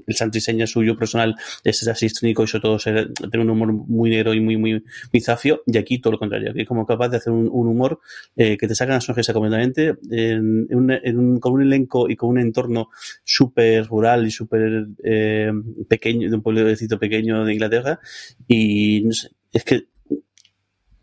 el 0.07 0.15
santiseña 0.15 0.67
suyo 0.67 0.97
personal 0.97 1.35
es 1.63 1.87
así 1.87 2.07
histriónico 2.07 2.43
y 2.43 2.47
sobre 2.47 2.61
todo 2.61 2.79
ser, 2.79 3.13
tener 3.13 3.39
un 3.39 3.49
humor 3.49 3.73
muy 3.73 4.09
negro 4.09 4.33
y 4.33 4.39
muy, 4.39 4.57
muy, 4.57 4.83
muy 5.13 5.21
zafio. 5.21 5.61
Y 5.65 5.77
aquí 5.77 5.99
todo 5.99 6.13
lo 6.13 6.19
contrario, 6.19 6.53
que 6.53 6.61
es 6.61 6.67
como 6.67 6.85
capaz 6.85 7.09
de 7.09 7.17
hacer 7.17 7.33
un, 7.33 7.49
humor 7.49 7.99
eh, 8.35 8.57
que 8.57 8.67
te 8.67 8.73
saca 8.73 8.93
la 8.93 9.01
sonrisa 9.01 9.33
completamente 9.33 9.95
en, 10.09 10.67
en 10.69 11.18
con 11.39 11.53
un 11.53 11.61
elenco 11.61 12.09
y 12.09 12.15
con 12.15 12.29
un 12.29 12.39
entorno 12.39 12.89
súper 13.23 13.87
rural 13.87 14.27
y 14.27 14.31
súper 14.31 14.87
eh, 15.03 15.51
pequeño, 15.87 16.29
de 16.29 16.35
un 16.35 16.41
pueblecito 16.41 16.99
pequeño 16.99 17.45
de 17.45 17.53
Inglaterra. 17.53 17.99
Y 18.47 19.01
no 19.05 19.11
sé, 19.11 19.29
es 19.51 19.63
que 19.63 19.87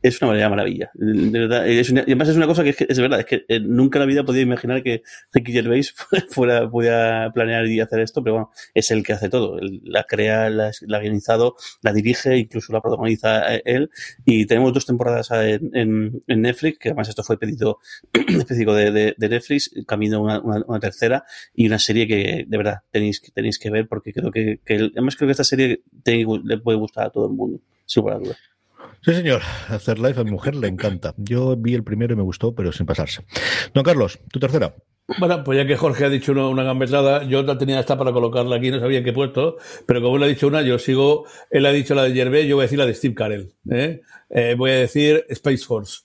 es 0.09 0.22
una 0.22 0.30
verdadera 0.30 0.50
maravilla. 0.50 0.90
De 0.94 1.38
verdad, 1.38 1.68
es 1.68 1.90
una, 1.90 2.00
y 2.00 2.04
además 2.04 2.28
es 2.28 2.36
una 2.36 2.46
cosa 2.46 2.62
que 2.64 2.70
es, 2.70 2.76
que 2.76 2.86
es 2.88 2.98
verdad, 2.98 3.20
es 3.20 3.26
que 3.26 3.44
eh, 3.48 3.61
nunca 3.61 3.98
en 3.98 4.00
la 4.00 4.07
vida 4.07 4.24
podido 4.24 4.42
imaginar 4.42 4.82
que 4.82 5.02
Ricky 5.32 5.52
Gervais 5.52 5.94
fuera, 6.30 6.68
pudiera 6.70 7.30
planear 7.32 7.66
y 7.66 7.80
hacer 7.80 8.00
esto, 8.00 8.22
pero 8.22 8.34
bueno, 8.34 8.50
es 8.74 8.90
el 8.90 9.02
que 9.02 9.12
hace 9.12 9.28
todo. 9.28 9.59
La 9.82 10.04
crea, 10.04 10.48
la, 10.50 10.70
la 10.82 11.00
guionizado, 11.00 11.57
la 11.82 11.92
dirige, 11.92 12.36
incluso 12.36 12.72
la 12.72 12.80
protagoniza 12.80 13.54
eh, 13.54 13.62
él. 13.64 13.90
Y 14.24 14.46
tenemos 14.46 14.72
dos 14.72 14.86
temporadas 14.86 15.30
en, 15.32 15.70
en, 15.74 16.22
en 16.26 16.42
Netflix, 16.42 16.78
que 16.78 16.88
además 16.90 17.09
esto 17.09 17.22
fue 17.22 17.38
pedido 17.38 17.78
específico 18.12 18.74
de, 18.74 18.90
de, 18.90 19.14
de 19.16 19.28
Netflix, 19.28 19.70
camino 19.86 20.20
una, 20.22 20.40
una, 20.40 20.64
una, 20.66 20.80
tercera 20.80 21.24
y 21.54 21.66
una 21.66 21.78
serie 21.78 22.07
que 22.07 22.44
de 22.46 22.57
verdad 22.57 22.80
tenéis, 22.90 23.20
tenéis 23.34 23.59
que 23.59 23.70
ver 23.70 23.88
porque 23.88 24.12
creo 24.12 24.30
que, 24.30 24.61
que 24.64 24.74
además 24.74 25.16
creo 25.16 25.28
que 25.28 25.32
esta 25.32 25.44
serie 25.44 25.82
te, 26.02 26.24
le 26.44 26.59
puede 26.59 26.78
gustar 26.78 27.07
a 27.07 27.11
todo 27.11 27.26
el 27.26 27.34
mundo, 27.34 27.61
sin 27.84 28.02
lugar 28.02 28.16
a 28.16 28.20
dudas. 28.20 28.55
Sí, 29.03 29.14
señor. 29.14 29.42
Hacer 29.68 29.99
live 29.99 30.20
a 30.20 30.24
mi 30.24 30.30
mujer 30.30 30.55
le 30.55 30.68
encanta. 30.68 31.14
Yo 31.16 31.57
vi 31.57 31.74
el 31.74 31.84
primero 31.84 32.14
y 32.14 32.16
me 32.16 32.22
gustó, 32.22 32.55
pero 32.55 32.72
sin 32.72 32.86
pasarse. 32.86 33.24
Don 33.72 33.84
Carlos, 33.84 34.18
tu 34.32 34.40
tercera. 34.40 34.74
Bueno, 35.18 35.44
pues 35.44 35.57
ya 35.57 35.66
que 35.66 35.76
Jorge 35.76 36.05
ha 36.05 36.09
dicho 36.09 36.32
una, 36.32 36.49
una 36.49 36.64
gambetada, 36.64 37.22
yo 37.22 37.42
la 37.44 37.57
tenía 37.57 37.78
esta 37.78 37.97
para 37.97 38.12
colocarla 38.12 38.57
aquí, 38.57 38.72
no 38.72 38.80
sabía 38.80 38.99
en 38.99 39.05
qué 39.05 39.12
puesto, 39.12 39.57
pero 39.86 40.03
como 40.03 40.16
él 40.16 40.24
ha 40.24 40.26
dicho 40.26 40.49
una, 40.49 40.62
yo 40.62 40.80
sigo, 40.80 41.26
él 41.49 41.64
ha 41.64 41.70
dicho 41.70 41.94
la 41.94 42.03
de 42.03 42.12
Gervais, 42.12 42.49
yo 42.49 42.57
voy 42.57 42.64
a 42.64 42.66
decir 42.66 42.78
la 42.78 42.86
de 42.86 42.94
Steve 42.94 43.14
Carell. 43.14 43.53
¿eh? 43.70 44.01
Eh, 44.30 44.57
voy 44.59 44.72
a 44.72 44.74
decir 44.74 45.24
Space 45.28 45.64
Force. 45.64 46.01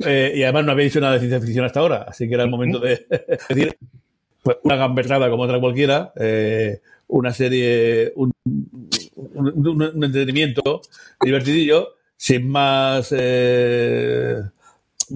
Eh, 0.00 0.34
y 0.36 0.42
además 0.42 0.66
no 0.66 0.72
había 0.72 0.84
dicho 0.84 1.00
nada 1.00 1.14
de 1.14 1.20
ciencia 1.20 1.40
ficción 1.40 1.64
hasta 1.64 1.80
ahora, 1.80 2.04
así 2.06 2.28
que 2.28 2.34
era 2.34 2.44
el 2.44 2.50
momento 2.50 2.78
de 2.78 3.06
decir 3.48 3.76
pues, 4.42 4.58
una 4.62 4.76
gambetada 4.76 5.30
como 5.30 5.44
otra 5.44 5.58
cualquiera, 5.58 6.12
eh, 6.16 6.80
una 7.08 7.32
serie, 7.32 8.12
un 8.14 8.32
entretenimiento 10.04 10.82
divertidillo, 11.20 11.94
sin 12.18 12.50
más, 12.50 13.14
eh, 13.16 14.42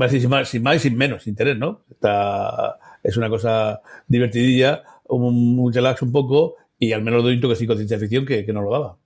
sin 0.08 0.30
más, 0.30 0.48
sin 0.48 0.62
más 0.62 0.76
y 0.76 0.78
sin 0.78 0.96
menos 0.96 1.26
interés, 1.26 1.58
¿no? 1.58 1.82
Está, 1.90 2.78
es 3.02 3.16
una 3.16 3.28
cosa 3.28 3.82
divertidilla, 4.06 4.82
un, 5.08 5.58
un 5.58 5.72
relax 5.72 6.00
un 6.02 6.12
poco, 6.12 6.54
y 6.78 6.92
al 6.92 7.02
menos 7.02 7.22
doy 7.22 7.34
un 7.34 7.40
toquecito 7.40 7.74
de 7.74 7.78
ciencia 7.78 7.98
ficción 7.98 8.24
que, 8.24 8.46
que 8.46 8.52
no 8.52 8.62
lo 8.62 8.70
daba. 8.70 8.96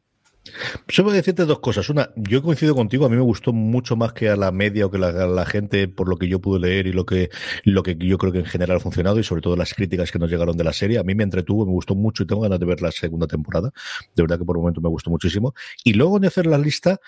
Solo 0.89 1.11
decirte 1.11 1.45
dos 1.45 1.59
cosas. 1.59 1.89
Una, 1.91 2.11
yo 2.17 2.43
coincido 2.43 2.75
contigo, 2.75 3.07
a 3.07 3.09
mí 3.09 3.17
me 3.17 3.23
gustó 3.23 3.53
mucho 3.53 3.97
más 3.97 4.13
que 4.13 4.29
a 4.29 4.37
la 4.37 4.53
media 4.53 4.87
o 4.87 4.91
que 4.91 4.99
la, 4.99 5.11
la, 5.11 5.47
gente, 5.47 5.89
por 5.89 6.09
lo 6.09 6.17
que 6.17 6.29
yo 6.29 6.41
pude 6.41 6.61
leer 6.61 6.87
y 6.87 6.93
lo 6.93 7.05
que, 7.05 7.31
lo 7.65 7.83
que 7.83 7.97
yo 7.99 8.19
creo 8.19 8.33
que 8.33 8.39
en 8.39 8.45
general 8.45 8.77
ha 8.77 8.81
funcionado 8.81 9.19
y 9.19 9.25
sobre 9.25 9.43
todo 9.43 9.57
las 9.57 9.75
críticas 9.75 10.13
que 10.13 10.19
nos 10.19 10.31
llegaron 10.31 10.57
de 10.57 10.65
la 10.65 10.73
serie. 10.73 10.99
A 10.99 11.03
mí 11.03 11.15
me 11.15 11.25
entretuvo, 11.25 11.67
me 11.67 11.73
gustó 11.73 11.95
mucho 11.95 12.23
y 12.23 12.27
tengo 12.27 12.43
ganas 12.43 12.61
de 12.61 12.67
ver 12.67 12.81
la 12.83 12.93
segunda 12.93 13.27
temporada. 13.27 13.73
De 14.15 14.23
verdad 14.23 14.39
que 14.39 14.45
por 14.45 14.57
el 14.57 14.61
momento 14.61 14.81
me 14.81 14.89
gustó 14.89 15.11
muchísimo. 15.11 15.55
Y 15.85 15.95
luego 15.95 16.19
de 16.21 16.29
hacer 16.29 16.47
la 16.47 16.59
lista, 16.59 17.01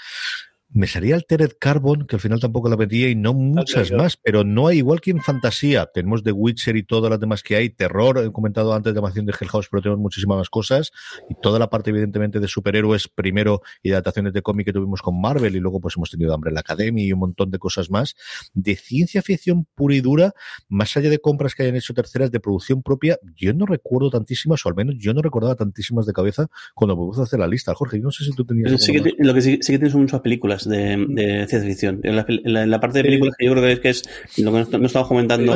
me 0.71 0.87
salía 0.87 1.15
Altered 1.15 1.53
Carbon, 1.59 2.07
que 2.07 2.17
al 2.17 2.21
final 2.21 2.41
tampoco 2.41 2.69
la 2.69 2.77
metía, 2.77 3.09
y 3.09 3.15
no 3.15 3.33
muchas 3.33 3.91
más, 3.91 4.17
pero 4.17 4.45
no 4.45 4.67
hay 4.67 4.79
igual 4.79 5.01
que 5.01 5.11
en 5.11 5.21
fantasía. 5.21 5.87
Tenemos 5.93 6.23
The 6.23 6.33
Witcher 6.33 6.77
y 6.77 6.83
todas 6.83 7.11
las 7.11 7.19
demás 7.19 7.43
que 7.43 7.57
hay, 7.57 7.71
terror, 7.71 8.19
he 8.19 8.31
comentado 8.31 8.75
antes 8.75 8.93
de 8.93 8.99
animación 8.99 9.25
de 9.25 9.35
Hell 9.39 9.49
House, 9.49 9.69
pero 9.71 9.83
tenemos 9.83 10.01
muchísimas 10.01 10.37
más 10.37 10.51
cosas, 10.51 10.93
y 11.31 11.35
toda 11.41 11.59
la 11.59 11.71
parte, 11.71 11.91
evidentemente, 11.91 12.39
de 12.39 12.49
superhéroes 12.49 13.09
primero 13.09 13.63
y 13.83 13.89
de 13.89 13.95
adaptaciones 13.95 14.33
de 14.35 14.43
cómic 14.43 14.67
que 14.67 14.73
tuvimos 14.73 15.01
con 15.01 15.19
Marvel, 15.21 15.57
y 15.57 15.61
luego 15.61 15.81
pues 15.81 15.97
hemos 15.97 16.11
tenido 16.11 16.35
Hambre 16.35 16.51
en 16.51 16.55
la 16.55 16.61
Academia 16.61 17.05
y 17.05 17.13
un 17.13 17.21
montón 17.21 17.51
de 17.51 17.59
cosas 17.59 17.91
más. 17.91 18.15
De 18.53 18.77
ciencia 18.77 19.23
ficción 19.23 19.67
pura 19.75 19.95
y 19.95 20.01
dura, 20.01 20.33
más 20.69 20.97
allá 20.97 21.09
de 21.09 21.19
compras 21.19 21.55
que 21.55 21.63
hayan 21.63 21.77
hecho 21.77 21.95
terceras 21.95 22.31
de 22.31 22.41
producción 22.41 22.83
propia, 22.83 23.19
yo 23.37 23.55
no 23.55 23.65
recuerdo 23.65 24.11
tantísimas, 24.11 24.65
o 24.67 24.69
al 24.69 24.75
menos 24.75 24.97
yo 24.99 25.15
no 25.15 25.23
recordaba 25.23 25.55
tantísimas 25.55 26.05
de 26.05 26.13
cabeza 26.13 26.49
cuando 26.75 26.95
podemos 26.95 27.19
hacer 27.19 27.39
la 27.39 27.47
lista. 27.47 27.75
Jorge, 27.75 27.99
yo 27.99 28.05
no 28.05 28.11
sé 28.11 28.25
si 28.25 28.33
tú 28.33 28.45
tenías. 28.45 28.83
Sí 28.83 28.93
que, 28.93 29.15
lo 29.19 29.33
que 29.33 29.41
sí, 29.41 29.59
sí 29.63 29.73
que 29.73 29.79
tienes 29.79 29.95
muchas 29.95 30.21
películas 30.21 30.58
de, 30.65 31.05
de 31.09 31.47
ciencia 31.47 31.61
ficción. 31.61 32.01
En 32.03 32.17
la, 32.17 32.25
en, 32.29 32.53
la, 32.53 32.63
en 32.63 32.71
la, 32.71 32.81
parte 32.81 32.99
de 32.99 33.05
películas 33.05 33.35
que 33.39 33.47
yo 33.47 33.53
creo 33.53 33.65
que 33.65 33.73
es, 33.73 33.81
que 33.81 33.89
es 33.89 34.03
lo 34.39 34.53
que 34.53 34.79
no, 34.79 34.87
estamos 34.87 35.09
comentando 35.09 35.53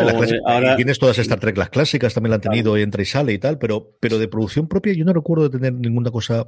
ahora. 0.46 0.76
Tienes 0.76 0.98
todas 0.98 1.18
Star 1.18 1.40
Trek, 1.40 1.56
las 1.56 1.70
clásicas 1.70 2.14
también 2.14 2.30
la 2.30 2.36
han 2.36 2.42
tenido, 2.42 2.72
claro. 2.72 2.82
entra 2.82 3.02
y 3.02 3.06
sale 3.06 3.32
y 3.32 3.38
tal, 3.38 3.58
pero, 3.58 3.96
pero 4.00 4.18
de 4.18 4.28
producción 4.28 4.68
propia 4.68 4.92
yo 4.92 5.04
no 5.04 5.12
recuerdo 5.12 5.48
de 5.48 5.58
tener 5.58 5.72
ninguna 5.74 6.10
cosa. 6.10 6.46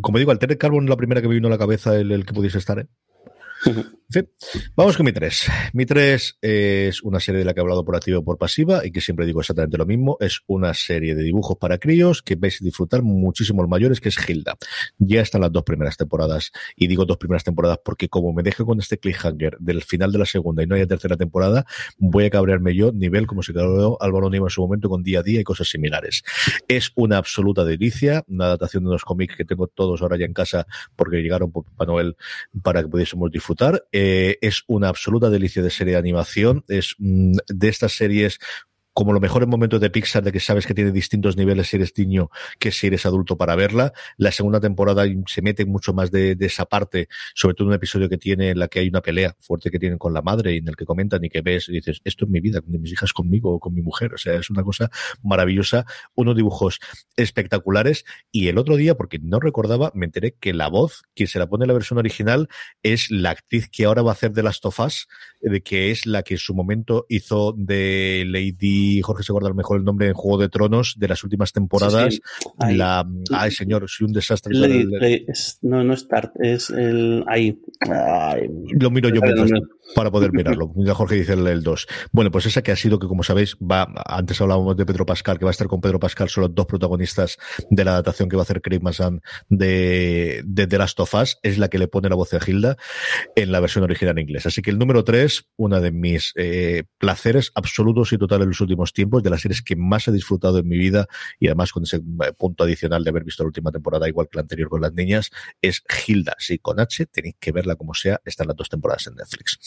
Como 0.00 0.18
digo, 0.18 0.30
Altered 0.30 0.58
Carbon 0.58 0.88
la 0.88 0.96
primera 0.96 1.20
que 1.20 1.28
me 1.28 1.34
vino 1.34 1.48
a 1.48 1.50
la 1.50 1.58
cabeza 1.58 1.96
el, 1.96 2.12
el 2.12 2.24
que 2.24 2.32
pudiese 2.32 2.58
estar. 2.58 2.78
¿eh? 2.78 2.86
Sí. 4.12 4.20
Vamos 4.76 4.98
con 4.98 5.06
mi 5.06 5.12
3. 5.12 5.50
Mi 5.72 5.86
3 5.86 6.38
es 6.42 7.02
una 7.02 7.18
serie 7.18 7.38
de 7.38 7.46
la 7.46 7.54
que 7.54 7.60
he 7.60 7.62
hablado 7.62 7.82
por 7.82 7.96
activa 7.96 8.18
y 8.18 8.22
por 8.22 8.36
pasiva 8.36 8.84
y 8.84 8.90
que 8.90 9.00
siempre 9.00 9.24
digo 9.24 9.40
exactamente 9.40 9.78
lo 9.78 9.86
mismo. 9.86 10.18
Es 10.20 10.40
una 10.46 10.74
serie 10.74 11.14
de 11.14 11.22
dibujos 11.22 11.56
para 11.56 11.78
críos 11.78 12.20
que 12.20 12.34
vais 12.34 12.60
a 12.60 12.64
disfrutar 12.64 13.02
muchísimo 13.02 13.62
los 13.62 13.70
mayores, 13.70 14.02
que 14.02 14.10
es 14.10 14.28
Hilda. 14.28 14.58
Ya 14.98 15.22
están 15.22 15.40
las 15.40 15.50
dos 15.50 15.62
primeras 15.62 15.96
temporadas 15.96 16.52
y 16.76 16.88
digo 16.88 17.06
dos 17.06 17.16
primeras 17.16 17.42
temporadas 17.42 17.78
porque 17.82 18.10
como 18.10 18.34
me 18.34 18.42
deje 18.42 18.64
con 18.64 18.78
este 18.80 18.98
cliffhanger 18.98 19.56
del 19.58 19.82
final 19.82 20.12
de 20.12 20.18
la 20.18 20.26
segunda 20.26 20.62
y 20.62 20.66
no 20.66 20.74
haya 20.74 20.86
tercera 20.86 21.16
temporada, 21.16 21.64
voy 21.96 22.26
a 22.26 22.30
cabrearme 22.30 22.74
yo 22.74 22.92
nivel 22.92 23.26
como 23.26 23.42
si 23.42 23.54
cabreó 23.54 23.96
Álvaro 24.02 24.28
Nima 24.28 24.46
en 24.46 24.50
su 24.50 24.60
momento 24.60 24.90
con 24.90 25.02
día 25.02 25.20
a 25.20 25.22
día 25.22 25.40
y 25.40 25.44
cosas 25.44 25.68
similares. 25.68 26.22
Es 26.68 26.92
una 26.96 27.16
absoluta 27.16 27.64
delicia, 27.64 28.24
una 28.28 28.44
adaptación 28.44 28.82
de 28.84 28.90
unos 28.90 29.04
cómics 29.04 29.36
que 29.36 29.46
tengo 29.46 29.68
todos 29.68 30.02
ahora 30.02 30.18
ya 30.18 30.26
en 30.26 30.34
casa 30.34 30.66
porque 30.96 31.22
llegaron 31.22 31.50
por 31.50 31.64
Papá 31.64 31.86
Noel 31.86 32.16
para 32.62 32.82
que 32.82 32.88
pudiésemos 32.88 33.30
disfrutar. 33.30 33.84
Es 34.40 34.62
una 34.66 34.88
absoluta 34.88 35.30
delicia 35.30 35.62
de 35.62 35.70
serie 35.70 35.94
de 35.94 35.98
animación. 35.98 36.64
Es 36.68 36.94
mm, 36.98 37.36
de 37.48 37.68
estas 37.68 37.92
series 37.92 38.38
como 38.92 39.12
los 39.12 39.22
mejores 39.22 39.48
momentos 39.48 39.80
de 39.80 39.90
Pixar, 39.90 40.22
de 40.22 40.32
que 40.32 40.40
sabes 40.40 40.66
que 40.66 40.74
tiene 40.74 40.92
distintos 40.92 41.36
niveles 41.36 41.68
si 41.68 41.76
eres 41.76 41.96
niño 41.96 42.30
que 42.58 42.70
si 42.70 42.88
eres 42.88 43.06
adulto 43.06 43.36
para 43.36 43.56
verla. 43.56 43.92
La 44.16 44.32
segunda 44.32 44.60
temporada 44.60 45.04
se 45.26 45.42
mete 45.42 45.64
mucho 45.64 45.92
más 45.92 46.10
de, 46.10 46.36
esa 46.40 46.66
parte, 46.66 47.08
sobre 47.34 47.54
todo 47.54 47.68
un 47.68 47.74
episodio 47.74 48.08
que 48.08 48.18
tiene 48.18 48.50
en 48.50 48.58
la 48.58 48.68
que 48.68 48.80
hay 48.80 48.88
una 48.88 49.00
pelea 49.00 49.34
fuerte 49.40 49.70
que 49.70 49.78
tienen 49.78 49.98
con 49.98 50.12
la 50.12 50.22
madre 50.22 50.54
y 50.54 50.58
en 50.58 50.68
el 50.68 50.76
que 50.76 50.84
comentan 50.84 51.24
y 51.24 51.30
que 51.30 51.40
ves 51.40 51.68
y 51.68 51.72
dices, 51.72 52.00
esto 52.04 52.24
es 52.24 52.30
mi 52.30 52.40
vida, 52.40 52.60
de 52.64 52.78
mis 52.78 52.92
hijas 52.92 53.12
conmigo 53.12 53.54
o 53.54 53.60
con 53.60 53.74
mi 53.74 53.82
mujer. 53.82 54.12
O 54.14 54.18
sea, 54.18 54.34
es 54.34 54.50
una 54.50 54.62
cosa 54.62 54.90
maravillosa, 55.22 55.86
unos 56.14 56.36
dibujos 56.36 56.78
espectaculares. 57.16 58.04
Y 58.30 58.48
el 58.48 58.58
otro 58.58 58.76
día, 58.76 58.96
porque 58.96 59.18
no 59.18 59.40
recordaba, 59.40 59.90
me 59.94 60.06
enteré 60.06 60.34
que 60.38 60.52
la 60.52 60.68
voz, 60.68 61.02
quien 61.14 61.28
se 61.28 61.38
la 61.38 61.48
pone 61.48 61.64
en 61.64 61.68
la 61.68 61.74
versión 61.74 61.98
original, 61.98 62.48
es 62.82 63.10
la 63.10 63.30
actriz 63.30 63.68
que 63.70 63.84
ahora 63.84 64.02
va 64.02 64.10
a 64.10 64.14
hacer 64.14 64.32
de 64.32 64.42
las 64.42 64.60
tofas, 64.60 65.08
de 65.40 65.62
que 65.62 65.90
es 65.90 66.06
la 66.06 66.22
que 66.22 66.34
en 66.34 66.38
su 66.38 66.54
momento 66.54 67.06
hizo 67.08 67.54
de 67.56 68.24
Lady 68.26 68.81
Jorge 69.02 69.22
se 69.22 69.32
guarda 69.32 69.52
mejor 69.52 69.78
el 69.78 69.84
nombre 69.84 70.08
en 70.08 70.14
Juego 70.14 70.38
de 70.38 70.48
Tronos 70.48 70.94
de 70.98 71.08
las 71.08 71.22
últimas 71.24 71.52
temporadas. 71.52 72.14
Sí, 72.14 72.20
sí. 72.68 72.76
La, 72.76 73.06
ay, 73.32 73.50
señor, 73.50 73.88
soy 73.88 74.06
un 74.06 74.12
desastre. 74.12 74.54
Le, 74.54 74.84
le, 74.84 75.24
es, 75.28 75.58
no, 75.62 75.82
no 75.84 75.94
es 75.94 76.08
Tart, 76.08 76.34
es 76.40 76.70
el. 76.70 77.24
Ahí. 77.26 77.58
Ay, 77.80 78.48
Lo 78.78 78.90
miro 78.90 79.08
yo 79.08 79.20
mientras, 79.20 79.50
para 79.94 80.10
poder 80.10 80.32
mirarlo. 80.32 80.72
Jorge 80.94 81.16
dice 81.16 81.32
el 81.34 81.62
2. 81.62 81.86
Bueno, 82.12 82.30
pues 82.30 82.46
esa 82.46 82.62
que 82.62 82.72
ha 82.72 82.76
sido 82.76 82.98
que, 82.98 83.06
como 83.06 83.22
sabéis, 83.22 83.56
va. 83.56 83.92
Antes 84.06 84.40
hablábamos 84.40 84.76
de 84.76 84.86
Pedro 84.86 85.06
Pascal, 85.06 85.38
que 85.38 85.44
va 85.44 85.50
a 85.50 85.52
estar 85.52 85.66
con 85.66 85.80
Pedro 85.80 85.98
Pascal, 85.98 86.28
son 86.28 86.42
los 86.42 86.54
dos 86.54 86.66
protagonistas 86.66 87.38
de 87.70 87.84
la 87.84 87.92
adaptación 87.92 88.28
que 88.28 88.36
va 88.36 88.42
a 88.42 88.44
hacer 88.44 88.62
Craig 88.62 88.80
Mazan 88.80 89.20
de, 89.48 90.42
de 90.44 90.66
The 90.66 90.78
Last 90.78 91.00
of 91.00 91.14
Us, 91.14 91.38
es 91.42 91.58
la 91.58 91.68
que 91.68 91.78
le 91.78 91.88
pone 91.88 92.08
la 92.08 92.14
voz 92.14 92.30
de 92.30 92.40
Hilda 92.44 92.76
en 93.36 93.52
la 93.52 93.60
versión 93.60 93.84
original 93.84 94.18
en 94.18 94.22
inglés. 94.22 94.46
Así 94.46 94.62
que 94.62 94.70
el 94.70 94.78
número 94.78 95.04
3, 95.04 95.48
una 95.56 95.80
de 95.80 95.92
mis 95.92 96.32
eh, 96.36 96.84
placeres 96.98 97.52
absolutos 97.54 98.12
y 98.12 98.18
totales 98.18 98.44
en 98.44 98.50
los 98.50 98.60
últimos 98.60 98.92
tiempos, 98.92 99.22
de 99.22 99.30
las 99.30 99.42
series 99.42 99.62
que 99.62 99.76
más 99.76 100.08
he 100.08 100.12
disfrutado 100.12 100.58
en 100.58 100.68
mi 100.68 100.78
vida 100.78 101.06
y 101.38 101.46
además 101.46 101.72
con 101.72 101.84
ese 101.84 102.00
punto 102.36 102.64
adicional 102.64 103.04
de 103.04 103.10
haber 103.10 103.24
visto 103.24 103.42
la 103.42 103.48
última 103.48 103.70
temporada 103.70 104.08
igual 104.08 104.28
que 104.28 104.36
la 104.36 104.42
anterior 104.42 104.68
con 104.68 104.80
las 104.80 104.92
niñas, 104.92 105.30
es 105.60 105.82
Hilda. 106.06 106.34
Sí, 106.38 106.58
con 106.58 106.80
H, 106.80 107.06
tenéis 107.06 107.36
que 107.38 107.52
verla 107.52 107.76
como 107.76 107.94
sea, 107.94 108.20
están 108.24 108.48
las 108.48 108.56
dos 108.56 108.68
temporadas 108.68 109.06
en 109.06 109.14
Netflix. 109.14 109.58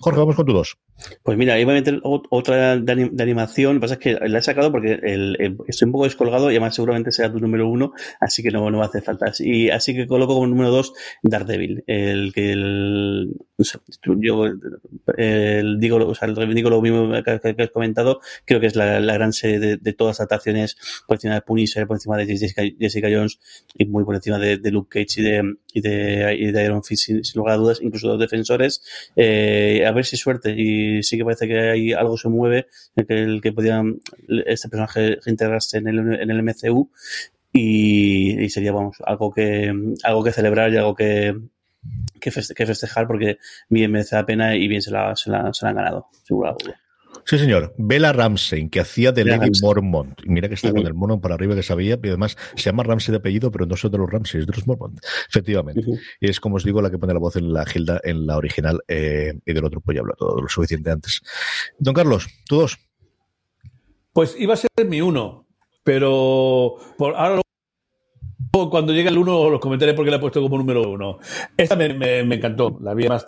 Jorge, 0.00 0.18
vamos 0.18 0.36
con 0.36 0.46
tu 0.46 0.52
dos. 0.52 0.76
Pues 1.22 1.38
mira, 1.38 1.58
iba 1.58 1.72
a 1.72 1.74
meter 1.76 2.00
otra 2.02 2.76
de, 2.76 2.92
anim 2.92 3.10
de 3.12 3.22
animación. 3.22 3.74
Lo 3.74 3.80
que 3.80 3.84
pasa 3.84 3.94
es 3.94 4.00
que 4.00 4.28
la 4.28 4.38
he 4.38 4.42
sacado 4.42 4.72
porque 4.72 4.98
el, 5.02 5.56
estoy 5.66 5.86
un 5.86 5.92
poco 5.92 6.04
descolgado 6.04 6.50
y 6.50 6.54
además 6.54 6.74
seguramente 6.74 7.12
sea 7.12 7.30
tu 7.30 7.38
número 7.38 7.68
uno, 7.68 7.92
así 8.20 8.42
que 8.42 8.50
no, 8.50 8.70
no 8.70 8.78
va 8.78 8.84
a 8.84 8.88
hacer 8.88 9.02
falta. 9.02 9.32
Y 9.38 9.70
así 9.70 9.94
que 9.94 10.06
coloco 10.06 10.34
como 10.34 10.46
número 10.46 10.70
dos 10.70 10.92
Daredevil. 11.22 11.84
El 11.86 12.32
que 12.32 12.52
el, 12.52 13.32
no 13.56 13.64
sé, 13.64 13.78
yo 14.20 14.46
el, 15.16 15.80
digo, 15.80 15.96
o 15.96 16.14
sea, 16.14 16.28
lo 16.28 16.46
mismo 16.82 17.12
que, 17.22 17.62
has 17.62 17.70
comentado. 17.70 18.20
Creo 18.44 18.60
que 18.60 18.66
es 18.66 18.76
la, 18.76 19.00
gran 19.00 19.32
serie 19.32 19.58
de, 19.58 19.76
de, 19.76 19.92
todas 19.92 20.18
las 20.18 20.20
adaptaciones 20.20 20.76
por 21.06 21.16
encima 21.16 21.34
de 21.34 21.42
Punisher, 21.42 21.86
por 21.86 21.96
encima 21.96 22.16
de 22.16 22.26
Jessica, 22.26 22.62
Jessica 22.78 23.08
Jones 23.10 23.38
y 23.74 23.86
muy 23.86 24.04
por 24.04 24.14
encima 24.14 24.38
de, 24.38 24.58
de 24.58 24.70
Luke 24.70 25.00
Cage 25.00 25.20
y 25.20 25.24
de, 25.24 25.56
de, 25.74 26.52
de 26.52 26.64
Iron 26.64 26.82
Fist, 26.82 27.04
sin, 27.06 27.22
lugar 27.34 27.54
a 27.54 27.56
dudas, 27.58 27.80
incluso 27.82 28.08
los 28.08 28.18
defensores. 28.18 28.82
Eh, 29.16 29.84
a 29.86 29.92
ver 29.92 30.04
si 30.04 30.16
suerte 30.16 30.54
y 30.56 30.87
sí 31.02 31.16
que 31.16 31.24
parece 31.24 31.46
que 31.46 31.58
hay 31.58 31.92
algo 31.92 32.16
se 32.16 32.28
mueve 32.28 32.66
que 32.94 33.14
el 33.14 33.40
que 33.40 33.52
podía 33.52 33.82
este 34.46 34.68
personaje 34.68 35.18
integrarse 35.26 35.78
en 35.78 35.88
el, 35.88 35.98
en 35.98 36.30
el 36.30 36.42
MCU 36.42 36.90
y, 37.52 38.48
sería 38.50 38.72
vamos 38.72 38.98
algo 39.04 39.32
que 39.32 39.72
algo 40.02 40.24
que 40.24 40.32
celebrar 40.32 40.72
y 40.72 40.76
algo 40.76 40.94
que 40.94 41.34
que 42.20 42.30
festejar 42.30 43.06
porque 43.06 43.38
bien 43.68 43.90
merece 43.90 44.16
la 44.16 44.26
pena 44.26 44.54
y 44.56 44.66
bien 44.68 44.82
se 44.82 44.90
la, 44.90 45.14
se 45.14 45.30
la, 45.30 45.52
se 45.54 45.64
la 45.64 45.70
han 45.70 45.76
ganado, 45.76 46.08
seguro. 46.24 46.56
Sí, 47.28 47.38
señor. 47.38 47.74
Bella 47.76 48.12
Ramsey, 48.12 48.70
que 48.70 48.80
hacía 48.80 49.12
de 49.12 49.22
Lady 49.22 49.50
Mormont. 49.60 50.18
Mira 50.24 50.48
que 50.48 50.54
está 50.54 50.70
con 50.70 50.86
el 50.86 50.94
mono 50.94 51.20
para 51.20 51.34
arriba 51.34 51.54
que 51.54 51.62
sabía, 51.62 51.98
y 52.02 52.08
además 52.08 52.38
se 52.56 52.62
llama 52.62 52.84
Ramsey 52.84 53.12
de 53.12 53.18
apellido, 53.18 53.50
pero 53.50 53.66
no 53.66 53.76
son 53.76 53.90
de 53.90 53.98
los 53.98 54.10
Ramsey, 54.10 54.40
es 54.40 54.46
de 54.46 54.52
los 54.54 54.66
Mormont, 54.66 54.98
efectivamente. 55.28 55.84
Y 56.20 56.30
es 56.30 56.40
como 56.40 56.56
os 56.56 56.64
digo 56.64 56.80
la 56.80 56.90
que 56.90 56.96
pone 56.96 57.12
la 57.12 57.18
voz 57.18 57.36
en 57.36 57.52
la 57.52 57.66
Gilda, 57.66 58.00
en 58.02 58.26
la 58.26 58.38
original, 58.38 58.80
eh, 58.88 59.34
y 59.44 59.52
del 59.52 59.64
otro 59.64 59.82
pues 59.82 59.94
ya 59.94 60.00
hablo 60.00 60.14
todo 60.16 60.40
lo 60.40 60.48
suficiente 60.48 60.90
antes. 60.90 61.20
Don 61.78 61.92
Carlos, 61.92 62.28
¿tú 62.46 62.60
dos? 62.60 62.78
Pues 64.14 64.34
iba 64.38 64.54
a 64.54 64.56
ser 64.56 64.70
mi 64.86 65.02
uno, 65.02 65.46
pero 65.84 66.76
por 66.96 67.14
ahora 67.14 67.42
cuando 68.50 68.92
llegue 68.94 69.10
el 69.10 69.18
uno 69.18 69.50
los 69.50 69.60
comentaré 69.60 69.92
porque 69.92 70.10
la 70.10 70.16
he 70.16 70.20
puesto 70.20 70.40
como 70.40 70.56
número 70.56 70.90
uno. 70.90 71.18
Esta 71.56 71.76
me, 71.76 71.92
me 71.92 72.34
encantó, 72.34 72.78
la 72.80 72.94
vi 72.94 73.06
más 73.06 73.26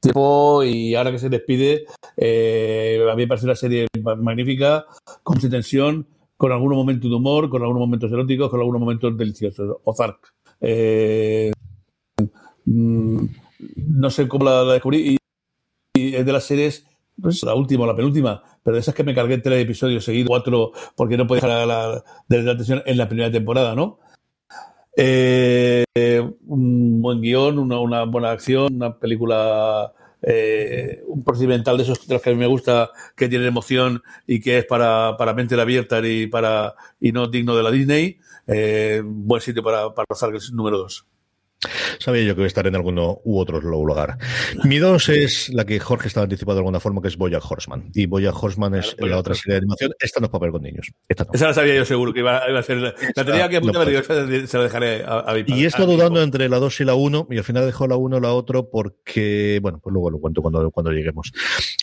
tiempo 0.00 0.62
y 0.64 0.94
ahora 0.94 1.10
que 1.10 1.18
se 1.18 1.28
despide, 1.28 1.86
eh, 2.16 3.00
a 3.10 3.14
mí 3.14 3.22
me 3.22 3.28
parece 3.28 3.46
una 3.46 3.56
serie 3.56 3.86
magnífica, 4.02 4.86
con 5.22 5.36
mucha 5.36 5.50
tensión, 5.50 6.06
con 6.36 6.52
algunos 6.52 6.76
momentos 6.76 7.10
de 7.10 7.16
humor, 7.16 7.50
con 7.50 7.62
algunos 7.62 7.80
momentos 7.80 8.12
eróticos, 8.12 8.50
con 8.50 8.60
algunos 8.60 8.80
momentos 8.80 9.16
deliciosos. 9.16 9.78
Ozark. 9.84 10.32
Eh, 10.60 11.52
mm, 12.64 13.24
no 13.76 14.10
sé 14.10 14.28
cómo 14.28 14.44
la, 14.44 14.64
descubrí 14.64 15.16
y, 15.94 16.14
es 16.14 16.24
de 16.24 16.32
las 16.32 16.44
series, 16.44 16.86
pues, 17.20 17.42
la 17.42 17.54
última 17.54 17.84
o 17.84 17.86
la 17.86 17.96
penúltima, 17.96 18.42
pero 18.62 18.76
de 18.76 18.80
esas 18.80 18.94
que 18.94 19.02
me 19.02 19.14
cargué 19.14 19.38
tres 19.38 19.62
episodios 19.62 20.04
seguidos, 20.04 20.28
cuatro, 20.28 20.72
porque 20.96 21.16
no 21.16 21.26
podía 21.26 21.42
dejar 21.42 21.66
la, 21.66 22.04
de 22.28 22.42
la 22.42 22.52
atención 22.52 22.82
en 22.86 22.96
la 22.96 23.08
primera 23.08 23.32
temporada, 23.32 23.74
¿no? 23.74 23.98
Eh, 25.00 25.84
un 26.48 27.00
buen 27.00 27.20
guion, 27.20 27.56
una, 27.60 28.02
buena 28.02 28.32
acción, 28.32 28.74
una 28.74 28.98
película, 28.98 29.92
eh, 30.22 31.04
un 31.06 31.22
procedimental 31.22 31.76
de 31.76 31.84
esos 31.84 32.04
de 32.08 32.18
que 32.20 32.30
a 32.30 32.32
mí 32.32 32.38
me 32.40 32.48
gusta, 32.48 32.90
que 33.14 33.28
tiene 33.28 33.46
emoción 33.46 34.02
y 34.26 34.40
que 34.40 34.58
es 34.58 34.64
para, 34.64 35.16
para 35.16 35.34
mente 35.34 35.54
abierta 35.60 36.00
y, 36.04 36.26
para, 36.26 36.74
y 36.98 37.12
no 37.12 37.28
digno 37.28 37.54
de 37.54 37.62
la 37.62 37.70
Disney. 37.70 38.18
Eh, 38.48 39.00
buen 39.04 39.40
sitio 39.40 39.62
para, 39.62 39.94
para 39.94 40.06
rozar 40.08 40.34
el 40.34 40.40
número 40.56 40.78
dos. 40.78 41.06
Sabía 41.98 42.22
yo 42.22 42.34
que 42.34 42.40
iba 42.40 42.46
a 42.46 42.48
estar 42.48 42.66
en 42.66 42.74
alguno 42.74 43.20
u 43.24 43.38
otro 43.38 43.60
lugar. 43.60 44.18
Mi 44.64 44.78
dos 44.78 45.08
es 45.08 45.48
la 45.52 45.64
que 45.64 45.80
Jorge 45.80 46.08
estaba 46.08 46.24
anticipado 46.24 46.56
de 46.56 46.60
alguna 46.60 46.80
forma, 46.80 47.02
que 47.02 47.08
es 47.08 47.16
Boya 47.16 47.38
Horseman. 47.38 47.90
Y 47.94 48.06
Boya 48.06 48.30
Horseman 48.30 48.74
es 48.74 48.96
la 48.98 49.18
otra 49.18 49.34
serie 49.34 49.54
de 49.54 49.58
animación. 49.58 49.92
Esta 49.98 50.20
no 50.20 50.26
es 50.26 50.32
papel 50.32 50.50
con 50.50 50.62
niños. 50.62 50.90
Esta 51.08 51.24
no. 51.24 51.30
Esa 51.32 51.48
la 51.48 51.54
sabía 51.54 51.74
yo 51.74 51.84
seguro 51.84 52.12
que 52.12 52.20
iba, 52.20 52.38
a 52.38 52.62
ser. 52.62 52.94
La 53.14 53.24
tenía 53.24 53.48
que 53.48 53.56
apuntar, 53.56 53.84
pero 53.84 54.46
se 54.46 54.56
la 54.56 54.64
dejaré 54.64 55.04
a, 55.06 55.32
mi 55.34 55.44
Y 55.54 55.64
he 55.64 55.66
estado 55.66 55.92
dudando 55.92 56.22
entre 56.22 56.48
la 56.48 56.58
2 56.58 56.80
y 56.80 56.84
la 56.84 56.94
1, 56.94 57.28
y 57.30 57.38
al 57.38 57.44
final 57.44 57.66
dejó 57.66 57.86
la 57.86 57.96
1 57.96 58.16
o 58.16 58.20
la 58.20 58.32
otra 58.32 58.62
porque, 58.62 59.58
bueno, 59.62 59.80
pues 59.82 59.92
luego 59.92 60.10
lo 60.10 60.18
cuento 60.18 60.42
cuando, 60.42 60.70
cuando 60.70 60.92
lleguemos. 60.92 61.32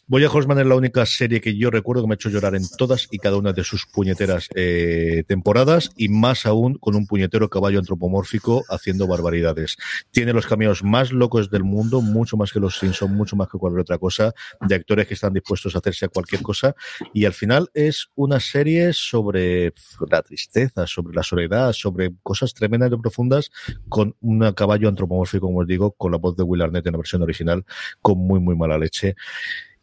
Boya 0.08 0.30
Horseman 0.30 0.60
es 0.60 0.68
la 0.68 0.76
única 0.76 1.06
serie 1.06 1.42
que 1.42 1.58
yo 1.58 1.72
recuerdo 1.72 2.04
que 2.04 2.08
me 2.08 2.14
ha 2.14 2.16
hecho 2.16 2.30
llorar 2.30 2.56
en 2.56 2.64
todas 2.78 3.08
y 3.12 3.18
cada 3.18 3.38
una 3.38 3.54
de 3.54 3.64
sus 3.64 3.86
puñeteras 3.86 4.50
eh, 4.56 5.24
temporadas, 5.28 5.92
y 5.98 6.10
más 6.10 6.46
aún 6.46 6.76
con 6.76 6.96
un 6.96 7.08
puñetero 7.08 7.50
caballo 7.50 7.80
antropomórfico 7.80 8.64
haciendo 8.70 9.08
barbaridades. 9.08 9.78
Tiene 10.12 10.34
los 10.34 10.48
caminos 10.48 10.84
más 10.84 11.12
locos 11.12 11.50
del 11.50 11.64
mundo, 11.64 12.02
mucho 12.02 12.38
más 12.38 12.52
que 12.52 12.60
los 12.60 12.80
Simpsons, 12.80 13.12
mucho 13.12 13.36
más 13.36 13.50
que 13.50 13.58
cualquier 13.58 13.82
otra 13.82 13.98
cosa, 13.98 14.34
de 14.62 14.76
actores 14.76 15.08
que 15.08 15.14
están 15.14 15.34
dispuestos 15.34 15.76
a 15.76 15.80
hacerse 15.80 16.06
a 16.06 16.10
cualquier 16.10 16.42
cosa. 16.42 16.76
Y 17.14 17.26
al 17.26 17.34
final 17.34 17.70
es 17.74 18.08
una 18.16 18.40
serie 18.40 18.94
sobre 18.94 19.74
la 20.10 20.22
tristeza, 20.22 20.88
sobre 20.88 21.16
la 21.16 21.24
soledad, 21.24 21.74
sobre 21.74 22.14
cosas 22.24 22.54
tremendamente 22.54 23.02
profundas, 23.02 23.52
con 23.90 24.16
un 24.22 24.52
caballo 24.54 24.88
antropomórfico, 24.88 25.48
como 25.48 25.60
os 25.60 25.68
digo, 25.68 25.92
con 25.92 26.12
la 26.12 26.18
voz 26.18 26.36
de 26.38 26.44
Will 26.44 26.62
Arnett 26.62 26.86
en 26.86 26.94
la 26.94 26.98
versión 26.98 27.22
original, 27.22 27.66
con 28.02 28.18
muy, 28.18 28.40
muy 28.40 28.56
mala 28.56 28.78
leche 28.78 29.16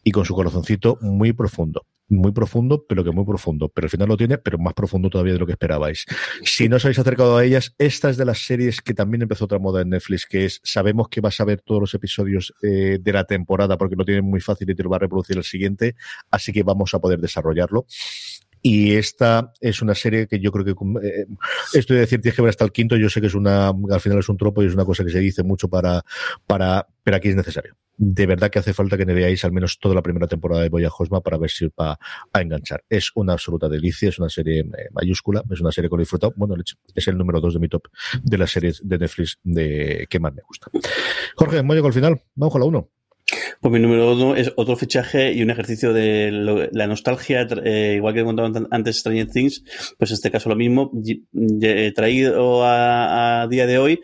y 0.02 0.10
con 0.10 0.24
su 0.24 0.34
corazoncito 0.34 0.98
muy 1.00 1.32
profundo 1.32 1.86
muy 2.12 2.32
profundo, 2.32 2.84
pero 2.88 3.02
que 3.02 3.10
muy 3.10 3.24
profundo. 3.24 3.68
Pero 3.68 3.86
al 3.86 3.90
final 3.90 4.08
lo 4.08 4.16
tiene, 4.16 4.38
pero 4.38 4.58
más 4.58 4.74
profundo 4.74 5.10
todavía 5.10 5.32
de 5.32 5.38
lo 5.38 5.46
que 5.46 5.52
esperabais. 5.52 6.04
Si 6.44 6.68
no 6.68 6.76
os 6.76 6.84
habéis 6.84 6.98
acercado 6.98 7.36
a 7.36 7.44
ellas, 7.44 7.74
esta 7.78 8.10
es 8.10 8.16
de 8.16 8.24
las 8.24 8.44
series 8.44 8.80
que 8.80 8.94
también 8.94 9.22
empezó 9.22 9.46
otra 9.46 9.58
moda 9.58 9.82
en 9.82 9.90
Netflix, 9.90 10.26
que 10.26 10.44
es, 10.44 10.60
sabemos 10.62 11.08
que 11.08 11.20
vas 11.20 11.40
a 11.40 11.44
ver 11.44 11.60
todos 11.60 11.80
los 11.80 11.94
episodios 11.94 12.52
eh, 12.62 12.98
de 13.00 13.12
la 13.12 13.24
temporada 13.24 13.76
porque 13.76 13.96
lo 13.96 14.04
tienen 14.04 14.24
muy 14.24 14.40
fácil 14.40 14.70
y 14.70 14.74
te 14.74 14.82
lo 14.82 14.90
va 14.90 14.96
a 14.96 15.00
reproducir 15.00 15.36
el 15.36 15.44
siguiente, 15.44 15.96
así 16.30 16.52
que 16.52 16.62
vamos 16.62 16.94
a 16.94 17.00
poder 17.00 17.20
desarrollarlo. 17.20 17.86
Y 18.64 18.94
esta 18.94 19.52
es 19.60 19.82
una 19.82 19.94
serie 19.94 20.28
que 20.28 20.38
yo 20.38 20.52
creo 20.52 20.64
que 20.64 20.70
eh, 21.04 21.26
esto 21.74 21.94
de 21.94 22.00
decir 22.00 22.20
tienes 22.20 22.36
que 22.36 22.42
ver 22.42 22.50
hasta 22.50 22.64
el 22.64 22.70
quinto, 22.70 22.96
yo 22.96 23.08
sé 23.08 23.20
que 23.20 23.26
es 23.26 23.34
una, 23.34 23.68
al 23.68 24.00
final 24.00 24.20
es 24.20 24.28
un 24.28 24.36
tropo 24.36 24.62
y 24.62 24.66
es 24.66 24.74
una 24.74 24.84
cosa 24.84 25.04
que 25.04 25.10
se 25.10 25.18
dice 25.18 25.42
mucho 25.42 25.68
para, 25.68 26.02
para, 26.46 26.86
pero 27.02 27.16
aquí 27.16 27.28
es 27.28 27.36
necesario. 27.36 27.76
De 27.96 28.26
verdad 28.26 28.50
que 28.50 28.58
hace 28.58 28.72
falta 28.72 28.96
que 28.96 29.06
me 29.06 29.14
veáis 29.14 29.44
al 29.44 29.52
menos 29.52 29.78
toda 29.78 29.94
la 29.94 30.02
primera 30.02 30.26
temporada 30.26 30.62
de 30.62 30.68
Boya 30.68 30.90
Hosma 30.96 31.20
para 31.20 31.38
ver 31.38 31.50
si 31.50 31.66
va 31.78 31.98
a 32.32 32.40
enganchar. 32.40 32.84
Es 32.88 33.10
una 33.14 33.34
absoluta 33.34 33.68
delicia, 33.68 34.08
es 34.08 34.18
una 34.18 34.28
serie 34.28 34.60
eh, 34.60 34.88
mayúscula, 34.92 35.42
es 35.50 35.60
una 35.60 35.72
serie 35.72 35.88
que 35.88 35.96
he 35.96 35.98
disfrutado. 35.98 36.32
Bueno, 36.36 36.54
es 36.94 37.08
el 37.08 37.16
número 37.16 37.40
dos 37.40 37.54
de 37.54 37.60
mi 37.60 37.68
top 37.68 37.88
de 38.22 38.38
las 38.38 38.50
series 38.50 38.80
de 38.82 38.98
Netflix 38.98 39.38
de 39.42 40.06
que 40.08 40.20
más 40.20 40.34
me 40.34 40.42
gusta. 40.42 40.70
Jorge, 41.36 41.58
hemos 41.58 41.74
llegado 41.74 41.88
al 41.88 41.94
final. 41.94 42.22
Vamos 42.34 42.52
con 42.52 42.60
la 42.60 42.66
uno. 42.66 42.90
Pues 43.60 43.72
mi 43.72 43.78
número 43.78 44.12
uno 44.12 44.34
es 44.34 44.52
otro 44.56 44.76
fichaje 44.76 45.32
y 45.32 45.42
un 45.42 45.50
ejercicio 45.50 45.92
de 45.92 46.68
la 46.72 46.86
nostalgia, 46.86 47.46
eh, 47.64 47.94
igual 47.96 48.14
que 48.14 48.24
contado 48.24 48.68
antes 48.70 48.98
Stranger 48.98 49.28
Things, 49.28 49.62
pues 49.98 50.10
en 50.10 50.14
este 50.14 50.30
caso 50.30 50.48
lo 50.48 50.56
mismo, 50.56 50.90
traído 51.94 52.64
a, 52.64 53.46
día 53.48 53.66
de 53.66 53.78
hoy, 53.78 54.00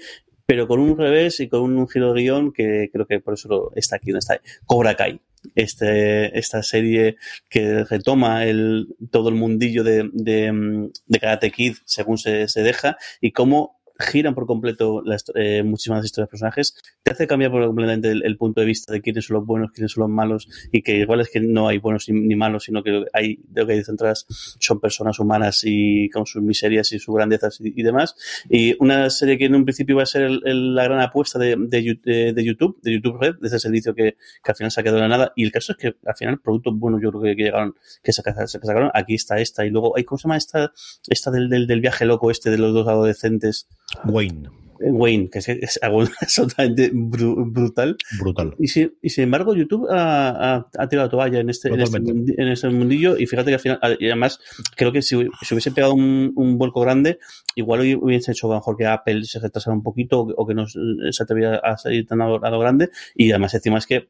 pero 0.48 0.66
con 0.66 0.80
un 0.80 0.96
revés 0.96 1.40
y 1.40 1.48
con 1.48 1.76
un 1.76 1.86
giro 1.86 2.14
de 2.14 2.22
guion 2.22 2.52
que 2.52 2.88
creo 2.90 3.06
que 3.06 3.20
por 3.20 3.34
eso 3.34 3.70
está 3.76 3.96
aquí, 3.96 4.12
no 4.12 4.18
está 4.18 4.40
Cobra 4.64 4.94
Kai. 4.94 5.20
Este, 5.54 6.36
esta 6.38 6.62
serie 6.62 7.16
que 7.50 7.84
retoma 7.84 8.46
el, 8.46 8.88
todo 9.10 9.28
el 9.28 9.34
mundillo 9.34 9.84
de, 9.84 10.08
de, 10.10 10.90
de 11.06 11.20
Karate 11.20 11.50
Kid 11.50 11.74
según 11.84 12.16
se, 12.16 12.48
se 12.48 12.62
deja 12.62 12.96
y 13.20 13.32
cómo 13.32 13.77
giran 13.98 14.34
por 14.34 14.46
completo 14.46 15.02
las, 15.04 15.24
eh, 15.34 15.62
muchísimas 15.64 16.04
historias 16.04 16.28
de 16.28 16.30
personajes, 16.30 16.74
te 17.02 17.12
hace 17.12 17.26
cambiar 17.26 17.50
por 17.50 17.66
completamente 17.66 18.10
el, 18.10 18.36
punto 18.36 18.60
de 18.60 18.66
vista 18.66 18.92
de 18.92 19.00
quiénes 19.00 19.26
son 19.26 19.38
los 19.38 19.46
buenos, 19.46 19.72
quiénes 19.72 19.92
son 19.92 20.02
los 20.02 20.10
malos, 20.10 20.48
y 20.70 20.82
que 20.82 20.98
igual 20.98 21.20
es 21.20 21.30
que 21.30 21.40
no 21.40 21.68
hay 21.68 21.78
buenos 21.78 22.08
ni, 22.08 22.36
malos, 22.36 22.64
sino 22.64 22.82
que 22.82 23.04
hay, 23.12 23.40
de 23.48 23.60
lo 23.60 23.66
que 23.66 23.72
hay 23.72 23.82
detrás 23.82 24.26
son 24.60 24.80
personas 24.80 25.18
humanas 25.18 25.62
y 25.64 26.08
con 26.10 26.26
sus 26.26 26.42
miserias 26.42 26.92
y 26.92 26.98
sus 26.98 27.14
grandezas 27.14 27.58
y, 27.60 27.82
demás. 27.82 28.14
Y 28.48 28.76
una 28.82 29.10
serie 29.10 29.38
que 29.38 29.46
en 29.46 29.54
un 29.54 29.64
principio 29.64 29.94
iba 29.94 30.02
a 30.02 30.06
ser 30.06 30.30
la 30.30 30.84
gran 30.84 31.00
apuesta 31.00 31.38
de, 31.38 31.56
de, 31.58 31.82
YouTube, 31.82 32.80
de 32.82 32.92
YouTube 32.94 33.18
Red, 33.20 33.36
de 33.40 33.48
ese 33.48 33.58
servicio 33.58 33.94
que, 33.94 34.16
que, 34.44 34.50
al 34.50 34.56
final 34.56 34.70
se 34.70 34.80
ha 34.80 34.84
quedado 34.84 34.98
en 34.98 35.10
la 35.10 35.16
nada, 35.16 35.32
y 35.34 35.44
el 35.44 35.50
caso 35.50 35.72
es 35.72 35.78
que 35.78 35.96
al 36.06 36.16
final 36.16 36.40
productos 36.40 36.78
buenos 36.78 37.00
yo 37.02 37.10
creo 37.10 37.22
que, 37.22 37.34
llegaron, 37.34 37.74
que 38.02 38.12
se, 38.12 38.22
sacaron, 38.22 38.90
aquí 38.94 39.14
está 39.14 39.40
esta, 39.40 39.66
y 39.66 39.70
luego, 39.70 39.94
¿cómo 40.06 40.18
se 40.18 40.24
llama 40.24 40.36
esta, 40.36 40.72
esta 41.08 41.30
del, 41.30 41.48
del, 41.48 41.66
del 41.66 41.80
viaje 41.80 42.04
loco 42.04 42.30
este 42.30 42.50
de 42.50 42.58
los 42.58 42.72
dos 42.72 42.86
adolescentes? 42.86 43.66
Wayne. 44.04 44.50
Wayne, 44.80 45.28
que 45.28 45.38
es, 45.38 45.78
algo 45.82 46.02
absolutamente 46.20 46.90
brutal. 46.92 47.96
Brutal. 48.18 48.54
Y, 48.58 48.68
sin 48.68 48.92
embargo, 49.16 49.54
YouTube 49.54 49.88
ha, 49.90 50.68
tirado 50.88 51.06
la 51.06 51.10
toalla 51.10 51.40
en 51.40 51.50
este, 51.50 51.68
en 51.68 51.80
este, 51.80 51.96
en, 51.96 52.48
este, 52.48 52.68
mundillo 52.68 53.16
y 53.18 53.26
fíjate 53.26 53.50
que 53.50 53.54
al 53.54 53.60
final, 53.60 53.78
además, 53.82 54.38
creo 54.76 54.92
que 54.92 55.02
si, 55.02 55.16
hubiese 55.16 55.72
pegado 55.72 55.94
un, 55.94 56.58
vuelco 56.58 56.80
grande, 56.80 57.18
igual 57.54 57.80
hubiese 58.00 58.32
hecho 58.32 58.48
mejor 58.48 58.76
que 58.76 58.86
Apple 58.86 59.24
se 59.24 59.40
retrasara 59.40 59.74
un 59.74 59.82
poquito 59.82 60.20
o, 60.20 60.46
que 60.46 60.54
no 60.54 60.66
se 60.66 61.22
atreviera 61.22 61.56
a 61.58 61.76
salir 61.76 62.06
tan 62.06 62.20
a 62.20 62.28
lo 62.28 62.58
grande. 62.58 62.90
Y 63.14 63.30
además, 63.30 63.54
encima 63.54 63.78
es 63.78 63.86
que 63.86 64.08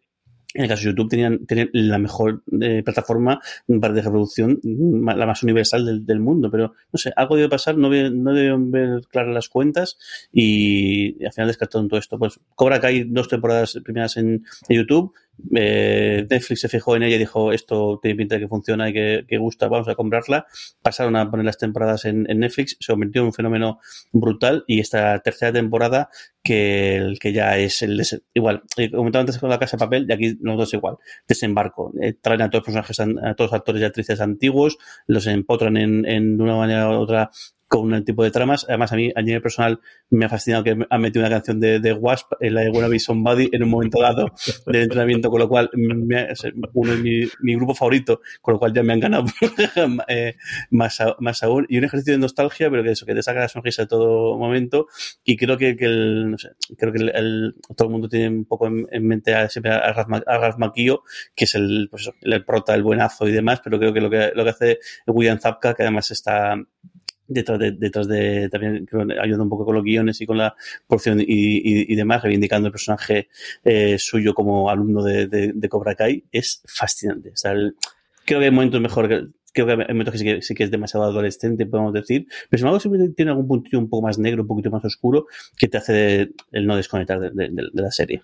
en 0.55 0.63
el 0.63 0.69
caso 0.69 0.83
de 0.83 0.91
YouTube 0.91 1.11
tenían, 1.11 1.47
la 1.73 1.99
mejor 1.99 2.43
eh, 2.61 2.83
plataforma 2.83 3.41
para 3.81 3.93
de 3.93 4.01
reproducción, 4.03 4.61
la 4.63 5.27
más 5.27 5.43
universal 5.43 6.07
del, 6.07 6.21
mundo, 6.21 6.51
pero 6.51 6.73
no 6.91 6.99
sé, 6.99 7.13
algo 7.17 7.37
debe 7.37 7.51
pasar, 7.51 7.77
no, 7.77 7.91
no 7.91 8.33
deben 8.33 8.71
ver 8.71 9.03
claras 9.11 9.35
las 9.35 9.49
cuentas 9.49 9.99
y, 10.33 11.23
al 11.25 11.33
final 11.33 11.49
descartaron 11.49 11.89
todo 11.89 12.01
esto. 12.01 12.19
Pues 12.19 12.41
Cobra 12.55 12.81
hay 12.83 13.05
dos 13.05 13.29
temporadas 13.29 13.79
primeras 13.85 14.17
en 14.17 14.45
YouTube, 14.69 15.13
eh, 15.55 16.27
Netflix 16.29 16.61
se 16.61 16.69
fijó 16.69 16.97
en 16.97 17.03
ella 17.03 17.17
y 17.17 17.19
dijo, 17.19 17.53
esto 17.53 17.99
tiene 18.03 18.17
pinta 18.17 18.35
de 18.35 18.43
que 18.43 18.49
funciona 18.49 18.89
y 18.89 18.93
que, 18.93 19.39
gusta, 19.39 19.69
vamos 19.69 19.89
a 19.89 19.95
comprarla. 19.95 20.47
Pasaron 20.83 21.17
a 21.17 21.31
poner 21.31 21.47
las 21.47 21.59
temporadas 21.59 22.05
en, 22.05 22.25
Netflix, 22.25 22.77
se 22.81 22.93
convirtió 22.93 23.23
en 23.23 23.27
un 23.27 23.33
fenómeno 23.33 23.81
brutal 24.13 24.65
y 24.67 24.81
esta 24.81 25.19
tercera 25.21 25.53
temporada 25.53 26.11
que, 26.43 26.97
el 26.97 27.19
que 27.19 27.33
ya 27.33 27.57
es 27.59 27.83
el 27.83 28.03
igual, 28.35 28.63
comentaba 28.93 29.21
antes 29.21 29.39
con 29.39 29.51
la 29.51 29.59
casa 29.59 29.77
de 29.77 29.81
papel 29.81 30.07
y 30.09 30.13
aquí 30.13 30.39
los 30.41 30.57
dos 30.57 30.75
igual, 30.75 30.97
desembarco. 31.27 31.93
Eh, 32.01 32.15
traen 32.15 32.43
a 32.43 32.51
todos 32.51 32.67
los 32.67 32.75
personajes, 32.75 33.01
a, 33.01 33.35
todos 33.35 33.51
los 33.51 33.59
actores 33.59 33.83
y 33.83 33.85
actrices 33.85 34.21
antiguos, 34.21 34.79
los 35.07 35.27
empotran 35.27 35.77
en, 35.77 36.07
en 36.07 36.37
de 36.37 36.43
una 36.43 36.57
manera 36.57 36.89
u 36.89 36.93
otra 36.93 37.31
con 37.69 37.93
un 37.93 38.05
tipo 38.05 38.25
de 38.25 38.31
tramas. 38.31 38.65
Además, 38.69 38.93
a 38.93 38.97
mí, 38.97 39.13
a 39.15 39.23
nivel 39.23 39.43
personal, 39.43 39.81
me 40.11 40.25
ha 40.25 40.29
fascinado 40.29 40.65
que 40.65 40.77
ha 40.89 40.99
metido 40.99 41.25
una 41.25 41.31
canción 41.31 41.61
de, 41.61 41.79
de 41.79 41.93
Wasp 41.93 42.33
en 42.41 42.55
la 42.55 42.63
de 42.63 42.71
Wanna 42.71 42.89
Be 42.89 42.99
Somebody 42.99 43.51
en 43.53 43.63
un 43.63 43.69
momento 43.69 44.01
dado 44.01 44.33
del 44.67 44.83
entrenamiento, 44.83 45.31
con 45.31 45.41
lo 45.41 45.49
cual 45.49 45.71
me, 45.75 46.29
uno 46.73 46.93
es 46.93 46.99
mi, 47.01 47.21
mi, 47.41 47.55
grupo 47.55 47.75
favorito, 47.75 48.23
con 48.41 48.55
lo 48.55 48.59
cual 48.59 48.73
ya 48.73 48.83
me 48.83 48.95
han 48.95 49.01
ganado 49.01 49.27
eh, 50.09 50.37
más, 50.71 50.99
más 51.21 51.43
aún. 51.43 51.67
Y 51.69 51.79
un 51.79 51.85
ejercicio 51.85 52.15
de 52.15 52.19
nostalgia, 52.19 52.71
pero 52.71 52.83
que 52.83 52.93
eso, 52.93 53.05
que 53.05 53.15
te 53.15 53.23
saca 53.23 53.41
la 53.41 53.49
sonrisa 53.49 53.83
de 53.83 53.89
todo 53.89 54.39
momento. 54.39 54.87
Y 55.23 55.37
creo 55.37 55.59
que, 55.59 55.77
que 55.77 55.85
el, 55.85 56.31
no 56.31 56.39
sé, 56.39 56.51
creo 56.79 56.93
que 56.93 57.03
el, 57.03 57.55
todo 57.77 57.89
el 57.89 57.93
mundo 57.93 58.09
tiene 58.09 58.29
un 58.29 58.45
poco 58.47 58.67
en, 58.67 59.07
mente 59.07 59.35
a, 59.35 59.49
siempre 59.49 59.73
a 59.73 59.93
Ralph, 59.93 60.57
Macchio, 60.59 61.03
que 61.37 61.45
es 61.45 61.55
el, 61.55 61.89
pues 61.91 62.11
el 62.23 62.45
prota, 62.45 62.75
el 62.75 62.83
buenazo 62.83 63.29
y 63.29 63.33
demás, 63.33 63.61
pero 63.63 63.79
creo 63.79 63.93
que 63.93 64.01
lo 64.01 64.09
que, 64.09 64.33
lo 64.35 64.45
que 64.45 64.51
hace 64.51 64.79
William 65.07 65.39
Zapka, 65.39 65.75
que 65.75 65.83
además 65.83 66.11
está 66.11 66.57
detrás 67.29 67.59
de, 67.59 67.73
detrás 67.73 68.09
de 68.09 68.49
también 68.49 68.87
creo, 68.87 69.07
ayuda 69.23 69.43
un 69.43 69.49
poco 69.49 69.65
con 69.65 69.75
los 69.75 69.85
guiones 69.85 70.21
y 70.21 70.27
con 70.27 70.39
la 70.39 70.57
porción 70.87 71.21
y, 71.21 71.25
y, 71.29 71.95
demás, 71.95 72.23
reivindicando 72.23 72.69
el 72.69 72.73
personaje 72.73 73.29
eh, 73.65 73.99
suyo 73.99 74.35
como 74.35 74.71
alumno 74.71 75.03
de, 75.05 75.27
de, 75.27 75.69
Cobra 75.69 75.95
Kai, 75.95 76.25
es 76.33 76.63
fascinante. 76.67 77.31
O 77.31 77.37
sea, 77.37 77.53
el, 77.53 77.77
creo 78.25 78.41
que 78.41 78.47
hay 78.47 78.51
momentos 78.51 78.81
mejor, 78.81 79.09
creo 79.53 79.67
que 79.67 79.73
hay 79.73 79.95
momentos 79.95 80.21
que 80.21 80.43
sí, 80.43 80.55
que 80.55 80.65
es 80.65 80.71
demasiado 80.71 81.05
adolescente, 81.05 81.67
podemos 81.67 81.93
decir, 81.93 82.27
pero 82.49 82.59
sin 82.59 82.67
embargo 82.67 82.81
siempre 82.81 83.09
tiene 83.11 83.31
algún 83.31 83.47
puntillo 83.47 83.79
un 83.79 83.89
poco 83.89 84.07
más 84.07 84.19
negro, 84.19 84.43
un 84.43 84.49
poquito 84.49 84.71
más 84.71 84.85
oscuro, 84.85 85.27
que 85.57 85.69
te 85.69 85.77
hace 85.77 86.31
el 86.53 86.67
no 86.67 86.77
desconectar 86.77 87.21
de, 87.21 87.31
de, 87.31 87.51
de 87.51 87.83
la 87.83 87.91
serie. 87.91 88.23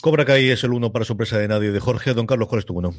Cobra 0.00 0.24
Kai 0.24 0.48
es 0.50 0.64
el 0.64 0.72
uno 0.72 0.92
para 0.92 1.04
sorpresa 1.04 1.38
de 1.38 1.48
nadie 1.48 1.70
de 1.70 1.80
Jorge. 1.80 2.14
Don 2.14 2.26
Carlos, 2.26 2.48
¿cuál 2.48 2.60
es 2.60 2.66
tu 2.66 2.74
uno? 2.74 2.94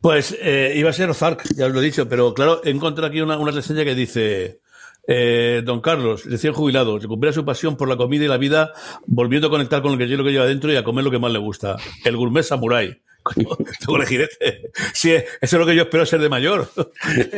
Pues 0.00 0.34
eh, 0.40 0.72
iba 0.76 0.88
a 0.88 0.94
ser 0.94 1.10
Ozark, 1.10 1.44
ya 1.54 1.66
os 1.66 1.72
lo 1.72 1.80
he 1.80 1.84
dicho, 1.84 2.08
pero 2.08 2.32
claro, 2.32 2.62
he 2.64 2.70
encontrado 2.70 3.08
aquí 3.08 3.20
una, 3.20 3.36
una 3.36 3.50
reseña 3.50 3.84
que 3.84 3.94
dice, 3.94 4.60
eh, 5.06 5.60
don 5.62 5.82
Carlos, 5.82 6.24
recién 6.24 6.54
jubilado, 6.54 6.98
recupera 6.98 7.34
su 7.34 7.44
pasión 7.44 7.76
por 7.76 7.86
la 7.86 7.98
comida 7.98 8.24
y 8.24 8.28
la 8.28 8.38
vida, 8.38 8.72
volviendo 9.06 9.48
a 9.48 9.50
conectar 9.50 9.82
con 9.82 9.92
lo 9.92 9.98
que 9.98 10.06
lo 10.06 10.24
que 10.24 10.32
lleva 10.32 10.46
dentro 10.46 10.72
y 10.72 10.76
a 10.76 10.84
comer 10.84 11.04
lo 11.04 11.10
que 11.10 11.18
más 11.18 11.32
le 11.32 11.38
gusta. 11.38 11.76
El 12.04 12.16
gourmet 12.16 12.42
samurai. 12.42 13.02
Tengo 13.34 13.56
que 13.56 13.94
elegir 13.96 14.20
este. 14.22 14.70
Sí, 14.92 15.12
eso 15.12 15.24
es 15.40 15.52
lo 15.52 15.66
que 15.66 15.74
yo 15.74 15.82
espero 15.82 16.06
ser 16.06 16.20
de 16.20 16.28
mayor. 16.28 16.70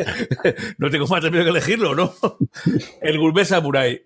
no 0.78 0.91
tengo 0.91 1.07
más 1.07 1.22
remedio 1.22 1.45
que 1.45 1.51
elegirlo, 1.51 1.95
¿no? 1.95 2.14
El 3.01 3.18
Gourmet 3.18 3.45
Samurai. 3.45 4.05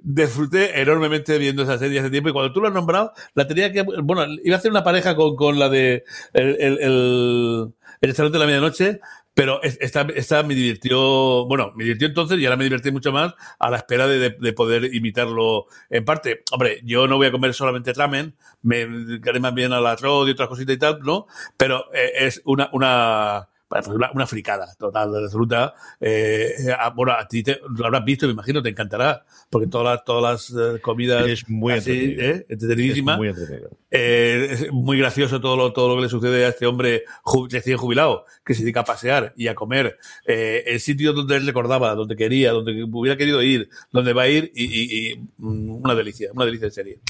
Disfruté 0.00 0.80
enormemente 0.80 1.38
viendo 1.38 1.62
esa 1.62 1.78
serie 1.78 2.00
hace 2.00 2.10
tiempo 2.10 2.30
y 2.30 2.32
cuando 2.32 2.52
tú 2.52 2.60
lo 2.60 2.68
has 2.68 2.74
nombrado, 2.74 3.12
la 3.34 3.46
tenía 3.46 3.72
que. 3.72 3.82
Bueno, 3.82 4.26
iba 4.44 4.56
a 4.56 4.58
hacer 4.58 4.70
una 4.70 4.84
pareja 4.84 5.16
con, 5.16 5.36
con 5.36 5.58
la 5.58 5.68
de. 5.68 6.04
El, 6.32 6.56
el, 6.60 6.78
el, 6.80 7.72
el 8.00 8.08
restaurante 8.08 8.38
de 8.38 8.40
la 8.40 8.46
medianoche, 8.46 9.00
pero 9.38 9.62
esta, 9.62 10.00
esta 10.16 10.42
me 10.42 10.56
divirtió, 10.56 11.46
bueno, 11.46 11.70
me 11.76 11.84
divirtió 11.84 12.08
entonces 12.08 12.40
y 12.40 12.44
ahora 12.44 12.56
me 12.56 12.64
divertí 12.64 12.90
mucho 12.90 13.12
más 13.12 13.34
a 13.60 13.70
la 13.70 13.76
espera 13.76 14.08
de, 14.08 14.18
de, 14.18 14.30
de 14.30 14.52
poder 14.52 14.92
imitarlo 14.92 15.66
en 15.90 16.04
parte. 16.04 16.42
Hombre, 16.50 16.80
yo 16.82 17.06
no 17.06 17.18
voy 17.18 17.28
a 17.28 17.30
comer 17.30 17.54
solamente 17.54 17.92
ramen, 17.92 18.34
me 18.62 18.84
dedicaré 18.84 19.38
más 19.38 19.54
bien 19.54 19.72
al 19.72 19.86
arroz 19.86 20.26
y 20.26 20.32
otras 20.32 20.48
cositas 20.48 20.74
y 20.74 20.78
tal, 20.80 20.98
¿no? 21.04 21.28
Pero 21.56 21.84
eh, 21.94 22.10
es 22.26 22.42
una, 22.46 22.68
una, 22.72 23.48
una, 23.88 24.10
una 24.12 24.26
fricada 24.26 24.74
total, 24.78 25.14
absoluta. 25.24 25.74
Eh, 26.00 26.54
bueno, 26.94 27.12
a 27.12 27.26
ti 27.26 27.42
te, 27.42 27.60
lo 27.76 27.86
habrás 27.86 28.04
visto, 28.04 28.26
me 28.26 28.32
imagino, 28.32 28.62
te 28.62 28.70
encantará, 28.70 29.24
porque 29.50 29.66
todas 29.66 29.96
las, 29.96 30.04
todas 30.04 30.52
las 30.52 30.76
eh, 30.76 30.80
comidas 30.80 31.26
es 31.28 31.48
muy 31.48 31.74
así, 31.74 32.16
¿eh? 32.18 32.46
entretenidísima. 32.48 33.12
Es 33.12 33.18
muy 33.18 33.28
entretenido. 33.28 33.70
Eh, 33.90 34.48
es 34.50 34.72
muy 34.72 34.98
gracioso 34.98 35.40
todo 35.40 35.56
lo, 35.56 35.72
todo 35.72 35.88
lo 35.88 35.96
que 35.96 36.02
le 36.02 36.08
sucede 36.08 36.44
a 36.44 36.48
este 36.48 36.66
hombre 36.66 37.04
recién 37.50 37.78
jubilado, 37.78 38.26
que 38.44 38.54
se 38.54 38.62
dedica 38.62 38.80
a 38.80 38.84
pasear 38.84 39.32
y 39.36 39.48
a 39.48 39.54
comer 39.54 39.96
eh, 40.26 40.64
el 40.66 40.80
sitio 40.80 41.12
donde 41.12 41.36
él 41.36 41.46
recordaba, 41.46 41.94
donde 41.94 42.16
quería, 42.16 42.52
donde 42.52 42.84
hubiera 42.84 43.16
querido 43.16 43.42
ir, 43.42 43.70
donde 43.90 44.12
va 44.12 44.22
a 44.22 44.28
ir 44.28 44.52
y, 44.54 44.64
y, 44.64 45.12
y 45.12 45.28
una 45.38 45.94
delicia, 45.94 46.30
una 46.34 46.44
delicia 46.44 46.66
de 46.66 46.72
serie. 46.72 47.00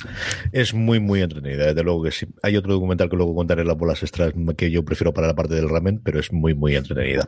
Es 0.52 0.72
muy, 0.72 1.00
muy 1.00 1.20
entretenida, 1.20 1.66
desde 1.66 1.82
luego 1.82 2.04
que 2.04 2.12
sí. 2.12 2.26
Hay 2.42 2.56
otro 2.56 2.72
documental 2.72 3.10
que 3.10 3.16
luego 3.16 3.34
contaré 3.34 3.62
en 3.62 3.68
las 3.68 3.76
bolas 3.76 4.02
extras 4.02 4.32
que 4.56 4.70
yo 4.70 4.84
prefiero 4.84 5.12
para 5.12 5.26
la 5.26 5.34
parte 5.34 5.54
del 5.54 5.68
ramen, 5.68 6.00
pero 6.02 6.20
es 6.20 6.32
muy, 6.32 6.47
muy 6.54 6.76
entretenida. 6.76 7.26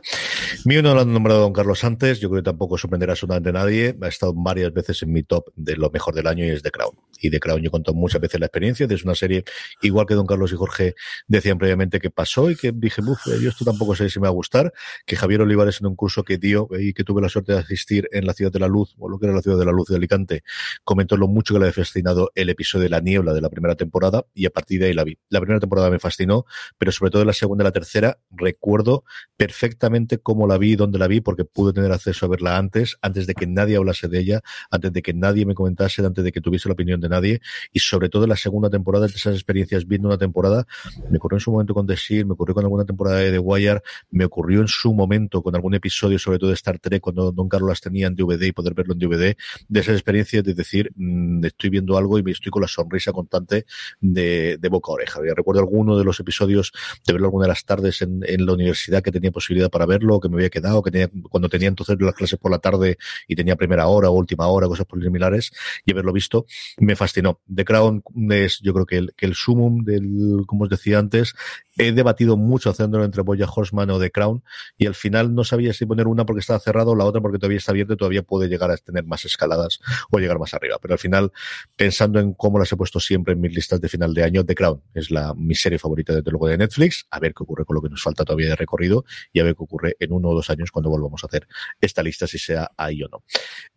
Mío 0.65 0.81
no 0.81 0.93
lo 0.93 1.01
han 1.01 1.11
nombrado 1.13 1.41
Don 1.41 1.53
Carlos 1.53 1.83
antes, 1.83 2.19
yo 2.19 2.29
creo 2.29 2.41
que 2.41 2.45
tampoco 2.45 2.77
sorprenderá 2.77 3.13
absolutamente 3.13 3.49
a 3.49 3.53
nadie. 3.53 3.95
Ha 4.01 4.07
estado 4.07 4.33
varias 4.33 4.73
veces 4.73 5.01
en 5.03 5.11
mi 5.11 5.23
top 5.23 5.45
de 5.55 5.75
lo 5.75 5.89
mejor 5.89 6.13
del 6.13 6.27
año 6.27 6.45
y 6.45 6.49
es 6.49 6.61
The 6.63 6.71
Crown. 6.71 6.95
Y 7.21 7.29
The 7.29 7.39
Crown 7.39 7.61
yo 7.61 7.67
he 7.67 7.71
contado 7.71 7.95
muchas 7.95 8.21
veces 8.21 8.39
la 8.39 8.47
experiencia, 8.47 8.87
es 8.89 9.03
una 9.03 9.15
serie 9.15 9.43
igual 9.81 10.05
que 10.05 10.15
Don 10.15 10.25
Carlos 10.25 10.51
y 10.51 10.55
Jorge 10.55 10.95
decían 11.27 11.57
previamente 11.57 11.99
que 11.99 12.09
pasó 12.09 12.49
y 12.49 12.55
que 12.55 12.71
dije, 12.73 13.01
uff, 13.01 13.25
yo 13.41 13.49
esto 13.49 13.65
tampoco 13.65 13.95
sé 13.95 14.09
si 14.09 14.19
me 14.19 14.23
va 14.23 14.29
a 14.29 14.33
gustar, 14.33 14.73
que 15.05 15.15
Javier 15.15 15.41
Olivares 15.41 15.79
en 15.81 15.87
un 15.87 15.95
curso 15.95 16.23
que 16.23 16.37
dio 16.37 16.67
y 16.77 16.93
que 16.93 17.03
tuve 17.03 17.21
la 17.21 17.29
suerte 17.29 17.53
de 17.53 17.59
asistir 17.59 18.07
en 18.11 18.25
la 18.25 18.33
Ciudad 18.33 18.51
de 18.51 18.59
la 18.59 18.67
Luz, 18.67 18.95
o 18.97 19.09
lo 19.09 19.19
que 19.19 19.25
era 19.27 19.35
la 19.35 19.41
Ciudad 19.41 19.57
de 19.57 19.65
la 19.65 19.71
Luz 19.71 19.87
de 19.89 19.95
Alicante, 19.95 20.43
comentó 20.83 21.17
lo 21.17 21.27
mucho 21.27 21.53
que 21.53 21.59
le 21.59 21.65
había 21.65 21.73
fascinado 21.73 22.31
el 22.35 22.49
episodio 22.49 22.83
de 22.83 22.89
La 22.89 22.99
Niebla 22.99 23.33
de 23.33 23.41
la 23.41 23.49
primera 23.49 23.75
temporada 23.75 24.25
y 24.33 24.45
a 24.45 24.49
partir 24.49 24.79
de 24.79 24.87
ahí 24.87 24.93
la 24.93 25.03
vi. 25.03 25.17
La 25.29 25.39
primera 25.39 25.59
temporada 25.59 25.89
me 25.89 25.99
fascinó, 25.99 26.45
pero 26.77 26.91
sobre 26.91 27.11
todo 27.11 27.25
la 27.25 27.33
segunda 27.33 27.63
y 27.63 27.65
la 27.65 27.71
tercera 27.71 28.19
recuerdo 28.31 29.03
perfectamente 29.37 30.19
cómo 30.19 30.47
la 30.47 30.57
vi 30.57 30.73
y 30.73 30.75
dónde 30.75 30.99
la 30.99 31.07
vi 31.07 31.21
porque 31.21 31.45
pude 31.45 31.73
tener 31.73 31.91
acceso 31.91 32.25
a 32.25 32.29
verla 32.29 32.57
antes, 32.57 32.97
antes 33.01 33.27
de 33.27 33.33
que 33.33 33.47
nadie 33.47 33.77
hablase 33.77 34.07
de 34.07 34.19
ella, 34.19 34.41
antes 34.69 34.93
de 34.93 35.01
que 35.01 35.13
nadie 35.13 35.45
me 35.45 35.55
comentase, 35.55 36.05
antes 36.05 36.23
de 36.23 36.31
que 36.31 36.41
tuviese 36.41 36.69
la 36.69 36.73
opinión 36.73 37.01
de 37.01 37.09
nadie 37.09 37.41
y 37.71 37.79
sobre 37.79 38.09
todo 38.09 38.23
en 38.23 38.29
la 38.29 38.35
segunda 38.35 38.69
temporada 38.69 39.07
de 39.07 39.13
esas 39.13 39.33
experiencias 39.33 39.87
viendo 39.87 40.07
una 40.07 40.17
temporada, 40.17 40.65
me 41.09 41.17
ocurrió 41.17 41.37
en 41.37 41.41
su 41.41 41.51
momento 41.51 41.73
con 41.73 41.87
The 41.87 41.97
Seal, 41.97 42.25
me 42.25 42.33
ocurrió 42.33 42.55
con 42.55 42.63
alguna 42.63 42.85
temporada 42.85 43.17
de 43.17 43.31
The 43.31 43.39
Wire, 43.39 43.81
me 44.11 44.25
ocurrió 44.25 44.61
en 44.61 44.67
su 44.67 44.93
momento 44.93 45.41
con 45.41 45.55
algún 45.55 45.73
episodio, 45.73 46.19
sobre 46.19 46.39
todo 46.39 46.49
de 46.49 46.55
Star 46.55 46.79
Trek, 46.79 47.01
cuando 47.01 47.31
Don 47.31 47.49
Carlos 47.49 47.69
las 47.69 47.81
tenía 47.81 48.07
en 48.07 48.15
DVD 48.15 48.43
y 48.43 48.51
poder 48.51 48.73
verlo 48.73 48.93
en 48.93 48.99
DVD, 48.99 49.35
de 49.67 49.79
esas 49.79 49.95
experiencias 49.95 50.43
de 50.43 50.53
decir, 50.53 50.91
mmm, 50.95 51.43
estoy 51.45 51.69
viendo 51.69 51.97
algo 51.97 52.17
y 52.17 52.23
me 52.23 52.31
estoy 52.31 52.51
con 52.51 52.61
la 52.61 52.67
sonrisa 52.67 53.11
constante 53.11 53.65
de, 53.99 54.57
de 54.59 54.69
boca 54.69 54.91
a 54.91 54.95
oreja. 54.95 55.19
Recuerdo 55.35 55.61
alguno 55.61 55.97
de 55.97 56.03
los 56.03 56.19
episodios 56.19 56.71
de 57.05 57.13
verlo 57.13 57.27
alguna 57.27 57.45
de 57.45 57.49
las 57.49 57.65
tardes 57.65 58.01
en, 58.01 58.21
en, 58.25 58.45
la 58.45 58.53
universidad 58.53 59.00
que 59.01 59.11
tenía 59.11 59.31
posibilidad 59.31 59.69
para 59.69 59.85
verlo, 59.85 60.19
que 60.19 60.29
me 60.29 60.35
había 60.35 60.49
quedado, 60.49 60.81
que 60.81 60.91
tenía, 60.91 61.09
cuando 61.29 61.49
tenía 61.49 61.67
entonces 61.67 61.97
las 61.99 62.15
clases 62.15 62.39
por 62.39 62.51
la 62.51 62.59
tarde 62.59 62.97
y 63.27 63.35
tenía 63.35 63.55
primera 63.55 63.87
hora 63.87 64.09
o 64.09 64.13
última 64.13 64.47
hora, 64.47 64.67
cosas 64.67 64.87
similares, 65.01 65.51
y 65.85 65.91
haberlo 65.91 66.13
visto, 66.13 66.45
me 66.77 66.95
fascinó. 66.95 67.39
The 67.53 67.65
Crown 67.65 68.03
es, 68.29 68.59
yo 68.61 68.73
creo 68.73 68.85
que 68.85 68.97
el, 68.97 69.13
que 69.15 69.25
el 69.25 69.35
sumum 69.35 69.83
del, 69.83 70.43
como 70.45 70.63
os 70.63 70.69
decía 70.69 70.99
antes, 70.99 71.33
he 71.81 71.91
debatido 71.91 72.37
mucho 72.37 72.69
haciéndolo 72.69 73.03
entre 73.03 73.23
Boya 73.23 73.47
Horseman 73.53 73.89
o 73.89 73.99
The 73.99 74.11
Crown, 74.11 74.43
y 74.77 74.85
al 74.85 74.93
final 74.93 75.33
no 75.33 75.43
sabía 75.43 75.73
si 75.73 75.85
poner 75.85 76.07
una 76.07 76.25
porque 76.25 76.41
estaba 76.41 76.59
cerrado 76.59 76.91
o 76.91 76.95
la 76.95 77.05
otra 77.05 77.21
porque 77.21 77.39
todavía 77.39 77.57
está 77.57 77.71
abierta 77.71 77.93
y 77.93 77.97
todavía 77.97 78.21
puede 78.21 78.47
llegar 78.47 78.69
a 78.69 78.77
tener 78.77 79.03
más 79.05 79.25
escaladas 79.25 79.79
o 80.11 80.19
llegar 80.19 80.37
más 80.37 80.53
arriba. 80.53 80.77
Pero 80.79 80.93
al 80.93 80.99
final, 80.99 81.31
pensando 81.75 82.19
en 82.19 82.33
cómo 82.33 82.59
las 82.59 82.71
he 82.71 82.77
puesto 82.77 82.99
siempre 82.99 83.33
en 83.33 83.41
mis 83.41 83.55
listas 83.55 83.81
de 83.81 83.89
final 83.89 84.13
de 84.13 84.23
año, 84.23 84.45
The 84.45 84.53
Crown 84.53 84.83
es 84.93 85.09
la, 85.09 85.33
mi 85.33 85.55
serie 85.55 85.79
favorita 85.79 86.13
desde 86.13 86.29
luego 86.29 86.47
de 86.47 86.57
Netflix, 86.57 87.07
a 87.09 87.19
ver 87.19 87.33
qué 87.33 87.43
ocurre 87.43 87.65
con 87.65 87.75
lo 87.75 87.81
que 87.81 87.89
nos 87.89 88.03
falta 88.03 88.23
todavía 88.23 88.49
de 88.49 88.55
recorrido 88.55 89.03
y 89.33 89.39
a 89.39 89.43
ver 89.43 89.55
qué 89.55 89.63
ocurre 89.63 89.95
en 89.99 90.11
uno 90.11 90.29
o 90.29 90.35
dos 90.35 90.49
años 90.49 90.71
cuando 90.71 90.89
volvamos 90.89 91.23
a 91.23 91.27
hacer 91.27 91.47
esta 91.79 92.03
lista, 92.03 92.27
si 92.27 92.37
sea 92.37 92.69
ahí 92.77 93.01
o 93.01 93.07
no. 93.07 93.23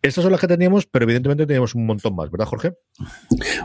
Estas 0.03 0.23
son 0.23 0.33
las 0.33 0.41
que 0.41 0.49
teníamos, 0.49 0.87
pero 0.87 1.05
evidentemente 1.05 1.47
teníamos 1.47 1.75
un 1.75 1.87
montón 1.87 2.15
más, 2.15 2.31
¿verdad, 2.31 2.47
Jorge? 2.47 2.75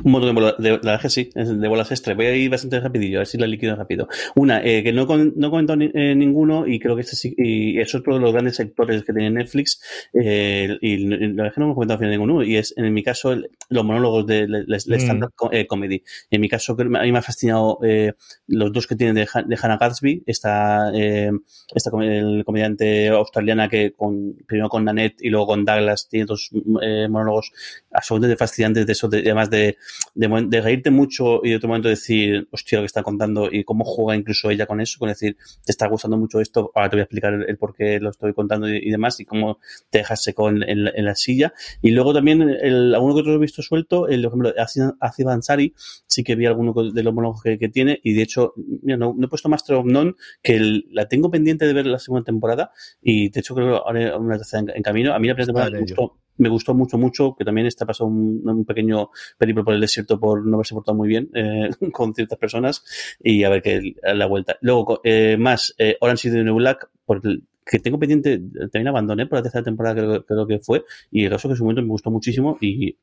Un 0.04 0.12
montón 0.12 0.30
de 0.30 0.34
bolas, 0.34 0.56
de, 0.58 0.70
la 0.70 0.78
verdad 0.78 1.02
que 1.02 1.10
sí, 1.10 1.30
de 1.36 1.68
bolas 1.68 1.92
extra. 1.92 2.14
Voy 2.16 2.26
a 2.28 2.36
ir 2.36 2.50
bastante 2.50 2.80
rapidillo, 2.80 3.18
a 3.18 3.20
ver 3.20 3.28
si 3.28 3.38
la 3.38 3.48
liquido 3.48 3.76
rápido. 3.76 4.08
Una, 4.36 4.64
eh, 4.64 4.84
que 4.84 4.94
no, 4.94 5.08
no 5.36 5.50
comentó 5.50 5.76
ni, 5.76 5.90
eh, 5.94 6.16
ninguno 6.16 6.68
y 6.68 6.80
creo 6.80 6.96
que 6.96 7.02
este 7.02 7.16
sí, 7.16 7.34
y 7.38 7.80
eso 7.80 7.98
es 7.98 8.04
uno 8.06 8.16
de 8.16 8.22
los 8.22 8.34
grandes 8.34 8.56
sectores 8.56 9.04
que 9.04 9.14
tiene 9.14 9.30
Netflix 9.30 9.82
eh, 10.14 10.78
y 10.82 10.98
la 10.98 11.18
verdad 11.18 11.48
es 11.48 11.54
que 11.54 11.60
no 11.62 11.68
me 11.68 11.72
he 11.72 11.76
comentado 11.76 12.00
final 12.00 12.12
ninguno 12.12 12.44
y 12.44 12.58
es, 12.58 12.74
en 12.78 12.94
mi 12.94 13.04
caso, 13.04 13.32
el, 13.32 13.50
los 13.70 13.86
monólogos 13.86 14.26
de, 14.26 14.48
de 14.48 15.00
stand-up 15.00 15.32
mm. 15.42 15.48
eh, 15.52 15.68
comedy. 15.68 16.04
En 16.30 16.42
mi 16.42 16.50
caso, 16.50 16.76
a 16.80 16.84
mí 16.84 17.12
me 17.12 17.18
ha 17.18 17.22
fascinado 17.22 17.80
eh, 17.84 18.14
los 18.48 18.72
dos 18.72 18.88
que 18.88 18.96
tienen 18.96 19.16
de, 19.16 19.28
de 19.46 19.58
Hannah 19.62 19.78
Gatsby, 19.78 20.24
esta, 20.26 20.92
eh, 20.94 21.32
esta 21.74 21.92
el 22.02 22.44
comediante 22.46 23.10
australiana 23.10 23.70
que 23.70 23.94
con, 23.94 24.36
primero 24.48 24.70
con 24.70 24.86
Nanette 24.86 25.22
y 25.22 25.30
luego 25.30 25.48
con 25.48 25.66
Douglas 25.66 26.08
tiene 26.10 26.26
dos 26.26 26.50
eh, 26.82 27.08
monólogos 27.10 27.52
absolutamente 27.92 28.38
fascinantes 28.38 28.86
de 28.86 28.92
eso, 28.92 29.08
de, 29.08 29.20
además 29.20 29.50
de, 29.50 29.78
de, 30.16 30.46
de, 30.48 30.62
reírte 30.62 30.90
mucho 30.90 31.42
y 31.44 31.52
de 31.52 31.56
otro 31.58 31.70
momento 31.70 31.90
decir, 31.90 32.48
hostia, 32.52 32.80
lo 32.80 32.84
que 32.84 32.88
está 32.88 33.04
contando 33.04 33.50
y 33.52 33.64
cómo 33.64 33.86
juega 34.10 34.20
incluso 34.20 34.50
ella 34.50 34.66
con 34.66 34.82
eso, 34.82 34.98
con 35.00 35.10
decir, 35.10 35.38
te 35.64 35.72
está 35.72 35.88
gustando 35.88 36.18
mucho 36.18 36.40
esto, 36.40 36.72
ahora 36.76 36.90
te 36.90 36.96
voy 36.96 37.02
a 37.02 37.04
explicar 37.04 37.34
el, 37.34 37.46
el 37.48 37.58
por 37.58 37.76
qué 37.76 38.00
lo 38.00 38.10
estoy 38.10 38.34
contando 38.34 38.70
y, 38.70 38.78
y, 38.78 38.92
demás 38.92 39.20
y 39.20 39.26
cómo 39.26 39.60
te 39.90 40.00
dejas 40.00 40.24
seco 40.24 40.50
en, 40.50 40.64
en, 40.64 40.88
en, 40.88 41.06
la 41.06 41.16
silla. 41.16 41.54
Y 41.82 41.92
luego 41.92 42.14
también, 42.14 42.42
el, 42.42 42.94
alguno 42.96 43.16
que 43.16 43.22
otro 43.22 43.34
he 43.36 43.38
visto 43.38 43.62
suelto, 43.62 44.08
el 44.08 44.26
ejemplo 44.26 44.52
de 44.52 44.62
Aziz 44.62 45.26
Ansari, 45.26 45.74
sí 46.08 46.24
que 46.24 46.36
vi 46.36 46.46
alguno 46.46 46.74
de 46.74 47.04
los 47.04 47.14
monólogos 47.14 47.44
que, 47.44 47.58
que 47.58 47.70
tiene 47.70 48.00
y 48.04 48.14
de 48.14 48.24
hecho, 48.24 48.54
mira, 48.56 48.98
no, 48.98 49.14
no 49.18 49.26
he 49.26 49.30
puesto 49.30 49.50
Master 49.50 49.76
of 49.76 49.86
None, 49.86 50.16
que 50.42 50.56
el, 50.56 50.86
la 50.92 51.08
tengo 51.08 51.30
pendiente 51.30 51.66
de 51.66 51.74
ver 51.74 51.86
la 51.86 52.00
segunda 52.00 52.24
temporada 52.24 52.72
y 53.02 53.30
de 53.30 53.40
hecho 53.40 53.56
creo 53.56 53.72
que 53.72 53.82
ahora 53.86 54.18
una 54.18 54.38
tercera 54.38 54.62
en, 54.62 54.70
en, 54.78 54.84
camino. 54.84 55.14
A 55.14 55.20
mí 55.20 55.28
la 55.28 55.36
primera 55.36 55.48
temporada 55.48 55.72
me 55.72 55.82
gustó, 55.82 56.18
me 56.40 56.50
gustó 56.50 56.74
mucho, 56.74 56.98
mucho, 56.98 57.36
que 57.38 57.46
también 57.46 57.68
está 57.68 57.86
pasado 57.86 58.10
un, 58.10 58.66
pequeño 58.66 59.12
periplo 59.38 59.64
por 59.64 59.74
el 59.74 59.82
desierto 59.82 60.20
por 60.20 60.46
no 60.46 60.56
haberse 60.56 60.74
portado 60.74 60.98
muy 60.98 61.08
bien 61.08 61.30
eh, 61.34 61.70
con 61.92 62.16
ciertas 62.16 62.40
personas 62.40 62.84
y 63.22 63.44
a 63.44 63.50
ver 63.50 63.62
qué 63.62 63.94
la 64.02 64.26
vuelta. 64.26 64.58
Luego, 64.62 65.02
eh, 65.04 65.38
más 65.38 65.76
eh, 65.78 65.98
Orange 66.00 66.30
is 66.30 66.34
the 66.34 66.44
New 66.44 66.56
Black, 66.56 66.90
por 67.06 67.22
que 67.22 67.80
tengo 67.80 68.00
pendiente, 68.00 68.40
también 68.72 68.88
abandoné 68.88 69.28
por 69.28 69.38
la 69.38 69.44
tercera 69.44 69.64
temporada, 69.64 69.96
creo, 69.96 70.26
creo 70.26 70.48
que 70.48 70.60
fue, 70.60 70.86
y 71.12 71.26
el 71.26 71.30
caso 71.30 71.48
que 71.48 71.54
en 71.54 71.58
su 71.58 71.64
momento 71.64 71.84
me 71.84 71.90
gustó 71.90 72.10
muchísimo 72.10 72.58
y, 72.60 72.98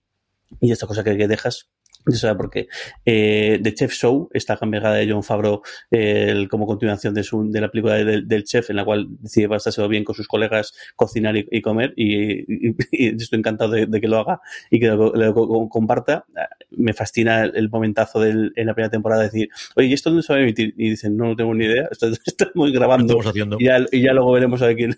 y 0.61 0.73
esta 0.73 0.89
cosa 0.89 1.05
que, 1.05 1.17
que 1.17 1.29
dejas 1.29 1.69
¿Sabe 2.13 2.37
por 2.37 2.51
qué? 2.51 2.69
Eh, 3.05 3.59
The 3.63 3.75
Chef 3.75 3.93
Show, 3.93 4.29
esta 4.33 4.57
cambiada 4.57 4.95
de 4.95 5.11
John 5.11 5.25
Favreau 5.25 5.63
eh, 5.91 6.47
como 6.49 6.67
continuación 6.67 7.15
de, 7.15 7.25
su, 7.25 7.51
de 7.51 7.61
la 7.61 7.69
película 7.69 7.97
del 7.97 8.45
chef, 8.45 8.71
en 8.71 8.77
la 8.77 8.85
cual 8.85 9.09
decide 9.21 9.49
pasárselo 9.49 9.89
bien 9.89 10.05
con 10.05 10.15
sus 10.15 10.29
colegas, 10.29 10.73
cocinar 10.95 11.37
y, 11.37 11.61
comer, 11.63 11.95
y, 11.97 12.45
estoy 13.21 13.39
encantado 13.41 13.73
de, 13.73 14.01
que 14.01 14.07
lo 14.07 14.19
haga 14.19 14.41
y 14.71 14.79
que 14.79 14.87
lo, 14.87 15.69
comparta. 15.69 16.27
Me 16.71 16.93
fascina 16.93 17.45
el, 17.45 17.69
momentazo 17.71 18.21
del, 18.21 18.53
en 18.55 18.67
la 18.67 18.75
primera 18.75 18.91
temporada 18.91 19.23
de 19.23 19.29
decir, 19.29 19.49
oye, 19.75 19.89
¿y 19.89 19.93
esto 19.93 20.11
dónde 20.11 20.23
se 20.23 20.33
va 20.33 20.39
a 20.39 20.43
emitir? 20.43 20.75
Y 20.77 20.91
dicen, 20.91 21.17
no, 21.17 21.27
no 21.27 21.37
tengo 21.37 21.55
ni 21.55 21.65
idea, 21.65 21.89
esto, 21.91 22.09
estamos 22.25 22.71
grabando. 22.71 23.19
haciendo. 23.21 23.57
Y, 23.59 23.65
ya, 23.65 23.85
y 23.91 24.03
ya 24.03 24.13
luego 24.13 24.31
veremos 24.31 24.63
a 24.63 24.73
quién, 24.75 24.97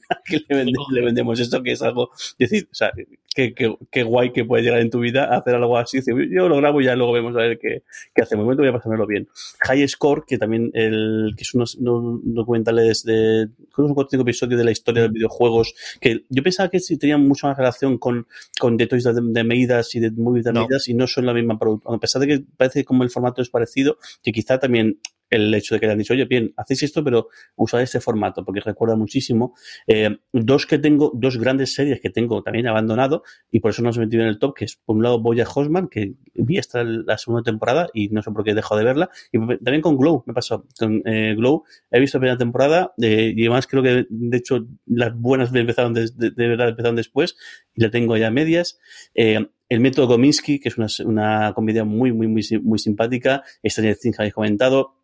le, 0.48 1.00
vendemos, 1.02 1.40
esto, 1.40 1.62
que 1.62 1.72
es 1.72 1.80
algo. 1.80 2.10
Decir, 2.38 2.68
o 2.70 2.74
sea, 2.74 2.92
qué, 3.38 4.02
guay 4.02 4.32
que 4.32 4.44
puede 4.44 4.62
llegar 4.62 4.80
en 4.80 4.90
tu 4.90 5.00
vida 5.00 5.24
a 5.24 5.38
hacer 5.38 5.54
algo 5.54 5.76
así. 5.76 6.00
Yo 6.06 6.48
lo 6.48 6.56
grabo 6.56 6.80
y 6.80 6.84
ya 6.84 6.96
luego 6.96 7.12
vemos 7.12 7.34
a 7.36 7.40
ver 7.40 7.58
qué, 7.58 7.82
qué 8.14 8.22
hacemos. 8.22 8.42
De 8.42 8.44
momento 8.44 8.62
voy 8.62 8.70
a 8.70 8.72
pasármelo 8.72 9.06
bien. 9.06 9.28
High 9.60 9.88
Score, 9.88 10.24
que 10.26 10.38
también 10.38 10.70
el, 10.74 11.34
que 11.36 11.42
es 11.42 11.54
unos, 11.54 11.76
unos 11.76 12.20
documentales 12.24 13.04
de, 13.04 13.48
creo 13.74 13.94
que 13.94 14.02
es 14.02 14.14
un 14.14 14.20
episodio 14.20 14.56
de 14.56 14.64
la 14.64 14.70
historia 14.70 15.02
de 15.02 15.08
los 15.08 15.14
videojuegos, 15.14 15.74
que 16.00 16.24
yo 16.28 16.42
pensaba 16.42 16.68
que 16.68 16.80
sí 16.80 16.98
tenían 16.98 17.26
mucha 17.26 17.48
más 17.48 17.56
relación 17.56 17.98
con, 17.98 18.26
con 18.58 18.76
The 18.76 18.86
Toys 18.86 19.04
de, 19.04 19.12
de 19.14 19.44
Medidas 19.44 19.94
y 19.94 20.00
de 20.00 20.10
Movies 20.10 20.44
de 20.44 20.52
Medidas 20.52 20.88
y 20.88 20.94
no 20.94 21.06
son 21.06 21.26
la 21.26 21.34
misma 21.34 21.58
producción. 21.58 21.94
A 21.94 21.98
pesar 21.98 22.20
de 22.20 22.26
que 22.26 22.44
parece 22.56 22.80
que 22.80 22.84
como 22.84 23.04
el 23.04 23.10
formato 23.10 23.42
es 23.42 23.50
parecido, 23.50 23.98
que 24.22 24.32
quizá 24.32 24.58
también 24.58 24.98
el 25.30 25.54
hecho 25.54 25.74
de 25.74 25.80
que 25.80 25.86
le 25.86 25.92
han 25.92 25.98
dicho, 25.98 26.14
oye, 26.14 26.24
bien, 26.24 26.52
hacéis 26.56 26.84
esto, 26.84 27.04
pero 27.04 27.28
usad 27.56 27.82
este 27.82 28.00
formato, 28.00 28.44
porque 28.44 28.60
recuerda 28.60 28.96
muchísimo. 28.96 29.54
Eh, 29.86 30.18
dos 30.32 30.66
que 30.66 30.78
tengo, 30.78 31.12
dos 31.14 31.38
grandes 31.38 31.74
series 31.74 32.00
que 32.00 32.10
tengo 32.10 32.42
también 32.42 32.66
abandonado, 32.66 33.22
y 33.50 33.60
por 33.60 33.70
eso 33.70 33.82
no 33.82 33.90
os 33.90 33.96
he 33.96 34.00
metido 34.00 34.22
en 34.22 34.28
el 34.28 34.38
top, 34.38 34.54
que 34.54 34.64
es 34.64 34.76
por 34.76 34.96
un 34.96 35.02
lado 35.02 35.20
Boya 35.20 35.46
Hosman, 35.52 35.88
que 35.88 36.14
vi 36.34 36.58
hasta 36.58 36.84
la 36.84 37.18
segunda 37.18 37.42
temporada 37.42 37.88
y 37.92 38.08
no 38.08 38.22
sé 38.22 38.30
por 38.30 38.44
qué 38.44 38.52
he 38.52 38.54
dejado 38.54 38.78
de 38.78 38.84
verla, 38.84 39.10
y 39.32 39.38
también 39.38 39.82
con 39.82 39.96
Glow, 39.96 40.24
me 40.26 40.34
pasó. 40.34 40.66
Con 40.78 41.02
eh, 41.04 41.34
Glow 41.36 41.64
he 41.90 42.00
visto 42.00 42.18
la 42.18 42.20
primera 42.20 42.38
temporada, 42.38 42.92
eh, 43.00 43.32
y 43.36 43.42
además 43.42 43.66
creo 43.66 43.82
que, 43.82 44.06
de 44.08 44.36
hecho, 44.36 44.66
las 44.86 45.14
buenas 45.14 45.54
empezaron 45.54 45.92
de, 45.94 46.10
verdad 46.36 46.70
empezaron 46.70 46.96
después, 46.96 47.36
y 47.74 47.82
la 47.82 47.90
tengo 47.90 48.16
ya 48.16 48.28
a 48.28 48.30
medias. 48.30 48.78
el 49.14 49.80
método 49.80 50.06
Gominsky, 50.06 50.60
que 50.60 50.70
es 50.70 50.78
una, 50.78 50.86
una 51.04 51.52
comedia 51.54 51.84
muy, 51.84 52.12
muy, 52.12 52.26
muy, 52.26 52.42
muy 52.62 52.78
simpática. 52.78 53.42
Esta 53.62 53.82
ya 53.82 53.94
habéis 54.18 54.34
comentado 54.34 54.97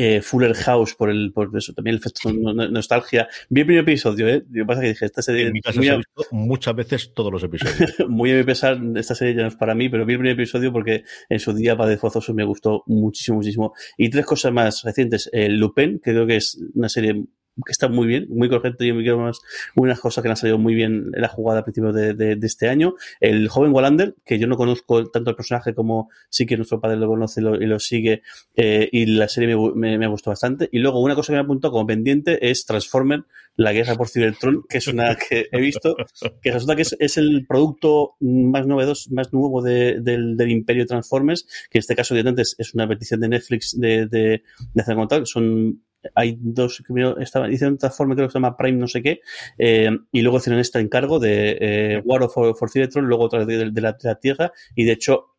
eh, 0.00 0.22
Fuller 0.22 0.54
House 0.54 0.94
por 0.94 1.10
el 1.10 1.32
por 1.32 1.50
eso 1.56 1.72
también 1.72 1.94
el 1.94 2.00
efecto 2.00 2.32
nostalgia. 2.32 3.28
Vi 3.48 3.62
el 3.62 3.66
primer 3.66 3.82
episodio 3.82 4.28
eh 4.28 4.44
lo 4.48 4.62
que 4.62 4.64
pasa 4.64 4.80
que 4.80 4.88
dije 4.90 5.06
esta 5.06 5.22
serie 5.22 5.48
en 5.48 5.52
mi 5.52 5.60
casa 5.60 5.82
se 5.82 5.90
ha 5.90 5.96
visto 5.96 6.22
muchas 6.30 6.76
veces 6.76 7.12
todos 7.14 7.32
los 7.32 7.42
episodios. 7.42 7.96
Muy 8.08 8.30
a 8.30 8.36
mi 8.36 8.44
pesar 8.44 8.78
esta 8.94 9.16
serie 9.16 9.34
ya 9.34 9.42
no 9.42 9.48
es 9.48 9.56
para 9.56 9.74
mí 9.74 9.88
pero 9.88 10.06
vi 10.06 10.12
el 10.12 10.20
primer 10.20 10.34
episodio 10.34 10.72
porque 10.72 11.02
en 11.28 11.40
su 11.40 11.52
día 11.52 11.74
de 11.74 11.96
Forzoso 11.96 12.32
me 12.32 12.44
gustó 12.44 12.84
muchísimo 12.86 13.38
muchísimo. 13.38 13.74
Y 13.96 14.08
tres 14.08 14.24
cosas 14.24 14.52
más 14.52 14.82
recientes. 14.84 15.28
Eh, 15.32 15.48
Lupin 15.48 15.98
que 15.98 16.12
creo 16.12 16.28
que 16.28 16.36
es 16.36 16.56
una 16.74 16.88
serie 16.88 17.24
que 17.64 17.72
está 17.72 17.88
muy 17.88 18.06
bien, 18.06 18.26
muy 18.30 18.48
correcto 18.48 18.84
y 18.84 18.92
quiero 18.92 19.18
más 19.18 19.40
unas 19.74 20.00
cosas 20.00 20.22
que 20.22 20.30
han 20.30 20.36
salido 20.36 20.58
muy 20.58 20.74
bien 20.74 21.10
en 21.14 21.22
la 21.22 21.28
jugada 21.28 21.60
a 21.60 21.64
principios 21.64 21.94
de, 21.94 22.14
de, 22.14 22.38
este 22.42 22.68
año. 22.68 22.94
El 23.20 23.48
joven 23.48 23.72
Wallander, 23.72 24.14
que 24.24 24.38
yo 24.38 24.46
no 24.46 24.56
conozco 24.56 25.10
tanto 25.10 25.30
el 25.30 25.36
personaje 25.36 25.74
como 25.74 26.10
sí 26.28 26.46
que 26.46 26.56
nuestro 26.56 26.80
padre 26.80 26.96
lo 26.96 27.08
conoce 27.08 27.40
y 27.40 27.44
lo, 27.44 27.78
sigue, 27.78 28.22
eh, 28.56 28.88
y 28.90 29.06
la 29.06 29.28
serie 29.28 29.56
me, 29.56 29.72
me, 29.74 29.98
me, 29.98 30.06
gustó 30.06 30.30
bastante. 30.30 30.68
Y 30.72 30.78
luego 30.78 31.00
una 31.00 31.14
cosa 31.14 31.32
que 31.32 31.36
me 31.36 31.42
apuntado 31.42 31.72
como 31.72 31.86
pendiente 31.86 32.50
es 32.50 32.64
Transformer, 32.64 33.24
la 33.58 33.72
guerra 33.72 33.96
por 33.96 34.08
Cybertron, 34.08 34.64
que 34.68 34.78
es 34.78 34.86
una 34.86 35.16
que 35.16 35.48
he 35.50 35.60
visto, 35.60 35.96
que 36.40 36.52
resulta 36.52 36.76
que 36.76 36.82
es, 36.82 37.16
el 37.16 37.44
producto 37.46 38.14
más 38.20 38.66
novedoso, 38.66 39.10
más 39.12 39.32
nuevo 39.32 39.62
de, 39.62 40.00
del, 40.00 40.36
del, 40.36 40.50
imperio 40.50 40.86
Transformers, 40.86 41.44
que 41.68 41.78
en 41.78 41.80
este 41.80 41.96
caso, 41.96 42.14
antes 42.14 42.54
es 42.56 42.74
una 42.74 42.86
petición 42.86 43.20
de 43.20 43.28
Netflix 43.28 43.78
de, 43.78 44.06
de, 44.06 44.42
de 44.74 44.82
hacer. 44.82 44.96
Son 45.26 45.82
hay 46.14 46.36
dos, 46.40 46.82
primero 46.84 47.18
estaba, 47.18 47.50
hicieron 47.50 47.74
otra 47.74 47.90
forma, 47.90 48.14
creo 48.14 48.28
que 48.28 48.32
se 48.32 48.38
llama 48.38 48.56
Prime 48.56 48.78
no 48.78 48.86
sé 48.86 49.02
qué, 49.02 49.20
eh, 49.58 49.90
y 50.12 50.22
luego 50.22 50.38
hicieron 50.38 50.60
este 50.60 50.78
encargo 50.80 51.18
de 51.18 51.58
eh, 51.60 52.02
War 52.04 52.22
of 52.22 52.34
for, 52.34 52.54
luego 53.02 53.24
otra 53.24 53.44
de, 53.44 53.70
de, 53.70 53.80
la, 53.80 53.92
de, 53.92 53.98
la, 54.02 54.14
Tierra, 54.16 54.52
y 54.74 54.84
de 54.84 54.92
hecho 54.92 55.37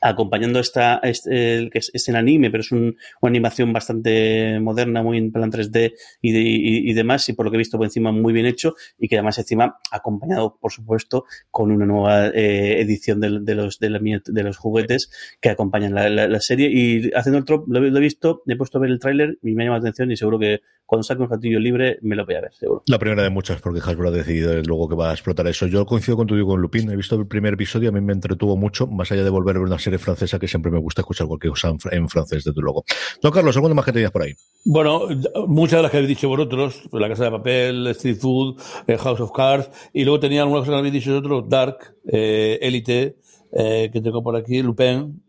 acompañando 0.00 0.60
esta, 0.60 0.98
este, 1.02 1.68
que 1.70 1.78
es, 1.78 1.90
es, 1.92 2.08
anime, 2.08 2.50
pero 2.50 2.62
es 2.62 2.72
un, 2.72 2.96
una 3.20 3.30
animación 3.30 3.72
bastante 3.72 4.58
moderna, 4.60 5.02
muy 5.02 5.18
en 5.18 5.32
plan 5.32 5.50
3D 5.50 5.94
y, 6.20 6.32
de, 6.32 6.40
y, 6.40 6.90
y, 6.90 6.92
demás, 6.94 7.28
y 7.28 7.34
por 7.34 7.44
lo 7.44 7.50
que 7.50 7.56
he 7.56 7.58
visto 7.58 7.76
por 7.76 7.86
encima 7.86 8.12
muy 8.12 8.32
bien 8.32 8.46
hecho, 8.46 8.74
y 8.98 9.08
que 9.08 9.16
además 9.16 9.38
encima 9.38 9.78
acompañado, 9.90 10.56
por 10.60 10.72
supuesto, 10.72 11.24
con 11.50 11.70
una 11.70 11.86
nueva 11.86 12.28
eh, 12.28 12.80
edición 12.80 13.20
de, 13.20 13.40
de, 13.40 13.54
los, 13.54 13.78
de, 13.78 13.90
la, 13.90 13.98
de, 13.98 14.42
los 14.42 14.56
juguetes 14.56 15.10
que 15.40 15.50
acompañan 15.50 15.94
la, 15.94 16.08
la, 16.08 16.28
la, 16.28 16.40
serie. 16.40 16.70
Y 16.72 17.10
haciendo 17.14 17.38
el 17.38 17.44
trop, 17.44 17.68
lo, 17.68 17.80
lo, 17.80 17.98
he 17.98 18.00
visto, 18.00 18.42
he 18.46 18.56
puesto 18.56 18.78
a 18.78 18.80
ver 18.80 18.90
el 18.90 18.98
tráiler 18.98 19.38
y 19.42 19.52
me 19.52 19.62
ha 19.62 19.66
llamado 19.66 19.82
la 19.82 19.88
atención 19.90 20.10
y 20.10 20.16
seguro 20.16 20.38
que 20.38 20.60
cuando 20.86 21.04
saque 21.04 21.22
un 21.22 21.30
ratillo 21.30 21.60
libre 21.60 21.98
me 22.02 22.16
lo 22.16 22.26
voy 22.26 22.34
a 22.34 22.40
ver, 22.40 22.52
seguro. 22.52 22.82
La 22.86 22.98
primera 22.98 23.22
de 23.22 23.30
muchas, 23.30 23.60
porque 23.60 23.78
Hasbro 23.78 24.08
ha 24.08 24.10
decidido 24.10 24.60
luego 24.62 24.88
que 24.88 24.96
va 24.96 25.10
a 25.10 25.12
explotar 25.12 25.46
eso. 25.46 25.66
Yo 25.66 25.86
coincido 25.86 26.16
con 26.16 26.26
tu 26.26 26.44
con 26.44 26.60
Lupin, 26.60 26.90
he 26.90 26.96
visto 26.96 27.14
el 27.14 27.28
primer 27.28 27.54
episodio, 27.54 27.90
a 27.90 27.92
mí 27.92 28.00
me 28.00 28.12
entretuvo 28.12 28.56
mucho, 28.56 28.86
más 28.86 29.12
allá 29.12 29.22
de 29.22 29.30
volver 29.30 29.56
a 29.56 29.58
ver 29.60 29.68
una 29.68 29.78
serie 29.78 29.89
francesa 29.98 30.38
que 30.38 30.48
siempre 30.48 30.70
me 30.70 30.78
gusta 30.78 31.02
escuchar 31.02 31.26
cualquier 31.26 31.50
cosa 31.50 31.72
en 31.90 32.08
francés, 32.08 32.44
desde 32.44 32.60
luego. 32.60 32.84
Don 33.22 33.32
Carlos, 33.32 33.56
¿alguna 33.56 33.74
más 33.74 33.84
que 33.84 33.92
tenías 33.92 34.10
por 34.10 34.22
ahí? 34.22 34.34
Bueno, 34.64 35.08
muchas 35.46 35.78
de 35.78 35.82
las 35.82 35.90
que 35.90 35.98
habéis 35.98 36.08
dicho 36.08 36.28
vosotros, 36.28 36.82
La 36.92 37.08
Casa 37.08 37.24
de 37.24 37.30
Papel, 37.30 37.86
Street 37.88 38.18
Food, 38.18 38.60
eh, 38.86 38.96
House 38.98 39.20
of 39.20 39.32
Cards, 39.32 39.70
y 39.92 40.04
luego 40.04 40.20
tenía 40.20 40.42
algunas 40.42 40.62
cosas 40.62 40.74
que 40.74 40.78
habéis 40.78 40.94
dicho 40.94 41.10
vosotros, 41.10 41.48
Dark, 41.48 41.96
eh, 42.06 42.58
Elite, 42.60 43.16
eh, 43.52 43.90
que 43.92 44.00
tengo 44.00 44.22
por 44.22 44.36
aquí, 44.36 44.62
Lupin, 44.62 45.22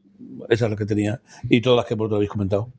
esas 0.50 0.66
es 0.66 0.70
las 0.72 0.78
que 0.78 0.86
tenía, 0.86 1.22
y 1.50 1.62
todas 1.62 1.78
las 1.78 1.86
que 1.86 1.96
vosotros 1.96 2.18
habéis 2.18 2.32
comentado. 2.32 2.72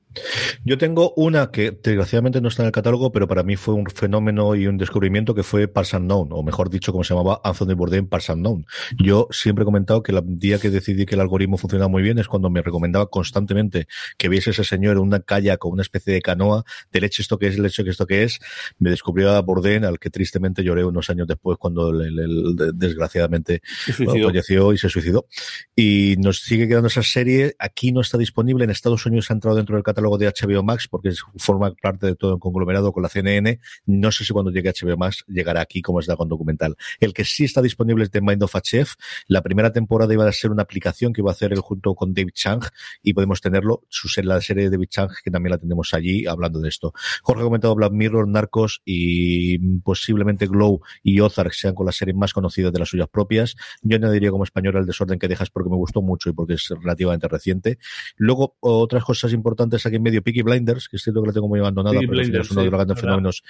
Yo 0.64 0.78
tengo 0.78 1.14
una 1.16 1.50
que 1.50 1.70
desgraciadamente 1.70 2.40
no 2.40 2.48
está 2.48 2.62
en 2.62 2.66
el 2.66 2.72
catálogo, 2.72 3.12
pero 3.12 3.26
para 3.26 3.42
mí 3.42 3.56
fue 3.56 3.74
un 3.74 3.86
fenómeno 3.86 4.54
y 4.54 4.66
un 4.66 4.76
descubrimiento 4.76 5.34
que 5.34 5.42
fue 5.42 5.68
Pars 5.68 5.94
Unknown, 5.94 6.28
o 6.32 6.42
mejor 6.42 6.70
dicho, 6.70 6.92
como 6.92 7.04
se 7.04 7.14
llamaba 7.14 7.40
Anthony 7.44 7.74
Bourdain 7.74 8.06
Pars 8.06 8.28
Unknown. 8.28 8.66
Yo 8.98 9.28
siempre 9.30 9.62
he 9.62 9.64
comentado 9.64 10.02
que 10.02 10.12
el 10.12 10.22
día 10.38 10.58
que 10.58 10.70
decidí 10.70 11.06
que 11.06 11.14
el 11.14 11.20
algoritmo 11.20 11.56
funcionaba 11.56 11.88
muy 11.88 12.02
bien 12.02 12.18
es 12.18 12.28
cuando 12.28 12.50
me 12.50 12.62
recomendaba 12.62 13.06
constantemente 13.06 13.86
que 14.18 14.28
viese 14.28 14.50
ese 14.50 14.64
señor 14.64 14.96
en 14.96 15.02
una 15.02 15.20
calle 15.20 15.56
con 15.58 15.72
una 15.72 15.82
especie 15.82 16.12
de 16.12 16.22
canoa, 16.22 16.64
de 16.92 17.00
leche 17.00 17.22
esto 17.22 17.38
que 17.38 17.46
es, 17.46 17.58
leche 17.58 17.84
que 17.84 17.90
esto 17.90 18.06
que 18.06 18.22
es. 18.22 18.38
Me 18.78 18.90
descubrió 18.90 19.30
a 19.30 19.40
Bourdain, 19.40 19.84
al 19.84 19.98
que 19.98 20.10
tristemente 20.10 20.62
lloré 20.62 20.84
unos 20.84 21.10
años 21.10 21.26
después 21.26 21.58
cuando 21.58 21.90
el, 21.90 22.02
el, 22.02 22.18
el, 22.18 22.72
desgraciadamente 22.74 23.62
falleció 24.06 24.72
y 24.72 24.78
se 24.78 24.88
suicidó. 24.88 25.26
Y 25.74 26.16
nos 26.18 26.40
sigue 26.40 26.68
quedando 26.68 26.88
esa 26.88 27.02
serie. 27.02 27.51
Aquí 27.58 27.92
no 27.92 28.00
está 28.00 28.18
disponible. 28.18 28.64
En 28.64 28.70
Estados 28.70 29.04
Unidos 29.06 29.30
ha 29.30 29.34
entrado 29.34 29.56
dentro 29.56 29.76
del 29.76 29.82
catálogo 29.82 30.18
de 30.18 30.26
HBO 30.26 30.62
Max, 30.62 30.88
porque 30.88 31.12
forma 31.36 31.72
parte 31.80 32.06
de 32.06 32.14
todo 32.14 32.34
el 32.34 32.40
conglomerado 32.40 32.92
con 32.92 33.02
la 33.02 33.08
CNN. 33.08 33.58
No 33.86 34.12
sé 34.12 34.24
si 34.24 34.32
cuando 34.32 34.50
llegue 34.50 34.72
HBO 34.72 34.96
Max 34.96 35.24
llegará 35.28 35.60
aquí 35.60 35.82
como 35.82 36.00
es 36.00 36.06
con 36.06 36.28
documental. 36.28 36.76
El 37.00 37.14
que 37.14 37.24
sí 37.24 37.44
está 37.44 37.62
disponible 37.62 38.04
es 38.04 38.10
The 38.10 38.20
Mind 38.20 38.42
of 38.42 38.54
a 38.56 38.60
Chef. 38.60 38.94
La 39.26 39.42
primera 39.42 39.72
temporada 39.72 40.12
iba 40.12 40.28
a 40.28 40.32
ser 40.32 40.50
una 40.50 40.62
aplicación 40.62 41.12
que 41.12 41.20
iba 41.20 41.30
a 41.30 41.32
hacer 41.32 41.52
él 41.52 41.60
junto 41.60 41.94
con 41.94 42.14
David 42.14 42.32
Chang 42.34 42.62
y 43.02 43.14
podemos 43.14 43.40
tenerlo. 43.40 43.82
Su, 43.88 44.08
la 44.22 44.40
serie 44.40 44.64
de 44.64 44.70
David 44.70 44.88
Chang, 44.88 45.10
que 45.24 45.30
también 45.30 45.52
la 45.52 45.58
tenemos 45.58 45.94
allí 45.94 46.26
hablando 46.26 46.60
de 46.60 46.68
esto. 46.68 46.92
Jorge 47.22 47.42
ha 47.42 47.44
comentado 47.44 47.74
Black 47.74 47.92
Mirror, 47.92 48.28
Narcos 48.28 48.82
y 48.84 49.58
posiblemente 49.80 50.46
Glow 50.46 50.80
y 51.02 51.20
Ozark 51.20 51.52
sean 51.52 51.74
con 51.74 51.86
las 51.86 51.96
series 51.96 52.16
más 52.16 52.32
conocidas 52.32 52.72
de 52.72 52.78
las 52.78 52.88
suyas 52.88 53.08
propias. 53.08 53.56
Yo 53.82 53.96
añadiría 53.96 54.30
como 54.30 54.44
español 54.44 54.76
el 54.76 54.86
desorden 54.86 55.18
que 55.18 55.28
dejas 55.28 55.50
porque 55.50 55.70
me 55.70 55.76
gustó 55.76 56.02
mucho 56.02 56.30
y 56.30 56.32
porque 56.32 56.54
es 56.54 56.68
relativamente 56.68 57.28
reciente. 57.32 57.78
Luego, 58.16 58.56
otras 58.60 59.04
cosas 59.04 59.32
importantes 59.32 59.84
aquí 59.86 59.96
en 59.96 60.02
medio, 60.02 60.22
Peaky 60.22 60.42
Blinders, 60.42 60.88
que 60.88 60.96
es 60.96 61.02
cierto 61.02 61.22
que 61.22 61.28
la 61.28 61.32
tengo 61.32 61.48
muy 61.48 61.60
abandonada, 61.60 61.94
Peaky 61.94 62.06
pero 62.06 62.20
Blinders, 62.20 62.46
es 62.46 62.50
uno 62.52 62.60
sí, 62.60 62.64
de 62.64 62.70
los 62.70 62.78
grandes 62.78 63.00
fenómenos 63.00 63.42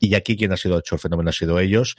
y 0.00 0.14
aquí 0.14 0.36
quien 0.36 0.52
ha 0.52 0.56
sido 0.56 0.78
hecho 0.78 0.96
el 0.96 1.00
fenómeno 1.00 1.30
ha 1.30 1.32
sido 1.32 1.58
ellos. 1.60 1.96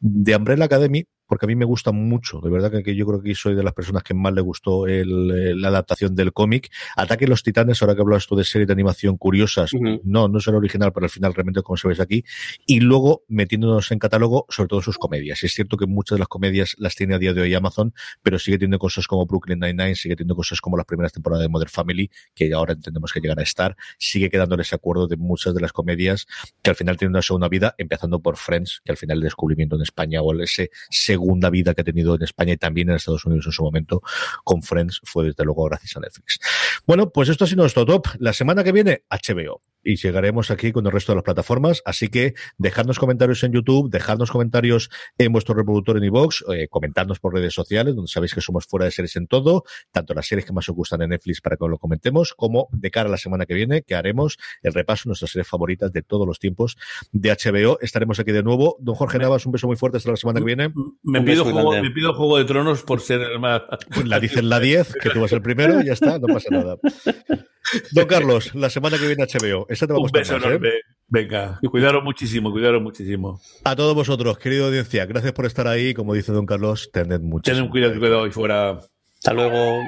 De 0.00 0.34
Umbrella 0.34 0.64
Academy, 0.64 1.06
porque 1.26 1.46
a 1.46 1.48
mí 1.48 1.54
me 1.54 1.64
gusta 1.64 1.92
mucho, 1.92 2.40
de 2.40 2.50
verdad 2.50 2.70
que, 2.82 2.94
yo 2.94 3.06
creo 3.06 3.22
que 3.22 3.34
soy 3.34 3.54
de 3.54 3.62
las 3.62 3.72
personas 3.72 4.02
que 4.02 4.14
más 4.14 4.32
le 4.32 4.40
gustó 4.40 4.86
el, 4.86 5.30
el, 5.30 5.60
la 5.60 5.68
adaptación 5.68 6.14
del 6.14 6.32
cómic. 6.32 6.70
Ataque 6.96 7.26
los 7.26 7.42
Titanes, 7.42 7.82
ahora 7.82 7.94
que 7.94 8.02
hablas 8.02 8.26
tú 8.26 8.36
de 8.36 8.44
series 8.44 8.66
de 8.66 8.72
animación 8.72 9.16
curiosas, 9.16 9.72
uh 9.72 9.78
-huh. 9.78 10.00
no, 10.04 10.28
no 10.28 10.38
es 10.38 10.46
el 10.46 10.54
original, 10.54 10.92
pero 10.92 11.06
al 11.06 11.10
final 11.10 11.34
realmente 11.34 11.62
como 11.62 11.76
se 11.76 11.88
ves 11.88 12.00
aquí. 12.00 12.24
Y 12.66 12.80
luego 12.80 13.24
metiéndonos 13.28 13.90
en 13.90 13.98
catálogo, 13.98 14.46
sobre 14.48 14.68
todo 14.68 14.82
sus 14.82 14.98
comedias. 14.98 15.42
Es 15.44 15.52
cierto 15.54 15.76
que 15.76 15.86
muchas 15.86 16.16
de 16.16 16.20
las 16.20 16.28
comedias 16.28 16.74
las 16.78 16.94
tiene 16.94 17.14
a 17.14 17.18
día 17.18 17.32
de 17.32 17.40
hoy 17.40 17.54
Amazon, 17.54 17.94
pero 18.22 18.38
sigue 18.38 18.58
teniendo 18.58 18.78
cosas 18.78 19.06
como 19.06 19.26
Brooklyn 19.26 19.58
Nine-Nine, 19.60 19.94
sigue 19.94 20.16
teniendo 20.16 20.36
cosas 20.36 20.60
como 20.60 20.76
las 20.76 20.86
primeras 20.86 21.12
temporadas 21.12 21.42
de 21.42 21.48
Modern 21.48 21.70
Family, 21.70 22.10
que 22.34 22.52
ahora 22.52 22.74
entendemos 22.74 23.12
que 23.12 23.20
llegan 23.20 23.38
a 23.38 23.42
estar. 23.42 23.76
Sigue 23.98 24.30
quedando 24.30 24.54
ese 24.56 24.74
acuerdo 24.74 25.06
de 25.06 25.16
muchas 25.16 25.54
de 25.54 25.60
las 25.60 25.72
comedias 25.72 26.26
que 26.62 26.70
al 26.70 26.76
final 26.76 26.96
tienen 26.96 27.12
una 27.12 27.22
segunda 27.22 27.48
vida, 27.48 27.74
empezando 27.78 28.20
por 28.20 28.36
Friends, 28.36 28.80
que 28.84 28.92
al 28.92 28.96
final 28.96 29.18
el 29.18 29.24
descubrimiento 29.24 29.76
en 29.76 29.82
España 29.82 30.22
o 30.22 30.32
ese 30.40 30.70
segunda 31.14 31.48
vida 31.50 31.74
que 31.74 31.82
ha 31.82 31.84
tenido 31.84 32.16
en 32.16 32.22
España 32.22 32.52
y 32.54 32.56
también 32.56 32.88
en 32.88 32.96
Estados 32.96 33.24
Unidos 33.24 33.46
en 33.46 33.52
su 33.52 33.62
momento 33.62 34.02
con 34.42 34.62
Friends 34.62 35.00
fue 35.04 35.26
desde 35.26 35.44
luego 35.44 35.64
gracias 35.64 35.96
a 35.96 36.00
Netflix. 36.00 36.40
Bueno, 36.86 37.10
pues 37.10 37.28
esto 37.28 37.44
ha 37.44 37.46
sido 37.46 37.62
nuestro 37.62 37.86
top. 37.86 38.06
La 38.18 38.32
semana 38.32 38.64
que 38.64 38.72
viene, 38.72 39.04
HBO. 39.10 39.60
Y 39.84 39.96
llegaremos 39.96 40.50
aquí 40.50 40.72
con 40.72 40.86
el 40.86 40.92
resto 40.92 41.12
de 41.12 41.16
las 41.16 41.24
plataformas. 41.24 41.82
Así 41.84 42.08
que 42.08 42.34
dejadnos 42.58 42.98
comentarios 42.98 43.42
en 43.44 43.52
YouTube, 43.52 43.90
dejadnos 43.90 44.30
comentarios 44.30 44.90
en 45.18 45.32
vuestro 45.32 45.54
reproductor 45.54 45.96
en 45.96 46.04
iVoox, 46.04 46.42
eh, 46.52 46.68
comentadnos 46.68 47.20
por 47.20 47.34
redes 47.34 47.54
sociales, 47.54 47.94
donde 47.94 48.10
sabéis 48.10 48.34
que 48.34 48.40
somos 48.40 48.66
fuera 48.66 48.86
de 48.86 48.90
series 48.90 49.16
en 49.16 49.26
todo, 49.26 49.64
tanto 49.92 50.14
las 50.14 50.26
series 50.26 50.46
que 50.46 50.52
más 50.52 50.68
os 50.68 50.74
gustan 50.74 51.02
en 51.02 51.10
Netflix 51.10 51.40
para 51.40 51.56
que 51.56 51.66
lo 51.68 51.78
comentemos, 51.78 52.34
como 52.34 52.68
de 52.72 52.90
cara 52.90 53.08
a 53.08 53.10
la 53.10 53.18
semana 53.18 53.46
que 53.46 53.54
viene, 53.54 53.82
que 53.82 53.94
haremos 53.94 54.38
el 54.62 54.72
repaso 54.74 55.04
de 55.04 55.10
nuestras 55.10 55.30
series 55.30 55.48
favoritas 55.48 55.92
de 55.92 56.02
todos 56.02 56.26
los 56.26 56.38
tiempos 56.38 56.76
de 57.12 57.30
HBO. 57.30 57.78
Estaremos 57.80 58.18
aquí 58.18 58.32
de 58.32 58.42
nuevo. 58.42 58.76
Don 58.80 58.94
Jorge 58.94 59.18
Navas, 59.18 59.46
un 59.46 59.52
beso 59.52 59.66
muy 59.66 59.76
fuerte 59.76 59.98
hasta 59.98 60.10
la 60.10 60.16
semana 60.16 60.40
que 60.40 60.46
viene. 60.46 60.72
Me 61.02 61.22
pido, 61.22 61.44
juego, 61.44 61.72
me 61.72 61.90
pido, 61.90 62.14
juego, 62.14 62.38
de 62.38 62.44
Tronos 62.44 62.82
por 62.82 63.00
ser 63.00 63.20
el 63.20 63.38
más. 63.38 63.62
La 64.04 64.20
dicen 64.20 64.48
la 64.48 64.60
10, 64.60 64.94
que 65.00 65.10
tú 65.10 65.20
vas 65.20 65.32
el 65.32 65.42
primero 65.42 65.80
y 65.80 65.86
ya 65.86 65.92
está, 65.92 66.18
no 66.18 66.26
pasa 66.32 66.48
nada. 66.50 66.76
Don 67.92 68.06
Carlos, 68.06 68.54
la 68.54 68.70
semana 68.70 68.98
que 68.98 69.06
viene 69.06 69.24
HBO. 69.24 69.66
Esa 69.74 69.86
te 69.88 69.92
va 69.92 69.98
a 69.98 70.02
Un 70.02 70.10
beso 70.12 70.36
¿eh? 70.36 70.82
Venga, 71.08 71.60
cuidaros 71.70 72.02
muchísimo, 72.02 72.50
cuidaros 72.50 72.80
muchísimo. 72.80 73.40
A 73.64 73.76
todos 73.76 73.94
vosotros, 73.94 74.38
querido 74.38 74.66
audiencia, 74.66 75.04
gracias 75.04 75.32
por 75.32 75.46
estar 75.46 75.66
ahí. 75.66 75.92
Como 75.94 76.14
dice 76.14 76.32
Don 76.32 76.46
Carlos, 76.46 76.90
tened 76.92 77.20
mucho. 77.20 77.52
Tened 77.52 77.68
cuidado, 77.70 77.98
cuidado 77.98 78.26
y 78.26 78.30
fuera. 78.30 78.78
Hasta 79.18 79.32
luego. 79.32 79.80